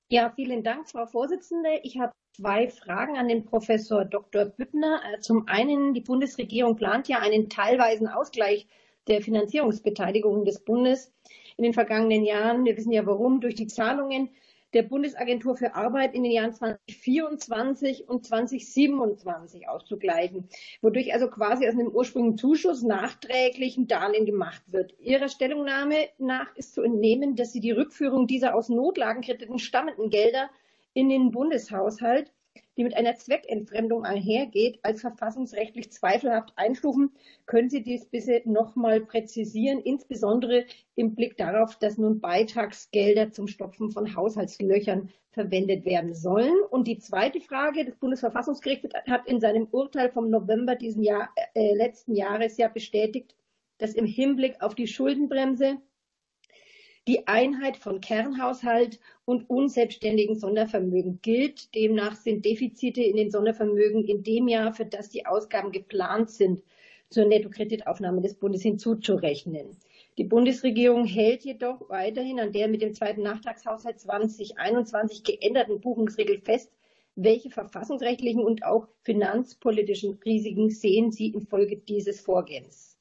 Ja, 0.10 0.30
vielen 0.36 0.62
Dank, 0.62 0.90
Frau 0.90 1.06
Vorsitzende. 1.06 1.80
Ich 1.84 1.98
habe 1.98 2.12
zwei 2.36 2.68
Fragen 2.68 3.18
an 3.18 3.30
den 3.30 3.46
Professor 3.46 4.04
Dr. 4.04 4.44
Büttner. 4.44 5.02
Äh, 5.06 5.20
zum 5.22 5.48
einen, 5.48 5.94
die 5.94 6.02
Bundesregierung 6.02 6.76
plant 6.76 7.08
ja 7.08 7.20
einen 7.20 7.48
teilweisen 7.48 8.10
Ausgleich 8.10 8.68
der 9.08 9.22
Finanzierungsbeteiligung 9.22 10.44
des 10.44 10.66
Bundes 10.66 11.14
in 11.56 11.64
den 11.64 11.74
vergangenen 11.74 12.26
Jahren. 12.26 12.66
Wir 12.66 12.76
wissen 12.76 12.92
ja 12.92 13.06
warum, 13.06 13.40
durch 13.40 13.56
die 13.56 13.68
Zahlungen 13.68 14.30
der 14.74 14.84
Bundesagentur 14.84 15.56
für 15.56 15.76
Arbeit 15.76 16.16
in 16.16 16.24
den 16.24 16.32
Jahren 16.32 16.54
2024 16.54 18.10
und 18.10 18.26
2027 18.26 19.70
auszugleichen, 19.70 20.50
wodurch 20.82 21.14
also 21.14 21.30
quasi 21.30 21.68
aus 21.68 21.74
einem 21.74 21.90
ursprünglichen 21.90 22.38
Zuschuss 22.38 22.82
nachträglich 22.82 23.78
ein 23.78 23.88
Darlehen 23.88 24.26
gemacht 24.26 24.64
wird. 24.68 24.96
Ihrer 25.00 25.30
Stellungnahme 25.30 26.10
nach 26.18 26.56
ist 26.56 26.74
zu 26.74 26.82
entnehmen, 26.82 27.36
dass 27.36 27.54
Sie 27.54 27.60
die 27.60 27.72
Rückführung 27.72 28.28
dieser 28.28 28.56
aus 28.56 28.70
Notlagenkrediten 28.70 29.60
stammenden 29.60 30.10
Gelder 30.10 30.50
in 30.94 31.10
den 31.10 31.32
Bundeshaushalt 31.32 32.33
die 32.78 32.84
mit 32.84 32.96
einer 32.96 33.16
Zweckentfremdung 33.16 34.04
einhergeht, 34.04 34.80
als 34.84 35.02
verfassungsrechtlich 35.02 35.92
zweifelhaft 35.92 36.54
einstufen. 36.56 37.12
Können 37.46 37.70
Sie 37.70 37.84
dies 37.84 38.06
bitte 38.06 38.42
noch 38.46 38.76
mal 38.76 39.02
präzisieren, 39.02 39.80
insbesondere 39.80 40.66
im 40.96 41.16
Blick 41.16 41.38
darauf, 41.38 41.78
dass 41.78 41.98
nun 41.98 42.20
Beitragsgelder 42.20 43.32
zum 43.32 43.48
Stopfen 43.48 43.92
von 43.92 44.16
Haushaltslöchern 44.16 45.10
verwendet 45.32 45.86
werden 45.86 46.14
sollen? 46.14 46.56
Und 46.70 46.88
die 46.88 46.98
zweite 46.98 47.42
Frage, 47.42 47.86
das 47.86 47.96
Bundesverfassungsgericht 47.96 48.88
hat 49.08 49.28
in 49.28 49.40
seinem 49.40 49.68
Urteil 49.72 50.10
vom 50.10 50.30
November 50.30 50.76
diesen 50.76 51.04
Jahr, 51.04 51.30
äh, 51.54 51.76
letzten 51.76 52.16
Jahres 52.16 52.58
ja 52.58 52.68
bestätigt, 52.68 53.36
dass 53.78 53.94
im 53.94 54.06
Hinblick 54.06 54.62
auf 54.62 54.76
die 54.76 54.88
Schuldenbremse 54.88 55.78
die 57.08 57.28
Einheit 57.28 57.76
von 57.76 58.00
Kernhaushalt 58.00 59.00
und 59.26 59.50
unselbstständigen 59.50 60.40
Sondervermögen 60.40 61.20
gilt. 61.22 61.76
Demnach 61.76 62.16
sind 62.16 62.46
Defizite 62.46 63.04
in 63.04 63.18
den 63.18 63.30
Sondervermögen 63.30 64.06
in 64.06 64.24
dem 64.24 64.48
Jahr, 64.48 64.74
für 64.74 64.86
das 64.86 65.10
die 65.10 65.26
Ausgaben 65.26 65.74
geplant 65.74 66.32
sind, 66.32 66.64
zur 67.10 67.26
Nettokreditaufnahme 67.26 68.22
des 68.22 68.36
Bundes 68.36 68.62
hinzuzurechnen. 68.62 69.78
Die 70.18 70.24
Bundesregierung 70.24 71.06
hält 71.06 71.44
jedoch 71.44 71.90
weiterhin 71.90 72.40
an 72.40 72.54
der 72.54 72.70
mit 72.70 72.82
dem 72.82 72.94
zweiten 72.94 73.24
Nachtragshaushalt 73.24 74.00
2021 74.00 75.24
geänderten 75.24 75.82
Buchungsregel 75.82 76.40
fest. 76.40 76.72
Welche 77.16 77.50
verfassungsrechtlichen 77.50 78.42
und 78.42 78.64
auch 78.64 78.88
finanzpolitischen 79.02 80.20
Risiken 80.26 80.70
sehen 80.70 81.12
Sie 81.12 81.28
infolge 81.28 81.78
dieses 81.78 82.22
Vorgehens? 82.22 82.93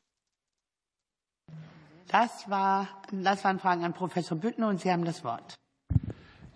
Das, 2.13 2.51
war, 2.51 2.89
das 3.11 3.43
waren 3.43 3.59
Fragen 3.59 3.85
an 3.85 3.95
Professor 3.95 4.37
Büttner 4.37 4.69
und 4.69 4.83
Sie 4.83 4.93
haben 4.93 5.07
das 5.07 5.25
Wort. 5.25 5.55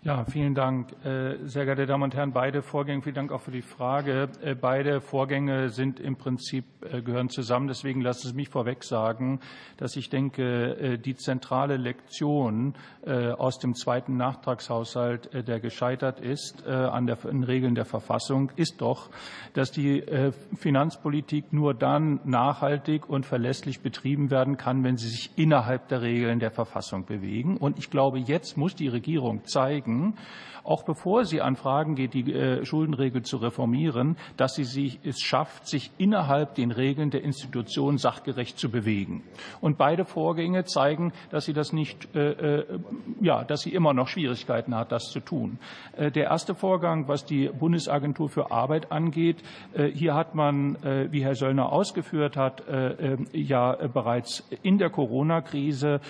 Ja, 0.06 0.24
vielen 0.24 0.54
Dank. 0.54 0.92
Äh, 1.04 1.34
sehr 1.48 1.64
geehrte 1.64 1.84
Damen 1.84 2.04
und 2.04 2.14
Herren, 2.14 2.30
beide 2.30 2.62
Vorgänge, 2.62 3.02
vielen 3.02 3.16
Dank 3.16 3.32
auch 3.32 3.40
für 3.40 3.50
die 3.50 3.60
Frage. 3.60 4.28
Äh, 4.40 4.54
beide 4.54 5.00
Vorgänge 5.00 5.68
sind 5.70 5.98
im 5.98 6.14
Prinzip, 6.14 6.64
äh, 6.82 7.02
gehören 7.02 7.28
zusammen. 7.28 7.66
Deswegen 7.66 8.02
lassen 8.02 8.28
Sie 8.28 8.34
mich 8.36 8.48
vorweg 8.48 8.84
sagen, 8.84 9.40
dass 9.78 9.96
ich 9.96 10.08
denke, 10.08 10.96
die 10.98 11.16
zentrale 11.16 11.76
Lektion 11.76 12.74
aus 13.04 13.58
dem 13.58 13.74
zweiten 13.74 14.16
Nachtragshaushalt, 14.16 15.46
der 15.46 15.60
gescheitert 15.60 16.20
ist 16.20 16.66
an 16.66 17.06
den 17.06 17.44
Regeln 17.44 17.74
der 17.74 17.84
Verfassung, 17.84 18.50
ist 18.56 18.80
doch, 18.80 19.10
dass 19.54 19.70
die 19.70 20.02
Finanzpolitik 20.56 21.52
nur 21.52 21.74
dann 21.74 22.20
nachhaltig 22.24 23.08
und 23.08 23.26
verlässlich 23.26 23.80
betrieben 23.80 24.30
werden 24.30 24.56
kann, 24.56 24.82
wenn 24.82 24.96
sie 24.96 25.08
sich 25.08 25.30
innerhalb 25.36 25.88
der 25.88 26.02
Regeln 26.02 26.38
der 26.38 26.50
Verfassung 26.50 27.04
bewegen. 27.04 27.58
Und 27.58 27.78
ich 27.78 27.90
glaube, 27.90 28.18
jetzt 28.18 28.56
muss 28.56 28.74
die 28.74 28.88
Regierung 28.88 29.44
zeigen, 29.44 29.95
sagen, 29.97 30.14
auch 30.66 30.82
bevor 30.82 31.24
sie 31.24 31.40
an 31.40 31.56
Fragen 31.56 31.94
geht, 31.94 32.14
die 32.14 32.32
äh, 32.32 32.64
Schuldenregel 32.64 33.22
zu 33.22 33.36
reformieren, 33.36 34.16
dass 34.36 34.55
sie 34.55 34.98
es 35.05 35.20
schafft, 35.20 35.68
sich 35.68 35.90
innerhalb 35.97 36.55
den 36.55 36.72
Regeln 36.72 37.10
der 37.10 37.22
Institution 37.22 37.98
sachgerecht 37.98 38.59
zu 38.59 38.70
bewegen. 38.70 39.22
Und 39.60 39.78
beide 39.78 40.05
Vorgänge 40.05 40.64
zeigen, 40.64 41.12
dass 41.30 41.44
sie 41.44 41.52
das 41.52 41.72
nicht, 41.72 42.14
äh, 42.14 42.30
äh 42.30 42.78
ja, 43.20 43.44
dass 43.44 43.60
sie 43.62 43.72
immer 43.72 43.94
noch 43.94 44.09
Schwierigkeiten 44.09 44.74
hat, 44.74 44.93
das 44.93 45.10
zu 45.10 45.20
tun. 45.20 45.59
Der 45.97 46.24
erste 46.24 46.55
Vorgang, 46.55 47.09
was 47.09 47.24
die 47.24 47.48
Bundesagentur 47.48 48.28
für 48.28 48.51
Arbeit 48.51 48.93
angeht, 48.93 49.43
hier 49.94 50.14
hat 50.14 50.34
man, 50.34 50.76
wie 51.10 51.22
Herr 51.22 51.34
Söllner 51.34 51.72
ausgeführt 51.72 52.36
hat, 52.36 52.62
ja 53.32 53.72
bereits 53.88 54.47
in 54.62 54.78
der 54.78 54.90
Corona-Krise 54.90 56.01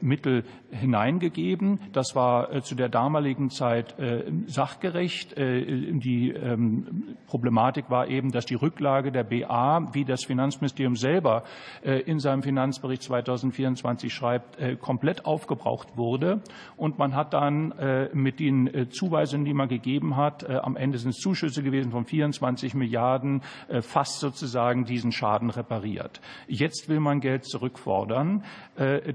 Mittel 0.00 0.44
hineingegeben. 0.70 1.80
Das 1.92 2.14
war 2.14 2.62
zu 2.62 2.74
der 2.74 2.88
damaligen 2.88 3.50
Zeit 3.50 3.91
äh, 3.98 4.30
sachgerecht. 4.46 5.36
Äh, 5.36 5.92
die 5.92 6.30
ähm, 6.30 7.16
Problematik 7.26 7.90
war 7.90 8.08
eben, 8.08 8.32
dass 8.32 8.46
die 8.46 8.54
Rücklage 8.54 9.12
der 9.12 9.24
BA, 9.24 9.88
wie 9.92 10.04
das 10.04 10.24
Finanzministerium 10.24 10.96
selber 10.96 11.44
äh, 11.84 12.00
in 12.00 12.18
seinem 12.18 12.42
Finanzbericht 12.42 13.02
2024 13.02 14.12
schreibt, 14.12 14.58
komplett 14.80 15.24
aufgebraucht 15.26 15.96
wurde. 15.96 16.40
Und 16.76 16.98
man 16.98 17.14
hat 17.14 17.32
dann 17.32 17.72
mit 18.12 18.40
den 18.40 18.88
Zuweisungen, 18.90 19.44
die 19.44 19.54
man 19.54 19.68
gegeben 19.68 20.16
hat, 20.16 20.48
am 20.48 20.76
Ende 20.76 20.98
sind 20.98 21.10
es 21.10 21.18
Zuschüsse 21.18 21.62
gewesen 21.62 21.90
von 21.90 22.04
24 22.04 22.74
Milliarden, 22.74 23.42
fast 23.80 24.20
sozusagen 24.20 24.84
diesen 24.84 25.12
Schaden 25.12 25.50
repariert. 25.50 26.20
Jetzt 26.46 26.88
will 26.88 27.00
man 27.00 27.20
Geld 27.20 27.44
zurückfordern. 27.44 28.44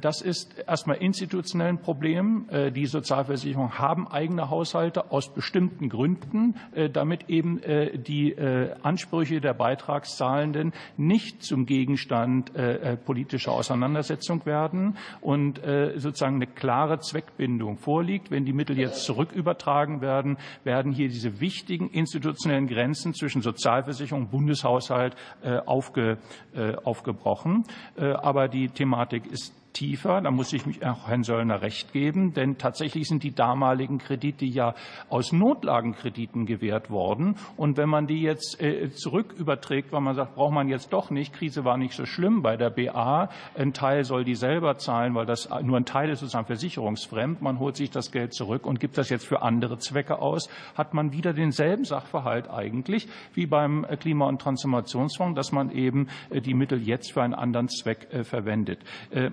Das 0.02 0.22
ist 0.22 0.58
erstmal 0.60 0.98
institutionell 0.98 1.70
ein 1.70 1.82
Problem. 1.82 2.48
Die 2.76 2.86
Sozialversicherungen 2.86 3.80
haben 3.80 4.08
eigene 4.08 4.50
Haushalte. 4.50 4.67
Haushalte 4.68 5.12
aus 5.12 5.34
bestimmten 5.34 5.88
Gründen, 5.88 6.56
äh, 6.74 6.90
damit 6.90 7.30
eben 7.30 7.64
äh, 7.64 7.98
die 7.98 8.34
äh, 8.34 8.74
Ansprüche 8.82 9.40
der 9.40 9.54
Beitragszahlenden 9.54 10.74
nicht 10.98 11.44
zum 11.44 11.66
Gegenstand 11.66 12.52
politischer 13.06 13.52
Auseinandersetzung 13.52 14.46
werden 14.46 14.98
und 15.22 15.62
sozusagen 15.96 16.36
eine 16.36 16.48
klare 16.48 17.00
Zweckbindung 17.00 17.78
vorliegt. 17.78 18.32
Wenn 18.32 18.46
die 18.46 18.54
Mittel 18.54 18.78
jetzt 18.78 19.04
zurückübertragen 19.04 20.02
werden, 20.02 20.38
werden 20.64 20.92
hier 20.92 21.10
diese 21.10 21.40
wichtigen 21.40 21.90
institutionellen 21.90 22.68
Grenzen 22.68 23.14
zwischen 23.14 23.42
Sozialversicherung 23.42 24.24
und 24.24 24.32
Bundeshaushalt 24.32 25.16
aufge, 25.66 26.18
aufgebrochen. 26.84 27.64
Aber 27.98 28.48
die 28.48 28.70
Thematik 28.70 29.26
ist 29.28 29.54
tiefer. 29.78 30.22
Da 30.22 30.32
muss 30.32 30.54
ich 30.54 30.66
mich 30.66 30.86
auch 30.86 31.08
Herrn 31.08 31.24
Söllner 31.24 31.62
recht 31.62 31.94
geben, 31.94 32.34
denn 32.34 32.58
tatsächlich 32.58 33.08
sind 33.08 33.24
die 33.24 33.34
damaligen 33.34 34.00
Kredite 34.00 34.46
ja 34.46 34.74
aus 35.10 35.32
Notlagenkrediten 35.32 36.46
gewährt 36.46 36.90
worden. 36.90 37.36
Und 37.56 37.78
wenn 37.78 37.90
man 37.90 38.08
die 38.08 38.22
jetzt 38.22 38.60
äh, 38.62 38.90
zurück 38.92 39.34
überträgt, 39.38 39.92
weil 39.92 40.02
man 40.02 40.16
sagt, 40.16 40.36
braucht 40.36 40.54
man 40.54 40.68
jetzt 40.68 40.92
doch 40.94 41.12
nicht, 41.12 41.34
Krise 41.34 41.64
war 41.64 41.78
nicht 41.78 41.94
so 41.94 42.06
schlimm 42.06 42.42
bei 42.42 42.58
der 42.58 42.72
BA, 42.72 43.30
ein 43.56 43.74
Teil 43.74 44.04
soll 44.04 44.24
die 44.24 44.36
selber 44.36 44.78
zahlen, 44.78 45.14
weil 45.14 45.26
das 45.26 45.50
nur 45.62 45.78
ein 45.78 45.86
Teil 45.86 46.10
ist 46.10 46.20
sozusagen 46.22 46.48
versicherungsfremd, 46.48 47.42
man 47.42 47.60
holt 47.60 47.76
sich 47.76 47.92
das 47.92 48.12
Geld 48.12 48.34
zurück 48.34 48.66
und 48.66 48.80
gibt 48.80 48.98
das 48.98 49.10
jetzt 49.10 49.28
für 49.28 49.42
andere 49.42 49.78
Zwecke 49.78 50.20
aus, 50.20 50.50
hat 50.76 50.94
man 50.94 51.12
wieder 51.12 51.34
denselben 51.34 51.86
Sachverhalt 51.86 52.50
eigentlich 52.50 53.08
wie 53.34 53.46
beim 53.46 53.86
Klima- 54.00 54.28
und 54.28 54.42
Transformationsfonds, 54.42 55.36
dass 55.36 55.52
man 55.52 55.70
eben 55.70 56.08
äh, 56.30 56.42
die 56.42 56.54
Mittel 56.54 56.82
jetzt 56.82 57.12
für 57.12 57.22
einen 57.22 57.36
anderen 57.36 57.70
Zweck 57.70 58.08
äh, 58.12 58.24
verwendet. 58.24 58.80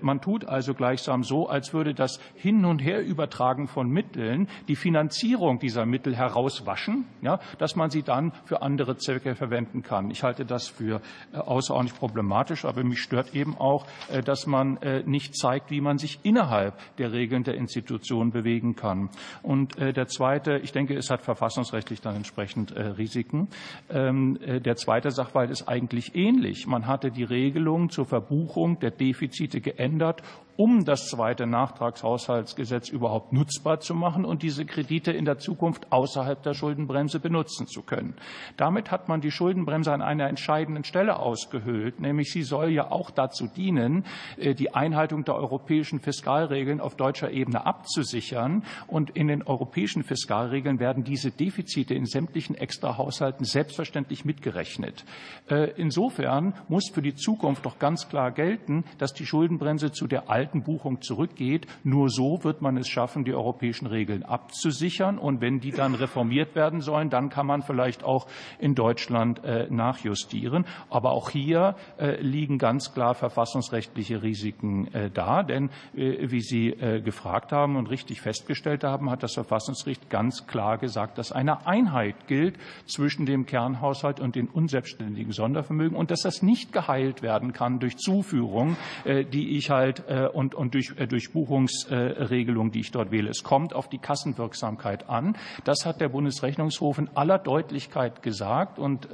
Man 0.01 0.21
tut 0.21 0.34
tut 0.35 0.49
also 0.49 0.73
gleichsam 0.73 1.23
so, 1.23 1.47
als 1.47 1.73
würde 1.73 1.93
das 1.93 2.19
Hin- 2.35 2.65
und 2.65 2.79
Herübertragen 2.79 3.67
von 3.67 3.89
Mitteln 3.89 4.49
die 4.67 4.75
Finanzierung 4.75 5.59
dieser 5.59 5.85
Mittel 5.85 6.13
herauswaschen, 6.13 7.05
ja, 7.21 7.39
dass 7.57 7.77
man 7.77 7.89
sie 7.89 8.03
dann 8.03 8.33
für 8.43 8.61
andere 8.61 8.97
Zwecke 8.97 9.35
verwenden 9.35 9.81
kann. 9.81 10.11
Ich 10.11 10.23
halte 10.23 10.43
das 10.45 10.67
für 10.67 10.99
äh, 11.31 11.37
außerordentlich 11.37 11.97
problematisch, 11.97 12.65
aber 12.65 12.83
mich 12.83 12.99
stört 12.99 13.33
eben 13.33 13.55
auch, 13.57 13.85
äh, 14.11 14.21
dass 14.21 14.45
man 14.45 14.75
äh, 14.77 15.03
nicht 15.05 15.37
zeigt, 15.37 15.71
wie 15.71 15.79
man 15.79 15.97
sich 15.99 16.19
innerhalb 16.23 16.77
der 16.97 17.13
Regeln 17.13 17.43
der 17.43 17.55
Institution 17.55 18.31
bewegen 18.31 18.75
kann. 18.75 19.09
Und 19.41 19.77
der 19.77 20.07
zweite, 20.07 20.57
ich 20.57 20.71
denke, 20.71 20.95
es 20.95 21.09
hat 21.09 21.21
verfassungsrechtlich 21.21 22.01
dann 22.01 22.15
entsprechend 22.15 22.75
Risiken. 22.75 23.49
Ähm, 23.89 24.37
der 24.41 24.75
zweite 24.75 25.11
Sachverhalt 25.11 25.51
ist 25.51 25.67
eigentlich 25.67 26.15
ähnlich. 26.15 26.67
Man 26.67 26.87
hatte 26.87 27.11
die 27.11 27.23
Regelung 27.23 27.89
zur 27.89 28.05
Verbuchung 28.05 28.79
der 28.79 28.91
Defizite 28.91 29.61
geändert 29.61 30.21
um 30.57 30.85
das 30.85 31.07
zweite 31.07 31.45
Nachtragshaushaltsgesetz 31.45 32.89
überhaupt 32.89 33.33
nutzbar 33.33 33.79
zu 33.79 33.93
machen 33.93 34.25
und 34.25 34.43
diese 34.43 34.65
Kredite 34.65 35.11
in 35.11 35.25
der 35.25 35.37
Zukunft 35.37 35.91
außerhalb 35.91 36.41
der 36.43 36.53
Schuldenbremse 36.53 37.19
benutzen 37.19 37.67
zu 37.67 37.81
können. 37.81 38.15
Damit 38.57 38.91
hat 38.91 39.09
man 39.09 39.21
die 39.21 39.31
Schuldenbremse 39.31 39.91
an 39.91 40.01
einer 40.01 40.27
entscheidenden 40.27 40.83
Stelle 40.83 41.19
ausgehöhlt, 41.19 41.99
nämlich 41.99 42.31
sie 42.31 42.43
soll 42.43 42.69
ja 42.69 42.91
auch 42.91 43.11
dazu 43.11 43.47
dienen, 43.47 44.05
äh, 44.37 44.53
die 44.53 44.73
Einhaltung 44.73 45.25
der 45.25 45.35
europäischen 45.35 45.99
Fiskalregeln 45.99 46.79
auf 46.79 46.95
deutscher 46.95 47.31
Ebene 47.31 47.65
abzusichern. 47.65 48.63
Und 48.87 49.11
in 49.11 49.27
den 49.27 49.43
europäischen 49.43 50.03
Fiskalregeln 50.03 50.79
werden 50.79 51.03
diese 51.03 51.31
Defizite 51.31 51.93
in 51.93 52.05
sämtlichen 52.05 52.55
Extrahaushalten 52.55 53.45
selbstverständlich 53.45 54.25
mitgerechnet. 54.25 55.05
Äh, 55.49 55.71
insofern 55.77 56.53
muss 56.67 56.89
für 56.93 57.01
die 57.01 57.15
Zukunft 57.15 57.65
doch 57.65 57.79
ganz 57.79 58.07
klar 58.07 58.31
gelten, 58.31 58.85
dass 58.97 59.13
die 59.13 59.25
Schuldenbremse 59.25 59.91
zu 59.91 60.07
der 60.07 60.29
alten 60.29 60.44
Buchung 60.53 61.01
zurückgeht. 61.01 61.67
Nur 61.83 62.09
so 62.09 62.43
wird 62.43 62.61
man 62.61 62.77
es 62.77 62.87
schaffen, 62.87 63.23
die 63.23 63.33
europäischen 63.33 63.87
Regeln 63.87 64.23
abzusichern. 64.23 65.17
Und 65.17 65.41
wenn 65.41 65.59
die 65.59 65.71
dann 65.71 65.95
reformiert 65.95 66.55
werden 66.55 66.81
sollen, 66.81 67.09
dann 67.09 67.29
kann 67.29 67.47
man 67.47 67.61
vielleicht 67.61 68.03
auch 68.03 68.27
in 68.59 68.75
Deutschland 68.75 69.43
äh, 69.43 69.67
nachjustieren. 69.69 70.65
Aber 70.89 71.11
auch 71.11 71.29
hier 71.29 71.75
äh, 71.97 72.21
liegen 72.21 72.57
ganz 72.57 72.93
klar 72.93 73.15
verfassungsrechtliche 73.15 74.21
Risiken 74.21 74.93
äh, 74.93 75.09
da. 75.11 75.43
Denn 75.43 75.69
wie 75.93 76.41
Sie 76.41 76.71
gefragt 77.03 77.51
haben 77.51 77.75
und 77.75 77.89
richtig 77.89 78.21
festgestellt 78.21 78.83
haben, 78.83 79.09
hat 79.09 79.23
das 79.23 79.33
Verfassungsgericht 79.33 80.09
ganz 80.09 80.47
klar 80.47 80.77
gesagt, 80.77 81.17
dass 81.17 81.31
eine 81.31 81.65
Einheit 81.65 82.27
gilt 82.27 82.57
zwischen 82.85 83.25
dem 83.25 83.45
Kernhaushalt 83.45 84.19
und 84.19 84.35
den 84.35 84.47
unselbstständigen 84.47 85.31
Sondervermögen 85.31 85.97
und 85.97 86.11
dass 86.11 86.21
das 86.21 86.41
nicht 86.41 86.71
geheilt 86.71 87.21
werden 87.21 87.53
kann 87.53 87.79
durch 87.79 87.97
Zuführung, 87.97 88.77
die 89.05 89.57
ich 89.57 89.69
halt 89.69 90.03
und, 90.35 90.53
und 90.53 90.73
durch, 90.73 90.93
durch 91.09 91.31
Buchungsregelungen, 91.31 92.71
die 92.71 92.81
ich 92.81 92.91
dort 92.91 93.11
wähle. 93.11 93.29
Es 93.29 93.43
kommt 93.43 93.73
auf 93.73 93.89
die 93.89 93.97
Kassenwirksamkeit 93.97 95.09
an. 95.09 95.37
Das 95.63 95.85
hat 95.85 96.01
der 96.01 96.09
Bundesrechnungshof 96.09 96.97
in 96.97 97.09
aller 97.15 97.39
Deutlichkeit 97.39 98.21
gesagt. 98.21 98.77
Und 98.77 99.07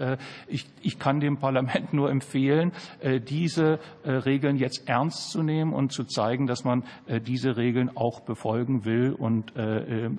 ich, 0.48 0.66
ich 0.82 1.00
kann 1.00 1.20
dem 1.20 1.38
Parlament 1.38 1.94
nur 1.94 2.10
empfehlen, 2.10 2.72
diese 3.30 3.80
Regeln 4.04 4.58
jetzt 4.58 4.90
ernst 4.90 5.32
zu 5.32 5.44
nehmen 5.44 5.74
und 5.74 5.92
zu 5.92 6.04
zeigen, 6.04 6.48
dass 6.48 6.64
man 6.64 6.84
diese 7.28 7.56
Regeln 7.58 7.96
auch 7.96 8.22
befolgen 8.22 8.86
will 8.86 9.14
und 9.14 9.54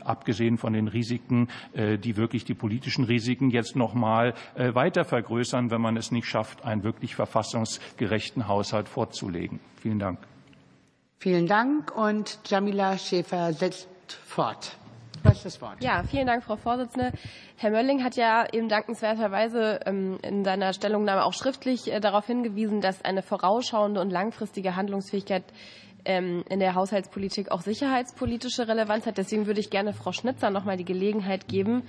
abgesehen 0.05 0.57
von 0.57 0.73
den 0.73 0.89
Risiken, 0.89 1.49
die 1.75 2.17
wirklich 2.17 2.45
die 2.45 2.55
politischen 2.55 3.05
Risiken 3.05 3.51
jetzt 3.51 3.75
noch 3.75 3.95
mal 3.95 4.35
weiter 4.57 5.05
vergrößern, 5.05 5.71
wenn 5.71 5.81
man 5.81 5.97
es 5.97 6.13
nicht 6.13 6.27
schafft, 6.27 6.65
einen 6.65 6.85
wirklich 6.85 7.15
verfassungsgerechten 7.17 8.47
Haushalt 8.47 8.89
vorzulegen. 8.89 9.61
Vielen 9.77 9.99
Dank. 9.99 10.32
Vielen 11.23 11.47
Dank. 11.47 11.97
Und 11.97 12.41
Jamila 12.49 12.99
Schäfer 12.99 13.53
setzt 13.53 13.87
fort. 14.25 14.77
Ja, 15.81 16.03
vielen 16.03 16.27
Dank, 16.27 16.43
Frau 16.43 16.57
Vorsitzende. 16.57 17.13
Herr 17.57 17.71
Mölling 17.71 18.03
hat 18.03 18.17
ja 18.17 18.45
eben 18.53 18.69
dankenswerterweise 18.69 19.79
ähm, 19.87 20.19
in 20.25 20.43
seiner 20.43 20.73
Stellungnahme 20.73 21.25
auch 21.25 21.33
schriftlich 21.33 21.87
äh, 21.93 22.01
darauf 22.01 22.27
hingewiesen, 22.27 22.81
dass 22.81 23.05
eine 23.05 23.23
vorausschauende 23.23 24.01
und 24.01 24.11
langfristige 24.11 24.75
Handlungsfähigkeit 24.75 25.45
ähm, 26.05 26.43
in 26.49 26.59
der 26.59 26.75
Haushaltspolitik 26.75 27.53
auch 27.53 27.61
sicherheitspolitische 27.61 28.67
Relevanz 28.67 29.07
hat. 29.07 29.17
Deswegen 29.17 29.47
würde 29.47 29.61
ich 29.61 29.71
gerne 29.71 29.93
Frau 29.93 30.11
Schnitzer 30.11 30.51
noch 30.51 30.65
mal 30.65 30.77
die 30.77 30.85
Gelegenheit 30.85 31.47
geben, 31.47 31.85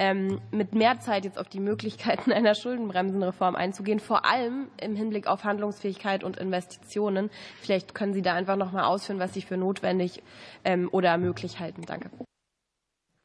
ähm, 0.00 0.40
mit 0.50 0.74
mehr 0.74 0.98
Zeit 0.98 1.26
jetzt 1.26 1.38
auf 1.38 1.48
die 1.48 1.60
Möglichkeiten 1.60 2.32
einer 2.32 2.54
Schuldenbremsenreform 2.54 3.54
einzugehen, 3.54 4.00
vor 4.00 4.24
allem 4.24 4.68
im 4.80 4.96
Hinblick 4.96 5.26
auf 5.26 5.44
Handlungsfähigkeit 5.44 6.24
und 6.24 6.38
Investitionen. 6.38 7.30
Vielleicht 7.60 7.94
können 7.94 8.14
Sie 8.14 8.22
da 8.22 8.34
einfach 8.34 8.56
noch 8.56 8.72
mal 8.72 8.84
ausführen, 8.84 9.20
was 9.20 9.34
Sie 9.34 9.42
für 9.42 9.56
notwendig 9.56 10.22
oder 10.92 11.18
möglich 11.18 11.60
halten. 11.60 11.82
Danke. 11.86 12.10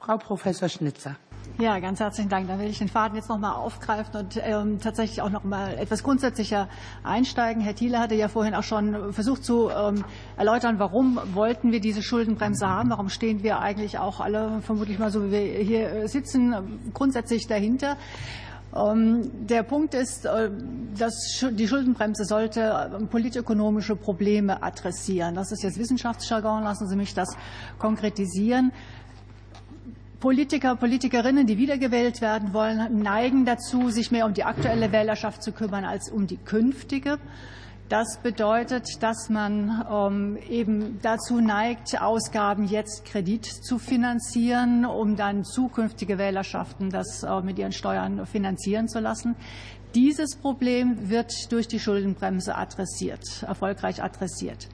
Frau 0.05 0.17
Professor 0.17 0.69
Schnitzer. 0.69 1.15
Ja, 1.57 1.79
ganz 1.79 1.99
herzlichen 1.99 2.29
Dank. 2.29 2.47
Da 2.47 2.59
will 2.59 2.69
ich 2.69 2.77
den 2.77 2.89
Faden 2.89 3.15
jetzt 3.15 3.27
noch 3.27 3.39
mal 3.39 3.53
aufgreifen 3.53 4.15
und 4.15 4.39
ähm, 4.43 4.79
tatsächlich 4.79 5.23
auch 5.23 5.31
noch 5.31 5.43
mal 5.43 5.79
etwas 5.79 6.03
grundsätzlicher 6.03 6.69
einsteigen. 7.03 7.59
Herr 7.63 7.73
Thiele 7.73 7.97
hatte 7.97 8.13
ja 8.13 8.27
vorhin 8.27 8.53
auch 8.53 8.63
schon 8.63 9.13
versucht 9.13 9.43
zu 9.43 9.71
ähm, 9.71 10.05
erläutern, 10.37 10.77
warum 10.77 11.19
wollten 11.33 11.71
wir 11.71 11.79
diese 11.79 12.03
Schuldenbremse 12.03 12.67
haben? 12.67 12.91
Warum 12.91 13.09
stehen 13.09 13.41
wir 13.41 13.61
eigentlich 13.61 13.97
auch 13.97 14.19
alle, 14.19 14.61
vermutlich 14.61 14.99
mal 14.99 15.09
so 15.09 15.25
wie 15.25 15.31
wir 15.31 15.41
hier 15.63 16.07
sitzen, 16.07 16.91
grundsätzlich 16.93 17.47
dahinter? 17.47 17.97
Ähm, 18.75 19.47
der 19.47 19.63
Punkt 19.63 19.95
ist, 19.95 20.25
äh, 20.25 20.51
dass 20.99 21.43
die 21.51 21.67
Schuldenbremse 21.67 22.25
sollte 22.25 23.07
politökonomische 23.09 23.95
Probleme 23.95 24.61
adressieren. 24.61 25.33
Das 25.33 25.51
ist 25.51 25.63
jetzt 25.63 25.79
Wissenschaftsjargon. 25.79 26.63
Lassen 26.63 26.87
Sie 26.87 26.95
mich 26.95 27.15
das 27.15 27.35
konkretisieren. 27.79 28.71
Politiker, 30.25 30.75
Politikerinnen, 30.75 31.45
die 31.45 31.59
wiedergewählt 31.59 32.19
werden 32.19 32.51
wollen, 32.51 33.03
neigen 33.03 33.45
dazu, 33.45 33.91
sich 33.91 34.09
mehr 34.09 34.25
um 34.25 34.33
die 34.33 34.43
aktuelle 34.43 34.91
Wählerschaft 34.91 35.43
zu 35.43 35.51
kümmern 35.51 35.85
als 35.85 36.09
um 36.09 36.25
die 36.25 36.37
künftige. 36.37 37.19
Das 37.89 38.17
bedeutet, 38.23 38.87
dass 39.01 39.29
man 39.29 39.85
ähm, 39.87 40.39
eben 40.49 40.97
dazu 41.03 41.41
neigt, 41.41 42.01
Ausgaben 42.01 42.65
jetzt 42.65 43.05
Kredit 43.05 43.45
zu 43.45 43.77
finanzieren, 43.77 44.83
um 44.83 45.15
dann 45.15 45.43
zukünftige 45.43 46.17
Wählerschaften 46.17 46.89
das 46.89 47.21
äh, 47.21 47.41
mit 47.41 47.59
ihren 47.59 47.71
Steuern 47.71 48.25
finanzieren 48.25 48.87
zu 48.87 48.99
lassen. 48.99 49.35
Dieses 49.93 50.37
Problem 50.37 51.07
wird 51.07 51.51
durch 51.51 51.67
die 51.67 51.79
Schuldenbremse 51.79 52.55
adressiert, 52.55 53.43
erfolgreich 53.43 54.01
adressiert. 54.01 54.69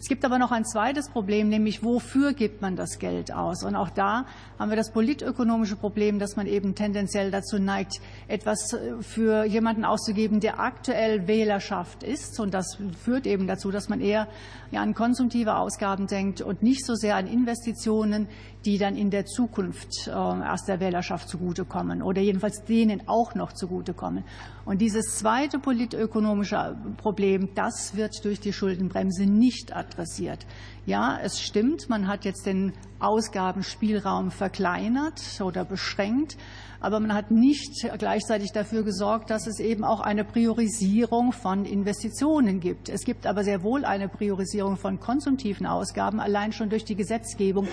Es 0.00 0.08
gibt 0.08 0.24
aber 0.24 0.38
noch 0.38 0.50
ein 0.50 0.64
zweites 0.64 1.10
Problem, 1.10 1.50
nämlich 1.50 1.84
wofür 1.84 2.32
gibt 2.32 2.62
man 2.62 2.74
das 2.74 2.98
Geld 2.98 3.34
aus? 3.34 3.62
Und 3.62 3.76
auch 3.76 3.90
da 3.90 4.24
haben 4.58 4.70
wir 4.70 4.76
das 4.76 4.92
politökonomische 4.92 5.76
Problem, 5.76 6.18
dass 6.18 6.36
man 6.36 6.46
eben 6.46 6.74
tendenziell 6.74 7.30
dazu 7.30 7.58
neigt, 7.58 8.00
etwas 8.26 8.74
für 9.02 9.44
jemanden 9.44 9.84
auszugeben, 9.84 10.40
der 10.40 10.58
aktuell 10.58 11.28
Wählerschaft 11.28 12.02
ist. 12.02 12.40
Und 12.40 12.54
das 12.54 12.78
führt 13.04 13.26
eben 13.26 13.46
dazu, 13.46 13.70
dass 13.70 13.90
man 13.90 14.00
eher 14.00 14.26
an 14.72 14.94
konsumtive 14.94 15.56
Ausgaben 15.56 16.06
denkt 16.06 16.40
und 16.40 16.62
nicht 16.62 16.86
so 16.86 16.94
sehr 16.94 17.16
an 17.16 17.26
Investitionen, 17.26 18.26
die 18.64 18.78
dann 18.78 18.96
in 18.96 19.10
der 19.10 19.24
Zukunft 19.24 20.06
äh, 20.06 20.10
erst 20.10 20.68
der 20.68 20.80
Wählerschaft 20.80 21.28
zugutekommen 21.28 22.02
oder 22.02 22.20
jedenfalls 22.20 22.64
denen 22.64 23.08
auch 23.08 23.34
noch 23.34 23.52
zugutekommen. 23.52 24.24
Und 24.64 24.80
dieses 24.80 25.18
zweite 25.18 25.58
politökonomische 25.58 26.76
Problem, 26.98 27.50
das 27.54 27.96
wird 27.96 28.24
durch 28.24 28.40
die 28.40 28.52
Schuldenbremse 28.52 29.24
nicht 29.24 29.74
adressiert. 29.74 30.46
Ja, 30.86 31.18
es 31.22 31.40
stimmt, 31.40 31.88
man 31.88 32.06
hat 32.06 32.24
jetzt 32.24 32.46
den 32.46 32.72
Ausgabenspielraum 32.98 34.30
verkleinert 34.30 35.20
oder 35.40 35.64
beschränkt 35.64 36.36
aber 36.80 36.98
man 36.98 37.14
hat 37.14 37.30
nicht 37.30 37.86
gleichzeitig 37.98 38.52
dafür 38.52 38.82
gesorgt, 38.82 39.30
dass 39.30 39.46
es 39.46 39.60
eben 39.60 39.84
auch 39.84 40.00
eine 40.00 40.24
Priorisierung 40.24 41.32
von 41.32 41.64
Investitionen 41.64 42.60
gibt. 42.60 42.88
Es 42.88 43.04
gibt 43.04 43.26
aber 43.26 43.44
sehr 43.44 43.62
wohl 43.62 43.84
eine 43.84 44.08
Priorisierung 44.08 44.76
von 44.76 44.98
konsumtiven 44.98 45.66
Ausgaben, 45.66 46.20
allein 46.20 46.52
schon 46.52 46.70
durch 46.70 46.84
die 46.84 46.96
Gesetzgebung. 46.96 47.68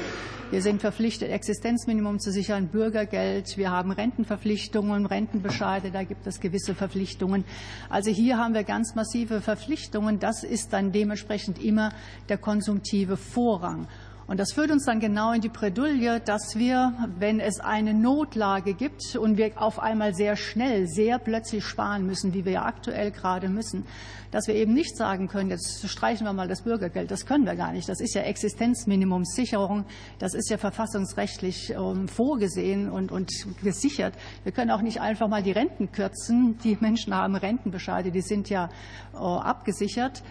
Wir 0.52 0.62
sind 0.62 0.82
verpflichtet, 0.82 1.30
Existenzminimum 1.30 2.20
zu 2.20 2.32
sichern, 2.32 2.68
Bürgergeld, 2.68 3.58
wir 3.58 3.72
haben 3.72 3.92
Rentenverpflichtungen, 3.92 5.06
Rentenbescheide, 5.06 5.92
da 5.92 6.04
gibt 6.04 6.28
es 6.28 6.40
gewisse 6.40 6.76
Verpflichtungen. 6.76 7.46
Also 7.90 8.12
hier 8.12 8.38
haben 8.38 8.54
wir 8.54 8.64
ganz 8.64 8.96
massive 8.96 9.42
Verpflichtungen. 9.42 10.20
Das 10.20 10.44
ist 10.44 10.74
dann 10.74 10.92
dementsprechend 10.92 11.64
immer 11.64 11.92
der 12.30 12.38
konsumtive 12.38 13.18
Vorrang. 13.18 13.88
Und 14.28 14.42
das 14.42 14.52
führt 14.52 14.72
uns 14.72 14.84
dann 14.84 15.00
genau 15.00 15.32
in 15.32 15.40
die 15.40 15.48
Bredouille, 15.48 16.20
dass 16.20 16.58
wir, 16.58 16.94
wenn 17.18 17.40
es 17.40 17.62
eine 17.62 17.94
Notlage 17.94 18.74
gibt 18.74 19.16
und 19.16 19.38
wir 19.38 19.54
auf 19.56 19.80
einmal 19.80 20.14
sehr 20.14 20.36
schnell, 20.36 20.86
sehr 20.88 21.18
plötzlich 21.18 21.64
sparen 21.64 22.06
müssen, 22.06 22.34
wie 22.34 22.44
wir 22.44 22.52
ja 22.52 22.66
aktuell 22.66 23.12
gerade 23.12 23.48
müssen, 23.48 23.86
dass 24.32 24.48
wir 24.48 24.56
eben 24.56 24.74
nicht 24.74 24.96
sagen 24.98 25.28
können, 25.28 25.50
jetzt 25.50 25.88
streichen 25.88 26.26
wir 26.26 26.34
mal 26.34 26.48
das 26.48 26.64
Bürgergeld. 26.64 27.12
Das 27.12 27.26
können 27.26 27.46
wir 27.46 27.56
gar 27.56 27.72
nicht. 27.72 27.88
Das 27.90 28.00
ist 28.00 28.14
ja 28.14 28.22
Existenzminimumssicherung. 28.22 29.86
Das 30.20 30.34
ist 30.34 30.50
ja 30.50 30.58
verfassungsrechtlich 30.58 31.72
ähm, 31.72 32.08
vorgesehen 32.08 32.90
und, 32.90 33.12
und 33.12 33.32
gesichert. 33.64 34.14
Wir 34.44 34.52
können 34.52 34.72
auch 34.72 34.82
nicht 34.82 35.02
einfach 35.02 35.28
mal 35.28 35.44
die 35.44 35.52
Renten 35.52 35.92
kürzen. 35.92 36.58
Die 36.64 36.78
Menschen 36.80 37.16
haben 37.16 37.36
Rentenbescheide, 37.36 38.12
die 38.12 38.22
sind 38.22 38.50
ja 38.50 38.70
äh, 39.14 39.18
abgesichert 39.18 40.24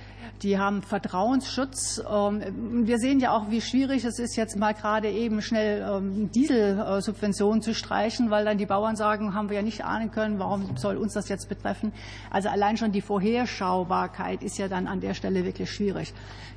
die 0.43 0.59
haben 0.59 0.83
Vertrauensschutz. 0.83 2.03
Ähm, 2.11 2.87
wir 2.87 2.99
sehen 2.99 3.21
ja 3.21 3.37
auch, 3.37 3.51
wie 3.51 3.61
schwierig 3.61 4.05
es 4.05 4.19
ist, 4.19 4.37
jetzt 4.37 4.57
mal 4.57 4.75
gerade 4.75 5.11
eben 5.11 5.43
schnell 5.43 5.87
ähm, 5.89 6.31
Dieselsubventionen 6.31 7.63
zu 7.63 7.75
streichen, 7.75 8.31
weil 8.31 8.45
dann 8.45 8.59
die 8.59 8.67
Bauern 8.67 8.97
sagen, 8.97 9.35
haben 9.35 9.49
wir 9.49 9.57
ja 9.57 9.63
nicht 9.63 9.85
ahnen 9.85 10.11
können, 10.11 10.39
warum 10.39 10.77
soll 10.77 10.97
uns 10.97 11.15
das 11.15 11.29
jetzt 11.29 11.49
betreffen. 11.49 11.93
Also 12.31 12.49
allein 12.49 12.77
schon 12.77 12.93
die 12.93 13.01
Vorherschaubarkeit 13.87 14.43
ist 14.43 14.59
ja 14.59 14.69
dann 14.69 14.87
an 14.87 15.01
der 15.01 15.15
Stelle 15.15 15.45
wirklich 15.45 15.71
schwierig. 15.71 16.13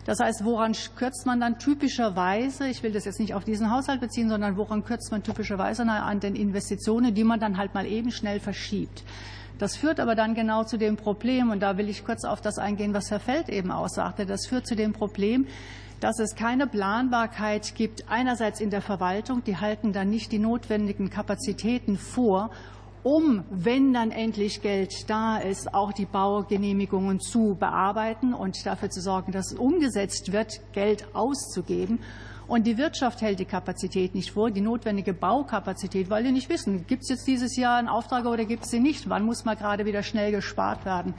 Das 0.06 0.20
heißt, 0.20 0.44
woran 0.44 0.74
kürzt 0.96 1.26
man 1.26 1.40
dann 1.40 1.60
typischerweise, 1.60 2.68
ich 2.68 2.82
will 2.84 2.92
das 2.92 3.06
jetzt 3.06 3.20
nicht 3.20 3.34
auf 3.34 3.44
diesen 3.44 3.72
Haushalt 3.72 4.02
beziehen, 4.02 4.30
sondern 4.30 4.58
woran 4.58 4.84
kürzt 4.84 5.12
man 5.12 5.24
typischerweise 5.24 5.84
an 5.84 6.20
den 6.20 6.36
Investitionen, 6.36 7.14
die 7.14 7.24
man 7.24 7.40
dann 7.40 7.58
halt 7.58 7.74
mal 7.74 7.86
eben 7.86 8.12
schnell 8.12 8.40
verschiebt. 8.40 9.04
Das 9.60 9.76
führt 9.76 10.00
aber 10.00 10.16
dann 10.16 10.36
genau 10.36 10.64
zu 10.64 10.78
dem 10.78 10.96
Problem, 10.96 11.52
und 11.52 11.60
da 11.60 11.78
will 11.78 11.90
ich 11.90 12.06
kurz 12.06 12.24
auf 12.24 12.42
das 12.42 12.58
eingehen, 12.58 12.94
was 12.94 13.12
Herr 13.12 13.20
Feld 13.20 13.50
eben 13.50 13.72
aussagte. 13.72 14.26
Das 14.26 14.48
führt 14.48 14.66
zu 14.66 14.76
dem 14.76 14.94
Problem, 14.94 15.48
dass 16.00 16.18
es 16.20 16.36
keine 16.36 16.66
Planbarkeit 16.66 17.76
gibt, 17.76 18.10
einerseits 18.10 18.62
in 18.62 18.70
der 18.70 18.82
Verwaltung, 18.82 19.44
die 19.44 19.58
halten 19.58 19.92
dann 19.92 20.10
nicht 20.10 20.32
die 20.32 20.40
notwendigen 20.40 21.10
Kapazitäten 21.10 21.98
vor, 21.98 22.52
um, 23.04 23.44
wenn 23.50 23.94
dann 23.94 24.12
endlich 24.12 24.62
Geld 24.62 25.10
da 25.10 25.38
ist, 25.38 25.74
auch 25.74 25.94
die 25.94 26.06
Baugenehmigungen 26.06 27.20
zu 27.20 27.56
bearbeiten 27.60 28.34
und 28.34 28.66
dafür 28.66 28.90
zu 28.90 29.02
sorgen, 29.02 29.32
dass 29.32 29.54
umgesetzt 29.54 30.32
wird, 30.32 30.62
Geld 30.74 31.08
auszugeben. 31.14 32.00
Und 32.50 32.66
die 32.66 32.80
Wirtschaft 32.80 33.22
hält 33.22 33.40
die 33.40 33.46
Kapazität 33.46 34.16
nicht 34.16 34.32
vor, 34.32 34.50
die 34.50 34.60
notwendige 34.60 35.14
Baukapazität, 35.14 36.10
weil 36.10 36.24
die 36.24 36.32
nicht 36.32 36.50
wissen, 36.50 36.88
gibt 36.88 37.04
es 37.04 37.10
jetzt 37.10 37.28
dieses 37.28 37.56
Jahr 37.56 37.78
einen 37.78 37.88
Auftrag 37.88 38.26
oder 38.26 38.44
gibt 38.44 38.64
es 38.64 38.72
sie 38.72 38.80
nicht? 38.80 39.08
Wann 39.08 39.24
muss 39.24 39.46
mal 39.46 39.56
gerade 39.56 39.86
wieder 39.86 40.02
schnell 40.02 40.32
gespart 40.32 40.84
werden? 40.84 41.14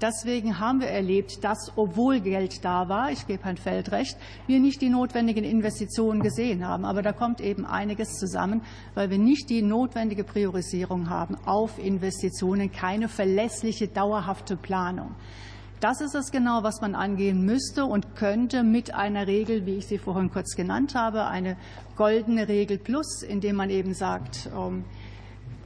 Deswegen 0.00 0.60
haben 0.60 0.80
wir 0.80 0.86
erlebt, 0.86 1.42
dass, 1.42 1.72
obwohl 1.74 2.20
Geld 2.20 2.64
da 2.64 2.88
war, 2.88 3.10
ich 3.10 3.26
gebe 3.26 3.42
Herrn 3.42 3.56
Feld 3.56 3.90
recht, 3.90 4.16
wir 4.46 4.60
nicht 4.60 4.80
die 4.80 4.88
notwendigen 4.88 5.42
Investitionen 5.42 6.22
gesehen 6.22 6.64
haben. 6.64 6.84
Aber 6.84 7.02
da 7.02 7.10
kommt 7.10 7.40
eben 7.40 7.66
einiges 7.66 8.20
zusammen, 8.20 8.60
weil 8.94 9.10
wir 9.10 9.18
nicht 9.18 9.50
die 9.50 9.62
notwendige 9.62 10.22
Priorisierung 10.22 11.10
haben 11.10 11.36
auf 11.46 11.80
Investitionen, 11.80 12.70
keine 12.70 13.08
verlässliche, 13.08 13.88
dauerhafte 13.88 14.56
Planung. 14.56 15.16
Das 15.80 16.00
ist 16.00 16.14
es 16.14 16.30
genau, 16.30 16.62
was 16.62 16.80
man 16.80 16.94
angehen 16.94 17.44
müsste 17.44 17.84
und 17.84 18.16
könnte 18.16 18.62
mit 18.62 18.94
einer 18.94 19.26
Regel, 19.26 19.66
wie 19.66 19.76
ich 19.76 19.86
sie 19.86 19.98
vorhin 19.98 20.30
kurz 20.30 20.56
genannt 20.56 20.94
habe, 20.94 21.26
eine 21.26 21.58
goldene 21.96 22.48
Regel 22.48 22.78
plus, 22.78 23.22
indem 23.22 23.56
man 23.56 23.68
eben 23.68 23.92
sagt, 23.92 24.48
ähm, 24.56 24.84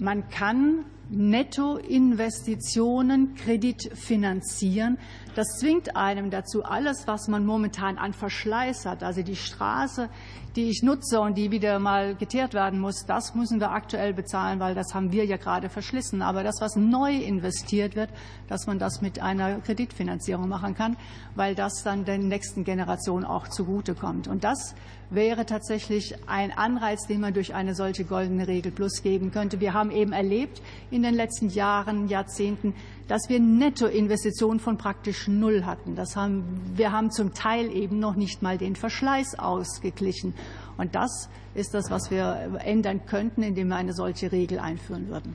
man 0.00 0.28
kann 0.28 0.84
Nettoinvestitionen 1.10 3.34
kreditfinanzieren. 3.34 4.96
Das 5.34 5.58
zwingt 5.58 5.96
einem 5.96 6.30
dazu, 6.30 6.64
alles, 6.64 7.06
was 7.06 7.28
man 7.28 7.46
momentan 7.46 7.98
an 7.98 8.12
Verschleiß 8.12 8.84
hat, 8.86 9.02
also 9.02 9.22
die 9.22 9.36
Straße, 9.36 10.08
die 10.56 10.68
ich 10.68 10.82
nutze 10.82 11.20
und 11.20 11.38
die 11.38 11.52
wieder 11.52 11.78
mal 11.78 12.16
geteert 12.16 12.54
werden 12.54 12.80
muss, 12.80 13.06
das 13.06 13.34
müssen 13.34 13.60
wir 13.60 13.70
aktuell 13.70 14.12
bezahlen, 14.12 14.58
weil 14.58 14.74
das 14.74 14.92
haben 14.94 15.12
wir 15.12 15.24
ja 15.24 15.36
gerade 15.36 15.68
verschlissen. 15.68 16.22
Aber 16.22 16.42
das, 16.42 16.60
was 16.60 16.74
neu 16.74 17.14
investiert 17.16 17.94
wird, 17.94 18.10
dass 18.48 18.66
man 18.66 18.78
das 18.78 19.00
mit 19.00 19.22
einer 19.22 19.60
Kreditfinanzierung 19.60 20.48
machen 20.48 20.74
kann, 20.74 20.96
weil 21.36 21.54
das 21.54 21.84
dann 21.84 22.04
der 22.04 22.18
nächsten 22.18 22.64
Generation 22.64 23.24
auch 23.24 23.46
zugutekommt. 23.46 24.26
Und 24.26 24.42
das 24.42 24.74
wäre 25.10 25.44
tatsächlich 25.44 26.14
ein 26.26 26.52
Anreiz, 26.52 27.06
den 27.06 27.20
man 27.20 27.34
durch 27.34 27.54
eine 27.54 27.74
solche 27.74 28.04
goldene 28.04 28.46
Regel 28.46 28.72
plus 28.72 29.02
geben 29.02 29.32
könnte. 29.32 29.60
Wir 29.60 29.74
haben 29.74 29.90
eben 29.90 30.12
erlebt 30.12 30.62
in 30.90 31.02
den 31.02 31.14
letzten 31.14 31.48
Jahren, 31.48 32.08
Jahrzehnten, 32.08 32.74
dass 33.08 33.28
wir 33.28 33.40
Nettoinvestitionen 33.40 34.60
von 34.60 34.78
praktisch 34.78 35.26
null 35.26 35.64
hatten. 35.64 35.96
Das 35.96 36.14
haben, 36.14 36.44
wir 36.76 36.92
haben 36.92 37.10
zum 37.10 37.34
Teil 37.34 37.70
eben 37.72 37.98
noch 37.98 38.14
nicht 38.14 38.40
mal 38.42 38.56
den 38.56 38.76
Verschleiß 38.76 39.38
ausgeglichen. 39.38 40.34
Und 40.76 40.94
das 40.94 41.28
ist 41.54 41.74
das, 41.74 41.90
was 41.90 42.10
wir 42.10 42.60
ändern 42.64 43.04
könnten, 43.06 43.42
indem 43.42 43.68
wir 43.68 43.76
eine 43.76 43.92
solche 43.92 44.30
Regel 44.30 44.60
einführen 44.60 45.08
würden. 45.08 45.34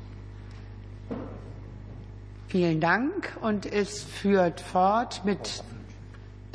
Vielen 2.48 2.80
Dank. 2.80 3.36
Und 3.42 3.66
es 3.66 4.02
führt 4.02 4.62
fort 4.62 5.24
mit 5.26 5.64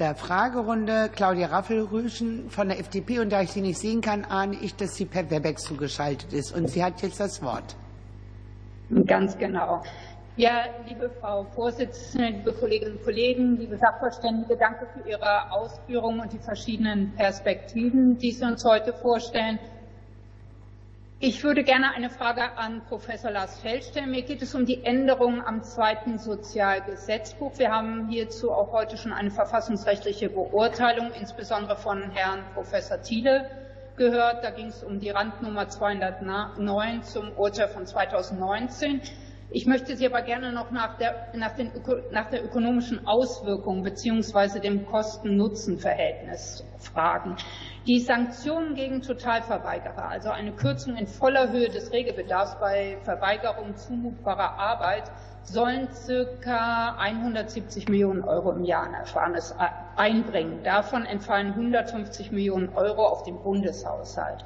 der 0.00 0.14
Fragerunde 0.14 1.10
Claudia 1.14 1.48
Raffelrüschen 1.48 2.50
von 2.50 2.68
der 2.68 2.80
FDP. 2.80 3.20
Und 3.20 3.30
da 3.30 3.42
ich 3.42 3.50
sie 3.50 3.60
nicht 3.60 3.78
sehen 3.78 4.00
kann, 4.00 4.24
ahne 4.24 4.56
ich, 4.60 4.74
dass 4.74 4.96
sie 4.96 5.04
per 5.04 5.30
Webex 5.30 5.62
zugeschaltet 5.62 6.32
ist. 6.32 6.52
Und 6.56 6.68
sie 6.68 6.82
hat 6.82 7.02
jetzt 7.02 7.20
das 7.20 7.42
Wort. 7.42 7.76
Ganz 9.06 9.38
genau. 9.38 9.82
Ja, 10.36 10.64
liebe 10.88 11.10
Frau 11.20 11.44
Vorsitzende, 11.54 12.28
liebe 12.28 12.52
Kolleginnen 12.52 12.96
und 12.96 13.04
Kollegen, 13.04 13.58
liebe 13.58 13.76
Sachverständige, 13.76 14.56
danke 14.56 14.86
für 14.86 15.08
Ihre 15.08 15.52
Ausführungen 15.52 16.20
und 16.20 16.32
die 16.32 16.38
verschiedenen 16.38 17.12
Perspektiven, 17.14 18.16
die 18.16 18.32
Sie 18.32 18.44
uns 18.44 18.64
heute 18.64 18.94
vorstellen. 18.94 19.58
Ich 21.22 21.44
würde 21.44 21.64
gerne 21.64 21.92
eine 21.94 22.08
Frage 22.08 22.56
an 22.56 22.80
Professor 22.88 23.30
Lars 23.30 23.60
Feld 23.60 23.84
stellen. 23.84 24.10
Mir 24.10 24.22
geht 24.22 24.40
es 24.40 24.54
um 24.54 24.64
die 24.64 24.82
Änderungen 24.84 25.42
am 25.42 25.62
zweiten 25.62 26.18
Sozialgesetzbuch. 26.18 27.58
Wir 27.58 27.70
haben 27.70 28.08
hierzu 28.08 28.50
auch 28.50 28.72
heute 28.72 28.96
schon 28.96 29.12
eine 29.12 29.30
verfassungsrechtliche 29.30 30.30
Beurteilung, 30.30 31.10
insbesondere 31.12 31.76
von 31.76 32.10
Herrn 32.12 32.42
Professor 32.54 33.02
Thiele, 33.02 33.50
gehört. 33.96 34.42
Da 34.42 34.48
ging 34.48 34.68
es 34.68 34.82
um 34.82 34.98
die 34.98 35.10
Randnummer 35.10 35.68
209 35.68 37.02
zum 37.02 37.32
Urteil 37.32 37.68
von 37.68 37.84
2019. 37.84 39.02
Ich 39.50 39.66
möchte 39.66 39.98
Sie 39.98 40.06
aber 40.06 40.22
gerne 40.22 40.52
noch 40.52 40.70
nach 40.70 40.96
der, 40.96 41.26
nach 41.34 41.54
den, 41.54 41.70
nach 42.12 42.30
der 42.30 42.42
ökonomischen 42.42 43.06
Auswirkung 43.06 43.82
bzw. 43.82 44.58
dem 44.58 44.86
Kosten-Nutzen-Verhältnis 44.86 46.64
fragen. 46.78 47.36
Die 47.86 47.98
Sanktionen 47.98 48.74
gegen 48.74 49.00
Totalverweigerer, 49.00 50.10
also 50.10 50.28
eine 50.28 50.52
Kürzung 50.52 50.96
in 50.96 51.06
voller 51.06 51.50
Höhe 51.50 51.70
des 51.70 51.92
Regelbedarfs 51.92 52.60
bei 52.60 52.98
Verweigerung 53.04 53.74
zumutbarer 53.74 54.58
Arbeit, 54.58 55.10
sollen 55.44 55.88
circa 55.94 56.96
170 56.98 57.88
Millionen 57.88 58.22
Euro 58.22 58.52
im 58.52 58.64
Jahr 58.64 58.82
an 58.82 58.92
Ersparnis 58.92 59.54
einbringen. 59.96 60.62
Davon 60.62 61.06
entfallen 61.06 61.52
150 61.52 62.30
Millionen 62.32 62.68
Euro 62.76 63.06
auf 63.06 63.22
den 63.22 63.38
Bundeshaushalt. 63.38 64.44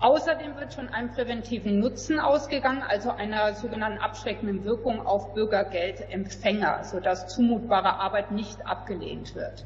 Außerdem 0.00 0.56
wird 0.56 0.74
von 0.74 0.88
einem 0.88 1.12
präventiven 1.12 1.78
Nutzen 1.78 2.18
ausgegangen, 2.18 2.82
also 2.82 3.10
einer 3.12 3.54
sogenannten 3.54 3.98
abschreckenden 3.98 4.64
Wirkung 4.64 5.06
auf 5.06 5.32
Bürgergeldempfänger, 5.32 6.82
sodass 6.82 7.28
zumutbare 7.28 8.00
Arbeit 8.00 8.32
nicht 8.32 8.66
abgelehnt 8.66 9.36
wird. 9.36 9.64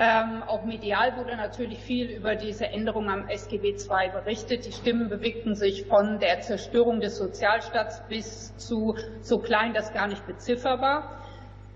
Ähm, 0.00 0.44
auch 0.46 0.64
medial 0.64 1.16
wurde 1.16 1.36
natürlich 1.36 1.80
viel 1.80 2.08
über 2.08 2.36
diese 2.36 2.66
Änderung 2.66 3.10
am 3.10 3.28
SGB 3.28 3.70
II 3.70 4.10
berichtet. 4.12 4.64
Die 4.64 4.70
Stimmen 4.70 5.08
bewegten 5.08 5.56
sich 5.56 5.86
von 5.86 6.20
der 6.20 6.40
Zerstörung 6.40 7.00
des 7.00 7.18
Sozialstaats 7.18 8.00
bis 8.08 8.56
zu 8.56 8.94
so 9.22 9.40
klein, 9.40 9.74
dass 9.74 9.92
gar 9.92 10.06
nicht 10.06 10.24
bezifferbar. 10.24 11.18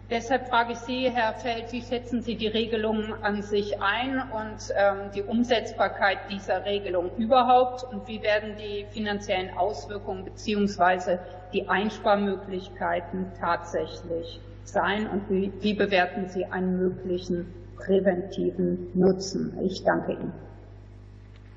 Deshalb 0.08 0.46
frage 0.46 0.74
ich 0.74 0.78
Sie, 0.78 1.10
Herr 1.10 1.32
Feld, 1.32 1.72
wie 1.72 1.82
schätzen 1.82 2.22
Sie 2.22 2.36
die 2.36 2.46
Regelung 2.46 3.12
an 3.22 3.42
sich 3.42 3.80
ein 3.80 4.22
und 4.30 4.72
ähm, 4.76 5.10
die 5.12 5.22
Umsetzbarkeit 5.22 6.18
dieser 6.30 6.64
Regelung 6.64 7.10
überhaupt? 7.16 7.82
Und 7.82 8.06
wie 8.06 8.22
werden 8.22 8.54
die 8.56 8.86
finanziellen 8.92 9.56
Auswirkungen 9.56 10.24
beziehungsweise 10.24 11.18
die 11.52 11.68
Einsparmöglichkeiten 11.68 13.32
tatsächlich 13.40 14.40
sein? 14.62 15.08
Und 15.08 15.28
wie, 15.28 15.52
wie 15.60 15.74
bewerten 15.74 16.28
Sie 16.28 16.44
einen 16.44 16.78
möglichen 16.78 17.61
präventiven 17.84 18.88
Nutzen. 18.94 19.56
Ich 19.64 19.82
danke 19.84 20.12
Ihnen. 20.12 20.32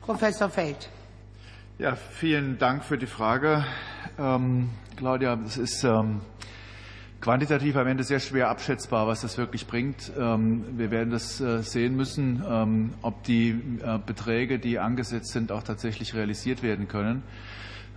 Professor 0.02 0.49
Feld. 0.49 0.89
Ja, 1.77 1.95
vielen 1.95 2.57
Dank 2.57 2.84
für 2.84 2.97
die 2.97 3.06
Frage. 3.06 3.65
Ähm, 4.18 4.69
Claudia, 4.95 5.38
es 5.45 5.57
ist 5.57 5.84
ähm, 5.84 6.22
quantitativ 7.19 7.76
am 7.76 7.88
Ende 7.88 8.03
sehr 8.03 8.19
schwer 8.19 8.49
abschätzbar, 8.49 9.07
was 9.07 9.22
das 9.22 9.38
wirklich 9.38 9.68
bringt. 9.68 10.11
Ähm, 10.18 10.64
wir 10.77 10.91
werden 10.91 11.10
das 11.10 11.41
äh, 11.41 11.61
sehen 11.64 11.95
müssen, 11.95 12.43
ähm, 12.47 12.93
ob 13.02 13.23
die 13.23 13.49
äh, 13.84 13.99
Beträge, 14.06 14.60
die 14.60 14.80
angesetzt 14.80 15.34
sind, 15.34 15.52
auch 15.52 15.64
tatsächlich 15.64 16.14
realisiert 16.14 16.64
werden 16.64 16.88
können. 16.88 17.23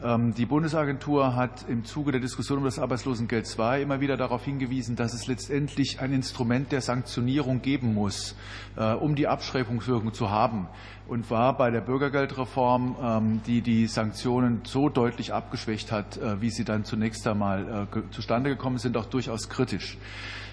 Ähm, 0.00 0.32
die 0.32 0.46
Bundesagentur 0.46 1.34
hat 1.34 1.68
im 1.68 1.84
Zuge 1.84 2.12
der 2.12 2.20
Diskussion 2.20 2.58
um 2.58 2.64
das 2.64 2.78
Arbeitslosengeld 2.78 3.46
II 3.58 3.82
immer 3.82 4.00
wieder 4.00 4.16
darauf 4.16 4.44
hingewiesen, 4.44 4.94
dass 4.94 5.12
es 5.12 5.26
letztendlich 5.26 5.98
ein 6.00 6.12
Instrument 6.12 6.70
der 6.70 6.80
Sanktionierung 6.80 7.62
geben 7.62 7.94
muss, 7.94 8.36
äh, 8.76 8.92
um 8.92 9.16
die 9.16 9.26
Abschreckungswirkung 9.26 10.14
zu 10.14 10.30
haben. 10.30 10.68
Und 11.08 11.30
war 11.30 11.56
bei 11.56 11.70
der 11.70 11.80
Bürgergeldreform, 11.80 12.96
ähm, 13.02 13.40
die 13.46 13.60
die 13.60 13.88
Sanktionen 13.88 14.60
so 14.64 14.88
deutlich 14.88 15.32
abgeschwächt 15.32 15.90
hat, 15.90 16.16
äh, 16.18 16.40
wie 16.40 16.50
sie 16.50 16.64
dann 16.64 16.84
zunächst 16.84 17.26
einmal 17.26 17.88
äh, 17.92 18.10
zustande 18.12 18.50
gekommen 18.50 18.78
sind, 18.78 18.96
auch 18.96 19.06
durchaus 19.06 19.48
kritisch. 19.48 19.98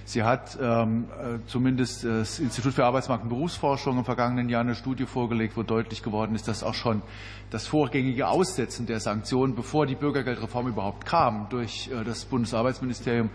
Sie 0.08 0.22
hat 0.22 0.56
ähm, 0.62 1.06
äh, 1.10 1.40
zumindest 1.48 2.04
das 2.04 2.38
Institut 2.38 2.74
für 2.74 2.86
Arbeitsmarkt 2.86 3.24
und 3.24 3.30
Berufsforschung 3.30 3.98
im 3.98 4.06
vergangenen 4.06 4.50
Jahr 4.50 4.62
eine 4.62 4.76
Studie 4.76 5.08
vorgelegt, 5.08 5.58
wo 5.58 5.64
deutlich 5.64 6.04
geworden 6.04 6.36
ist, 6.36 6.48
dass 6.48 6.64
auch 6.64 6.76
schon 6.76 7.02
das 7.50 7.66
vorgängige 7.66 8.28
Aussetzen 8.28 8.86
der 8.86 9.00
Sanktionen, 9.00 9.56
bevor 9.56 9.88
die 9.88 9.96
Bürgergeldreform 9.96 10.68
überhaupt 10.68 11.08
kam, 11.08 11.48
durch 11.50 11.90
äh, 11.90 12.04
das 12.04 12.26
Bundesarbeitsministerium 12.26 13.32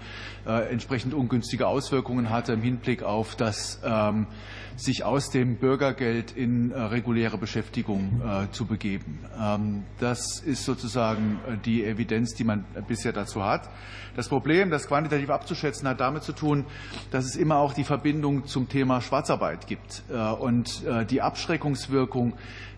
äh, 0.46 0.70
entsprechend 0.70 1.12
ungünstige 1.12 1.66
Auswirkungen 1.66 2.30
hatte 2.30 2.52
im 2.52 2.62
Hinblick 2.62 3.02
auf 3.02 3.34
das 3.34 3.80
ähm, 3.84 4.28
sich 4.76 5.04
aus 5.04 5.30
dem 5.30 5.56
Bürgergeld 5.56 6.32
in 6.32 6.70
äh, 6.70 6.80
reguläre 6.80 7.38
Beschäftigung 7.38 8.20
äh, 8.24 8.50
zu 8.52 8.66
begeben. 8.66 9.18
Ähm, 9.38 9.84
das 9.98 10.40
ist 10.40 10.64
sozusagen 10.64 11.40
äh, 11.46 11.56
die 11.64 11.84
Evidenz, 11.84 12.34
die 12.34 12.44
man 12.44 12.64
bisher 12.88 13.12
dazu 13.12 13.44
hat. 13.44 13.68
Das 14.16 14.28
Problem, 14.28 14.70
das 14.70 14.86
quantitativ 14.86 15.30
abzuschätzen, 15.30 15.88
hat 15.88 16.00
damit 16.00 16.22
zu 16.22 16.32
tun, 16.32 16.64
dass 17.10 17.24
es 17.24 17.36
immer 17.36 17.56
auch 17.56 17.72
die 17.72 17.84
Verbindung 17.84 18.46
zum 18.46 18.68
Thema 18.68 19.00
Schwarzarbeit 19.00 19.68
gibt. 19.68 20.02
Und 20.40 20.82
die 21.10 21.22
Abschreckungswirkung 21.22 22.34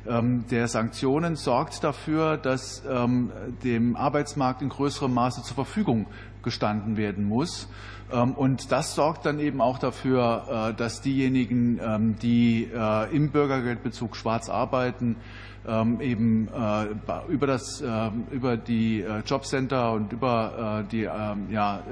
ähm, 0.06 0.44
der 0.50 0.68
Sanktionen 0.68 1.36
sorgt 1.36 1.84
dafür, 1.84 2.36
dass 2.36 2.82
ähm, 2.88 3.30
dem 3.62 3.96
Arbeitsmarkt 3.96 4.62
in 4.62 4.68
größerem 4.68 5.12
Maße 5.12 5.42
zur 5.42 5.54
Verfügung 5.54 6.06
gestanden 6.42 6.96
werden 6.96 7.24
muss. 7.24 7.68
Ähm, 8.12 8.32
und 8.32 8.70
das 8.70 8.94
sorgt 8.94 9.26
dann 9.26 9.38
eben 9.40 9.60
auch 9.60 9.78
dafür, 9.78 10.74
dass 10.76 11.00
diejenigen, 11.00 11.80
ähm, 11.82 12.16
die 12.20 12.68
im 13.12 13.30
Bürgergeldbezug 13.30 14.16
schwarz 14.16 14.48
arbeiten, 14.48 15.16
ähm, 15.64 16.00
eben 16.00 16.48
äh, 16.48 16.86
über, 17.28 17.46
das, 17.46 17.80
äh, 17.80 18.10
über 18.32 18.56
die 18.56 19.00
äh, 19.00 19.20
Jobcenter 19.20 19.92
und 19.92 20.12
über 20.12 20.84
die 20.90 21.02
ja, 21.02 21.82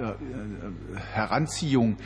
Heranziehung 1.13 1.97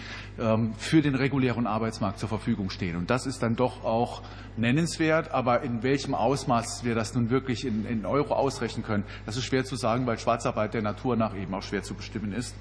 für 0.77 1.01
den 1.01 1.15
regulären 1.15 1.67
Arbeitsmarkt 1.67 2.19
zur 2.19 2.29
Verfügung 2.29 2.71
stehen. 2.71 2.97
Und 2.97 3.09
das 3.11 3.27
ist 3.27 3.43
dann 3.43 3.57
doch 3.57 3.85
auch 3.85 4.23
nennenswert, 4.57 5.31
aber 5.31 5.63
in 5.63 5.83
welchem 5.83 6.15
Ausmaß 6.15 6.85
wir 6.85 6.95
das 6.95 7.15
nun 7.15 7.31
wirklich 7.31 7.65
in, 7.65 7.87
in 7.87 8.05
Euro 8.05 8.35
ausrechnen 8.35 8.85
können, 8.85 9.05
das 9.27 9.37
ist 9.37 9.45
schwer 9.45 9.65
zu 9.65 9.77
sagen, 9.77 10.07
weil 10.07 10.19
Schwarzarbeit 10.19 10.75
der 10.75 10.83
Natur 10.83 11.17
nach 11.17 11.37
eben 11.37 11.55
auch 11.55 11.63
schwer 11.63 11.83
zu 11.83 11.95
bestimmen 11.95 12.33
ist 12.33 12.55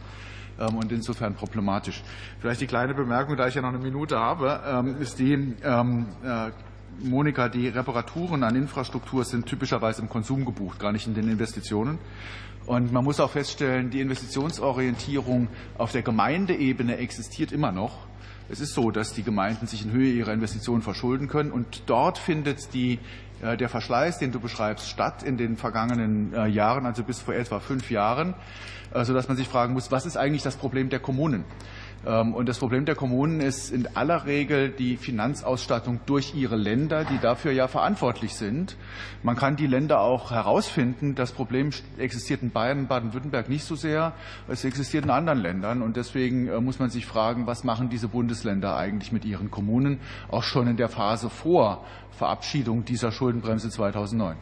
und 0.58 0.92
insofern 0.92 1.34
problematisch. 1.36 2.04
Vielleicht 2.40 2.62
die 2.62 2.68
kleine 2.68 2.94
Bemerkung, 2.94 3.36
da 3.38 3.48
ich 3.48 3.56
ja 3.56 3.62
noch 3.62 3.70
eine 3.70 3.80
Minute 3.80 4.20
habe, 4.20 4.96
ist 5.00 5.20
die, 5.20 5.56
Monika, 7.02 7.50
die 7.50 7.68
Reparaturen 7.68 8.44
an 8.44 8.56
Infrastruktur 8.56 9.24
sind 9.26 9.46
typischerweise 9.46 10.02
im 10.02 10.10
Konsum 10.10 10.46
gebucht, 10.46 10.80
gar 10.80 10.92
nicht 10.92 11.08
in 11.08 11.14
den 11.14 11.28
Investitionen. 11.30 11.98
Und 12.66 12.94
man 12.94 13.04
muss 13.04 13.20
auch 13.20 13.32
feststellen, 13.32 13.90
die 13.90 14.00
Investitionsorientierung 14.00 15.50
auf 15.78 15.92
der 15.92 16.02
Gemeindeebene 16.02 16.98
existiert 16.98 17.52
immer 17.52 17.72
noch. 17.72 18.08
Es 18.50 18.60
ist 18.60 18.74
so, 18.74 18.92
dass 18.92 19.14
die 19.14 19.24
Gemeinden 19.24 19.68
sich 19.68 19.84
in 19.84 19.92
Höhe 19.92 20.12
ihrer 20.12 20.32
Investitionen 20.32 20.82
verschulden 20.82 21.28
können. 21.28 21.52
Und 21.52 21.84
dort 21.88 22.18
findet 22.18 22.74
die, 22.74 23.00
äh, 23.42 23.58
der 23.58 23.68
Verschleiß, 23.68 24.20
den 24.20 24.32
du 24.32 24.40
beschreibst, 24.40 24.88
statt 24.88 25.24
in 25.24 25.38
den 25.38 25.58
vergangenen 25.58 26.34
äh, 26.34 26.48
Jahren, 26.48 26.86
also 26.86 27.04
bis 27.04 27.20
vor 27.20 27.34
etwa 27.34 27.60
fünf 27.60 27.90
Jahren, 27.90 28.30
äh, 28.32 28.34
sodass 29.02 29.28
man 29.28 29.38
sich 29.38 29.48
fragen 29.48 29.74
muss, 29.74 29.92
was 29.92 30.06
ist 30.06 30.18
eigentlich 30.18 30.44
das 30.44 30.56
Problem 30.56 30.90
der 30.90 31.00
Kommunen? 31.00 31.46
Ähm, 32.06 32.34
und 32.34 32.50
das 32.50 32.60
Problem 32.60 32.86
der 32.86 32.96
Kommunen 32.96 33.40
ist 33.40 33.72
in 33.72 33.88
aller 33.96 34.26
Regel 34.26 34.70
die 34.70 34.98
Finanzausstattung 34.98 36.02
durch 36.06 36.36
ihre 36.36 36.56
Länder, 36.56 37.06
die 37.06 37.20
dafür 37.20 37.52
ja 37.52 37.68
verantwortlich 37.68 38.36
sind. 38.36 38.76
Man 39.22 39.36
kann 39.36 39.56
die 39.56 39.68
Länder 39.68 40.02
auch 40.02 40.32
herausfinden. 40.32 41.16
Das 41.16 41.32
Problem 41.32 41.70
existiert 41.98 42.42
in 42.42 42.52
Bayern, 42.52 42.88
Baden-Württemberg 42.88 43.50
nicht 43.50 43.64
so 43.64 43.76
sehr. 43.76 44.14
Es 44.48 44.66
existiert 44.66 45.06
in 45.06 45.12
anderen 45.12 45.40
Ländern. 45.40 45.82
Und 45.82 45.98
deswegen 45.98 46.48
äh, 46.48 46.60
muss 46.60 46.80
man 46.80 46.90
sich 46.90 47.06
fragen, 47.06 47.48
was 47.48 47.64
machen 47.64 47.90
diese 47.90 48.08
Bundesländer 48.08 48.76
eigentlich 48.76 49.12
mit 49.12 49.26
ihren 49.26 49.52
Kommunen, 49.52 50.00
auch 50.30 50.44
schon 50.44 50.68
in 50.68 50.78
der 50.78 50.90
Phase 50.90 51.30
vor 51.30 51.86
Verabschiedung 52.12 52.86
dieser 52.86 53.12
Schuldenbremse 53.12 53.70
2009. 53.70 54.38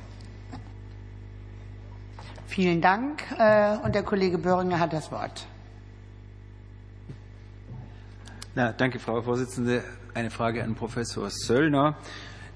Vielen 2.51 2.81
Dank. 2.81 3.23
Äh, 3.39 3.77
und 3.77 3.95
der 3.95 4.03
Kollege 4.03 4.37
Böhringer 4.37 4.77
hat 4.77 4.91
das 4.91 5.09
Wort. 5.09 5.47
Na, 8.55 8.73
danke, 8.73 8.99
Frau 8.99 9.21
Vorsitzende. 9.21 9.85
Eine 10.13 10.31
Frage 10.31 10.61
an 10.61 10.75
Professor 10.75 11.29
Söllner. 11.29 11.95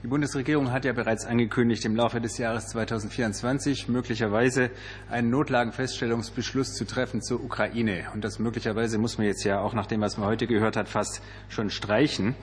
Die 0.04 0.08
Bundesregierung 0.08 0.74
hat 0.74 0.84
ja 0.84 0.92
bereits 0.92 1.26
angekündigt, 1.26 1.86
im 1.86 1.96
Laufe 1.96 2.20
des 2.20 2.38
Jahres 2.38 2.68
2024 2.68 3.88
möglicherweise 3.88 4.70
einen 5.10 5.30
Notlagenfeststellungsbeschluss 5.30 6.74
zu 6.74 6.86
treffen 6.86 7.22
zur 7.22 7.42
Ukraine. 7.42 8.08
Und 8.14 8.26
das 8.26 8.38
möglicherweise 8.38 8.98
muss 8.98 9.18
man 9.18 9.28
jetzt 9.28 9.46
ja 9.46 9.62
auch 9.62 9.74
nach 9.74 9.86
dem, 9.86 10.02
was 10.02 10.18
man 10.18 10.28
heute 10.28 10.46
gehört 10.46 10.76
hat, 10.76 10.90
fast 10.90 11.22
schon 11.48 11.70
streichen. 11.70 12.36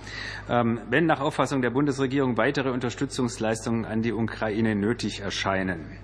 Ähm, 0.48 0.80
wenn 0.88 1.04
nach 1.04 1.20
Auffassung 1.20 1.60
der 1.60 1.70
Bundesregierung 1.70 2.38
weitere 2.38 2.70
Unterstützungsleistungen 2.70 3.84
an 3.84 4.00
die 4.00 4.14
Ukraine 4.14 4.74
nötig 4.74 5.20
erscheinen. 5.20 5.98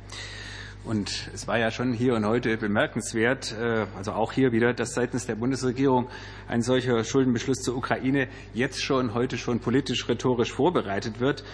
Und 0.84 1.28
es 1.34 1.46
war 1.46 1.58
ja 1.58 1.70
schon 1.70 1.92
hier 1.92 2.14
und 2.14 2.24
heute 2.24 2.56
bemerkenswert, 2.56 3.54
äh, 3.60 3.86
also 3.96 4.12
auch 4.12 4.32
hier 4.32 4.52
wieder, 4.52 4.72
dass 4.72 4.94
seitens 4.94 5.26
der 5.26 5.34
Bundesregierung 5.34 6.08
ein 6.48 6.62
solcher 6.62 7.04
Schuldenbeschluss 7.04 7.58
zur 7.58 7.76
Ukraine 7.76 8.28
jetzt 8.54 8.82
schon, 8.82 9.12
heute 9.12 9.36
schon 9.36 9.60
politisch, 9.60 10.08
rhetorisch 10.08 10.52
vorbereitet 10.52 11.20
wird. 11.20 11.44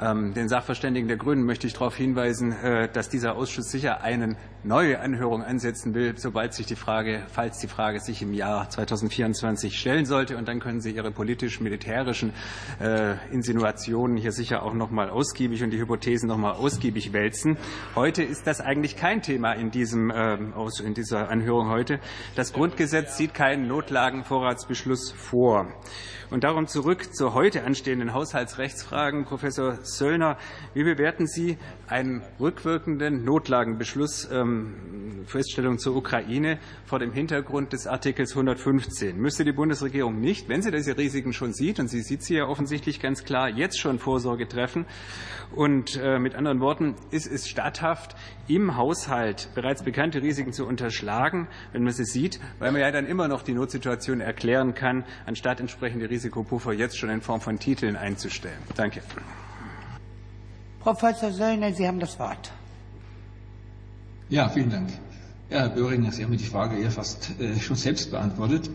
Ähm, 0.00 0.34
den 0.34 0.48
Sachverständigen 0.48 1.08
der 1.08 1.16
Grünen 1.16 1.44
möchte 1.44 1.66
ich 1.66 1.72
darauf 1.72 1.96
hinweisen, 1.96 2.52
äh, 2.52 2.88
dass 2.90 3.08
dieser 3.08 3.36
Ausschuss 3.36 3.70
sicher 3.70 4.02
eine 4.02 4.36
neue 4.62 5.00
Anhörung 5.00 5.42
ansetzen 5.42 5.94
will, 5.94 6.14
sobald 6.16 6.52
sich 6.52 6.66
die 6.66 6.76
Frage, 6.76 7.22
falls 7.28 7.58
die 7.58 7.68
Frage 7.68 8.00
sich 8.00 8.22
im 8.22 8.34
Jahr 8.34 8.68
2024 8.68 9.78
stellen 9.78 10.04
sollte. 10.04 10.36
Und 10.36 10.48
dann 10.48 10.60
können 10.60 10.80
Sie 10.80 10.90
Ihre 10.90 11.10
politisch-militärischen 11.10 12.32
äh, 12.80 13.14
Insinuationen 13.32 14.16
hier 14.16 14.32
sicher 14.32 14.62
auch 14.62 14.74
noch 14.74 14.90
mal 14.90 15.10
ausgiebig 15.10 15.62
und 15.62 15.70
die 15.70 15.78
Hypothesen 15.78 16.28
noch 16.28 16.36
mal 16.36 16.52
ausgiebig 16.52 17.12
wälzen. 17.12 17.56
Heute 17.94 18.22
ist 18.22 18.46
das 18.46 18.60
eigentlich 18.60 18.96
kein 18.96 19.22
Thema 19.22 19.52
in, 19.52 19.70
diesem, 19.70 20.12
ähm, 20.14 20.52
in 20.84 20.94
dieser 20.94 21.28
Anhörung 21.30 21.70
heute. 21.70 22.00
Das 22.36 22.52
Grundgesetz 22.52 23.16
sieht 23.16 23.34
keinen 23.34 23.66
Notlagenvorratsbeschluss 23.68 25.12
vor. 25.12 25.68
Und 26.30 26.44
darum 26.44 26.68
zurück 26.68 27.12
zu 27.12 27.34
heute 27.34 27.64
anstehenden 27.64 28.14
Haushaltsrechtsfragen. 28.14 29.24
Professor 29.24 29.78
Söllner, 29.82 30.38
wie 30.74 30.84
bewerten 30.84 31.26
Sie 31.26 31.58
einen 31.88 32.22
rückwirkenden 32.38 33.24
Notlagenbeschluss 33.24 34.30
ähm, 34.30 35.24
Feststellung 35.26 35.80
zur 35.80 35.96
Ukraine 35.96 36.60
vor 36.86 37.00
dem 37.00 37.12
Hintergrund 37.12 37.72
des 37.72 37.88
Artikels 37.88 38.30
115? 38.30 39.16
Müsste 39.18 39.44
die 39.44 39.50
Bundesregierung 39.50 40.20
nicht, 40.20 40.48
wenn 40.48 40.62
sie 40.62 40.70
diese 40.70 40.96
Risiken 40.96 41.32
schon 41.32 41.52
sieht, 41.52 41.80
und 41.80 41.88
sie 41.88 42.00
sieht 42.00 42.22
sie 42.22 42.36
ja 42.36 42.46
offensichtlich 42.46 43.00
ganz 43.00 43.24
klar, 43.24 43.48
jetzt 43.48 43.80
schon 43.80 43.98
Vorsorge 43.98 44.46
treffen? 44.46 44.86
Und 45.52 45.96
äh, 45.96 46.20
mit 46.20 46.36
anderen 46.36 46.60
Worten, 46.60 46.94
ist 47.10 47.26
es 47.26 47.48
statthaft, 47.48 48.14
im 48.46 48.76
Haushalt 48.76 49.48
bereits 49.56 49.82
bekannte 49.82 50.22
Risiken 50.22 50.52
zu 50.52 50.64
unterschlagen, 50.64 51.48
wenn 51.72 51.82
man 51.82 51.92
sie 51.92 52.04
sieht, 52.04 52.38
weil 52.60 52.70
man 52.70 52.80
ja 52.80 52.92
dann 52.92 53.06
immer 53.06 53.26
noch 53.26 53.42
die 53.42 53.52
Notsituation 53.52 54.20
erklären 54.20 54.74
kann, 54.74 55.04
anstatt 55.26 55.58
entsprechende 55.58 56.08
Risikopuffer 56.20 56.74
jetzt 56.74 56.98
schon 56.98 57.08
in 57.08 57.22
Form 57.22 57.40
von 57.40 57.58
Titeln 57.58 57.96
einzustellen? 57.96 58.58
Danke. 58.76 59.00
Professor 60.80 61.32
Söllner, 61.32 61.72
Sie 61.72 61.86
haben 61.86 61.98
das 61.98 62.18
Wort. 62.18 62.52
Ja, 64.28 64.48
vielen 64.50 64.70
Dank. 64.70 64.90
Ja, 65.48 65.60
Herr 65.60 65.70
Böhringer, 65.70 66.12
Sie 66.12 66.22
haben 66.22 66.36
die 66.36 66.44
Frage 66.44 66.78
eher 66.78 66.90
fast 66.90 67.30
äh, 67.40 67.58
schon 67.58 67.76
selbst 67.76 68.10
beantwortet. 68.10 68.70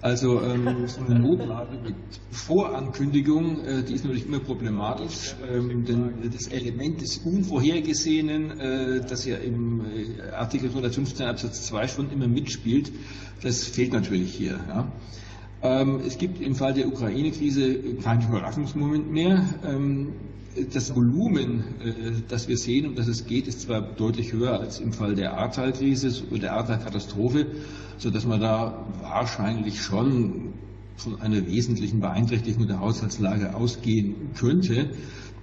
Also 0.00 0.40
ähm, 0.40 0.88
so 0.88 1.02
eine 1.04 1.18
Notlage 1.20 1.76
mit 1.76 1.94
Vorankündigung, 2.30 3.62
äh, 3.64 3.82
die 3.82 3.94
ist 3.94 4.04
natürlich 4.04 4.26
immer 4.26 4.40
problematisch, 4.40 5.36
ähm, 5.46 5.84
denn 5.84 6.30
das 6.32 6.46
Element 6.46 7.02
des 7.02 7.18
Unvorhergesehenen, 7.18 8.58
äh, 8.58 9.00
das 9.06 9.26
ja 9.26 9.36
im 9.36 9.84
äh, 9.84 10.30
Artikel 10.32 10.70
115 10.70 11.26
Absatz 11.26 11.66
2 11.66 11.88
schon 11.88 12.10
immer 12.10 12.26
mitspielt, 12.26 12.90
das 13.42 13.64
fehlt 13.64 13.92
natürlich 13.92 14.32
hier. 14.32 14.58
Ja. 14.68 14.90
Ähm, 15.62 16.00
es 16.06 16.16
gibt 16.16 16.40
im 16.40 16.54
Fall 16.54 16.72
der 16.72 16.88
Ukraine-Krise 16.88 17.94
keinen 18.02 18.26
Überraschungsmoment 18.26 19.12
mehr. 19.12 19.44
Ähm, 19.66 20.12
das 20.72 20.94
Volumen, 20.94 21.64
äh, 21.84 21.92
das 22.28 22.48
wir 22.48 22.56
sehen, 22.56 22.86
um 22.86 22.94
das 22.94 23.08
es 23.08 23.26
geht, 23.26 23.46
ist 23.46 23.62
zwar 23.62 23.82
deutlich 23.82 24.32
höher 24.32 24.58
als 24.58 24.80
im 24.80 24.92
Fall 24.92 25.14
der 25.14 25.36
Ahrtal-Krise 25.36 26.24
oder 26.30 26.40
der 26.40 26.52
Ahrtal-Katastrophe, 26.54 27.46
sodass 27.98 28.26
man 28.26 28.40
da 28.40 28.86
wahrscheinlich 29.02 29.82
schon 29.82 30.54
von 30.96 31.20
einer 31.20 31.46
wesentlichen 31.46 32.00
Beeinträchtigung 32.00 32.66
der 32.66 32.80
Haushaltslage 32.80 33.54
ausgehen 33.54 34.14
könnte. 34.38 34.90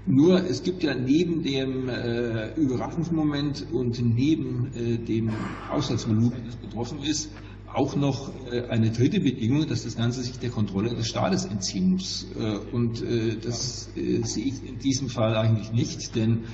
Nur 0.05 0.49
es 0.49 0.63
gibt 0.63 0.83
ja 0.83 0.95
neben 0.95 1.43
dem 1.43 1.89
äh, 1.89 2.53
Überraschungsmoment 2.55 3.67
und 3.71 4.01
neben 4.01 4.71
äh, 4.73 4.97
dem 4.97 5.31
Haushaltsvolumen, 5.69 6.45
das 6.45 6.55
betroffen 6.55 6.99
ist, 7.03 7.29
auch 7.77 7.95
noch 7.95 8.31
äh, 8.51 8.63
eine 8.69 8.89
dritte 8.91 9.19
Bedingung, 9.19 9.67
dass 9.67 9.83
das 9.83 9.95
Ganze 9.95 10.23
sich 10.23 10.39
der 10.39 10.49
Kontrolle 10.49 10.95
des 10.95 11.07
Staates 11.07 11.45
entziehen 11.45 11.91
muss. 11.91 12.25
Äh, 12.37 12.57
und 12.73 13.01
äh, 13.03 13.37
das 13.37 13.89
sehe 13.93 14.45
ich 14.45 14.67
in 14.67 14.79
diesem 14.79 15.09
Fall 15.09 15.35
eigentlich 15.35 15.71
nicht, 15.71 16.15
denn 16.15 16.45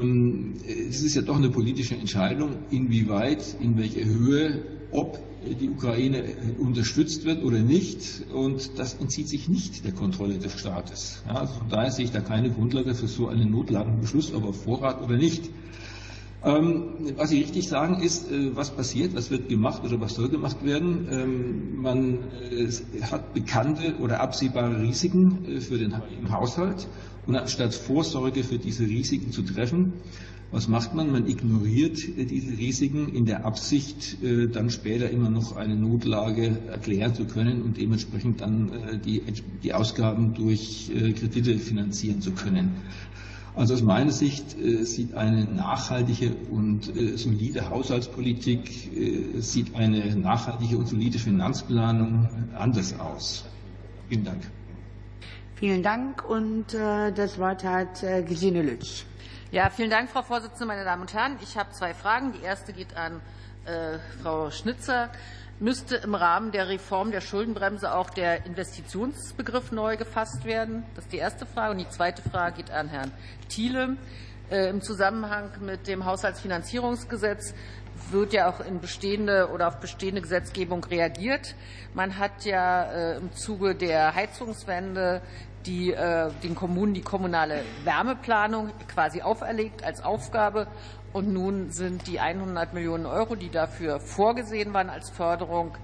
ähm, 0.00 0.54
es 0.88 1.02
ist 1.02 1.16
ja 1.16 1.22
doch 1.22 1.36
eine 1.36 1.50
politische 1.50 1.96
Entscheidung, 1.96 2.56
inwieweit, 2.70 3.56
in 3.60 3.76
welcher 3.76 4.04
Höhe, 4.04 4.62
ob 4.92 5.18
die 5.60 5.68
Ukraine 5.68 6.24
unterstützt 6.58 7.24
wird 7.24 7.44
oder 7.44 7.58
nicht. 7.58 8.22
Und 8.32 8.78
das 8.78 8.94
entzieht 8.94 9.28
sich 9.28 9.48
nicht 9.48 9.84
der 9.84 9.92
Kontrolle 9.92 10.38
des 10.38 10.58
Staates. 10.58 11.22
Also 11.26 11.54
von 11.54 11.68
daher 11.68 11.90
sehe 11.90 12.06
ich 12.06 12.12
da 12.12 12.20
keine 12.20 12.50
Grundlage 12.50 12.94
für 12.94 13.08
so 13.08 13.28
einen 13.28 13.50
Notlagenbeschluss, 13.50 14.32
ob 14.32 14.44
auf 14.44 14.62
Vorrat 14.62 15.02
oder 15.02 15.16
nicht. 15.16 15.50
Ähm, 16.44 17.14
was 17.16 17.30
Sie 17.30 17.38
richtig 17.38 17.68
sagen 17.68 18.02
ist, 18.02 18.30
äh, 18.30 18.54
was 18.54 18.70
passiert, 18.70 19.14
was 19.14 19.30
wird 19.30 19.48
gemacht 19.48 19.82
oder 19.82 19.98
was 20.00 20.14
soll 20.14 20.28
gemacht 20.28 20.62
werden. 20.62 21.08
Ähm, 21.10 21.80
man 21.80 22.18
äh, 22.50 22.68
hat 23.02 23.32
bekannte 23.32 23.96
oder 23.98 24.20
absehbare 24.20 24.82
Risiken 24.82 25.46
äh, 25.46 25.60
für 25.60 25.78
den 25.78 25.94
Haushalt 26.30 26.86
und 27.26 27.36
anstatt 27.36 27.74
Vorsorge 27.74 28.44
für 28.44 28.58
diese 28.58 28.84
Risiken 28.84 29.32
zu 29.32 29.40
treffen, 29.42 29.94
was 30.50 30.68
macht 30.68 30.94
man? 30.94 31.10
Man 31.10 31.26
ignoriert 31.26 31.98
diese 32.16 32.56
Risiken 32.56 33.08
in 33.08 33.24
der 33.24 33.44
Absicht, 33.44 34.18
dann 34.22 34.70
später 34.70 35.10
immer 35.10 35.28
noch 35.28 35.56
eine 35.56 35.74
Notlage 35.74 36.58
erklären 36.68 37.12
zu 37.12 37.24
können 37.24 37.62
und 37.62 37.76
dementsprechend 37.76 38.40
dann 38.40 39.00
die, 39.04 39.20
die 39.64 39.72
Ausgaben 39.72 40.32
durch 40.34 40.92
Kredite 40.94 41.58
finanzieren 41.58 42.20
zu 42.20 42.30
können. 42.30 42.76
Also 43.56 43.74
aus 43.74 43.82
meiner 43.82 44.10
Sicht 44.10 44.58
äh, 44.58 44.84
sieht 44.84 45.14
eine 45.14 45.44
nachhaltige 45.44 46.34
und 46.50 46.96
äh, 46.96 47.16
solide 47.16 47.70
Haushaltspolitik, 47.70 48.92
äh, 48.96 49.40
sieht 49.40 49.74
eine 49.76 50.16
nachhaltige 50.16 50.76
und 50.76 50.88
solide 50.88 51.18
Finanzplanung 51.18 52.28
anders 52.58 52.98
aus. 52.98 53.44
Vielen 54.08 54.24
Dank. 54.24 54.42
Vielen 55.54 55.82
Dank. 55.82 56.28
Und 56.28 56.74
das 56.74 57.38
Wort 57.38 57.64
hat 57.64 58.04
Gesine 58.26 58.60
Lütsch. 58.62 59.04
Ja, 59.52 59.70
vielen 59.70 59.88
Dank, 59.88 60.10
Frau 60.10 60.22
Vorsitzende, 60.22 60.66
meine 60.66 60.84
Damen 60.84 61.02
und 61.02 61.14
Herren. 61.14 61.36
Ich 61.40 61.56
habe 61.56 61.70
zwei 61.70 61.94
Fragen. 61.94 62.32
Die 62.32 62.44
erste 62.44 62.72
geht 62.72 62.96
an 62.96 63.20
äh, 63.66 63.98
Frau 64.20 64.50
Schnitzer. 64.50 65.10
Müsste 65.60 65.96
im 65.96 66.16
Rahmen 66.16 66.50
der 66.50 66.68
Reform 66.68 67.12
der 67.12 67.20
Schuldenbremse 67.20 67.94
auch 67.94 68.10
der 68.10 68.44
Investitionsbegriff 68.44 69.70
neu 69.70 69.96
gefasst 69.96 70.44
werden? 70.44 70.84
Das 70.96 71.04
ist 71.04 71.12
die 71.12 71.18
erste 71.18 71.46
Frage. 71.46 71.72
Und 71.72 71.78
die 71.78 71.88
zweite 71.88 72.22
Frage 72.22 72.56
geht 72.56 72.72
an 72.72 72.88
Herrn 72.88 73.12
Thiele. 73.48 73.96
Äh, 74.50 74.68
Im 74.70 74.82
Zusammenhang 74.82 75.50
mit 75.60 75.86
dem 75.86 76.04
Haushaltsfinanzierungsgesetz 76.04 77.54
wird 78.10 78.32
ja 78.32 78.50
auch 78.50 78.60
in 78.66 78.80
bestehende 78.80 79.48
oder 79.50 79.68
auf 79.68 79.78
bestehende 79.78 80.20
Gesetzgebung 80.20 80.82
reagiert. 80.84 81.54
Man 81.94 82.18
hat 82.18 82.44
ja 82.44 82.82
äh, 82.90 83.16
im 83.18 83.32
Zuge 83.32 83.76
der 83.76 84.12
Heizungswende 84.14 85.22
die, 85.66 85.92
äh, 85.92 86.30
den 86.42 86.54
Kommunen 86.54 86.94
die 86.94 87.00
kommunale 87.00 87.62
Wärmeplanung 87.84 88.72
quasi 88.92 89.22
auferlegt 89.22 89.84
als 89.84 90.02
Aufgabe. 90.02 90.66
Und 91.14 91.32
nun 91.32 91.70
sind 91.70 92.08
die 92.08 92.18
100 92.18 92.74
Millionen 92.74 93.06
Euro, 93.06 93.36
die 93.36 93.48
dafür 93.48 94.00
vorgesehen 94.00 94.74
waren 94.74 94.90
als 94.90 95.10
Förderung, 95.10 95.76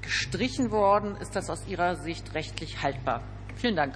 gestrichen 0.00 0.70
worden. 0.70 1.14
Ist 1.20 1.36
das 1.36 1.50
aus 1.50 1.68
Ihrer 1.68 1.96
Sicht 1.96 2.32
rechtlich 2.34 2.82
haltbar? 2.82 3.20
Vielen 3.56 3.76
Dank. 3.76 3.94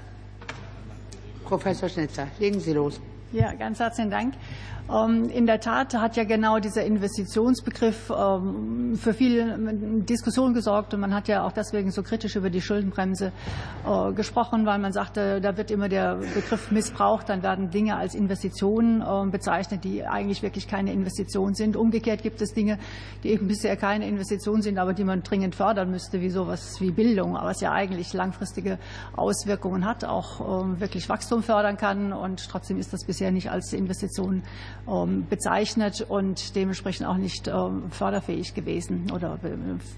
Professor 1.45 1.89
Schnitzer, 1.89 2.29
legen 2.39 2.61
Sie 2.61 2.75
los. 2.75 3.01
Ja, 3.33 3.55
ganz 3.55 3.81
herzlichen 3.81 4.11
Dank. 4.11 4.35
Ähm, 4.93 5.29
in 5.31 5.47
der 5.47 5.61
Tat 5.61 5.95
hat 5.95 6.17
ja 6.17 6.25
genau 6.25 6.61
dieser 6.61 6.85
Investitionsbegriff 6.85 8.13
ähm, 8.17 8.97
für 8.97 9.15
viel 9.15 10.05
Diskussion 10.09 10.55
gesorgt 10.55 10.95
und 10.95 11.01
man 11.01 11.13
hat 11.13 11.27
ja 11.27 11.45
auch 11.45 11.53
deswegen 11.53 11.91
so 11.91 12.03
kritisch 12.03 12.37
über 12.37 12.51
die 12.51 12.61
Schuldenbremse 12.61 13.33
äh, 13.85 14.13
gesprochen, 14.13 14.65
weil 14.65 14.79
man 14.79 14.93
sagte, 14.93 15.41
da 15.41 15.57
wird 15.57 15.73
immer 15.73 15.89
der 15.89 16.17
Begriff 16.35 16.71
missbraucht, 16.71 17.29
dann 17.29 17.43
werden 17.43 17.71
Dinge 17.71 17.97
als 17.97 18.15
Investitionen 18.15 19.03
ähm, 19.07 19.33
bezeichnet, 19.33 19.83
die 19.83 20.07
eigentlich 20.07 20.43
wirklich 20.43 20.69
keine 20.69 20.93
Investition 20.93 21.55
sind. 21.55 21.77
Umgekehrt 21.77 22.23
gibt 22.23 22.41
es 22.41 22.55
Dinge, 22.55 22.79
die 23.25 23.31
eben 23.31 23.49
bisher 23.49 23.77
keine 23.77 24.07
Investition 24.07 24.63
sind, 24.63 24.79
aber 24.79 24.95
die 24.95 25.05
man 25.05 25.23
dringend 25.25 25.57
fördern 25.57 25.91
müsste, 25.91 26.21
wie 26.21 26.31
sowas 26.31 26.81
wie 26.81 26.93
Bildung, 26.93 27.35
was 27.35 27.61
ja 27.61 27.73
eigentlich 27.73 28.13
langfristige 28.13 28.79
Auswirkungen 29.17 29.85
hat, 29.85 30.05
auch 30.05 30.41
wirklich 30.79 31.09
Wachstum 31.09 31.43
fördern 31.43 31.77
kann 31.77 32.13
und 32.13 32.49
trotzdem 32.49 32.79
ist 32.79 32.93
das 32.93 33.05
bisher 33.05 33.31
nicht 33.31 33.51
als 33.51 33.73
Investition 33.73 34.43
bezeichnet 35.29 36.07
und 36.09 36.55
dementsprechend 36.55 37.07
auch 37.07 37.17
nicht 37.17 37.49
ähm, 37.49 37.91
förderfähig 37.91 38.55
gewesen 38.55 39.11
oder 39.13 39.39
äh, 39.43 39.57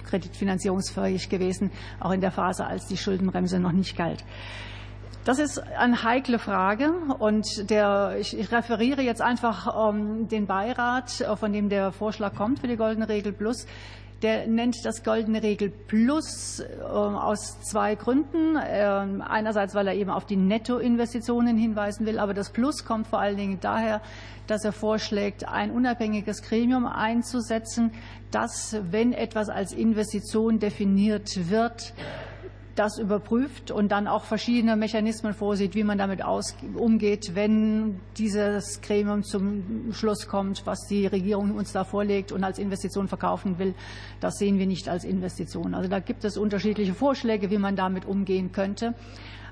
kreditfinanzierungsfähig 0.08 1.28
gewesen, 1.28 1.70
auch 2.00 2.12
in 2.12 2.20
der 2.20 2.30
Phase, 2.30 2.66
als 2.66 2.86
die 2.86 2.96
Schuldenbremse 2.96 3.60
noch 3.60 3.72
nicht 3.72 3.96
galt. 3.96 4.24
Das 5.24 5.38
ist 5.38 5.58
eine 5.58 6.02
heikle 6.04 6.38
Frage 6.38 6.90
und 7.18 7.68
der, 7.68 8.16
ich, 8.18 8.34
ich 8.34 8.50
referiere 8.50 9.02
jetzt 9.02 9.20
einfach 9.20 9.90
ähm, 9.90 10.26
den 10.28 10.46
Beirat, 10.46 11.20
äh, 11.20 11.36
von 11.36 11.52
dem 11.52 11.68
der 11.68 11.92
Vorschlag 11.92 12.34
kommt 12.34 12.60
für 12.60 12.66
die 12.66 12.76
Goldene 12.76 13.10
Regel 13.10 13.32
Plus. 13.32 13.66
Der 14.22 14.48
nennt 14.48 14.84
das 14.84 15.04
Goldene 15.04 15.42
Regel 15.42 15.70
Plus 15.70 16.60
äh, 16.60 16.82
aus 16.82 17.60
zwei 17.60 17.94
Gründen. 17.94 18.56
Äh, 18.56 18.82
einerseits, 19.20 19.74
weil 19.74 19.86
er 19.86 19.94
eben 19.94 20.10
auf 20.10 20.26
die 20.26 20.36
Nettoinvestitionen 20.36 21.56
hinweisen 21.56 22.04
will, 22.04 22.18
aber 22.18 22.34
das 22.34 22.50
Plus 22.50 22.84
kommt 22.84 23.06
vor 23.06 23.20
allen 23.20 23.36
Dingen 23.36 23.58
daher, 23.60 24.00
dass 24.48 24.64
er 24.64 24.72
vorschlägt, 24.72 25.46
ein 25.46 25.70
unabhängiges 25.70 26.42
Gremium 26.42 26.86
einzusetzen, 26.86 27.92
das, 28.30 28.76
wenn 28.90 29.12
etwas 29.12 29.48
als 29.50 29.72
Investition 29.72 30.58
definiert 30.58 31.50
wird, 31.50 31.92
das 32.78 32.98
überprüft 32.98 33.70
und 33.70 33.90
dann 33.90 34.06
auch 34.06 34.24
verschiedene 34.24 34.76
Mechanismen 34.76 35.34
vorsieht, 35.34 35.74
wie 35.74 35.84
man 35.84 35.98
damit 35.98 36.20
umgeht, 36.74 37.34
wenn 37.34 38.00
dieses 38.16 38.80
Gremium 38.80 39.24
zum 39.24 39.92
Schluss 39.92 40.28
kommt, 40.28 40.64
was 40.64 40.86
die 40.88 41.06
Regierung 41.06 41.56
uns 41.56 41.72
da 41.72 41.84
vorlegt 41.84 42.30
und 42.30 42.44
als 42.44 42.58
Investition 42.58 43.08
verkaufen 43.08 43.58
will. 43.58 43.74
Das 44.20 44.38
sehen 44.38 44.58
wir 44.58 44.66
nicht 44.66 44.88
als 44.88 45.04
Investition. 45.04 45.74
Also 45.74 45.88
da 45.88 45.98
gibt 45.98 46.24
es 46.24 46.36
unterschiedliche 46.36 46.94
Vorschläge, 46.94 47.50
wie 47.50 47.58
man 47.58 47.76
damit 47.76 48.04
umgehen 48.04 48.52
könnte. 48.52 48.94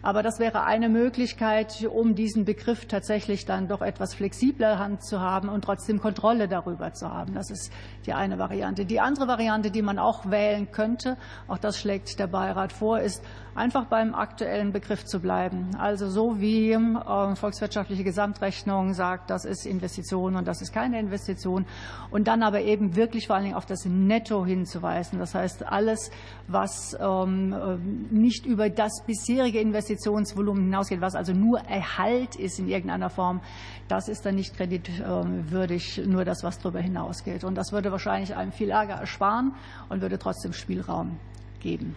Aber 0.02 0.22
das 0.22 0.38
wäre 0.38 0.64
eine 0.64 0.88
Möglichkeit, 0.88 1.84
um 1.84 2.14
diesen 2.14 2.44
Begriff 2.44 2.86
tatsächlich 2.86 3.44
dann 3.44 3.68
doch 3.68 3.82
etwas 3.82 4.14
flexibler 4.14 4.78
Hand 4.78 5.04
zu 5.04 5.20
haben 5.20 5.48
und 5.48 5.64
trotzdem 5.64 6.00
Kontrolle 6.00 6.48
darüber 6.48 6.92
zu 6.92 7.10
haben. 7.12 7.34
Das 7.34 7.50
ist 7.50 7.72
die 8.06 8.12
eine 8.12 8.38
Variante. 8.38 8.84
Die 8.84 9.00
andere 9.00 9.28
Variante, 9.28 9.70
die 9.70 9.82
man 9.82 9.98
auch 9.98 10.30
wählen 10.30 10.70
könnte, 10.70 11.16
auch 11.48 11.58
das 11.58 11.78
schlägt 11.78 12.18
der 12.18 12.26
Beirat 12.26 12.72
vor, 12.72 13.00
ist 13.00 13.22
einfach 13.56 13.86
beim 13.86 14.14
aktuellen 14.14 14.72
Begriff 14.72 15.04
zu 15.04 15.20
bleiben. 15.20 15.70
Also 15.78 16.08
so 16.08 16.40
wie 16.40 16.72
äh, 16.72 17.36
volkswirtschaftliche 17.36 18.04
Gesamtrechnung 18.04 18.92
sagt, 18.92 19.30
das 19.30 19.44
ist 19.44 19.66
Investition 19.66 20.36
und 20.36 20.46
das 20.46 20.62
ist 20.62 20.72
keine 20.72 21.00
Investition. 21.00 21.66
Und 22.10 22.28
dann 22.28 22.42
aber 22.42 22.60
eben 22.60 22.96
wirklich 22.96 23.26
vor 23.26 23.36
allen 23.36 23.44
Dingen 23.44 23.56
auf 23.56 23.66
das 23.66 23.84
Netto 23.84 24.44
hinzuweisen. 24.44 25.18
Das 25.18 25.34
heißt, 25.34 25.66
alles, 25.66 26.10
was 26.46 26.96
ähm, 27.00 27.52
äh, 27.52 28.14
nicht 28.14 28.46
über 28.46 28.70
das 28.70 29.02
bisherige 29.06 29.60
Investitionsvolumen 29.60 30.64
hinausgeht, 30.64 31.00
was 31.00 31.14
also 31.14 31.32
nur 31.32 31.60
Erhalt 31.60 32.36
ist 32.36 32.58
in 32.58 32.68
irgendeiner 32.68 33.10
Form, 33.10 33.40
das 33.88 34.08
ist 34.08 34.26
dann 34.26 34.34
nicht 34.34 34.56
kreditwürdig, 34.56 36.02
nur 36.06 36.24
das, 36.24 36.42
was 36.42 36.58
darüber 36.58 36.80
hinausgeht. 36.80 37.44
Und 37.44 37.54
das 37.54 37.72
würde 37.72 37.90
wahrscheinlich 37.92 38.34
einem 38.34 38.52
viel 38.52 38.70
Ärger 38.70 38.94
ersparen 38.94 39.54
und 39.88 40.02
würde 40.02 40.18
trotzdem 40.18 40.52
Spielraum 40.52 41.18
geben. 41.60 41.94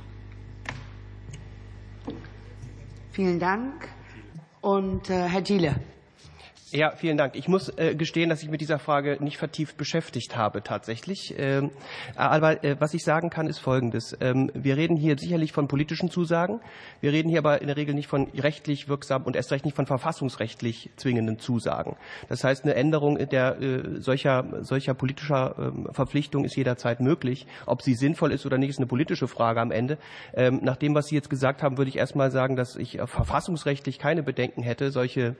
Vielen 3.19 3.37
Dank. 3.37 3.89
Und 4.61 5.09
äh, 5.09 5.27
Herr 5.27 5.43
Thiele. 5.43 5.75
Ja, 6.71 6.91
vielen 6.91 7.17
Dank. 7.17 7.35
Ich 7.35 7.47
muss 7.47 7.69
äh, 7.77 7.95
gestehen, 7.95 8.29
dass 8.29 8.43
ich 8.43 8.49
mit 8.49 8.61
dieser 8.61 8.77
Frage 8.77 9.17
nicht 9.21 9.37
vertieft 9.37 9.75
beschäftigt 9.75 10.37
habe 10.37 10.61
tatsächlich. 10.61 11.33
Ähm, 11.35 11.71
aber 12.15 12.63
äh, 12.63 12.75
was 12.79 12.93
ich 12.93 13.03
sagen 13.03 13.31
kann, 13.31 13.47
ist 13.47 13.57
Folgendes. 13.57 14.15
Ähm, 14.21 14.51
wir 14.53 14.77
reden 14.77 14.95
hier 14.95 15.17
sicherlich 15.17 15.51
von 15.51 15.67
politischen 15.67 16.11
Zusagen. 16.11 16.59
Wir 17.01 17.11
reden 17.11 17.27
hier 17.27 17.39
aber 17.39 17.61
in 17.61 17.67
der 17.67 17.75
Regel 17.75 17.95
nicht 17.95 18.07
von 18.07 18.27
rechtlich 18.37 18.87
wirksamen 18.87 19.25
und 19.25 19.35
erst 19.35 19.51
recht 19.51 19.65
nicht 19.65 19.75
von 19.75 19.87
verfassungsrechtlich 19.87 20.91
zwingenden 20.95 21.39
Zusagen. 21.39 21.95
Das 22.27 22.43
heißt, 22.43 22.63
eine 22.65 22.75
Änderung 22.75 23.17
der 23.17 23.59
äh, 23.59 23.99
solcher, 23.99 24.45
solcher 24.61 24.93
politischer 24.93 25.55
ähm, 25.57 25.87
Verpflichtung 25.91 26.45
ist 26.45 26.55
jederzeit 26.55 26.99
möglich. 26.99 27.47
Ob 27.65 27.81
sie 27.81 27.95
sinnvoll 27.95 28.31
ist 28.31 28.45
oder 28.45 28.59
nicht, 28.59 28.69
ist 28.69 28.77
eine 28.77 28.85
politische 28.85 29.27
Frage 29.27 29.59
am 29.59 29.71
Ende. 29.71 29.97
Ähm, 30.35 30.59
nach 30.61 30.77
dem, 30.77 30.93
was 30.93 31.07
Sie 31.07 31.15
jetzt 31.15 31.31
gesagt 31.31 31.63
haben, 31.63 31.79
würde 31.79 31.89
ich 31.89 31.97
erst 31.97 32.15
mal 32.15 32.29
sagen, 32.29 32.55
dass 32.55 32.75
ich 32.75 32.99
äh, 32.99 33.07
verfassungsrechtlich 33.07 33.97
keine 33.97 34.21
Bedenken 34.21 34.61
hätte, 34.61 34.91
solche 34.91 35.35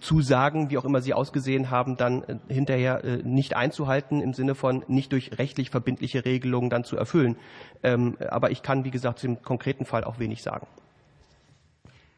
Zusagen 0.00 0.70
wie 0.70 0.78
auch 0.78 0.84
immer 0.84 1.00
sie 1.00 1.14
ausgesehen 1.14 1.70
haben, 1.70 1.96
dann 1.96 2.22
äh, 2.24 2.36
hinterher 2.48 3.04
äh, 3.04 3.16
nicht 3.22 3.56
einzuhalten, 3.56 4.20
im 4.20 4.34
Sinne 4.34 4.54
von 4.54 4.84
nicht 4.88 5.12
durch 5.12 5.38
rechtlich 5.38 5.70
verbindliche 5.70 6.24
Regelungen 6.24 6.70
dann 6.70 6.84
zu 6.84 6.96
erfüllen. 6.96 7.36
Ähm, 7.82 8.16
aber 8.28 8.50
ich 8.50 8.62
kann, 8.62 8.84
wie 8.84 8.90
gesagt, 8.90 9.22
im 9.24 9.42
konkreten 9.42 9.84
Fall 9.84 10.04
auch 10.04 10.18
wenig 10.18 10.42
sagen. 10.42 10.66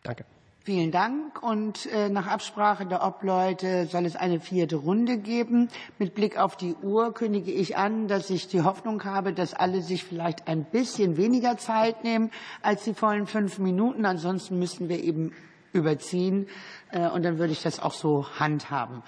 Danke. 0.02 0.24
Vielen 0.68 0.90
Dank. 0.90 1.42
Und 1.42 1.86
äh, 1.86 2.10
nach 2.10 2.26
Absprache 2.26 2.84
der 2.84 3.02
Obleute 3.02 3.86
soll 3.86 4.04
es 4.04 4.16
eine 4.16 4.38
vierte 4.38 4.76
Runde 4.76 5.16
geben. 5.16 5.70
Mit 5.98 6.14
Blick 6.14 6.38
auf 6.38 6.56
die 6.56 6.74
Uhr 6.74 7.14
kündige 7.14 7.50
ich 7.50 7.78
an, 7.78 8.06
dass 8.06 8.28
ich 8.28 8.48
die 8.48 8.60
Hoffnung 8.60 9.02
habe, 9.04 9.32
dass 9.32 9.54
alle 9.54 9.80
sich 9.80 10.04
vielleicht 10.04 10.46
ein 10.46 10.64
bisschen 10.64 11.16
weniger 11.16 11.56
Zeit 11.56 12.04
nehmen 12.04 12.30
als 12.60 12.84
die 12.84 12.92
vollen 12.92 13.26
fünf 13.26 13.58
Minuten. 13.58 14.04
Ansonsten 14.04 14.58
müssen 14.58 14.90
wir 14.90 15.02
eben 15.02 15.32
überziehen. 15.72 16.46
Äh, 16.90 17.08
und 17.08 17.24
dann 17.24 17.38
würde 17.38 17.52
ich 17.52 17.62
das 17.62 17.80
auch 17.80 17.92
so 17.92 18.26
handhaben. 18.38 19.02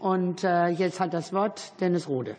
Und 0.00 0.44
äh, 0.44 0.68
jetzt 0.68 1.00
hat 1.00 1.14
das 1.14 1.32
Wort 1.32 1.80
Dennis 1.80 2.08
Rode. 2.08 2.36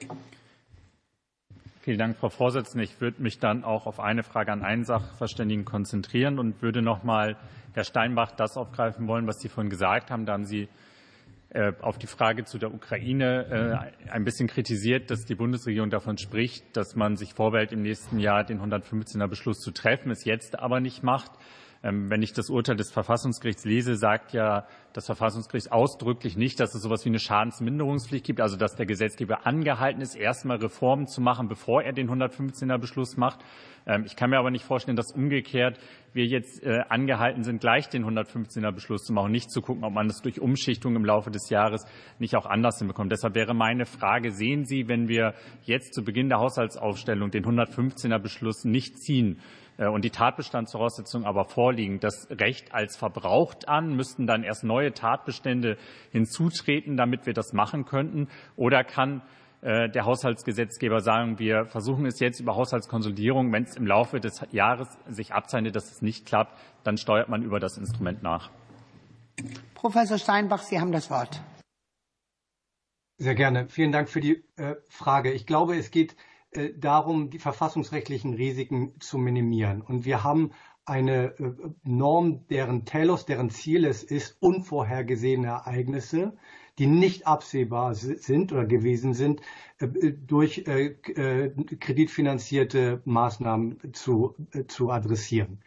Vielen 1.82 2.00
Dank, 2.00 2.18
Frau 2.18 2.30
Vorsitzende. 2.30 2.84
Ich 2.84 3.00
würde 3.00 3.22
mich 3.22 3.38
dann 3.38 3.64
auch 3.64 3.86
auf 3.86 4.00
eine 4.00 4.24
Frage 4.24 4.52
an 4.52 4.64
einen 4.64 4.86
Sachverständigen 4.86 5.66
konzentrieren 5.66 6.40
und 6.40 6.62
würde 6.64 6.82
noch 6.82 7.04
mal, 7.04 7.38
Herr 7.74 7.84
Steinbach, 7.84 8.32
das 8.32 8.58
aufgreifen 8.58 9.08
wollen, 9.08 9.28
was 9.28 9.40
Sie 9.40 9.50
vorhin 9.50 9.70
gesagt 9.70 10.10
haben. 10.10 10.26
Da 10.26 10.34
haben 10.34 10.46
Sie 10.46 10.68
äh, 11.50 11.74
auf 11.82 12.00
die 12.00 12.08
Frage 12.08 12.44
zu 12.46 12.58
der 12.58 12.74
Ukraine 12.74 13.88
ein 14.10 14.24
bisschen 14.24 14.48
kritisiert, 14.48 15.12
dass 15.12 15.26
die 15.26 15.36
Bundesregierung 15.36 15.92
davon 15.92 16.18
spricht, 16.18 16.76
dass 16.76 16.96
man 16.96 17.18
sich 17.18 17.36
vorbehält, 17.36 17.72
im 17.72 17.84
nächsten 17.84 18.18
Jahr 18.18 18.44
den 18.44 18.60
115er 18.60 19.28
Beschluss 19.28 19.60
zu 19.60 19.70
treffen, 19.70 20.10
es 20.10 20.26
jetzt 20.26 20.58
aber 20.58 20.80
nicht 20.80 21.04
macht. 21.04 21.32
Ähm, 21.86 22.10
wenn 22.10 22.24
ich 22.24 22.34
das 22.34 22.50
Urteil 22.50 22.76
des 22.76 22.92
Verfassungsgerichts 22.92 23.64
lese, 23.64 23.96
sagt 23.96 24.34
ja 24.34 24.66
das 24.94 25.06
Verfassungsgericht 25.06 25.72
ausdrücklich 25.72 26.36
nicht, 26.36 26.60
dass 26.60 26.74
es 26.74 26.82
so 26.82 26.88
etwas 26.88 27.06
wie 27.06 27.10
eine 27.10 27.20
Schadensminderungspflicht 27.20 28.26
gibt, 28.26 28.42
also 28.42 28.58
dass 28.58 28.76
der 28.76 28.88
Gesetzgeber 28.88 29.46
angehalten 29.46 30.02
ist, 30.02 30.16
erstmal 30.16 30.58
Reformen 30.58 31.06
zu 31.06 31.22
machen, 31.22 31.48
bevor 31.48 31.84
er 31.84 31.94
den 31.94 32.10
115er 32.10 32.80
Beschluss 32.80 33.18
macht. 33.18 33.42
Ähm, 33.86 34.04
ich 34.06 34.16
kann 34.16 34.32
mir 34.32 34.40
aber 34.40 34.50
nicht 34.50 34.66
vorstellen, 34.66 34.98
dass 34.98 35.12
umgekehrt 35.12 35.78
wir 36.14 36.26
jetzt 36.26 36.64
äh, 36.64 36.80
angehalten 36.90 37.44
sind, 37.44 37.62
gleich 37.62 37.88
den 37.88 38.04
115er 38.04 38.72
Beschluss 38.72 39.04
zu 39.04 39.14
machen, 39.14 39.32
nicht 39.32 39.52
zu 39.52 39.62
gucken, 39.62 39.84
ob 39.84 39.94
man 39.94 40.08
das 40.08 40.24
durch 40.24 40.42
Umschichtung 40.42 40.96
im 40.96 41.06
Laufe 41.06 41.30
des 41.30 41.52
Jahres 41.52 41.86
nicht 42.18 42.36
auch 42.36 42.48
anders 42.48 42.80
hinbekommt. 42.80 43.12
Deshalb 43.12 43.36
wäre 43.36 43.54
meine 43.54 43.86
Frage, 43.86 44.32
sehen 44.32 44.66
Sie, 44.66 44.88
wenn 44.88 45.08
wir 45.08 45.36
jetzt 45.64 45.94
zu 45.94 46.04
Beginn 46.04 46.30
der 46.30 46.40
Haushaltsaufstellung 46.40 47.30
den 47.30 47.46
115er 47.46 48.18
Beschluss 48.18 48.66
nicht 48.66 48.98
ziehen, 48.98 49.40
und 49.78 50.06
die 50.06 50.10
Tatbestandsvoraussetzungen 50.10 51.28
aber 51.28 51.46
vorliegen, 51.46 52.00
das 52.00 52.28
Recht 52.30 52.74
als 52.74 52.96
verbraucht 52.96 53.68
an, 53.68 53.96
müssten 53.96 54.26
dann 54.26 54.44
erst 54.44 54.64
neue 54.64 54.94
Tatbestände 54.94 55.78
hinzutreten, 56.12 56.96
damit 56.96 57.26
wir 57.26 57.34
das 57.34 57.54
machen 57.54 57.86
könnten? 57.86 58.30
Oder 58.56 58.84
kann 58.84 59.22
äh, 59.66 59.90
der 59.90 60.06
Haushaltsgesetzgeber 60.06 61.02
sagen, 61.02 61.40
wir 61.40 61.66
versuchen 61.66 62.06
es 62.06 62.20
jetzt 62.20 62.40
über 62.40 62.56
Haushaltskonsolidierung. 62.56 63.52
Wenn 63.52 63.64
es 63.64 63.76
im 63.76 63.88
Laufe 63.88 64.20
des 64.20 64.46
Jahres 64.52 64.88
sich 65.10 65.34
abzeichnet, 65.34 65.76
dass 65.76 65.92
es 65.92 66.04
nicht 66.04 66.28
klappt, 66.28 66.56
dann 66.84 66.98
steuert 66.98 67.30
man 67.30 67.42
über 67.42 67.60
das 67.60 67.78
Instrument 67.78 68.22
nach. 68.22 68.52
Professor 69.74 70.20
Steinbach, 70.20 70.62
Sie 70.62 70.80
haben 70.80 70.92
das 70.92 71.10
Wort. 71.10 71.42
Sehr 73.18 73.34
gerne. 73.34 73.68
Vielen 73.68 73.92
Dank 73.92 74.10
für 74.10 74.20
die 74.20 74.44
äh, 74.58 74.76
Frage. 74.88 75.32
Ich 75.32 75.48
glaube, 75.48 75.76
es 75.76 75.90
geht 75.90 76.16
äh, 76.56 76.74
darum, 76.78 77.30
die 77.30 77.40
verfassungsrechtlichen 77.40 78.34
Risiken 78.34 78.94
zu 79.00 79.18
minimieren. 79.18 79.82
Und 79.82 80.06
wir 80.06 80.24
haben 80.24 80.52
eine 80.86 81.38
äh, 81.40 81.54
Norm, 81.84 82.48
deren 82.48 82.86
Telos, 82.86 83.26
deren 83.26 83.50
Ziel 83.50 83.84
es 83.86 84.04
ist, 84.04 84.38
unvorhergesehene 84.40 85.48
Ereignisse, 85.48 86.38
die 86.78 86.88
nicht 86.88 87.26
absehbar 87.26 87.96
sind 87.96 88.52
oder 88.52 88.66
gewesen 88.66 89.14
sind, 89.14 89.40
äh, 89.80 89.88
durch 89.88 90.66
kreditfinanzierte 90.66 93.02
Maßnahmen 93.06 93.94
zu, 93.94 94.36
zu 94.68 94.92
adressieren. 94.92 95.62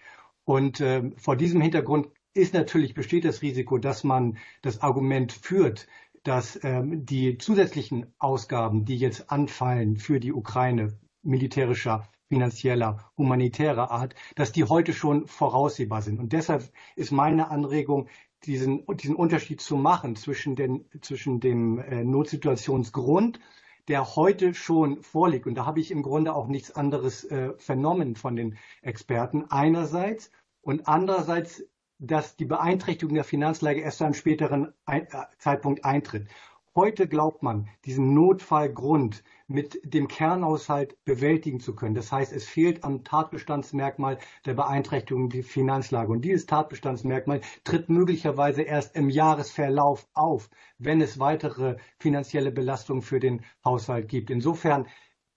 Und 0.45 0.83
vor 1.17 1.37
diesem 1.37 1.61
Hintergrund 1.61 2.09
ist 2.39 2.55
natürlich 2.55 2.95
besteht 2.95 3.25
das 3.25 3.43
Risiko, 3.43 3.79
dass 3.79 4.05
man 4.05 4.39
das 4.63 4.81
Argument 4.81 5.33
führt, 5.33 5.89
dass 6.29 6.63
ähm, 6.63 7.07
die 7.07 7.39
zusätzlichen 7.39 8.13
Ausgaben, 8.19 8.85
die 8.85 8.99
jetzt 8.99 9.31
anfallen 9.31 9.97
für 9.97 10.21
die 10.21 10.35
Ukraine, 10.35 10.99
militärischer, 11.23 12.07
finanzieller, 12.29 13.11
humanitärer 13.17 13.91
Art, 13.91 14.15
dass 14.37 14.53
die 14.53 14.65
heute 14.65 14.93
schon 14.93 15.27
voraussehbar 15.27 16.03
sind. 16.03 16.21
Und 16.21 16.35
deshalb 16.35 16.71
ist 16.97 17.13
meine 17.13 17.51
Anregung, 17.51 18.09
diesen, 18.45 18.85
diesen 18.97 19.17
Unterschied 19.17 19.63
zu 19.63 19.77
machen 19.77 20.17
zwischen, 20.17 20.55
den, 20.55 20.85
zwischen 21.01 21.41
dem 21.41 21.79
äh, 21.79 22.05
Notsituationsgrund, 22.05 23.41
der 23.89 24.15
heute 24.15 24.53
schon 24.53 25.03
vorliegt. 25.03 25.47
Und 25.47 25.55
da 25.55 25.65
habe 25.65 25.81
ich 25.81 25.91
im 25.91 26.03
Grunde 26.03 26.35
auch 26.35 26.47
nichts 26.47 26.71
anderes 26.73 27.25
äh, 27.25 27.55
vernommen 27.57 28.17
von 28.17 28.37
den 28.37 28.59
Experten 28.83 29.47
einerseits 29.49 30.31
und 30.61 30.89
andererseits 30.89 31.65
dass 31.99 32.37
die 32.37 32.45
Beeinträchtigung 32.45 33.15
der 33.15 33.25
Finanzlage 33.25 33.81
erst 33.81 33.99
zu 33.99 34.05
einem 34.05 34.15
späteren 34.15 34.73
äh, 34.87 35.03
Zeitpunkt 35.39 35.85
eintritt. 35.85 36.29
Heute 36.75 37.09
glaubt 37.09 37.43
man, 37.43 37.69
diesen 37.87 38.15
Notfallgrund 38.15 39.25
mit 39.49 39.81
dem 39.83 40.07
Kernhaushalt 40.07 41.03
bewältigen 41.05 41.59
zu 41.59 41.75
können. 41.75 41.97
Das 41.97 42.13
heißt, 42.13 42.33
es 42.33 42.45
fehlt 42.45 42.85
am 42.85 43.03
Tatbestandsmerkmal 43.03 44.19
der 44.45 44.55
Beeinträchtigung 44.55 45.29
der 45.29 45.43
Finanzlage. 45.43 46.13
Und 46.13 46.21
dieses 46.25 46.47
Tatbestandsmerkmal 46.47 47.41
tritt 47.65 47.89
möglicherweise 47.89 48.63
erst 48.63 48.95
im 48.95 49.11
Jahresverlauf 49.11 50.07
auf, 50.13 50.51
wenn 50.79 51.01
es 51.01 51.19
weitere 51.19 51.79
finanzielle 51.99 52.53
Belastungen 52.53 53.03
für 53.03 53.19
den 53.19 53.41
Haushalt 53.65 54.07
gibt. 54.07 54.31
Insofern 54.31 54.87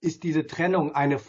ist 0.02 0.24
diese 0.24 0.48
Trennung 0.48 0.94
eine 0.94 1.20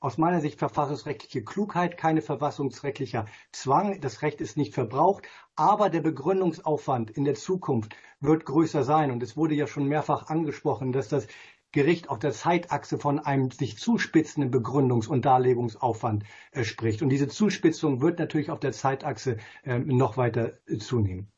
aus 0.00 0.18
meiner 0.18 0.40
Sicht 0.40 0.58
verfassungsrechtliche 0.58 1.44
Klugheit, 1.44 1.98
keine 1.98 2.22
verfassungsrechtlicher 2.22 3.26
Zwang. 3.52 4.00
Das 4.00 4.22
Recht 4.22 4.40
ist 4.40 4.56
nicht 4.56 4.74
verbraucht, 4.74 5.24
aber 5.54 5.90
der 5.90 6.00
Begründungsaufwand 6.00 7.10
in 7.10 7.24
der 7.24 7.34
Zukunft 7.34 7.94
wird 8.20 8.46
größer 8.46 8.82
sein. 8.82 9.10
Und 9.10 9.22
es 9.22 9.36
wurde 9.36 9.54
ja 9.54 9.66
schon 9.66 9.86
mehrfach 9.86 10.28
angesprochen, 10.28 10.92
dass 10.92 11.08
das 11.08 11.28
Gericht 11.70 12.08
auf 12.08 12.18
der 12.18 12.32
Zeitachse 12.32 12.98
von 12.98 13.18
einem 13.18 13.50
sich 13.50 13.78
zuspitzenden 13.78 14.52
Begründungs- 14.52 15.08
und 15.08 15.24
Darlegungsaufwand 15.24 16.24
äh, 16.52 16.64
spricht. 16.64 17.02
Und 17.02 17.10
diese 17.10 17.28
Zuspitzung 17.28 18.00
wird 18.00 18.20
natürlich 18.20 18.50
auf 18.50 18.60
der 18.60 18.72
Zeitachse 18.72 19.38
äh, 19.64 19.78
noch 19.78 20.16
weiter 20.16 20.52
äh, 20.66 20.78
zunehmen. 20.78 21.28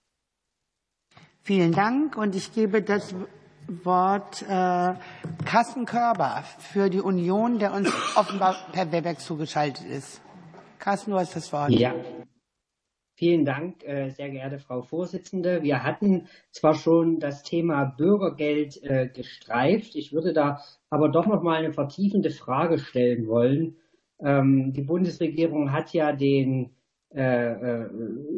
Vielen 1.42 1.72
Dank. 1.72 2.16
Und 2.16 2.34
ich 2.34 2.52
gebe 2.52 2.82
das 2.82 3.14
Wort 3.68 4.42
äh, 4.42 4.94
Carsten 5.44 5.86
Körber 5.86 6.44
für 6.58 6.88
die 6.88 7.00
Union, 7.00 7.58
der 7.58 7.72
uns 7.72 7.88
offenbar 8.16 8.56
per 8.72 8.92
Webex 8.92 9.24
zugeschaltet 9.24 9.84
ist. 9.86 10.22
Carsten, 10.78 11.10
du 11.10 11.18
hast 11.18 11.34
das 11.34 11.52
Wort. 11.52 11.70
Ja. 11.70 11.94
Vielen 13.18 13.46
Dank, 13.46 13.82
äh, 13.82 14.10
sehr 14.10 14.28
geehrte 14.28 14.58
Frau 14.58 14.82
Vorsitzende. 14.82 15.62
Wir 15.62 15.82
hatten 15.82 16.28
zwar 16.50 16.74
schon 16.74 17.18
das 17.18 17.42
Thema 17.42 17.86
Bürgergeld 17.86 18.82
äh, 18.82 19.08
gestreift, 19.08 19.96
ich 19.96 20.12
würde 20.12 20.34
da 20.34 20.60
aber 20.90 21.08
doch 21.08 21.26
noch 21.26 21.42
mal 21.42 21.56
eine 21.56 21.72
vertiefende 21.72 22.30
Frage 22.30 22.78
stellen 22.78 23.26
wollen. 23.26 23.78
Ähm, 24.20 24.74
die 24.74 24.82
Bundesregierung 24.82 25.72
hat 25.72 25.94
ja 25.94 26.12
den 26.12 26.76
äh, 27.08 27.86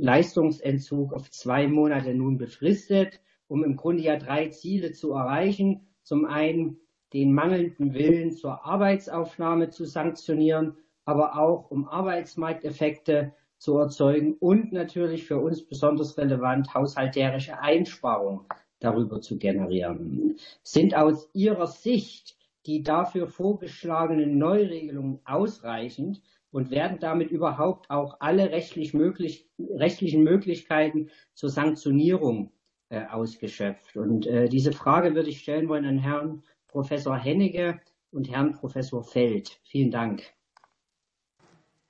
Leistungsentzug 0.01 1.13
auf 1.13 1.29
zwei 1.31 1.67
Monate 1.67 2.15
nun 2.15 2.39
befristet 2.39 3.21
um 3.49 3.65
im 3.65 3.77
Grunde 3.77 4.03
ja 4.03 4.17
drei 4.17 4.49
Ziele 4.49 4.93
zu 4.93 5.13
erreichen. 5.13 5.89
Zum 6.03 6.25
einen 6.25 6.79
den 7.13 7.33
mangelnden 7.33 7.95
Willen 7.95 8.33
zur 8.33 8.65
Arbeitsaufnahme 8.65 9.71
zu 9.71 9.85
sanktionieren, 9.85 10.77
aber 11.05 11.39
auch 11.39 11.71
um 11.71 11.89
Arbeitsmarkteffekte 11.89 13.33
zu 13.57 13.79
erzeugen 13.79 14.35
und 14.39 14.73
natürlich 14.73 15.25
für 15.25 15.39
uns 15.39 15.67
besonders 15.67 16.17
relevant 16.17 16.75
haushalterische 16.75 17.59
Einsparungen 17.59 18.47
darüber 18.79 19.21
zu 19.21 19.39
generieren. 19.39 20.37
Sind 20.63 20.95
aus 20.95 21.29
Ihrer 21.33 21.67
Sicht 21.67 22.37
die 22.67 22.83
dafür 22.83 23.27
vorgeschlagenen 23.27 24.37
Neuregelungen 24.37 25.21
ausreichend 25.25 26.21
und 26.51 26.71
werden 26.71 26.99
damit 27.01 27.31
überhaupt 27.31 27.91
auch 27.91 28.19
alle 28.21 28.51
rechtlich 28.51 28.95
möglich, 28.95 29.49
rechtlichen 29.59 30.23
Möglichkeiten 30.23 31.09
zur 31.35 31.49
Sanktionierung 31.49 32.53
äh, 32.91 33.05
ausgeschöpft. 33.07 33.97
Und 33.97 34.27
äh, 34.27 34.49
diese 34.49 34.73
Frage 34.73 35.15
würde 35.15 35.29
ich 35.29 35.41
stellen 35.41 35.69
wollen 35.69 35.85
an 35.85 35.99
Herrn 35.99 36.43
Professor 36.69 37.17
Hennecke 37.17 37.81
und 38.11 38.31
Herrn 38.31 38.53
Professor 38.53 39.05
Feld. 39.05 39.61
Vielen 39.65 39.91
Dank. 39.91 40.23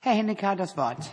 Herr 0.01 0.13
Hennecke 0.13 0.47
hat 0.47 0.59
das 0.59 0.77
Wort. 0.77 1.11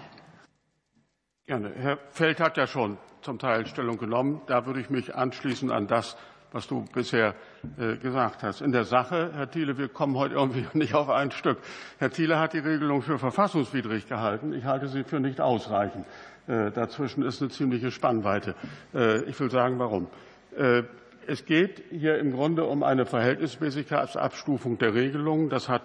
Gerne. 1.46 1.72
Herr 1.76 1.98
Feld 2.10 2.40
hat 2.40 2.56
ja 2.56 2.66
schon 2.66 2.98
zum 3.20 3.38
Teil 3.38 3.66
Stellung 3.66 3.98
genommen. 3.98 4.40
Da 4.46 4.66
würde 4.66 4.80
ich 4.80 4.90
mich 4.90 5.14
anschließen 5.14 5.70
an 5.70 5.86
das, 5.86 6.16
was 6.52 6.66
du 6.66 6.84
bisher 6.92 7.34
äh, 7.78 7.96
gesagt 7.96 8.42
hast. 8.42 8.60
In 8.60 8.72
der 8.72 8.84
Sache, 8.84 9.32
Herr 9.34 9.50
Thiele, 9.50 9.78
wir 9.78 9.88
kommen 9.88 10.16
heute 10.16 10.34
irgendwie 10.34 10.66
nicht 10.78 10.94
auf 10.94 11.08
ein 11.08 11.30
Stück. 11.30 11.58
Herr 11.98 12.10
Thiele 12.10 12.38
hat 12.38 12.52
die 12.52 12.58
Regelung 12.58 13.02
für 13.02 13.18
verfassungswidrig 13.18 14.08
gehalten. 14.08 14.52
Ich 14.52 14.64
halte 14.64 14.88
sie 14.88 15.04
für 15.04 15.20
nicht 15.20 15.40
ausreichend. 15.40 16.06
Äh, 16.48 16.70
dazwischen 16.70 17.24
ist 17.24 17.42
eine 17.42 17.50
ziemliche 17.50 17.90
Spannweite. 17.90 18.54
Äh, 18.94 19.22
ich 19.24 19.38
will 19.40 19.50
sagen, 19.50 19.78
warum. 19.78 20.06
Äh, 20.56 20.84
es 21.26 21.44
geht 21.44 21.82
hier 21.90 22.18
im 22.18 22.32
Grunde 22.32 22.64
um 22.64 22.84
eine 22.84 23.04
Verhältnismäßigkeitsabstufung 23.04 24.78
der 24.78 24.94
Regelungen. 24.94 25.48
Das 25.48 25.68
hat, 25.68 25.82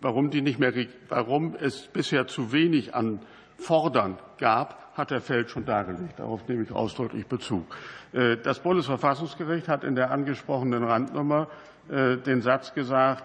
warum 0.00 0.30
die 0.30 0.42
nicht 0.42 0.60
mehr, 0.60 0.72
warum 1.08 1.56
es 1.58 1.88
bisher 1.88 2.28
zu 2.28 2.52
wenig 2.52 2.94
an 2.94 3.18
Fordern 3.56 4.16
gab, 4.38 4.96
hat 4.96 5.10
Herr 5.10 5.20
Feld 5.20 5.50
schon 5.50 5.64
dargelegt. 5.64 6.20
Darauf 6.20 6.46
nehme 6.46 6.62
ich 6.62 6.70
ausdrücklich 6.70 7.26
Bezug. 7.26 7.66
Das 8.12 8.60
Bundesverfassungsgericht 8.60 9.66
hat 9.66 9.82
in 9.82 9.96
der 9.96 10.12
angesprochenen 10.12 10.84
Randnummer 10.84 11.48
den 11.88 12.40
Satz 12.40 12.74
gesagt, 12.74 13.24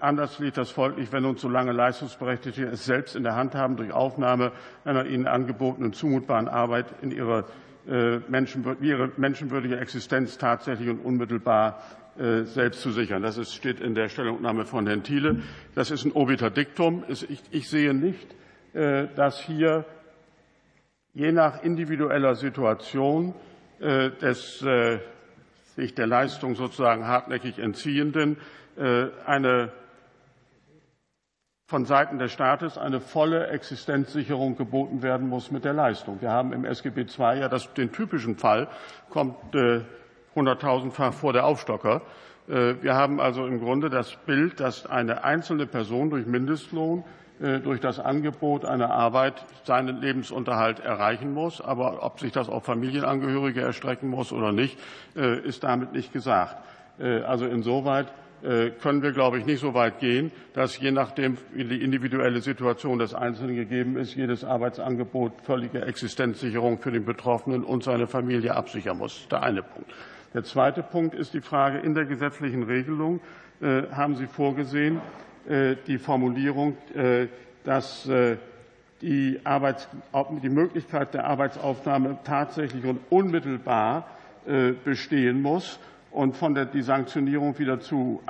anders 0.00 0.38
liegt 0.38 0.58
das 0.58 0.70
folglich, 0.70 1.10
wenn 1.10 1.24
uns 1.24 1.40
solange 1.40 1.72
Leistungsberechtigte 1.72 2.64
es 2.66 2.84
selbst 2.84 3.16
in 3.16 3.22
der 3.22 3.34
Hand 3.34 3.54
haben, 3.54 3.76
durch 3.76 3.92
Aufnahme 3.92 4.52
einer 4.84 5.06
ihnen 5.06 5.26
angebotenen 5.26 5.94
zumutbaren 5.94 6.48
Arbeit 6.48 6.86
in 7.00 7.10
ihre, 7.10 7.46
äh, 7.88 8.18
ihre 8.80 9.10
menschenwürdige 9.16 9.78
Existenz 9.78 10.36
tatsächlich 10.36 10.90
und 10.90 10.98
unmittelbar 10.98 11.82
äh, 12.18 12.42
selbst 12.42 12.82
zu 12.82 12.90
sichern. 12.90 13.22
Das 13.22 13.54
steht 13.54 13.80
in 13.80 13.94
der 13.94 14.10
Stellungnahme 14.10 14.66
von 14.66 14.86
Herrn 14.86 15.02
Thiele. 15.02 15.40
Das 15.74 15.90
ist 15.90 16.04
ein 16.04 16.12
obiter 16.12 16.50
Diktum. 16.50 17.04
Ich, 17.08 17.70
sehe 17.70 17.94
nicht, 17.94 18.34
äh, 18.74 19.06
dass 19.16 19.40
hier 19.40 19.86
je 21.14 21.32
nach 21.32 21.62
individueller 21.62 22.34
Situation 22.34 23.34
äh, 23.80 24.10
des 24.10 24.60
äh, 24.62 24.98
sich 25.76 25.94
der 25.94 26.06
Leistung 26.06 26.54
sozusagen 26.54 27.06
hartnäckig 27.06 27.58
Entziehenden 27.60 28.36
äh, 28.36 28.58
eine 28.78 29.72
von 31.68 31.84
Seiten 31.84 32.18
des 32.18 32.32
Staates 32.32 32.78
eine 32.78 32.98
volle 32.98 33.48
Existenzsicherung 33.48 34.56
geboten 34.56 35.02
werden 35.02 35.28
muss 35.28 35.50
mit 35.50 35.66
der 35.66 35.74
Leistung. 35.74 36.22
Wir 36.22 36.30
haben 36.30 36.54
im 36.54 36.64
SGB 36.64 37.02
II 37.02 37.40
ja 37.40 37.48
das, 37.50 37.74
den 37.74 37.92
typischen 37.92 38.36
Fall, 38.36 38.68
kommt 39.10 39.54
äh, 39.54 39.82
hunderttausendfach 40.34 41.12
vor 41.12 41.34
der 41.34 41.44
Aufstocker. 41.44 42.00
Äh, 42.48 42.76
wir 42.80 42.94
haben 42.94 43.20
also 43.20 43.46
im 43.46 43.60
Grunde 43.60 43.90
das 43.90 44.16
Bild, 44.24 44.60
dass 44.60 44.86
eine 44.86 45.24
einzelne 45.24 45.66
Person 45.66 46.08
durch 46.08 46.24
Mindestlohn 46.24 47.04
äh, 47.38 47.60
durch 47.60 47.80
das 47.80 48.00
Angebot 48.00 48.64
einer 48.64 48.90
Arbeit 48.90 49.44
seinen 49.64 50.00
Lebensunterhalt 50.00 50.80
erreichen 50.80 51.34
muss. 51.34 51.60
Aber 51.60 52.02
ob 52.02 52.18
sich 52.18 52.32
das 52.32 52.48
auf 52.48 52.64
Familienangehörige 52.64 53.60
erstrecken 53.60 54.08
muss 54.08 54.32
oder 54.32 54.52
nicht, 54.52 54.78
äh, 55.16 55.38
ist 55.40 55.64
damit 55.64 55.92
nicht 55.92 56.14
gesagt. 56.14 56.56
Also 57.00 57.46
insoweit 57.46 58.08
können 58.40 59.02
wir, 59.02 59.12
glaube 59.12 59.38
ich, 59.38 59.46
nicht 59.46 59.60
so 59.60 59.74
weit 59.74 59.98
gehen, 59.98 60.30
dass 60.54 60.78
je 60.78 60.92
nachdem, 60.92 61.38
die 61.54 61.82
individuelle 61.82 62.40
Situation 62.40 62.98
des 62.98 63.12
Einzelnen 63.12 63.56
gegeben 63.56 63.96
ist, 63.96 64.14
jedes 64.14 64.44
Arbeitsangebot 64.44 65.40
völlige 65.42 65.82
Existenzsicherung 65.82 66.78
für 66.78 66.92
den 66.92 67.04
Betroffenen 67.04 67.64
und 67.64 67.82
seine 67.82 68.06
Familie 68.06 68.54
absichern 68.54 68.98
muss. 68.98 69.26
Der 69.28 69.42
eine 69.42 69.62
Punkt. 69.62 69.90
Der 70.34 70.44
zweite 70.44 70.82
Punkt 70.82 71.14
ist 71.14 71.34
die 71.34 71.40
Frage, 71.40 71.78
in 71.78 71.94
der 71.94 72.04
gesetzlichen 72.04 72.62
Regelung 72.62 73.20
haben 73.60 74.14
Sie 74.14 74.26
vorgesehen, 74.26 75.00
äh, 75.48 75.76
die 75.86 75.96
Formulierung, 75.96 76.76
äh, 76.94 77.28
dass 77.64 78.06
äh, 78.06 78.36
die, 79.00 79.40
Arbeits 79.44 79.88
die 80.42 80.48
Möglichkeit 80.50 81.14
der 81.14 81.24
Arbeitsaufnahme 81.24 82.18
tatsächlich 82.24 82.84
und 82.84 83.00
unmittelbar 83.10 84.08
bestehen 84.84 85.42
muss 85.42 85.78
und 86.10 86.36
von 86.36 86.54
der 86.54 86.64
die 86.64 86.82
Sanktionierung 86.82 87.58
wieder 87.58 87.80
zu, 87.80 88.22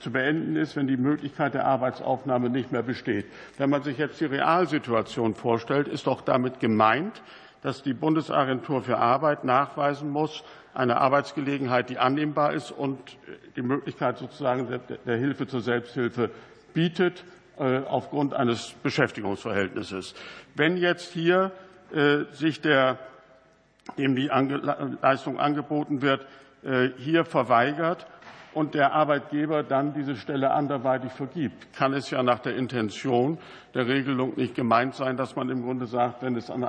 zu 0.00 0.10
beenden 0.10 0.56
ist, 0.56 0.76
wenn 0.76 0.86
die 0.86 0.96
Möglichkeit 0.96 1.54
der 1.54 1.66
Arbeitsaufnahme 1.66 2.50
nicht 2.50 2.72
mehr 2.72 2.82
besteht. 2.82 3.26
Wenn 3.58 3.70
man 3.70 3.82
sich 3.82 3.98
jetzt 3.98 4.20
die 4.20 4.26
Realsituation 4.26 5.34
vorstellt, 5.34 5.88
ist 5.88 6.06
doch 6.06 6.20
damit 6.20 6.60
gemeint, 6.60 7.22
dass 7.62 7.82
die 7.82 7.94
Bundesagentur 7.94 8.82
für 8.82 8.98
Arbeit 8.98 9.44
nachweisen 9.44 10.10
muss, 10.10 10.42
eine 10.72 10.98
Arbeitsgelegenheit, 10.98 11.90
die 11.90 11.98
annehmbar 11.98 12.52
ist 12.52 12.70
und 12.70 12.98
die 13.56 13.62
Möglichkeit 13.62 14.18
sozusagen 14.18 14.68
der 15.04 15.16
Hilfe 15.16 15.46
zur 15.46 15.60
Selbsthilfe 15.60 16.30
bietet 16.72 17.24
äh, 17.58 17.80
aufgrund 17.80 18.34
eines 18.34 18.74
Beschäftigungsverhältnisses. 18.82 20.14
Wenn 20.54 20.76
jetzt 20.76 21.12
hier 21.12 21.52
äh, 21.92 22.24
sich 22.32 22.60
der, 22.60 22.98
dem 23.98 24.14
die 24.14 24.30
Leistung 25.02 25.38
angeboten 25.38 26.02
wird, 26.02 26.26
hier 26.98 27.24
verweigert 27.24 28.06
und 28.52 28.74
der 28.74 28.92
Arbeitgeber 28.92 29.62
dann 29.62 29.94
diese 29.94 30.16
Stelle 30.16 30.50
anderweitig 30.50 31.12
vergibt, 31.12 31.72
kann 31.72 31.92
es 31.92 32.10
ja 32.10 32.22
nach 32.22 32.40
der 32.40 32.56
Intention 32.56 33.38
der 33.74 33.86
Regelung 33.86 34.34
nicht 34.36 34.54
gemeint 34.54 34.94
sein, 34.94 35.16
dass 35.16 35.36
man 35.36 35.48
im 35.50 35.62
Grunde 35.62 35.86
sagt, 35.86 36.22
wenn 36.22 36.36
es 36.36 36.50
an 36.50 36.64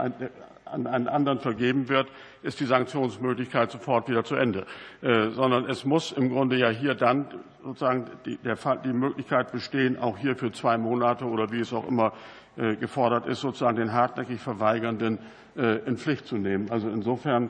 einen 0.66 1.08
anderen 1.08 1.40
vergeben 1.40 1.90
wird, 1.90 2.08
ist 2.44 2.60
die 2.60 2.66
Sanktionsmöglichkeit 2.66 3.72
sofort 3.72 4.10
wieder 4.10 4.24
zu 4.24 4.36
Ende. 4.36 4.66
Äh, 5.02 5.30
sondern 5.30 5.70
es 5.70 5.86
muss 5.86 6.12
im 6.12 6.30
Grunde 6.30 6.58
ja 6.58 6.70
hier 6.70 6.96
dann 6.96 7.28
sozusagen 7.64 8.06
die, 8.26 8.94
Möglichkeit 8.94 9.52
bestehen, 9.52 10.00
auch 10.00 10.18
hier 10.18 10.36
für 10.36 10.52
zwei 10.52 10.78
Monate 10.78 11.26
oder 11.26 11.52
wie 11.52 11.60
es 11.60 11.74
auch 11.74 11.88
immer 11.88 12.14
äh, 12.58 12.76
gefordert 12.76 13.28
ist, 13.28 13.42
sozusagen 13.42 13.76
den 13.76 13.92
hartnäckig 13.92 14.40
Verweigernden 14.40 15.20
äh, 15.56 15.80
in 15.86 15.98
Pflicht 15.98 16.26
zu 16.26 16.38
nehmen. 16.38 16.72
Also 16.72 16.90
insofern 16.90 17.46
äh, 17.46 17.50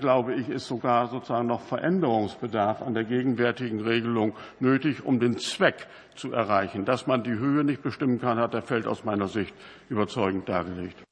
glaube 0.00 0.34
ich, 0.34 0.48
ist 0.48 0.66
sogar 0.66 1.08
sozusagen 1.08 1.46
noch 1.46 1.60
Veränderungsbedarf 1.60 2.82
an 2.82 2.94
der 2.94 3.04
gegenwärtigen 3.04 3.80
Regelung 3.80 4.34
nötig, 4.58 5.04
um 5.04 5.20
den 5.20 5.38
Zweck 5.38 5.86
zu 6.14 6.32
erreichen. 6.32 6.84
Dass 6.84 7.06
man 7.06 7.22
die 7.22 7.30
Höhe 7.30 7.64
nicht 7.64 7.82
bestimmen 7.82 8.20
kann, 8.20 8.38
hat 8.38 8.54
der 8.54 8.62
Feld 8.62 8.86
aus 8.86 9.04
meiner 9.04 9.28
Sicht 9.28 9.54
überzeugend 9.88 10.48
dargelegt. 10.48 11.02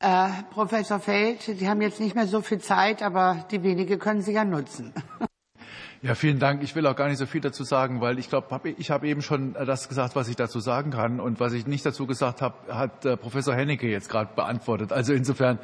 Äh, 0.00 0.28
Professor 0.50 1.00
Feld, 1.00 1.42
Sie 1.42 1.68
haben 1.68 1.82
jetzt 1.82 2.00
nicht 2.00 2.14
mehr 2.14 2.26
so 2.26 2.40
viel 2.40 2.58
Zeit, 2.58 3.02
aber 3.02 3.46
die 3.50 3.62
wenige 3.64 3.98
können 3.98 4.22
Sie 4.22 4.32
ja 4.32 4.44
nutzen. 4.44 4.94
Ja, 6.00 6.14
vielen 6.14 6.38
Dank. 6.38 6.62
Ich 6.62 6.76
will 6.76 6.86
auch 6.86 6.94
gar 6.94 7.08
nicht 7.08 7.18
so 7.18 7.26
viel 7.26 7.40
dazu 7.40 7.64
sagen, 7.64 8.00
weil 8.00 8.20
ich 8.20 8.28
glaube, 8.28 8.74
ich 8.78 8.92
habe 8.92 9.08
eben 9.08 9.20
schon 9.20 9.54
das 9.54 9.88
gesagt, 9.88 10.14
was 10.14 10.28
ich 10.28 10.36
dazu 10.36 10.60
sagen 10.60 10.92
kann. 10.92 11.18
Und 11.18 11.40
was 11.40 11.52
ich 11.52 11.66
nicht 11.66 11.84
dazu 11.84 12.06
gesagt 12.06 12.40
habe, 12.40 12.72
hat 12.72 13.04
äh, 13.04 13.16
Professor 13.16 13.52
Hennecke 13.52 13.88
jetzt 13.88 14.08
gerade 14.08 14.30
beantwortet. 14.32 14.92
Also 14.92 15.12
insofern 15.12 15.58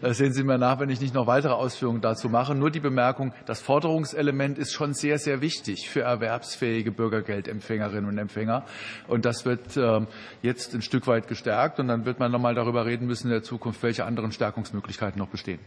äh, 0.00 0.12
sehen 0.12 0.32
Sie 0.32 0.44
mir 0.44 0.58
nach, 0.58 0.78
wenn 0.78 0.90
ich 0.90 1.00
nicht 1.00 1.12
noch 1.12 1.26
weitere 1.26 1.54
Ausführungen 1.54 2.00
dazu 2.00 2.28
mache. 2.28 2.54
Nur 2.54 2.70
die 2.70 2.78
Bemerkung, 2.78 3.32
das 3.46 3.60
Forderungselement 3.60 4.58
ist 4.58 4.72
schon 4.72 4.94
sehr, 4.94 5.18
sehr 5.18 5.40
wichtig 5.40 5.90
für 5.90 6.02
erwerbsfähige 6.02 6.92
Bürgergeldempfängerinnen 6.92 8.08
und 8.08 8.16
Empfänger. 8.16 8.64
Und 9.08 9.24
das 9.24 9.44
wird 9.44 9.76
ähm, 9.76 10.06
jetzt 10.40 10.72
ein 10.72 10.82
Stück 10.82 11.08
weit 11.08 11.26
gestärkt. 11.26 11.80
Und 11.80 11.88
dann 11.88 12.04
wird 12.04 12.20
man 12.20 12.30
noch 12.30 12.40
mal 12.40 12.54
darüber 12.54 12.86
reden 12.86 13.08
müssen 13.08 13.26
in 13.26 13.32
der 13.32 13.42
Zukunft, 13.42 13.82
welche 13.82 14.04
anderen 14.04 14.30
Stärkungsmöglichkeiten 14.30 15.18
noch 15.18 15.30
bestehen. 15.30 15.58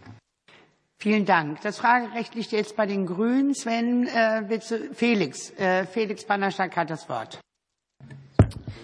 Vielen 0.99 1.25
Dank. 1.25 1.61
Das 1.61 1.79
Fragerecht 1.79 2.35
liegt 2.35 2.51
jetzt 2.51 2.75
bei 2.75 2.85
den 2.85 3.05
Grünen. 3.05 3.53
Sven, 3.53 4.07
äh, 4.07 4.43
bitte, 4.47 4.93
Felix. 4.93 5.51
Äh, 5.57 5.85
Felix 5.85 6.25
Bannerstack 6.25 6.77
hat 6.77 6.89
das 6.89 7.09
Wort. 7.09 7.39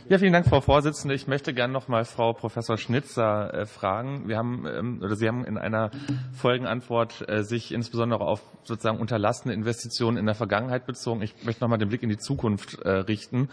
Ja, 0.09 0.17
vielen 0.17 0.33
Dank, 0.33 0.47
Frau 0.47 0.59
Vorsitzende. 0.59 1.13
Ich 1.13 1.27
möchte 1.27 1.53
gerne 1.53 1.71
noch 1.71 1.87
mal 1.87 2.03
Frau 2.03 2.33
Professor 2.33 2.79
Schnitzer 2.79 3.53
äh, 3.53 3.65
fragen. 3.67 4.27
Wir 4.27 4.37
haben, 4.37 4.65
ähm, 4.65 5.01
oder 5.03 5.15
Sie 5.15 5.27
haben 5.27 5.45
in 5.45 5.55
einer 5.55 5.91
Folgenantwort 6.33 7.29
äh, 7.29 7.43
sich 7.43 7.71
insbesondere 7.71 8.21
auf 8.25 8.41
sozusagen 8.63 8.97
unterlassene 8.97 9.53
Investitionen 9.53 10.17
in 10.17 10.25
der 10.25 10.33
Vergangenheit 10.33 10.87
bezogen. 10.87 11.21
Ich 11.21 11.35
möchte 11.43 11.61
noch 11.61 11.69
mal 11.69 11.77
den 11.77 11.89
Blick 11.89 12.01
in 12.01 12.09
die 12.09 12.17
Zukunft 12.17 12.81
äh, 12.81 12.89
richten. 12.89 13.49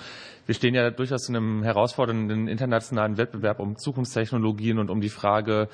Wir 0.46 0.54
stehen 0.54 0.74
ja 0.74 0.90
durchaus 0.90 1.28
in 1.28 1.36
einem 1.36 1.62
herausfordernden 1.62 2.48
internationalen 2.48 3.18
Wettbewerb 3.18 3.60
um 3.60 3.76
Zukunftstechnologien 3.76 4.78
und 4.78 4.88
um 4.88 5.02
die 5.02 5.10
Frage, 5.10 5.68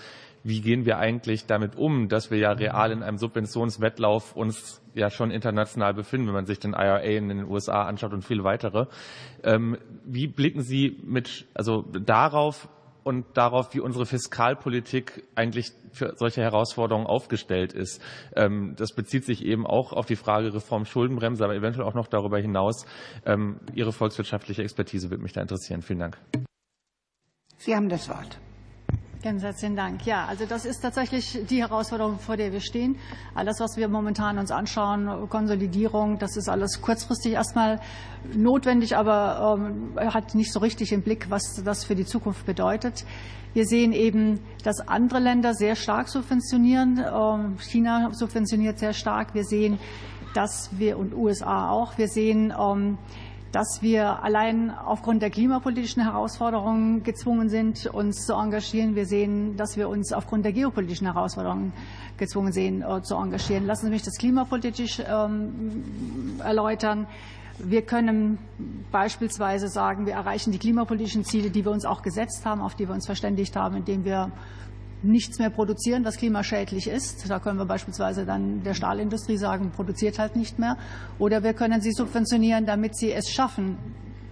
wie 0.44 0.60
gehen 0.60 0.84
wir 0.84 0.98
eigentlich 0.98 1.46
damit 1.46 1.76
um, 1.76 2.08
dass 2.08 2.30
wir 2.30 2.38
ja 2.38 2.52
real 2.52 2.90
in 2.92 3.02
einem 3.02 3.18
Subventionswettlauf 3.18 4.34
uns 4.34 4.80
ja 4.94 5.10
schon 5.10 5.30
international 5.30 5.94
befinden, 5.94 6.26
wenn 6.28 6.34
man 6.34 6.46
sich 6.46 6.58
den 6.58 6.72
IRA 6.72 6.98
in 6.98 7.28
den 7.28 7.44
USA 7.44 7.84
anschaut 7.84 8.12
und 8.12 8.22
viele 8.24 8.44
weitere. 8.44 8.86
Ähm, 9.42 9.78
wie 10.04 10.26
blicken 10.26 10.62
Sie 10.62 11.00
mit, 11.04 11.46
also 11.54 11.82
darauf 11.82 12.68
und 13.04 13.26
darauf, 13.34 13.74
wie 13.74 13.80
unsere 13.80 14.06
Fiskalpolitik 14.06 15.24
eigentlich 15.34 15.72
für 15.92 16.14
solche 16.16 16.40
Herausforderungen 16.40 17.06
aufgestellt 17.06 17.72
ist. 17.72 18.00
Ähm, 18.36 18.74
das 18.76 18.92
bezieht 18.94 19.24
sich 19.24 19.44
eben 19.44 19.66
auch 19.66 19.92
auf 19.92 20.06
die 20.06 20.16
Frage 20.16 20.54
Reform 20.54 20.84
Schuldenbremse, 20.84 21.44
aber 21.44 21.54
eventuell 21.54 21.86
auch 21.86 21.94
noch 21.94 22.06
darüber 22.06 22.38
hinaus. 22.38 22.86
Ähm, 23.26 23.60
Ihre 23.74 23.92
volkswirtschaftliche 23.92 24.62
Expertise 24.62 25.10
würde 25.10 25.22
mich 25.22 25.32
da 25.32 25.40
interessieren. 25.40 25.82
Vielen 25.82 25.98
Dank. 25.98 26.18
Sie 27.58 27.74
haben 27.74 27.88
das 27.88 28.08
Wort. 28.08 28.38
Ganz 29.22 29.44
herzlichen 29.44 29.76
Dank. 29.76 30.04
Ja, 30.04 30.26
also 30.26 30.46
das 30.46 30.64
ist 30.64 30.80
tatsächlich 30.80 31.38
die 31.48 31.60
Herausforderung, 31.60 32.18
vor 32.18 32.36
der 32.36 32.50
wir 32.50 32.58
stehen. 32.58 32.96
Alles, 33.36 33.60
was 33.60 33.76
wir 33.76 33.86
momentan 33.86 34.36
uns 34.36 34.50
anschauen, 34.50 35.28
Konsolidierung, 35.28 36.18
das 36.18 36.36
ist 36.36 36.48
alles 36.48 36.82
kurzfristig 36.82 37.34
erstmal 37.34 37.78
notwendig, 38.34 38.96
aber 38.96 39.56
ähm, 39.60 40.12
hat 40.12 40.34
nicht 40.34 40.52
so 40.52 40.58
richtig 40.58 40.90
im 40.90 41.02
Blick, 41.02 41.30
was 41.30 41.62
das 41.64 41.84
für 41.84 41.94
die 41.94 42.04
Zukunft 42.04 42.46
bedeutet. 42.46 43.04
Wir 43.54 43.64
sehen 43.64 43.92
eben, 43.92 44.40
dass 44.64 44.80
andere 44.80 45.20
Länder 45.20 45.54
sehr 45.54 45.76
stark 45.76 46.08
subventionieren. 46.08 46.98
Ähm, 46.98 47.58
China 47.60 48.12
subventioniert 48.12 48.80
sehr 48.80 48.92
stark. 48.92 49.34
Wir 49.34 49.44
sehen, 49.44 49.78
dass 50.34 50.70
wir 50.72 50.98
und 50.98 51.14
USA 51.14 51.70
auch. 51.70 51.96
Wir 51.96 52.08
sehen, 52.08 52.52
ähm, 52.58 52.98
dass 53.52 53.82
wir 53.82 54.22
allein 54.22 54.70
aufgrund 54.70 55.20
der 55.20 55.28
klimapolitischen 55.28 56.02
Herausforderungen 56.02 57.02
gezwungen 57.02 57.50
sind, 57.50 57.86
uns 57.86 58.24
zu 58.26 58.32
engagieren. 58.32 58.94
Wir 58.96 59.04
sehen, 59.04 59.56
dass 59.58 59.76
wir 59.76 59.90
uns 59.90 60.12
aufgrund 60.12 60.46
der 60.46 60.52
geopolitischen 60.52 61.06
Herausforderungen 61.06 61.74
gezwungen 62.16 62.52
sehen, 62.52 62.82
äh, 62.82 63.02
zu 63.02 63.14
engagieren. 63.14 63.66
Lassen 63.66 63.86
Sie 63.86 63.92
mich 63.92 64.02
das 64.02 64.16
klimapolitisch 64.16 65.02
ähm, 65.06 66.40
erläutern. 66.42 67.06
Wir 67.58 67.82
können 67.82 68.38
beispielsweise 68.90 69.68
sagen, 69.68 70.06
wir 70.06 70.14
erreichen 70.14 70.50
die 70.50 70.58
klimapolitischen 70.58 71.24
Ziele, 71.24 71.50
die 71.50 71.64
wir 71.64 71.72
uns 71.72 71.84
auch 71.84 72.00
gesetzt 72.00 72.46
haben, 72.46 72.62
auf 72.62 72.74
die 72.74 72.88
wir 72.88 72.94
uns 72.94 73.04
verständigt 73.04 73.54
haben, 73.54 73.76
indem 73.76 74.06
wir 74.06 74.32
nichts 75.02 75.38
mehr 75.38 75.50
produzieren, 75.50 76.04
was 76.04 76.16
klimaschädlich 76.16 76.86
ist. 76.88 77.28
Da 77.28 77.38
können 77.38 77.58
wir 77.58 77.64
beispielsweise 77.64 78.24
dann 78.24 78.62
der 78.62 78.74
Stahlindustrie 78.74 79.36
sagen, 79.36 79.70
produziert 79.70 80.18
halt 80.18 80.36
nicht 80.36 80.58
mehr. 80.58 80.76
Oder 81.18 81.42
wir 81.42 81.54
können 81.54 81.80
sie 81.80 81.92
subventionieren, 81.92 82.66
damit 82.66 82.96
sie 82.96 83.12
es 83.12 83.30
schaffen, 83.30 83.76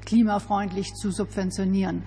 klimafreundlich 0.05 0.95
zu 0.95 1.11
subventionieren. 1.11 2.03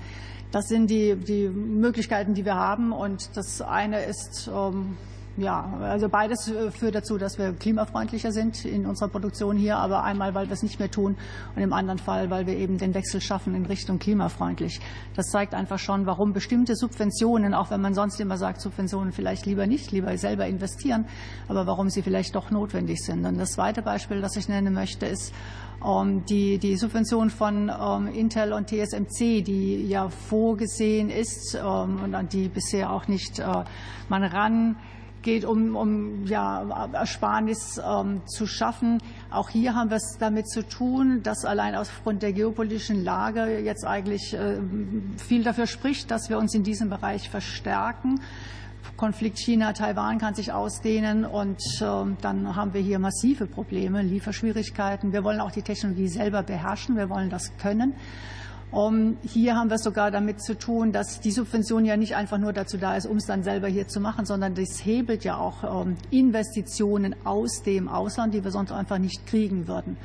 Das 0.51 0.67
sind 0.67 0.89
die, 0.89 1.15
die 1.15 1.49
Möglichkeiten, 1.49 2.35
die 2.35 2.45
wir 2.45 2.55
haben. 2.55 2.91
Und 2.91 3.35
das 3.35 3.61
eine 3.61 4.03
ist 4.03 4.49
ähm, 4.53 4.97
ja, 5.35 5.77
also 5.81 6.09
beides 6.09 6.47
äh, 6.47 6.69
führt 6.69 6.93
dazu, 6.93 7.17
dass 7.17 7.39
wir 7.39 7.53
klimafreundlicher 7.53 8.31
sind 8.31 8.65
in 8.65 8.85
unserer 8.85 9.09
Produktion 9.09 9.57
hier, 9.57 9.77
aber 9.77 10.03
einmal, 10.03 10.35
weil 10.35 10.47
wir 10.47 10.53
es 10.53 10.61
nicht 10.61 10.79
mehr 10.79 10.91
tun 10.91 11.17
und 11.55 11.61
im 11.61 11.73
anderen 11.73 11.97
Fall, 11.97 12.29
weil 12.29 12.45
wir 12.45 12.55
eben 12.55 12.77
den 12.77 12.93
Wechsel 12.93 13.19
schaffen 13.19 13.55
in 13.55 13.65
Richtung 13.65 13.97
klimafreundlich. 13.97 14.79
Das 15.15 15.27
zeigt 15.27 15.55
einfach 15.55 15.79
schon, 15.79 16.05
warum 16.05 16.33
bestimmte 16.33 16.75
Subventionen, 16.75 17.55
auch 17.55 17.71
wenn 17.71 17.81
man 17.81 17.95
sonst 17.95 18.19
immer 18.19 18.37
sagt, 18.37 18.61
Subventionen 18.61 19.11
vielleicht 19.11 19.47
lieber 19.47 19.65
nicht, 19.65 19.91
lieber 19.91 20.15
selber 20.17 20.45
investieren, 20.45 21.05
aber 21.47 21.65
warum 21.65 21.89
sie 21.89 22.03
vielleicht 22.03 22.35
doch 22.35 22.51
notwendig 22.51 23.03
sind. 23.03 23.25
Und 23.25 23.39
das 23.39 23.53
zweite 23.53 23.81
Beispiel, 23.81 24.21
das 24.21 24.35
ich 24.35 24.47
nennen 24.47 24.73
möchte, 24.73 25.07
ist 25.07 25.33
ähm, 25.83 26.23
die, 26.25 26.59
die 26.59 26.77
Subvention 26.77 27.29
von 27.29 27.69
ähm, 27.69 28.07
Intel 28.07 28.53
und 28.53 28.67
TSMC, 28.67 29.41
die 29.41 29.87
ja 29.87 30.09
vorgesehen 30.09 31.09
ist 31.09 31.55
ähm, 31.55 31.99
und 32.03 32.15
an 32.15 32.29
die 32.29 32.49
bisher 32.49 32.91
auch 32.91 33.07
nicht 33.07 33.39
äh, 33.39 33.63
man 34.09 34.23
ran 34.23 34.75
geht, 35.23 35.45
um, 35.45 35.75
um 35.75 36.25
ja, 36.25 36.89
Ersparnis 36.93 37.81
ähm, 37.83 38.21
zu 38.25 38.45
schaffen. 38.45 38.99
Auch 39.31 39.49
hier 39.49 39.73
haben 39.73 39.89
wir 39.89 39.97
es 39.97 40.17
damit 40.19 40.47
zu 40.49 40.67
tun, 40.67 41.23
dass 41.23 41.45
allein 41.45 41.75
aufgrund 41.75 42.21
der 42.21 42.33
geopolitischen 42.33 43.03
Lage 43.03 43.59
jetzt 43.59 43.85
eigentlich 43.85 44.33
äh, 44.33 44.59
viel 45.17 45.43
dafür 45.43 45.67
spricht, 45.67 46.11
dass 46.11 46.29
wir 46.29 46.37
uns 46.37 46.53
in 46.53 46.63
diesem 46.63 46.89
Bereich 46.89 47.29
verstärken. 47.29 48.19
Konflikt 48.97 49.39
China-Taiwan 49.39 50.19
kann 50.19 50.35
sich 50.35 50.51
ausdehnen 50.51 51.25
und 51.25 51.59
äh, 51.81 51.85
dann 52.21 52.55
haben 52.55 52.73
wir 52.73 52.81
hier 52.81 52.99
massive 52.99 53.47
Probleme, 53.47 54.03
Lieferschwierigkeiten. 54.03 55.11
Wir 55.13 55.23
wollen 55.23 55.39
auch 55.39 55.51
die 55.51 55.63
Technologie 55.63 56.07
selber 56.07 56.43
beherrschen, 56.43 56.95
wir 56.95 57.09
wollen 57.09 57.29
das 57.29 57.51
können. 57.57 57.95
Um, 58.73 59.17
hier 59.21 59.55
haben 59.55 59.69
wir 59.69 59.75
es 59.75 59.83
sogar 59.83 60.09
damit 60.09 60.41
zu 60.41 60.57
tun, 60.57 60.91
dass 60.91 61.19
die 61.19 61.29
Subvention 61.29 61.85
ja 61.85 61.95
nicht 61.95 62.15
einfach 62.15 62.39
nur 62.39 62.53
dazu 62.53 62.77
da 62.77 62.95
ist, 62.95 63.05
um 63.05 63.17
es 63.17 63.25
dann 63.27 63.43
selber 63.43 63.67
hier 63.67 63.87
zu 63.87 63.99
machen, 63.99 64.25
sondern 64.25 64.55
das 64.55 64.83
hebelt 64.83 65.23
ja 65.23 65.37
auch 65.37 65.63
um, 65.63 65.95
Investitionen 66.09 67.15
aus 67.23 67.61
dem 67.61 67.87
Ausland, 67.87 68.33
die 68.33 68.43
wir 68.43 68.49
sonst 68.49 68.71
einfach 68.71 68.97
nicht 68.97 69.27
kriegen 69.27 69.67
würden. 69.67 69.95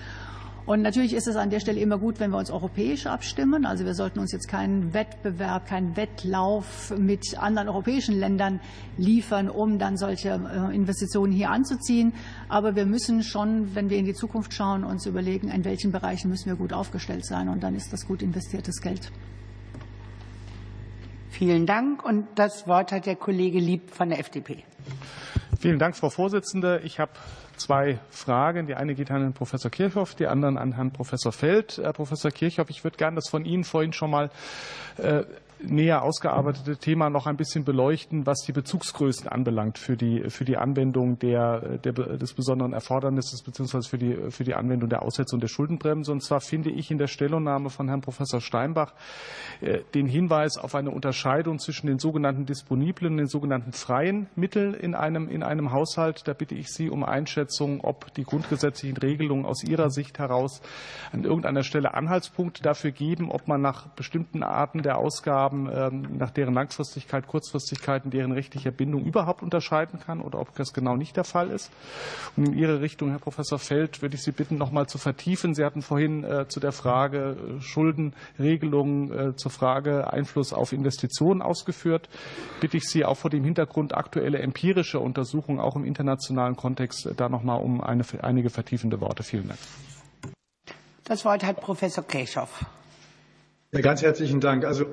Und 0.69 0.83
natürlich 0.83 1.15
ist 1.15 1.27
es 1.27 1.37
an 1.37 1.49
der 1.49 1.61
Stelle 1.61 1.81
immer 1.81 1.97
gut, 1.97 2.21
wenn 2.21 2.31
wir 2.31 2.37
uns 2.37 2.51
europäisch 2.51 3.07
abstimmen. 3.07 3.65
Also 3.65 3.87
wir 3.87 3.95
sollten 3.95 4.19
uns 4.19 4.33
jetzt 4.33 4.49
keinen 4.49 4.93
Wettbewerb, 4.93 5.67
keinen 5.67 5.97
Wettlauf 5.97 6.93
mit 6.95 7.39
anderen 7.39 7.71
europäischen 7.71 8.15
Ländern 8.21 8.61
liefern, 8.99 9.49
um 9.49 9.79
dann 9.79 9.97
solche 9.97 10.29
äh, 10.29 10.77
Investitionen 10.77 11.33
hier 11.33 11.49
anzuziehen. 11.49 12.13
Aber 12.51 12.77
wir 12.77 12.85
müssen 12.85 13.23
schon, 13.23 13.75
wenn 13.75 13.89
wir 13.89 13.97
in 13.97 14.05
die 14.05 14.13
Zukunft 14.13 14.53
schauen, 14.53 14.85
uns 14.85 15.07
überlegen, 15.07 15.49
in 15.49 15.65
welchen 15.65 15.91
Bereichen 15.91 16.29
müssen 16.29 16.51
wir 16.51 16.57
gut 16.57 16.75
aufgestellt 16.75 17.25
sein. 17.25 17.49
Und 17.49 17.63
dann 17.63 17.75
ist 17.75 17.91
das 17.91 18.07
gut 18.07 18.21
investiertes 18.21 18.83
Geld. 18.83 19.11
Vielen 21.31 21.65
Dank. 21.65 22.05
Und 22.05 22.27
das 22.35 22.67
Wort 22.67 22.93
hat 22.93 23.07
der 23.07 23.17
Kollege 23.17 23.59
Lieb 23.59 23.91
von 23.91 24.11
der 24.11 24.19
FDP. 24.19 24.65
Vielen 25.59 25.79
Dank, 25.79 25.97
Frau 25.97 26.11
Vorsitzende. 26.11 26.83
Ich 26.85 27.01
habe 27.01 27.13
zwei 27.59 27.99
Fragen. 28.11 28.67
Die 28.67 28.75
eine 28.75 28.95
geht 28.95 29.11
an 29.11 29.21
Herrn 29.21 29.33
Professor 29.33 29.71
Kirchhoff, 29.71 30.15
die 30.15 30.27
andere 30.27 30.59
an 30.59 30.73
Herrn 30.73 30.93
Professor 30.93 31.33
Feld. 31.33 31.79
Herr 31.83 31.93
Professor 31.93 32.31
Kirchhoff, 32.31 32.71
ich 32.71 32.85
würde 32.85 32.97
gerne 32.97 33.17
das 33.17 33.29
von 33.29 33.45
Ihnen 33.45 33.65
vorhin 33.65 33.93
schon 33.93 34.11
mal 34.11 34.31
äh, 34.97 35.25
näher 35.63 36.03
ausgearbeitete 36.03 36.77
Thema 36.77 37.11
noch 37.11 37.27
ein 37.27 37.37
bisschen 37.37 37.65
beleuchten, 37.65 38.27
was 38.27 38.39
die 38.47 38.53
Bezugsgrößen 38.53 39.29
anbelangt 39.29 39.79
für 39.79 39.97
die, 39.97 40.31
für 40.31 40.45
die 40.45 40.57
Anwendung 40.57 41.19
der, 41.19 41.79
der, 41.79 41.93
des 41.93 42.35
besonderen 42.35 42.73
Erfordernisses 42.73 43.43
beziehungsweise 43.43 43.89
für 43.89 43.99
die, 43.99 44.31
für 44.31 44.45
die 44.45 44.55
Anwendung 44.55 44.89
der 44.89 45.03
Aussetzung 45.03 45.41
der 45.41 45.49
Schuldenbremse. 45.49 46.13
Und 46.13 46.23
zwar 46.23 46.41
finde 46.41 46.71
ich 46.71 46.91
in 46.91 46.99
der 46.99 47.07
Stellungnahme 47.07 47.71
von 47.71 47.89
Herrn 47.89 48.01
Professor 48.01 48.41
Steinbach 48.41 48.95
äh, 49.61 49.81
den 49.95 50.07
Hinweis 50.07 50.59
auf 50.59 50.75
eine 50.75 50.91
Unterscheidung 50.91 51.59
zwischen 51.59 51.87
den 51.87 51.99
sogenannten 51.99 52.47
disponiblen 52.47 53.13
und 53.13 53.19
den 53.19 53.29
sogenannten 53.29 53.73
freien 53.73 54.29
Mitteln 54.37 54.75
in 54.75 54.95
einem, 54.95 55.29
in 55.29 55.43
einem 55.43 55.73
Haushalt. 55.73 56.27
Da 56.27 56.35
bitte 56.35 56.55
ich 56.55 56.69
Sie 56.69 56.91
um 56.91 57.05
Einschätzung, 57.05 57.81
ob 57.83 58.13
die 58.15 58.25
grundgesetzlichen 58.25 58.97
Regelungen 58.97 59.45
aus 59.45 59.65
Ihrer 59.65 59.91
Sicht 59.91 60.19
heraus 60.19 60.61
an 61.13 61.25
irgendeiner 61.25 61.63
Stelle 61.63 61.95
Anhaltspunkte 61.95 62.63
dafür 62.63 62.91
geben, 62.91 63.31
ob 63.31 63.49
man 63.49 63.61
nach 63.61 63.89
bestimmten 63.89 64.43
Arten 64.43 64.83
der 64.83 64.99
Ausgaben 64.99 65.48
Aufgaben 65.49 65.71
ähm, 65.73 66.19
nach 66.19 66.31
deren 66.31 66.55
Langfristigkeit, 66.55 67.27
Kurzfristigkeit 67.27 68.05
und 68.05 68.13
deren 68.13 68.33
rechtlicher 68.33 68.71
Bindung 68.71 69.05
überhaupt 69.05 69.43
unterscheiden 69.43 69.99
kann 70.01 70.21
oder 70.21 70.41
ob 70.41 70.55
das 70.57 70.73
genau 70.73 70.97
nicht 70.97 71.17
der 71.17 71.25
Fall 71.25 71.51
ist. 71.51 71.71
Und 72.37 72.49
in 72.49 72.55
Ihre 72.55 72.81
Richtung, 72.81 73.11
Herr 73.11 73.19
Professor 73.19 73.59
Feld, 73.59 74.03
würde 74.03 74.17
ich 74.17 74.23
Sie 74.23 74.33
bitten, 74.33 74.57
noch 74.57 74.71
mal 74.71 74.87
zu 74.87 74.99
vertiefen. 74.99 75.55
Sie 75.55 75.65
hatten 75.65 75.83
vorhin 75.83 76.25
äh, 76.25 76.47
zu 76.49 76.61
der 76.61 76.73
Frage 76.73 77.37
äh, 77.59 77.61
Schuldenregelungen, 77.63 79.13
äh, 79.13 79.37
zur 79.37 79.51
Frage 79.51 80.13
Einfluss 80.13 80.53
auf 80.53 80.73
Investitionen 80.73 81.41
ausgeführt. 81.43 82.09
Bitte 82.61 82.77
ich 82.77 82.85
Sie 82.89 83.05
auch 83.05 83.17
vor 83.17 83.31
dem 83.31 83.45
Hintergrund 83.45 83.97
aktuelle 83.97 84.39
empirische 84.41 85.01
Untersuchungen, 85.01 85.61
auch 85.61 85.77
im 85.77 85.85
internationalen 85.85 86.57
Kontext, 86.57 87.09
da 87.17 87.29
noch 87.29 87.43
mal 87.43 87.57
um 87.57 87.81
eine, 87.81 88.05
einige 88.23 88.51
vertiefende 88.51 89.01
Worte. 89.01 89.23
Vielen 89.23 89.49
Dank. 89.49 89.61
Das 91.05 91.25
Wort 91.25 91.43
hat 91.43 91.61
Professor 91.61 92.05
Kirchhoff. 92.07 92.67
Ja, 93.73 93.81
ganz 93.83 94.01
herzlichen 94.01 94.41
Dank. 94.41 94.65
Also 94.65 94.87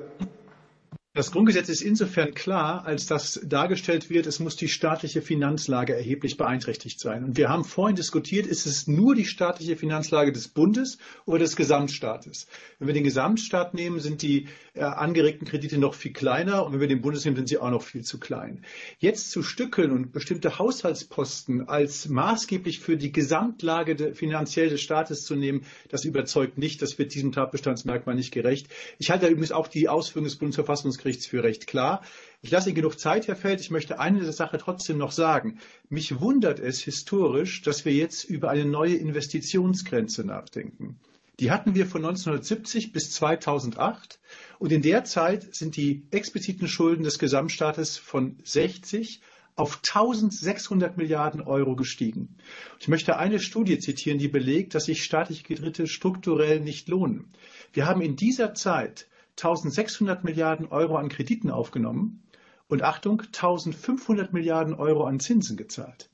das 1.16 1.32
Grundgesetz 1.32 1.70
ist 1.70 1.80
insofern 1.80 2.34
klar, 2.34 2.84
als 2.84 3.06
dass 3.06 3.40
dargestellt 3.42 4.10
wird, 4.10 4.26
es 4.26 4.38
muss 4.38 4.54
die 4.54 4.68
staatliche 4.68 5.22
Finanzlage 5.22 5.96
erheblich 5.96 6.36
beeinträchtigt 6.36 7.00
sein. 7.00 7.24
Und 7.24 7.38
wir 7.38 7.48
haben 7.48 7.64
vorhin 7.64 7.96
diskutiert, 7.96 8.46
ist 8.46 8.66
es 8.66 8.86
nur 8.86 9.14
die 9.14 9.24
staatliche 9.24 9.76
Finanzlage 9.76 10.30
des 10.30 10.48
Bundes 10.48 10.98
oder 11.24 11.38
des 11.38 11.56
Gesamtstaates? 11.56 12.48
Wenn 12.78 12.88
wir 12.88 12.92
den 12.92 13.04
Gesamtstaat 13.04 13.72
nehmen, 13.72 13.98
sind 14.00 14.20
die 14.20 14.48
äh, 14.74 14.82
angeregten 14.82 15.48
Kredite 15.48 15.78
noch 15.78 15.94
viel 15.94 16.12
kleiner 16.12 16.66
und 16.66 16.74
wenn 16.74 16.80
wir 16.80 16.88
den 16.88 17.00
Bundes 17.00 17.24
nehmen, 17.24 17.36
sind 17.36 17.48
sie 17.48 17.56
auch 17.56 17.70
noch 17.70 17.82
viel 17.82 18.04
zu 18.04 18.20
klein. 18.20 18.62
Jetzt 18.98 19.30
zu 19.30 19.42
stückeln 19.42 19.92
und 19.92 20.12
bestimmte 20.12 20.58
Haushaltsposten 20.58 21.66
als 21.66 22.10
maßgeblich 22.10 22.80
für 22.80 22.98
die 22.98 23.10
Gesamtlage 23.10 24.12
finanziell 24.14 24.68
des 24.68 24.82
Staates 24.82 25.24
zu 25.24 25.34
nehmen, 25.34 25.64
das 25.88 26.04
überzeugt 26.04 26.58
nicht, 26.58 26.82
das 26.82 26.98
wird 26.98 27.14
diesem 27.14 27.32
Tatbestandsmerkmal 27.32 28.16
nicht 28.16 28.34
gerecht. 28.34 28.68
Ich 28.98 29.10
halte 29.10 29.28
übrigens 29.28 29.52
auch 29.52 29.66
die 29.66 29.88
Ausführungen 29.88 30.28
des 30.28 30.36
Bundesverfassungsgerichts 30.36 31.05
Bundesgerichts 31.06 31.26
für 31.26 31.44
recht 31.44 31.66
klar. 31.68 32.02
Ich 32.42 32.50
lasse 32.50 32.68
Ihnen 32.68 32.76
genug 32.76 32.98
Zeit, 32.98 33.28
Herr 33.28 33.36
Feld. 33.36 33.60
Ich 33.60 33.70
möchte 33.70 34.00
eine 34.00 34.32
Sache 34.32 34.58
trotzdem 34.58 34.98
noch 34.98 35.12
sagen. 35.12 35.58
Mich 35.88 36.20
wundert 36.20 36.58
es 36.58 36.80
historisch, 36.80 37.62
dass 37.62 37.84
wir 37.84 37.92
jetzt 37.92 38.24
über 38.24 38.50
eine 38.50 38.64
neue 38.64 38.96
Investitionsgrenze 38.96 40.24
nachdenken. 40.24 40.98
Die 41.38 41.50
hatten 41.50 41.74
wir 41.74 41.86
von 41.86 42.04
1970 42.04 42.92
bis 42.92 43.12
2008 43.12 44.18
und 44.58 44.72
in 44.72 44.82
der 44.82 45.04
Zeit 45.04 45.54
sind 45.54 45.76
die 45.76 46.06
expliziten 46.10 46.66
Schulden 46.66 47.04
des 47.04 47.18
Gesamtstaates 47.18 47.98
von 47.98 48.38
60 48.42 49.20
auf 49.54 49.80
1600 49.86 50.96
Milliarden 50.96 51.40
Euro 51.40 51.76
gestiegen. 51.76 52.36
Ich 52.80 52.88
möchte 52.88 53.16
eine 53.16 53.38
Studie 53.38 53.78
zitieren, 53.78 54.18
die 54.18 54.28
belegt, 54.28 54.74
dass 54.74 54.86
sich 54.86 55.04
staatliche 55.04 55.44
Kredite 55.44 55.86
strukturell 55.86 56.60
nicht 56.60 56.88
lohnen. 56.88 57.32
Wir 57.72 57.86
haben 57.86 58.00
in 58.00 58.16
dieser 58.16 58.54
Zeit 58.54 59.06
1600 59.36 60.24
Milliarden 60.24 60.66
Euro 60.68 60.96
an 60.96 61.08
Krediten 61.08 61.50
aufgenommen 61.50 62.22
und 62.68 62.82
Achtung, 62.82 63.20
1500 63.20 64.32
Milliarden 64.32 64.74
Euro 64.74 65.04
an 65.04 65.20
Zinsen 65.20 65.56
gezahlt. 65.56 66.08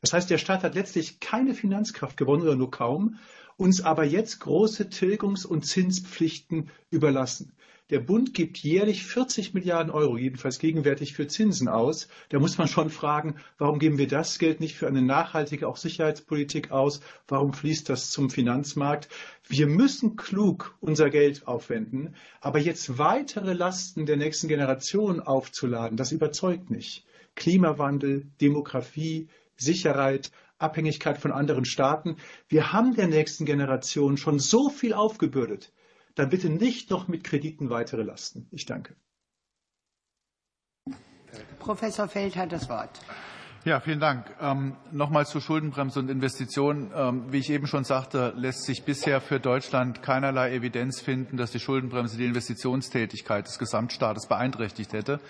Das 0.00 0.12
heißt, 0.12 0.30
der 0.30 0.38
Staat 0.38 0.62
hat 0.62 0.74
letztlich 0.74 1.20
keine 1.20 1.54
Finanzkraft 1.54 2.16
gewonnen 2.16 2.42
oder 2.42 2.56
nur 2.56 2.70
kaum, 2.70 3.18
uns 3.56 3.82
aber 3.82 4.04
jetzt 4.04 4.40
große 4.40 4.88
Tilgungs- 4.88 5.44
und 5.44 5.66
Zinspflichten 5.66 6.70
überlassen. 6.90 7.52
Der 7.90 7.98
Bund 7.98 8.34
gibt 8.34 8.58
jährlich 8.58 9.04
40 9.04 9.52
Milliarden 9.52 9.90
Euro, 9.90 10.16
jedenfalls 10.16 10.60
gegenwärtig, 10.60 11.12
für 11.12 11.26
Zinsen 11.26 11.66
aus. 11.66 12.06
Da 12.28 12.38
muss 12.38 12.56
man 12.56 12.68
schon 12.68 12.88
fragen, 12.88 13.34
warum 13.58 13.80
geben 13.80 13.98
wir 13.98 14.06
das 14.06 14.38
Geld 14.38 14.60
nicht 14.60 14.76
für 14.76 14.86
eine 14.86 15.02
nachhaltige 15.02 15.66
auch 15.66 15.76
Sicherheitspolitik 15.76 16.70
aus? 16.70 17.00
Warum 17.26 17.52
fließt 17.52 17.88
das 17.88 18.10
zum 18.10 18.30
Finanzmarkt? 18.30 19.08
Wir 19.48 19.66
müssen 19.66 20.14
klug 20.14 20.76
unser 20.78 21.10
Geld 21.10 21.48
aufwenden, 21.48 22.14
aber 22.40 22.60
jetzt 22.60 22.96
weitere 22.96 23.54
Lasten 23.54 24.06
der 24.06 24.16
nächsten 24.16 24.46
Generation 24.46 25.18
aufzuladen, 25.18 25.96
das 25.96 26.12
überzeugt 26.12 26.70
nicht. 26.70 27.04
Klimawandel, 27.34 28.28
Demografie, 28.40 29.28
Sicherheit, 29.56 30.30
Abhängigkeit 30.58 31.18
von 31.18 31.32
anderen 31.32 31.64
Staaten. 31.64 32.18
Wir 32.48 32.72
haben 32.72 32.94
der 32.94 33.08
nächsten 33.08 33.46
Generation 33.46 34.16
schon 34.16 34.38
so 34.38 34.68
viel 34.68 34.92
aufgebürdet 34.92 35.72
dann 36.20 36.28
bitte 36.28 36.50
nicht 36.50 36.90
noch 36.90 37.08
mit 37.08 37.24
Krediten 37.24 37.70
weitere 37.70 38.02
Lasten. 38.02 38.46
Ich 38.50 38.66
danke. 38.66 38.94
Professor 41.58 42.08
Feld 42.08 42.36
hat 42.36 42.52
das 42.52 42.68
Wort. 42.68 43.00
Ja, 43.62 43.78
vielen 43.78 44.00
Dank. 44.00 44.24
Ähm, 44.40 44.72
Nochmal 44.90 45.26
zur 45.26 45.42
Schuldenbremse 45.42 46.00
und 46.00 46.08
Investitionen. 46.08 46.90
Ähm, 46.96 47.24
wie 47.30 47.40
ich 47.40 47.50
eben 47.50 47.66
schon 47.66 47.84
sagte, 47.84 48.32
lässt 48.34 48.64
sich 48.64 48.84
bisher 48.84 49.20
für 49.20 49.38
Deutschland 49.38 50.02
keinerlei 50.02 50.54
Evidenz 50.54 51.02
finden, 51.02 51.36
dass 51.36 51.50
die 51.50 51.60
Schuldenbremse 51.60 52.16
die 52.16 52.24
Investitionstätigkeit 52.24 53.46
des 53.46 53.58
Gesamtstaates 53.58 54.28
beeinträchtigt 54.28 54.94
hätte. 54.94 55.20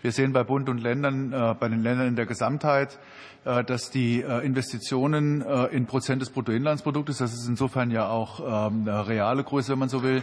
Wir 0.00 0.12
sehen 0.12 0.32
bei 0.32 0.44
Bund 0.44 0.70
und 0.70 0.78
Ländern, 0.78 1.34
äh, 1.34 1.54
bei 1.60 1.68
den 1.68 1.82
Ländern 1.82 2.08
in 2.08 2.16
der 2.16 2.24
Gesamtheit, 2.24 2.98
äh, 3.44 3.62
dass 3.62 3.90
die 3.90 4.22
äh, 4.22 4.38
Investitionen 4.46 5.42
äh, 5.42 5.66
in 5.66 5.84
Prozent 5.84 6.22
des 6.22 6.30
Bruttoinlandsproduktes, 6.30 7.18
das 7.18 7.34
ist 7.34 7.46
insofern 7.46 7.90
ja 7.90 8.08
auch 8.08 8.40
ähm, 8.40 8.88
eine 8.88 9.06
reale 9.06 9.44
Größe, 9.44 9.72
wenn 9.72 9.80
man 9.80 9.90
so 9.90 10.02
will, 10.02 10.22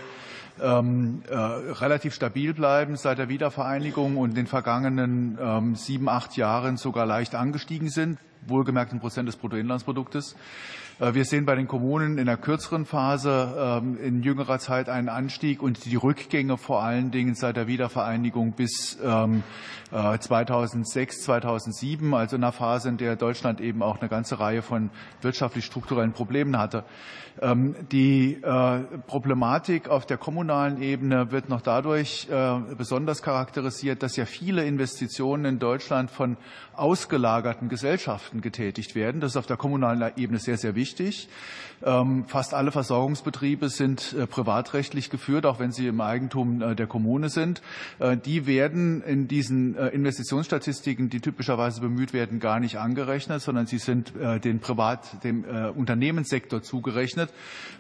ähm, 0.61 1.21
äh, 1.29 1.35
relativ 1.35 2.13
stabil 2.13 2.53
bleiben 2.53 2.97
seit 2.97 3.17
der 3.17 3.29
Wiedervereinigung 3.29 4.17
und 4.17 4.31
in 4.31 4.35
den 4.35 4.47
vergangenen 4.47 5.37
ähm, 5.41 5.75
sieben, 5.75 6.09
acht 6.09 6.35
Jahren 6.37 6.77
sogar 6.77 7.05
leicht 7.05 7.35
angestiegen 7.35 7.89
sind, 7.89 8.17
wohlgemerkt 8.47 8.91
in 8.93 8.99
Prozent 8.99 9.27
des 9.27 9.35
Bruttoinlandsproduktes. 9.35 10.35
Äh, 11.01 11.15
wir 11.15 11.25
sehen 11.25 11.45
bei 11.45 11.55
den 11.55 11.67
Kommunen 11.67 12.19
in 12.19 12.27
der 12.27 12.37
kürzeren 12.37 12.85
Phase 12.85 13.55
ähm, 13.57 13.97
in 14.01 14.21
jüngerer 14.21 14.59
Zeit 14.59 14.87
einen 14.87 15.09
Anstieg 15.09 15.63
und 15.63 15.85
die 15.85 15.95
Rückgänge 15.95 16.57
vor 16.57 16.83
allen 16.83 17.09
Dingen 17.11 17.33
seit 17.33 17.57
der 17.57 17.65
Wiedervereinigung 17.67 18.53
bis 18.53 18.99
2006, 18.99 21.17
ähm, 21.17 21.23
2007, 21.23 22.13
äh, 22.13 22.15
also 22.15 22.35
in 22.35 22.43
einer 22.43 22.51
Phase, 22.51 22.89
in 22.89 22.97
der 22.97 23.15
Deutschland 23.15 23.61
eben 23.61 23.81
auch 23.81 23.99
eine 23.99 24.09
ganze 24.09 24.39
Reihe 24.39 24.61
von 24.61 24.91
wirtschaftlich 25.21 25.65
strukturellen 25.65 26.13
Problemen 26.13 26.59
hatte. 26.59 26.83
Ähm, 27.41 27.75
die 27.91 28.37
äh, 28.43 28.79
Problematik 29.07 29.89
auf 29.89 30.05
der 30.05 30.17
kommunalen 30.17 30.81
Ebene 30.81 31.31
wird 31.31 31.49
noch 31.49 31.61
dadurch 31.61 32.27
besonders 32.77 33.21
charakterisiert, 33.21 34.03
dass 34.03 34.15
ja 34.15 34.25
viele 34.25 34.65
Investitionen 34.65 35.45
in 35.45 35.59
Deutschland 35.59 36.11
von 36.11 36.37
ausgelagerten 36.73 37.69
Gesellschaften 37.69 38.41
getätigt 38.41 38.95
werden. 38.95 39.21
Das 39.21 39.31
ist 39.31 39.37
auf 39.37 39.47
der 39.47 39.57
kommunalen 39.57 40.11
Ebene 40.17 40.39
sehr, 40.39 40.57
sehr 40.57 40.75
wichtig. 40.75 40.90
Ähm, 40.99 41.27
fast 42.27 42.53
alle 42.53 42.71
Versorgungsbetriebe 42.71 43.69
sind 43.69 44.13
äh, 44.13 44.27
privatrechtlich 44.27 45.09
geführt, 45.09 45.45
auch 45.45 45.59
wenn 45.59 45.71
sie 45.71 45.87
im 45.87 45.99
Eigentum 45.99 46.61
äh, 46.61 46.75
der 46.75 46.87
Kommune 46.87 47.29
sind. 47.29 47.61
Äh, 47.99 48.17
die 48.17 48.45
werden 48.45 49.01
in 49.01 49.27
diesen 49.27 49.75
Investitionsstatistiken, 49.75 51.09
die 51.09 51.21
typischerweise 51.21 51.81
bemüht 51.81 52.13
werden, 52.13 52.39
gar 52.39 52.59
nicht 52.59 52.77
angerechnet, 52.77 53.41
sondern 53.41 53.65
sie 53.65 53.77
sind 53.77 54.13
den 54.43 54.59
Privat, 54.59 55.23
dem 55.23 55.43
Unternehmenssektor 55.75 56.61
zugerechnet 56.61 57.31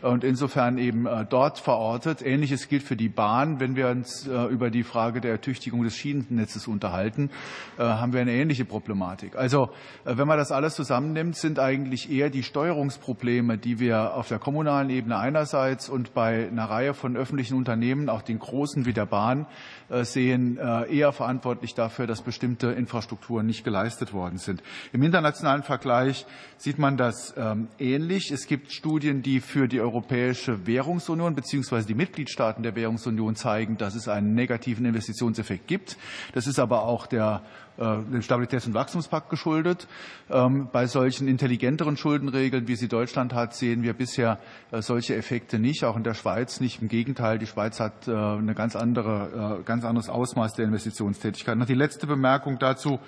und 0.01 0.23
insofern 0.23 0.77
eben 0.77 1.07
dort 1.29 1.59
verortet. 1.59 2.21
Ähnliches 2.21 2.67
gilt 2.67 2.83
für 2.83 2.95
die 2.95 3.09
Bahn. 3.09 3.59
Wenn 3.59 3.75
wir 3.75 3.89
uns 3.89 4.25
über 4.25 4.69
die 4.69 4.83
Frage 4.83 5.21
der 5.21 5.31
Ertüchtigung 5.31 5.83
des 5.83 5.95
Schienennetzes 5.95 6.67
unterhalten, 6.67 7.29
haben 7.77 8.13
wir 8.13 8.21
eine 8.21 8.33
ähnliche 8.33 8.65
Problematik. 8.65 9.35
Also, 9.35 9.69
wenn 10.05 10.27
man 10.27 10.37
das 10.37 10.51
alles 10.51 10.75
zusammennimmt, 10.75 11.35
sind 11.35 11.59
eigentlich 11.59 12.11
eher 12.11 12.29
die 12.29 12.43
Steuerungsprobleme, 12.43 13.57
die 13.57 13.79
wir 13.79 13.90
wir 13.91 14.13
auf 14.13 14.29
der 14.29 14.39
kommunalen 14.39 14.89
Ebene 14.89 15.17
einerseits 15.17 15.89
und 15.89 16.13
bei 16.13 16.47
einer 16.47 16.65
Reihe 16.65 16.93
von 16.93 17.17
öffentlichen 17.17 17.55
Unternehmen, 17.55 18.07
auch 18.09 18.21
den 18.21 18.39
großen 18.39 18.85
wie 18.85 18.93
der 18.93 19.05
Bahn, 19.05 19.47
äh, 19.89 20.05
sehen, 20.05 20.57
äh, 20.57 20.85
eher 20.85 21.11
verantwortlich 21.11 21.73
dafür, 21.73 22.07
dass 22.07 22.21
bestimmte 22.21 22.67
Infrastrukturen 22.67 23.45
nicht 23.45 23.63
geleistet 23.63 24.13
worden 24.13 24.37
sind. 24.37 24.63
Im 24.93 25.03
internationalen 25.03 25.63
Vergleich 25.63 26.25
sieht 26.57 26.79
man 26.79 26.95
das 26.95 27.33
ähm, 27.35 27.67
ähnlich. 27.79 28.31
Es 28.31 28.47
gibt 28.47 28.71
Studien, 28.71 29.21
die 29.23 29.41
für 29.41 29.67
die 29.67 29.81
Europäische 29.81 30.65
Währungsunion 30.65 31.35
bzw. 31.35 31.83
die 31.83 31.95
Mitgliedstaaten 31.95 32.63
der 32.63 32.75
Währungsunion 32.75 33.35
zeigen, 33.35 33.77
dass 33.77 33.95
es 33.95 34.07
einen 34.07 34.33
negativen 34.35 34.85
Investitionseffekt 34.85 35.67
gibt. 35.67 35.97
Das 36.33 36.47
ist 36.47 36.59
aber 36.59 36.83
auch 36.83 37.07
der 37.07 37.41
dem 37.77 38.21
Stabilitäts- 38.21 38.67
und 38.67 38.73
Wachstumspakt 38.73 39.29
geschuldet. 39.29 39.87
Ähm, 40.29 40.69
bei 40.71 40.87
solchen 40.87 41.27
intelligenteren 41.27 41.97
Schuldenregeln, 41.97 42.67
wie 42.67 42.75
sie 42.75 42.87
Deutschland 42.87 43.33
hat, 43.33 43.53
sehen 43.55 43.83
wir 43.83 43.93
bisher 43.93 44.39
äh, 44.71 44.81
solche 44.81 45.15
Effekte 45.15 45.57
nicht, 45.59 45.83
auch 45.83 45.97
in 45.97 46.03
der 46.03 46.13
Schweiz 46.13 46.59
nicht. 46.59 46.81
Im 46.81 46.87
Gegenteil, 46.87 47.39
die 47.39 47.47
Schweiz 47.47 47.79
hat 47.79 48.07
äh, 48.07 48.11
ein 48.11 48.53
ganz, 48.55 48.75
andere, 48.75 49.61
ganz 49.65 49.85
anderes 49.85 50.09
Ausmaß 50.09 50.53
der 50.53 50.65
Investitionstätigkeit. 50.65 51.57
Noch 51.57 51.65
die 51.65 51.73
letzte 51.73 52.07
Bemerkung 52.07 52.59
dazu. 52.59 52.99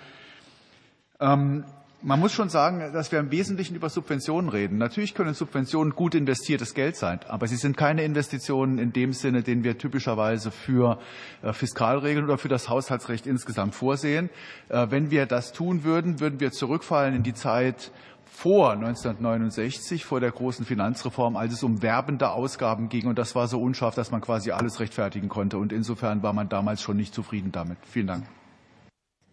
Man 2.06 2.20
muss 2.20 2.34
schon 2.34 2.50
sagen, 2.50 2.92
dass 2.92 3.14
wir 3.14 3.20
im 3.20 3.32
Wesentlichen 3.32 3.76
über 3.76 3.88
Subventionen 3.88 4.50
reden. 4.50 4.78
Natürlich 4.78 5.14
können 5.14 5.34
Subventionen 5.34 5.96
gut 5.96 6.16
investiertes 6.16 6.74
Geld 6.74 6.98
sein, 6.98 7.22
aber 7.30 7.48
sie 7.48 7.56
sind 7.56 7.78
keine 7.78 8.04
Investitionen 8.04 8.78
in 8.78 8.92
dem 8.92 9.14
Sinne, 9.14 9.42
den 9.42 9.64
wir 9.64 9.78
typischerweise 9.78 10.52
für 10.52 11.00
äh, 11.44 11.54
Fiskalregeln 11.54 12.26
oder 12.26 12.38
für 12.38 12.50
das 12.50 12.68
Haushaltsrecht 12.68 13.26
insgesamt 13.26 13.74
vorsehen. 13.74 14.30
Äh, 14.68 14.88
wenn 14.90 15.12
wir 15.12 15.26
das 15.26 15.54
tun 15.54 15.86
würden, 15.86 16.20
würden 16.20 16.42
wir 16.42 16.52
zurückfallen 16.52 17.16
in 17.16 17.24
die 17.24 17.34
Zeit 17.34 17.94
vor 18.26 18.74
1969, 18.74 20.04
vor 20.04 20.20
der 20.20 20.32
großen 20.32 20.66
Finanzreform, 20.66 21.38
als 21.38 21.54
es 21.54 21.64
um 21.64 21.82
werbende 21.82 22.32
Ausgaben 22.32 22.90
ging. 22.90 23.08
Und 23.08 23.18
das 23.18 23.34
war 23.34 23.48
so 23.48 23.62
unscharf, 23.62 23.96
dass 23.96 24.12
man 24.12 24.20
quasi 24.20 24.52
alles 24.52 24.82
rechtfertigen 24.82 25.30
konnte. 25.30 25.58
Und 25.58 25.72
insofern 25.72 26.22
war 26.22 26.34
man 26.34 26.50
damals 26.50 26.82
schon 26.82 26.98
nicht 26.98 27.14
zufrieden 27.14 27.54
damit. 27.54 27.78
Vielen 27.86 28.08
Dank. 28.08 28.26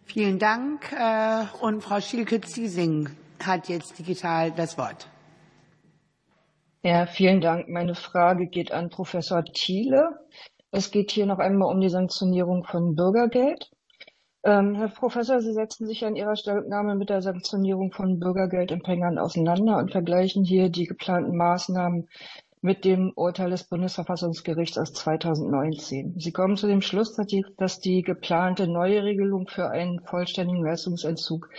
Vielen 0.05 0.39
Dank. 0.39 0.91
Äh, 0.91 1.45
und 1.61 1.81
Frau 1.81 1.99
Schielke-Ziesing 1.99 3.09
hat 3.43 3.69
jetzt 3.69 3.97
digital 3.97 4.51
das 4.51 4.77
Wort. 4.77 5.07
Ja, 6.83 7.05
vielen 7.05 7.41
Dank. 7.41 7.69
Meine 7.69 7.95
Frage 7.95 8.47
geht 8.47 8.71
an 8.71 8.89
Professor 8.89 9.43
Thiele. 9.43 10.19
Es 10.71 10.91
geht 10.91 11.11
hier 11.11 11.25
noch 11.25 11.39
einmal 11.39 11.71
um 11.73 11.79
die 11.79 11.89
Sanktionierung 11.89 12.63
von 12.63 12.95
Bürgergeld. 12.95 13.69
Ähm, 14.43 14.73
Herr 14.73 14.87
Professor, 14.87 15.39
Sie 15.41 15.53
setzen 15.53 15.85
sich 15.85 16.01
ja 16.01 16.07
in 16.07 16.15
Ihrer 16.15 16.35
Stellungnahme 16.35 16.95
mit 16.95 17.09
der 17.09 17.21
Sanktionierung 17.21 17.91
von 17.91 18.19
Bürgergeldempfängern 18.19 19.19
auseinander 19.19 19.77
und 19.77 19.91
vergleichen 19.91 20.43
hier 20.43 20.69
die 20.69 20.85
geplanten 20.85 21.37
Maßnahmen 21.37 22.09
mit 22.61 22.85
dem 22.85 23.11
Urteil 23.15 23.49
des 23.49 23.63
Bundesverfassungsgerichts 23.63 24.77
aus 24.77 24.93
2019. 24.93 26.19
Sie 26.19 26.31
kommen 26.31 26.57
zu 26.57 26.67
dem 26.67 26.81
Schluss, 26.81 27.15
dass 27.15 27.27
die, 27.27 27.45
dass 27.57 27.79
die 27.79 28.03
geplante 28.03 28.67
neue 28.67 29.03
Regelung 29.03 29.47
für 29.47 29.69
einen 29.69 29.99
vollständigen 30.01 30.63
Leistungsentzug 30.63 31.49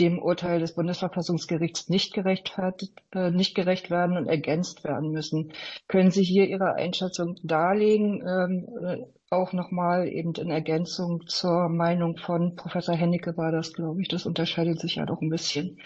dem 0.00 0.18
Urteil 0.18 0.60
des 0.60 0.74
Bundesverfassungsgerichts 0.74 1.88
nicht, 1.88 2.14
gerechtfertigt, 2.14 2.94
äh, 3.12 3.30
nicht 3.30 3.54
gerecht 3.54 3.90
werden 3.90 4.16
und 4.16 4.26
ergänzt 4.26 4.84
werden 4.84 5.10
müssen. 5.10 5.52
Können 5.88 6.10
Sie 6.10 6.22
hier 6.22 6.46
Ihre 6.46 6.74
Einschätzung 6.74 7.36
darlegen? 7.42 8.22
Ähm, 8.26 8.68
äh, 8.84 9.04
auch 9.30 9.52
nochmal 9.52 10.08
eben 10.08 10.32
in 10.34 10.50
Ergänzung 10.50 11.26
zur 11.26 11.68
Meinung 11.68 12.16
von 12.16 12.56
Professor 12.56 12.94
Hennecke 12.94 13.36
war 13.36 13.52
das, 13.52 13.74
glaube 13.74 14.00
ich. 14.00 14.08
Das 14.08 14.24
unterscheidet 14.24 14.80
sich 14.80 14.96
ja 14.96 15.04
doch 15.04 15.20
ein 15.20 15.28
bisschen. 15.28 15.78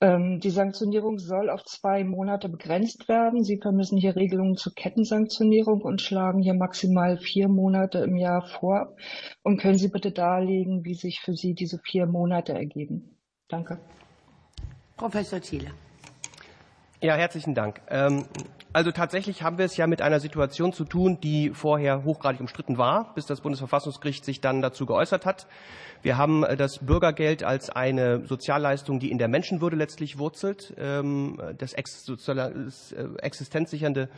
Ähm, 0.00 0.40
die 0.40 0.50
Sanktionierung 0.50 1.18
soll 1.18 1.50
auf 1.50 1.64
zwei 1.64 2.04
Monate 2.04 2.48
begrenzt 2.48 3.08
werden. 3.08 3.42
Sie 3.42 3.58
vermissen 3.58 3.98
hier 3.98 4.14
Regelungen 4.14 4.56
zur 4.56 4.74
Kettensanktionierung 4.74 5.80
und 5.80 6.02
schlagen 6.02 6.42
hier 6.42 6.54
maximal 6.54 7.16
vier 7.18 7.48
Monate 7.48 7.98
im 8.00 8.16
Jahr 8.16 8.42
vor. 8.46 8.94
Und 9.42 9.58
können 9.58 9.78
Sie 9.78 9.88
bitte 9.88 10.12
darlegen, 10.12 10.84
wie 10.84 10.94
sich 10.94 11.20
für 11.20 11.34
Sie 11.34 11.54
diese 11.54 11.78
vier 11.78 12.06
Monate 12.06 12.52
ergeben? 12.52 13.15
Danke. 13.48 13.78
Professor 14.96 15.40
Thiele. 15.40 15.70
Ja, 17.00 17.14
herzlichen 17.14 17.54
Dank. 17.54 17.80
Ähm, 17.88 18.24
also 18.72 18.90
tatsächlich 18.90 19.42
haben 19.42 19.58
wir 19.58 19.66
es 19.66 19.76
ja 19.76 19.86
mit 19.86 20.02
einer 20.02 20.18
Situation 20.18 20.72
zu 20.72 20.84
tun, 20.84 21.20
die 21.20 21.50
vorher 21.50 22.02
hochgradig 22.02 22.40
umstritten 22.40 22.76
war, 22.76 23.14
bis 23.14 23.26
das 23.26 23.42
Bundesverfassungsgericht 23.42 24.24
sich 24.24 24.40
dann 24.40 24.62
dazu 24.62 24.84
geäußert 24.84 25.26
hat. 25.26 25.46
Wir 26.02 26.16
haben 26.16 26.42
äh, 26.42 26.56
das 26.56 26.78
Bürgergeld 26.84 27.44
als 27.44 27.70
eine 27.70 28.26
Sozialleistung, 28.26 28.98
die 28.98 29.12
in 29.12 29.18
der 29.18 29.28
Menschenwürde 29.28 29.76
letztlich 29.76 30.18
wurzelt, 30.18 30.74
ähm, 30.76 31.40
das 31.58 31.72
äh, 31.74 31.84
existenzsichernde 33.18 34.08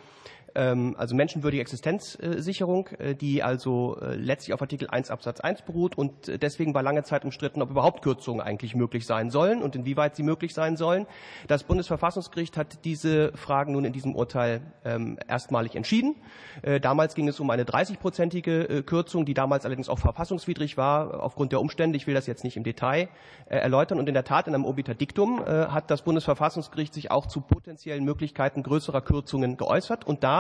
also 0.55 1.15
menschenwürdige 1.15 1.61
Existenzsicherung, 1.61 2.89
äh, 2.99 3.15
die 3.15 3.43
also 3.43 3.99
äh, 4.01 4.15
letztlich 4.15 4.55
auf 4.55 4.63
Artikel 4.63 4.89
1 4.89 5.11
Absatz 5.11 5.41
1 5.41 5.63
beruht 5.63 5.97
und 5.97 6.43
deswegen 6.43 6.75
war 6.75 6.83
lange 6.83 7.03
Zeit 7.03 7.25
umstritten, 7.25 7.63
ob 7.63 7.71
überhaupt 7.71 8.03
Kürzungen 8.03 8.41
eigentlich 8.41 8.75
möglich 8.75 9.07
sein 9.07 9.31
sollen 9.31 9.63
und 9.63 9.77
inwieweit 9.77 10.17
sie 10.17 10.23
möglich 10.23 10.55
sein 10.55 10.77
sollen. 10.77 11.07
Das 11.47 11.65
Bundesverfassungsgericht 11.65 12.57
hat 12.57 12.85
diese 12.85 13.33
Fragen 13.35 13.73
nun 13.73 13.85
in 13.85 13.93
diesem 13.93 14.15
Urteil 14.15 14.61
ähm, 14.85 15.19
erstmalig 15.27 15.77
entschieden. 15.77 16.17
Äh, 16.63 16.81
damals 16.81 17.15
ging 17.15 17.29
es 17.29 17.41
um 17.41 17.51
eine 17.51 17.65
30-prozentige 17.65 18.83
Kürzung, 18.83 19.25
die 19.25 19.35
damals 19.35 19.65
allerdings 19.65 19.89
auch 19.89 19.99
verfassungswidrig 19.99 20.77
war, 20.77 21.23
aufgrund 21.23 21.53
der 21.53 21.61
Umstände. 21.61 21.97
Ich 21.97 22.07
will 22.07 22.15
das 22.15 22.27
jetzt 22.27 22.45
nicht 22.45 22.57
im 22.57 22.65
Detail 22.65 23.09
erläutern. 23.47 23.99
Und 23.99 24.09
in 24.09 24.15
der 24.15 24.25
Tat, 24.25 24.47
in 24.47 24.55
einem 24.55 24.65
Obiterdiktum 24.65 25.45
hat 25.45 25.91
das 25.91 26.03
Bundesverfassungsgericht 26.03 26.95
sich 26.95 27.11
auch 27.11 27.27
zu 27.27 27.41
potenziellen 27.41 28.05
Möglichkeiten 28.05 28.63
größerer 28.63 29.01
Kürzungen 29.01 29.57
geäußert 29.57 30.07
und 30.07 30.23
da 30.23 30.38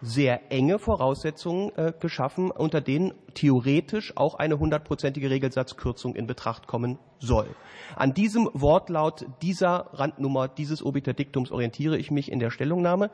sehr 0.00 0.50
enge 0.50 0.78
Voraussetzungen 0.78 1.70
äh, 1.76 1.92
geschaffen, 1.98 2.50
unter 2.50 2.80
denen 2.80 3.12
theoretisch 3.34 4.16
auch 4.16 4.34
eine 4.34 4.58
hundertprozentige 4.58 5.30
Regelsatzkürzung 5.30 6.16
in 6.16 6.26
Betracht 6.26 6.66
kommen 6.66 6.98
soll. 7.22 7.48
An 7.96 8.14
diesem 8.14 8.48
Wortlaut 8.52 9.26
dieser 9.42 9.90
Randnummer 9.92 10.48
dieses 10.48 10.84
Obiterdiktums 10.84 11.50
orientiere 11.50 11.96
ich 11.96 12.10
mich 12.10 12.30
in 12.30 12.38
der 12.38 12.50
Stellungnahme, 12.50 13.10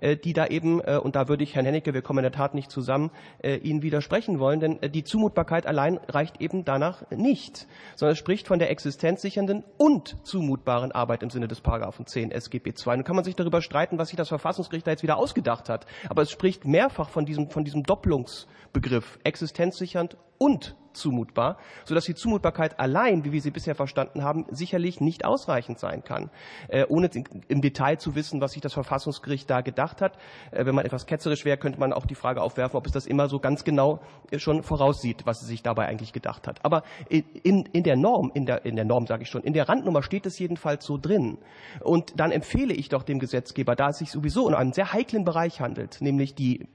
äh, 0.00 0.16
die 0.16 0.32
da 0.32 0.46
eben, 0.46 0.80
äh, 0.80 0.98
und 1.02 1.16
da 1.16 1.28
würde 1.28 1.44
ich 1.44 1.54
Herrn 1.54 1.66
Hennecke, 1.66 1.94
wir 1.94 2.02
kommen 2.02 2.20
in 2.20 2.24
der 2.24 2.32
Tat 2.32 2.54
nicht 2.54 2.70
zusammen, 2.70 3.10
äh, 3.42 3.56
Ihnen 3.56 3.82
widersprechen 3.82 4.38
wollen, 4.38 4.60
denn 4.60 4.78
die 4.92 5.04
Zumutbarkeit 5.04 5.66
allein 5.66 5.98
reicht 6.08 6.40
eben 6.40 6.64
danach 6.64 7.08
nicht, 7.10 7.66
sondern 7.96 8.12
es 8.12 8.18
spricht 8.18 8.48
von 8.48 8.58
der 8.58 8.70
existenzsichernden 8.70 9.64
und 9.76 10.16
zumutbaren 10.24 10.92
Arbeit 10.92 11.22
im 11.22 11.30
Sinne 11.30 11.48
des 11.48 11.60
Paragraphen 11.60 12.06
10 12.06 12.30
SGB 12.30 12.70
II. 12.70 12.96
Nun 12.96 13.04
kann 13.04 13.16
man 13.16 13.24
sich 13.24 13.36
darüber 13.36 13.62
streiten, 13.62 13.98
was 13.98 14.08
sich 14.08 14.16
das 14.16 14.28
Verfassungsgericht 14.28 14.86
da 14.86 14.90
jetzt 14.90 15.02
wieder 15.02 15.16
ausgedacht 15.16 15.68
hat, 15.68 15.86
aber 16.08 16.22
es 16.22 16.30
spricht 16.30 16.66
mehrfach 16.66 17.08
von 17.08 17.26
diesem, 17.26 17.50
von 17.50 17.64
diesem 17.64 17.84
Doppelungsbegriff 17.84 19.18
existenzsichernd 19.24 20.16
und 20.38 20.74
zumutbar, 20.96 21.58
sodass 21.84 22.04
die 22.04 22.14
Zumutbarkeit 22.14 22.78
allein, 22.78 23.24
wie 23.24 23.32
wir 23.32 23.40
sie 23.40 23.50
bisher 23.50 23.74
verstanden 23.74 24.22
haben, 24.22 24.46
sicherlich 24.50 25.00
nicht 25.00 25.24
ausreichend 25.24 25.78
sein 25.78 26.04
kann, 26.04 26.30
äh, 26.68 26.84
ohne 26.88 27.10
im 27.48 27.60
Detail 27.60 27.96
zu 27.98 28.14
wissen, 28.14 28.40
was 28.40 28.52
sich 28.52 28.62
das 28.62 28.72
Verfassungsgericht 28.72 29.48
da 29.48 29.60
gedacht 29.60 30.00
hat. 30.00 30.16
Äh, 30.50 30.66
wenn 30.66 30.74
man 30.74 30.84
etwas 30.84 31.06
ketzerisch 31.06 31.44
wäre, 31.44 31.56
könnte 31.56 31.80
man 31.80 31.92
auch 31.92 32.06
die 32.06 32.14
Frage 32.14 32.40
aufwerfen, 32.40 32.76
ob 32.76 32.86
es 32.86 32.92
das 32.92 33.06
immer 33.06 33.28
so 33.28 33.38
ganz 33.38 33.64
genau 33.64 34.00
äh, 34.30 34.38
schon 34.38 34.62
voraussieht, 34.62 35.26
was 35.26 35.42
es 35.42 35.48
sich 35.48 35.62
dabei 35.62 35.86
eigentlich 35.86 36.12
gedacht 36.12 36.46
hat. 36.46 36.64
Aber 36.64 36.82
in, 37.08 37.64
in 37.72 37.82
der 37.82 37.96
Norm, 37.96 38.30
in 38.34 38.46
der, 38.46 38.64
in 38.64 38.76
der 38.76 38.84
Norm 38.84 39.06
sage 39.06 39.22
ich 39.22 39.28
schon, 39.28 39.42
in 39.42 39.52
der 39.52 39.68
Randnummer 39.68 40.02
steht 40.02 40.26
es 40.26 40.38
jedenfalls 40.38 40.84
so 40.84 40.98
drin. 40.98 41.38
Und 41.80 42.18
dann 42.18 42.30
empfehle 42.30 42.74
ich 42.74 42.88
doch 42.88 43.02
dem 43.02 43.18
Gesetzgeber, 43.18 43.74
da 43.76 43.88
es 43.88 43.98
sich 43.98 44.10
sowieso 44.10 44.46
um 44.46 44.54
einen 44.54 44.72
sehr 44.72 44.92
heiklen 44.92 45.24
Bereich 45.24 45.60
handelt, 45.60 46.00
nämlich 46.00 46.34
die 46.34 46.66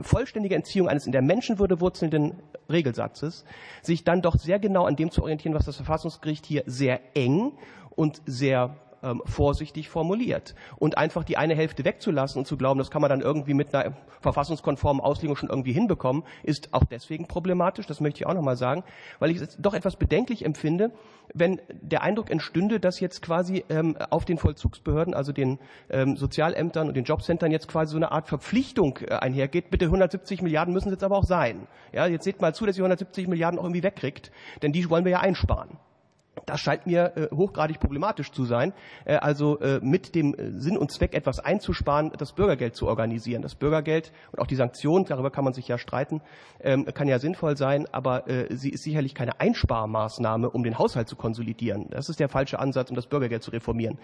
vollständige 0.00 0.54
Entziehung 0.54 0.88
eines 0.88 1.06
in 1.06 1.12
der 1.12 1.22
Menschenwürde 1.22 1.80
wurzelnden 1.80 2.42
Regelsatzes, 2.70 3.44
sich 3.82 4.04
dann 4.04 4.22
doch 4.22 4.36
sehr 4.36 4.58
genau 4.58 4.84
an 4.84 4.96
dem 4.96 5.10
zu 5.10 5.22
orientieren, 5.22 5.54
was 5.54 5.64
das 5.64 5.76
Verfassungsgericht 5.76 6.46
hier 6.46 6.62
sehr 6.66 7.00
eng 7.16 7.52
und 7.90 8.22
sehr 8.26 8.76
ähm, 9.02 9.22
vorsichtig 9.24 9.88
formuliert. 9.88 10.54
Und 10.76 10.98
einfach 10.98 11.24
die 11.24 11.36
eine 11.36 11.54
Hälfte 11.54 11.84
wegzulassen 11.84 12.40
und 12.40 12.46
zu 12.46 12.56
glauben, 12.56 12.78
das 12.78 12.90
kann 12.90 13.02
man 13.02 13.10
dann 13.10 13.20
irgendwie 13.20 13.54
mit 13.54 13.74
einer 13.74 13.96
verfassungskonformen 14.20 15.02
Auslegung 15.02 15.36
schon 15.36 15.48
irgendwie 15.48 15.72
hinbekommen, 15.72 16.24
ist 16.42 16.72
auch 16.72 16.84
deswegen 16.84 17.26
problematisch, 17.26 17.86
das 17.86 18.00
möchte 18.00 18.20
ich 18.20 18.26
auch 18.26 18.34
nochmal 18.34 18.56
sagen, 18.56 18.84
weil 19.18 19.30
ich 19.30 19.40
es 19.40 19.56
doch 19.58 19.74
etwas 19.74 19.96
bedenklich 19.96 20.44
empfinde, 20.44 20.92
wenn 21.34 21.60
der 21.70 22.02
Eindruck 22.02 22.30
entstünde, 22.30 22.78
dass 22.78 23.00
jetzt 23.00 23.22
quasi 23.22 23.64
ähm, 23.68 23.96
auf 24.10 24.24
den 24.24 24.38
Vollzugsbehörden, 24.38 25.14
also 25.14 25.32
den 25.32 25.58
ähm, 25.90 26.16
Sozialämtern 26.16 26.88
und 26.88 26.96
den 26.96 27.04
Jobcentern 27.04 27.50
jetzt 27.50 27.68
quasi 27.68 27.92
so 27.92 27.96
eine 27.96 28.12
Art 28.12 28.28
Verpflichtung 28.28 28.98
äh, 28.98 29.14
einhergeht. 29.14 29.70
Bitte 29.70 29.86
170 29.86 30.42
Milliarden 30.42 30.74
müssen 30.74 30.88
es 30.88 30.94
jetzt 30.94 31.04
aber 31.04 31.16
auch 31.16 31.24
sein. 31.24 31.66
Ja, 31.92 32.06
jetzt 32.06 32.24
seht 32.24 32.40
mal 32.40 32.54
zu, 32.54 32.66
dass 32.66 32.76
ihr 32.76 32.84
170 32.84 33.28
Milliarden 33.28 33.58
auch 33.58 33.64
irgendwie 33.64 33.82
wegkriegt, 33.82 34.30
denn 34.62 34.72
die 34.72 34.88
wollen 34.90 35.04
wir 35.04 35.12
ja 35.12 35.20
einsparen. 35.20 35.78
Das 36.46 36.60
scheint 36.60 36.86
mir 36.86 37.12
äh, 37.16 37.28
hochgradig 37.34 37.78
problematisch 37.78 38.32
zu 38.32 38.44
sein. 38.44 38.72
Äh, 39.04 39.16
also 39.16 39.58
äh, 39.60 39.80
mit 39.82 40.14
dem 40.14 40.34
äh, 40.34 40.58
Sinn 40.58 40.78
und 40.78 40.90
Zweck, 40.90 41.14
etwas 41.14 41.38
einzusparen, 41.40 42.10
das 42.16 42.32
Bürgergeld 42.32 42.74
zu 42.74 42.88
organisieren. 42.88 43.42
Das 43.42 43.54
Bürgergeld 43.54 44.12
und 44.32 44.40
auch 44.40 44.46
die 44.46 44.56
Sanktionen, 44.56 45.04
darüber 45.04 45.30
kann 45.30 45.44
man 45.44 45.52
sich 45.52 45.68
ja 45.68 45.76
streiten, 45.76 46.22
ähm, 46.60 46.86
kann 46.86 47.06
ja 47.06 47.18
sinnvoll 47.18 47.56
sein, 47.56 47.86
aber 47.92 48.28
äh, 48.28 48.54
sie 48.56 48.70
ist 48.70 48.82
sicherlich 48.82 49.14
keine 49.14 49.40
Einsparmaßnahme, 49.40 50.48
um 50.50 50.62
den 50.62 50.78
Haushalt 50.78 51.08
zu 51.08 51.16
konsolidieren. 51.16 51.88
Das 51.90 52.08
ist 52.08 52.18
der 52.18 52.28
falsche 52.28 52.58
Ansatz, 52.58 52.90
um 52.90 52.96
das 52.96 53.06
Bürgergeld 53.06 53.42
zu 53.42 53.50
reformieren. 53.50 53.98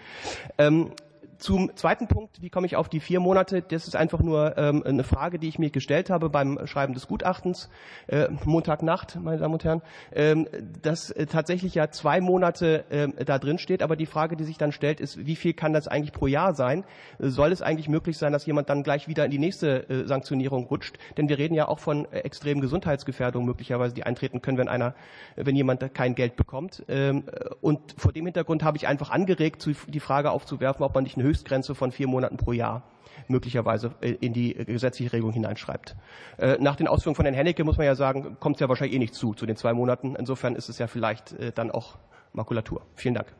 Ähm, 0.57 0.91
zum 1.39 1.75
zweiten 1.75 2.07
Punkt, 2.07 2.41
wie 2.41 2.49
komme 2.49 2.67
ich 2.67 2.75
auf 2.75 2.89
die 2.89 2.99
vier 2.99 3.21
Monate? 3.21 3.61
Das 3.61 3.87
ist 3.87 3.95
einfach 3.95 4.19
nur 4.19 4.57
ähm, 4.57 4.83
eine 4.85 5.03
Frage, 5.05 5.39
die 5.39 5.47
ich 5.47 5.57
mir 5.57 5.69
gestellt 5.69 6.09
habe 6.09 6.29
beim 6.29 6.59
Schreiben 6.67 6.93
des 6.93 7.07
Gutachtens, 7.07 7.69
äh, 8.07 8.27
Montagnacht, 8.43 9.17
meine 9.21 9.37
Damen 9.37 9.53
und 9.53 9.63
Herren, 9.63 9.81
ähm, 10.11 10.47
dass 10.81 11.11
äh, 11.11 11.25
tatsächlich 11.27 11.75
ja 11.75 11.89
zwei 11.91 12.19
Monate 12.19 12.83
äh, 12.89 13.07
da 13.23 13.39
drin 13.39 13.57
steht. 13.57 13.81
Aber 13.81 13.95
die 13.95 14.05
Frage, 14.05 14.35
die 14.35 14.43
sich 14.43 14.57
dann 14.57 14.73
stellt, 14.73 14.99
ist, 14.99 15.25
wie 15.25 15.37
viel 15.37 15.53
kann 15.53 15.71
das 15.71 15.87
eigentlich 15.87 16.11
pro 16.11 16.27
Jahr 16.27 16.53
sein? 16.53 16.83
Soll 17.19 17.53
es 17.53 17.61
eigentlich 17.61 17.87
möglich 17.87 18.17
sein, 18.17 18.33
dass 18.33 18.45
jemand 18.45 18.69
dann 18.69 18.83
gleich 18.83 19.07
wieder 19.07 19.23
in 19.23 19.31
die 19.31 19.39
nächste 19.39 19.89
äh, 19.89 20.05
Sanktionierung 20.05 20.65
rutscht? 20.65 20.97
Denn 21.17 21.29
wir 21.29 21.37
reden 21.37 21.53
ja 21.53 21.69
auch 21.69 21.79
von 21.79 22.05
äh, 22.11 22.19
extremen 22.19 22.59
Gesundheitsgefährdungen 22.59 23.47
möglicherweise, 23.47 23.95
die 23.95 24.03
eintreten 24.03 24.41
können, 24.41 24.57
wenn 24.57 24.67
einer, 24.67 24.93
wenn 25.37 25.55
jemand 25.55 25.93
kein 25.93 26.15
Geld 26.15 26.35
bekommt. 26.35 26.83
Ähm, 26.89 27.23
und 27.61 27.95
vor 27.97 28.11
dem 28.11 28.25
Hintergrund 28.25 28.63
habe 28.63 28.75
ich 28.75 28.87
einfach 28.87 29.09
angeregt, 29.09 29.69
die 29.87 29.99
Frage 30.01 30.31
aufzuwerfen, 30.31 30.83
ob 30.83 30.93
man 30.93 31.05
nicht 31.05 31.17
eine 31.17 31.28
Höchstgrenze 31.29 31.75
von 31.75 31.91
vier 31.91 32.07
Monaten 32.07 32.37
pro 32.37 32.51
Jahr 32.51 32.83
möglicherweise 33.27 33.93
äh, 34.01 34.11
in 34.11 34.33
die 34.33 34.53
gesetzliche 34.53 35.13
Regelung 35.13 35.31
hineinschreibt. 35.31 35.95
Äh, 36.37 36.57
nach 36.59 36.75
den 36.75 36.87
Ausführungen 36.87 37.15
von 37.15 37.25
Herrn 37.25 37.35
Hennecke 37.35 37.63
muss 37.63 37.77
man 37.77 37.85
ja 37.85 37.95
sagen, 37.95 38.37
kommt 38.39 38.55
es 38.55 38.59
ja 38.61 38.69
wahrscheinlich 38.69 38.95
eh 38.95 38.99
nicht 38.99 39.13
zu, 39.13 39.33
zu 39.33 39.45
den 39.45 39.55
zwei 39.55 39.73
Monaten. 39.73 40.15
Insofern 40.15 40.55
ist 40.55 40.69
es 40.69 40.79
ja 40.79 40.87
vielleicht 40.87 41.33
äh, 41.33 41.51
dann 41.51 41.71
auch 41.71 41.97
Makulatur. 42.33 42.81
Vielen 42.95 43.15
Dank. 43.15 43.33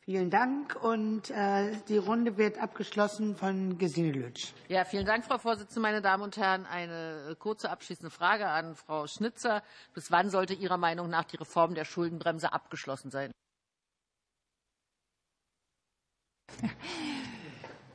Vielen 0.00 0.30
Dank. 0.30 0.82
Und 0.82 1.30
äh, 1.30 1.70
die 1.88 1.98
Runde 1.98 2.38
wird 2.38 2.62
abgeschlossen 2.62 3.36
von 3.36 3.76
Gesine 3.76 4.12
Lütsch. 4.12 4.54
Ja, 4.68 4.86
vielen 4.86 5.04
Dank, 5.04 5.26
Frau 5.26 5.36
Vorsitzende. 5.36 5.80
Meine 5.80 6.00
Damen 6.00 6.22
und 6.22 6.38
Herren, 6.38 6.64
eine 6.64 7.36
kurze 7.38 7.68
abschließende 7.68 8.10
Frage 8.10 8.46
an 8.48 8.74
Frau 8.74 9.06
Schnitzer. 9.06 9.62
Bis 9.92 10.10
wann 10.10 10.30
sollte 10.30 10.54
Ihrer 10.54 10.78
Meinung 10.78 11.10
nach 11.10 11.24
die 11.24 11.36
Reform 11.36 11.74
der 11.74 11.84
Schuldenbremse 11.84 12.54
abgeschlossen 12.54 13.10
sein? 13.10 13.32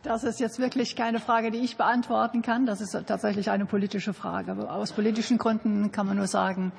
Das 0.04 0.26
ist 0.26 0.42
jetzt 0.42 0.60
wirklich 0.60 0.98
keine 0.98 1.20
Frage, 1.20 1.50
die 1.50 1.60
ich 1.60 1.78
beantworten 1.78 2.42
kann. 2.42 2.66
Das 2.66 2.82
ist 2.82 2.92
tatsächlich 3.08 3.50
eine 3.50 3.66
politische 3.66 4.14
Frage. 4.14 4.70
Aus 4.70 4.92
politischen 4.92 5.38
Gründen 5.38 5.94
kann 5.94 6.06
man 6.06 6.18
nur 6.18 6.28
sagen, 6.28 6.74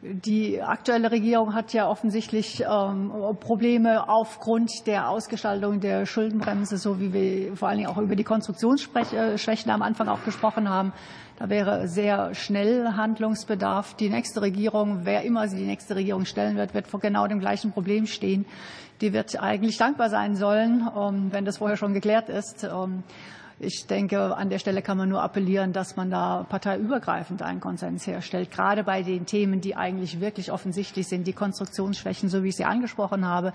die 0.00 0.60
aktuelle 0.60 1.12
Regierung 1.12 1.54
hat 1.54 1.74
ja 1.74 1.86
offensichtlich 1.86 2.64
ähm, 2.68 3.12
Probleme 3.38 4.08
aufgrund 4.08 4.86
der 4.86 5.10
Ausgestaltung 5.10 5.80
der 5.80 6.06
Schuldenbremse, 6.06 6.76
so 6.76 6.98
wie 6.98 7.12
wir 7.12 7.56
vor 7.56 7.68
allen 7.68 7.78
Dingen 7.78 7.90
auch 7.90 7.98
über 7.98 8.16
die 8.16 8.24
Konstruktionsschwächen 8.24 9.70
am 9.70 9.82
Anfang 9.82 10.08
auch 10.08 10.24
gesprochen 10.24 10.68
haben. 10.68 10.92
Da 11.38 11.50
wäre 11.50 11.88
sehr 11.88 12.34
schnell 12.34 12.92
Handlungsbedarf. 12.96 13.94
Die 13.94 14.08
nächste 14.08 14.42
Regierung, 14.42 15.00
wer 15.04 15.22
immer 15.22 15.46
sie 15.46 15.58
die 15.58 15.66
nächste 15.66 15.94
Regierung 15.94 16.24
stellen 16.24 16.56
wird, 16.56 16.74
wird 16.74 16.88
vor 16.88 17.00
genau 17.00 17.26
dem 17.26 17.38
gleichen 17.38 17.70
Problem 17.70 18.06
stehen. 18.06 18.44
Die 19.02 19.12
wird 19.12 19.38
eigentlich 19.42 19.78
dankbar 19.78 20.10
sein 20.10 20.36
sollen, 20.36 20.88
ähm, 20.96 21.32
wenn 21.32 21.44
das 21.44 21.58
vorher 21.58 21.76
schon 21.76 21.92
geklärt 21.92 22.28
ist. 22.28 22.64
Ich 23.64 23.86
denke, 23.86 24.36
an 24.36 24.50
der 24.50 24.58
Stelle 24.58 24.82
kann 24.82 24.98
man 24.98 25.08
nur 25.08 25.22
appellieren, 25.22 25.72
dass 25.72 25.94
man 25.94 26.10
da 26.10 26.44
parteiübergreifend 26.48 27.42
einen 27.42 27.60
Konsens 27.60 28.04
herstellt, 28.08 28.50
gerade 28.50 28.82
bei 28.82 29.04
den 29.04 29.24
Themen, 29.24 29.60
die 29.60 29.76
eigentlich 29.76 30.18
wirklich 30.18 30.50
offensichtlich 30.50 31.06
sind, 31.06 31.28
die 31.28 31.32
Konstruktionsschwächen, 31.32 32.28
so 32.28 32.42
wie 32.42 32.48
ich 32.48 32.56
sie 32.56 32.64
angesprochen 32.64 33.24
habe, 33.24 33.52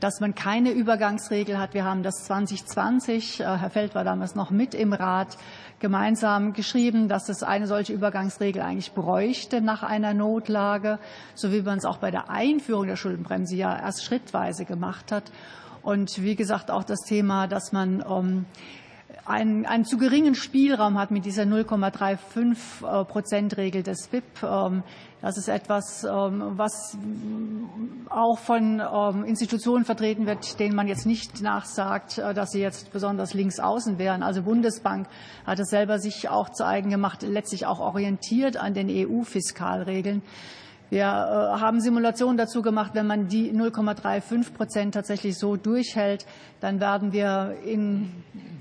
dass 0.00 0.20
man 0.20 0.34
keine 0.34 0.70
Übergangsregel 0.70 1.58
hat. 1.58 1.74
Wir 1.74 1.84
haben 1.84 2.02
das 2.02 2.24
2020, 2.24 3.40
äh, 3.40 3.44
Herr 3.44 3.68
Feld 3.68 3.94
war 3.94 4.04
damals 4.04 4.34
noch 4.34 4.50
mit 4.50 4.72
im 4.72 4.94
Rat, 4.94 5.36
gemeinsam 5.80 6.54
geschrieben, 6.54 7.08
dass 7.08 7.28
es 7.28 7.42
eine 7.42 7.66
solche 7.66 7.92
Übergangsregel 7.92 8.62
eigentlich 8.62 8.92
bräuchte 8.92 9.60
nach 9.60 9.82
einer 9.82 10.14
Notlage, 10.14 10.98
so 11.34 11.52
wie 11.52 11.60
man 11.60 11.76
es 11.76 11.84
auch 11.84 11.98
bei 11.98 12.10
der 12.10 12.30
Einführung 12.30 12.86
der 12.86 12.96
Schuldenbremse 12.96 13.54
ja 13.56 13.78
erst 13.78 14.02
schrittweise 14.02 14.64
gemacht 14.64 15.12
hat. 15.12 15.30
Und 15.82 16.22
wie 16.22 16.36
gesagt, 16.36 16.70
auch 16.70 16.84
das 16.84 17.00
Thema, 17.00 17.48
dass 17.48 17.72
man 17.72 18.04
ähm, 18.08 18.46
einen, 19.24 19.66
einen 19.66 19.84
zu 19.84 19.98
geringen 19.98 20.34
Spielraum 20.34 20.98
hat 20.98 21.10
mit 21.10 21.24
dieser 21.24 21.44
0,35 21.44 23.02
äh, 23.02 23.04
Prozent 23.04 23.56
Regel 23.56 23.82
des 23.82 24.08
BIP. 24.08 24.24
Ähm, 24.42 24.82
das 25.20 25.38
ist 25.38 25.48
etwas, 25.48 26.02
ähm, 26.02 26.52
was 26.56 26.98
auch 28.10 28.38
von 28.38 28.80
ähm, 28.80 29.24
Institutionen 29.24 29.84
vertreten 29.84 30.26
wird, 30.26 30.58
denen 30.58 30.74
man 30.74 30.88
jetzt 30.88 31.06
nicht 31.06 31.40
nachsagt, 31.40 32.18
äh, 32.18 32.34
dass 32.34 32.50
sie 32.50 32.60
jetzt 32.60 32.92
besonders 32.92 33.32
links 33.32 33.60
außen 33.60 33.98
wären. 33.98 34.24
Also 34.24 34.42
Bundesbank 34.42 35.06
hat 35.46 35.60
es 35.60 35.70
selber 35.70 36.00
sich 36.00 36.28
auch 36.28 36.50
zu 36.50 36.66
eigen 36.66 36.90
gemacht, 36.90 37.22
letztlich 37.22 37.66
auch 37.66 37.78
orientiert 37.78 38.56
an 38.56 38.74
den 38.74 38.88
EU-Fiskalregeln. 38.90 40.22
Wir 40.90 41.04
äh, 41.04 41.60
haben 41.60 41.80
Simulationen 41.80 42.36
dazu 42.36 42.60
gemacht, 42.60 42.90
wenn 42.94 43.06
man 43.06 43.28
die 43.28 43.52
0,35 43.52 44.52
Prozent 44.52 44.94
tatsächlich 44.94 45.38
so 45.38 45.56
durchhält, 45.56 46.26
dann 46.60 46.80
werden 46.80 47.12
wir 47.12 47.56
in 47.64 48.10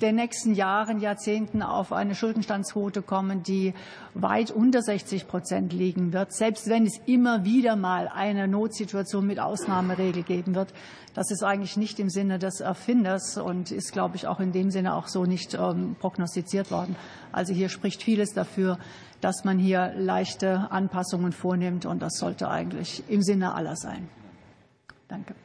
den 0.02 0.16
nächsten 0.16 0.54
Jahren, 0.54 1.00
Jahrzehnten 1.00 1.62
auf 1.62 1.94
eine 1.94 2.16
Schuldenstandsquote 2.16 3.02
kommen, 3.02 3.44
die 3.44 3.74
weit 4.14 4.52
unter 4.52 4.82
60 4.82 5.28
Prozent 5.28 5.72
liegen 5.72 6.12
wird, 6.12 6.34
selbst 6.34 6.68
wenn 6.68 6.86
es 6.86 7.00
immer 7.06 7.46
wieder 7.46 7.76
mal 7.76 8.10
eine 8.14 8.48
Notsituation 8.48 9.26
mit 9.26 9.40
Ausnahmeregel 9.40 10.24
geben 10.24 10.56
wird. 10.56 10.74
Das 11.14 11.30
ist 11.30 11.44
eigentlich 11.44 11.78
nicht 11.78 12.00
im 12.00 12.10
Sinne 12.10 12.40
des 12.40 12.62
Erfinders 12.62 13.38
und 13.38 13.72
ist, 13.72 13.92
glaube 13.92 14.16
ich, 14.16 14.28
auch 14.28 14.40
in 14.40 14.52
dem 14.52 14.72
Sinne 14.72 14.96
auch 14.96 15.08
so 15.08 15.26
nicht 15.26 15.54
ähm, 15.54 15.96
prognostiziert 16.00 16.72
worden. 16.72 16.96
Also 17.32 17.54
hier 17.54 17.70
spricht 17.70 18.02
vieles 18.02 18.34
dafür, 18.34 18.78
dass 19.20 19.44
man 19.44 19.60
hier 19.60 19.94
leichte 19.96 20.72
Anpassungen 20.72 21.32
vornimmt. 21.32 21.86
Und 21.86 22.02
das 22.02 22.18
sollte 22.18 22.50
eigentlich 22.50 23.04
im 23.08 23.22
Sinne 23.22 23.54
aller 23.54 23.76
sein. 23.76 24.10
Danke. 25.08 25.36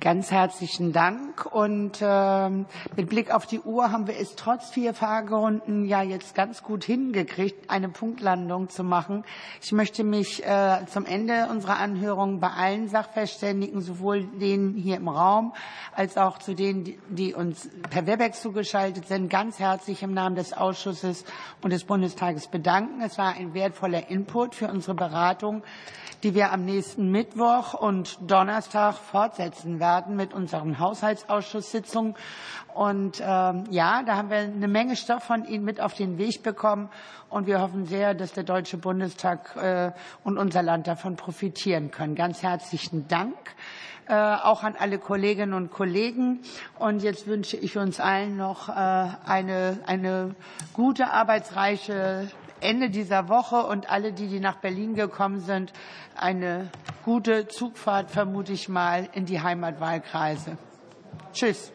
Ganz 0.00 0.30
herzlichen 0.30 0.92
Dank. 0.92 1.46
Und 1.46 2.02
äh, 2.02 2.50
mit 2.50 3.08
Blick 3.08 3.34
auf 3.34 3.46
die 3.46 3.58
Uhr 3.58 3.90
haben 3.90 4.06
wir 4.06 4.20
es 4.20 4.36
trotz 4.36 4.68
vier 4.68 4.92
Fragerunden 4.92 5.86
ja 5.86 6.02
jetzt 6.02 6.34
ganz 6.34 6.62
gut 6.62 6.84
hingekriegt, 6.84 7.70
eine 7.70 7.88
Punktlandung 7.88 8.68
zu 8.68 8.84
machen. 8.84 9.24
Ich 9.62 9.72
möchte 9.72 10.04
mich 10.04 10.44
äh, 10.44 10.84
zum 10.92 11.06
Ende 11.06 11.48
unserer 11.50 11.78
Anhörung 11.78 12.38
bei 12.38 12.50
allen 12.50 12.88
Sachverständigen, 12.88 13.80
sowohl 13.80 14.24
denen 14.24 14.74
hier 14.74 14.98
im 14.98 15.08
Raum 15.08 15.54
als 15.96 16.18
auch 16.18 16.38
zu 16.38 16.54
denen, 16.54 16.84
die, 16.84 16.98
die 17.08 17.34
uns 17.34 17.68
per 17.88 18.06
Webex 18.06 18.42
zugeschaltet 18.42 19.08
sind, 19.08 19.30
ganz 19.30 19.58
herzlich 19.58 20.02
im 20.02 20.12
Namen 20.12 20.36
des 20.36 20.52
Ausschusses 20.52 21.24
und 21.62 21.72
des 21.72 21.84
Bundestages 21.84 22.48
bedanken. 22.48 23.00
Es 23.00 23.16
war 23.16 23.34
ein 23.34 23.54
wertvoller 23.54 24.10
Input 24.10 24.54
für 24.54 24.68
unsere 24.68 24.94
Beratung 24.94 25.62
die 26.22 26.34
wir 26.34 26.52
am 26.52 26.64
nächsten 26.64 27.10
Mittwoch 27.10 27.74
und 27.74 28.18
Donnerstag 28.30 28.94
fortsetzen 28.94 29.80
werden 29.80 30.16
mit 30.16 30.34
unseren 30.34 30.78
Haushaltsausschusssitzungen. 30.78 32.14
Und 32.74 33.20
ähm, 33.20 33.64
ja, 33.70 34.02
da 34.04 34.16
haben 34.16 34.30
wir 34.30 34.38
eine 34.38 34.68
Menge 34.68 34.96
Stoff 34.96 35.24
von 35.24 35.44
Ihnen 35.44 35.64
mit 35.64 35.80
auf 35.80 35.94
den 35.94 36.18
Weg 36.18 36.42
bekommen. 36.42 36.88
Und 37.28 37.46
wir 37.46 37.60
hoffen 37.60 37.86
sehr, 37.86 38.14
dass 38.14 38.32
der 38.32 38.44
Deutsche 38.44 38.78
Bundestag 38.78 39.56
äh, 39.56 39.92
und 40.24 40.38
unser 40.38 40.62
Land 40.62 40.86
davon 40.86 41.16
profitieren 41.16 41.90
können. 41.90 42.14
Ganz 42.14 42.42
herzlichen 42.42 43.06
Dank 43.08 43.36
äh, 44.08 44.14
auch 44.14 44.62
an 44.62 44.74
alle 44.78 44.98
Kolleginnen 44.98 45.52
und 45.52 45.70
Kollegen. 45.70 46.40
Und 46.78 47.02
jetzt 47.02 47.26
wünsche 47.26 47.56
ich 47.56 47.76
uns 47.76 48.00
allen 48.00 48.36
noch 48.36 48.68
äh, 48.68 48.72
eine, 48.72 49.78
eine 49.86 50.34
gute, 50.72 51.10
arbeitsreiche 51.10 52.28
Ende 52.60 52.90
dieser 52.90 53.28
Woche 53.28 53.56
und 53.66 53.90
alle, 53.90 54.12
die, 54.12 54.28
die 54.28 54.40
nach 54.40 54.56
Berlin 54.56 54.94
gekommen 54.94 55.40
sind, 55.40 55.72
eine 56.16 56.70
gute 57.04 57.48
Zugfahrt, 57.48 58.10
vermute 58.10 58.52
ich 58.52 58.68
mal, 58.68 59.08
in 59.12 59.26
die 59.26 59.40
Heimatwahlkreise. 59.40 60.58
Tschüss. 61.32 61.72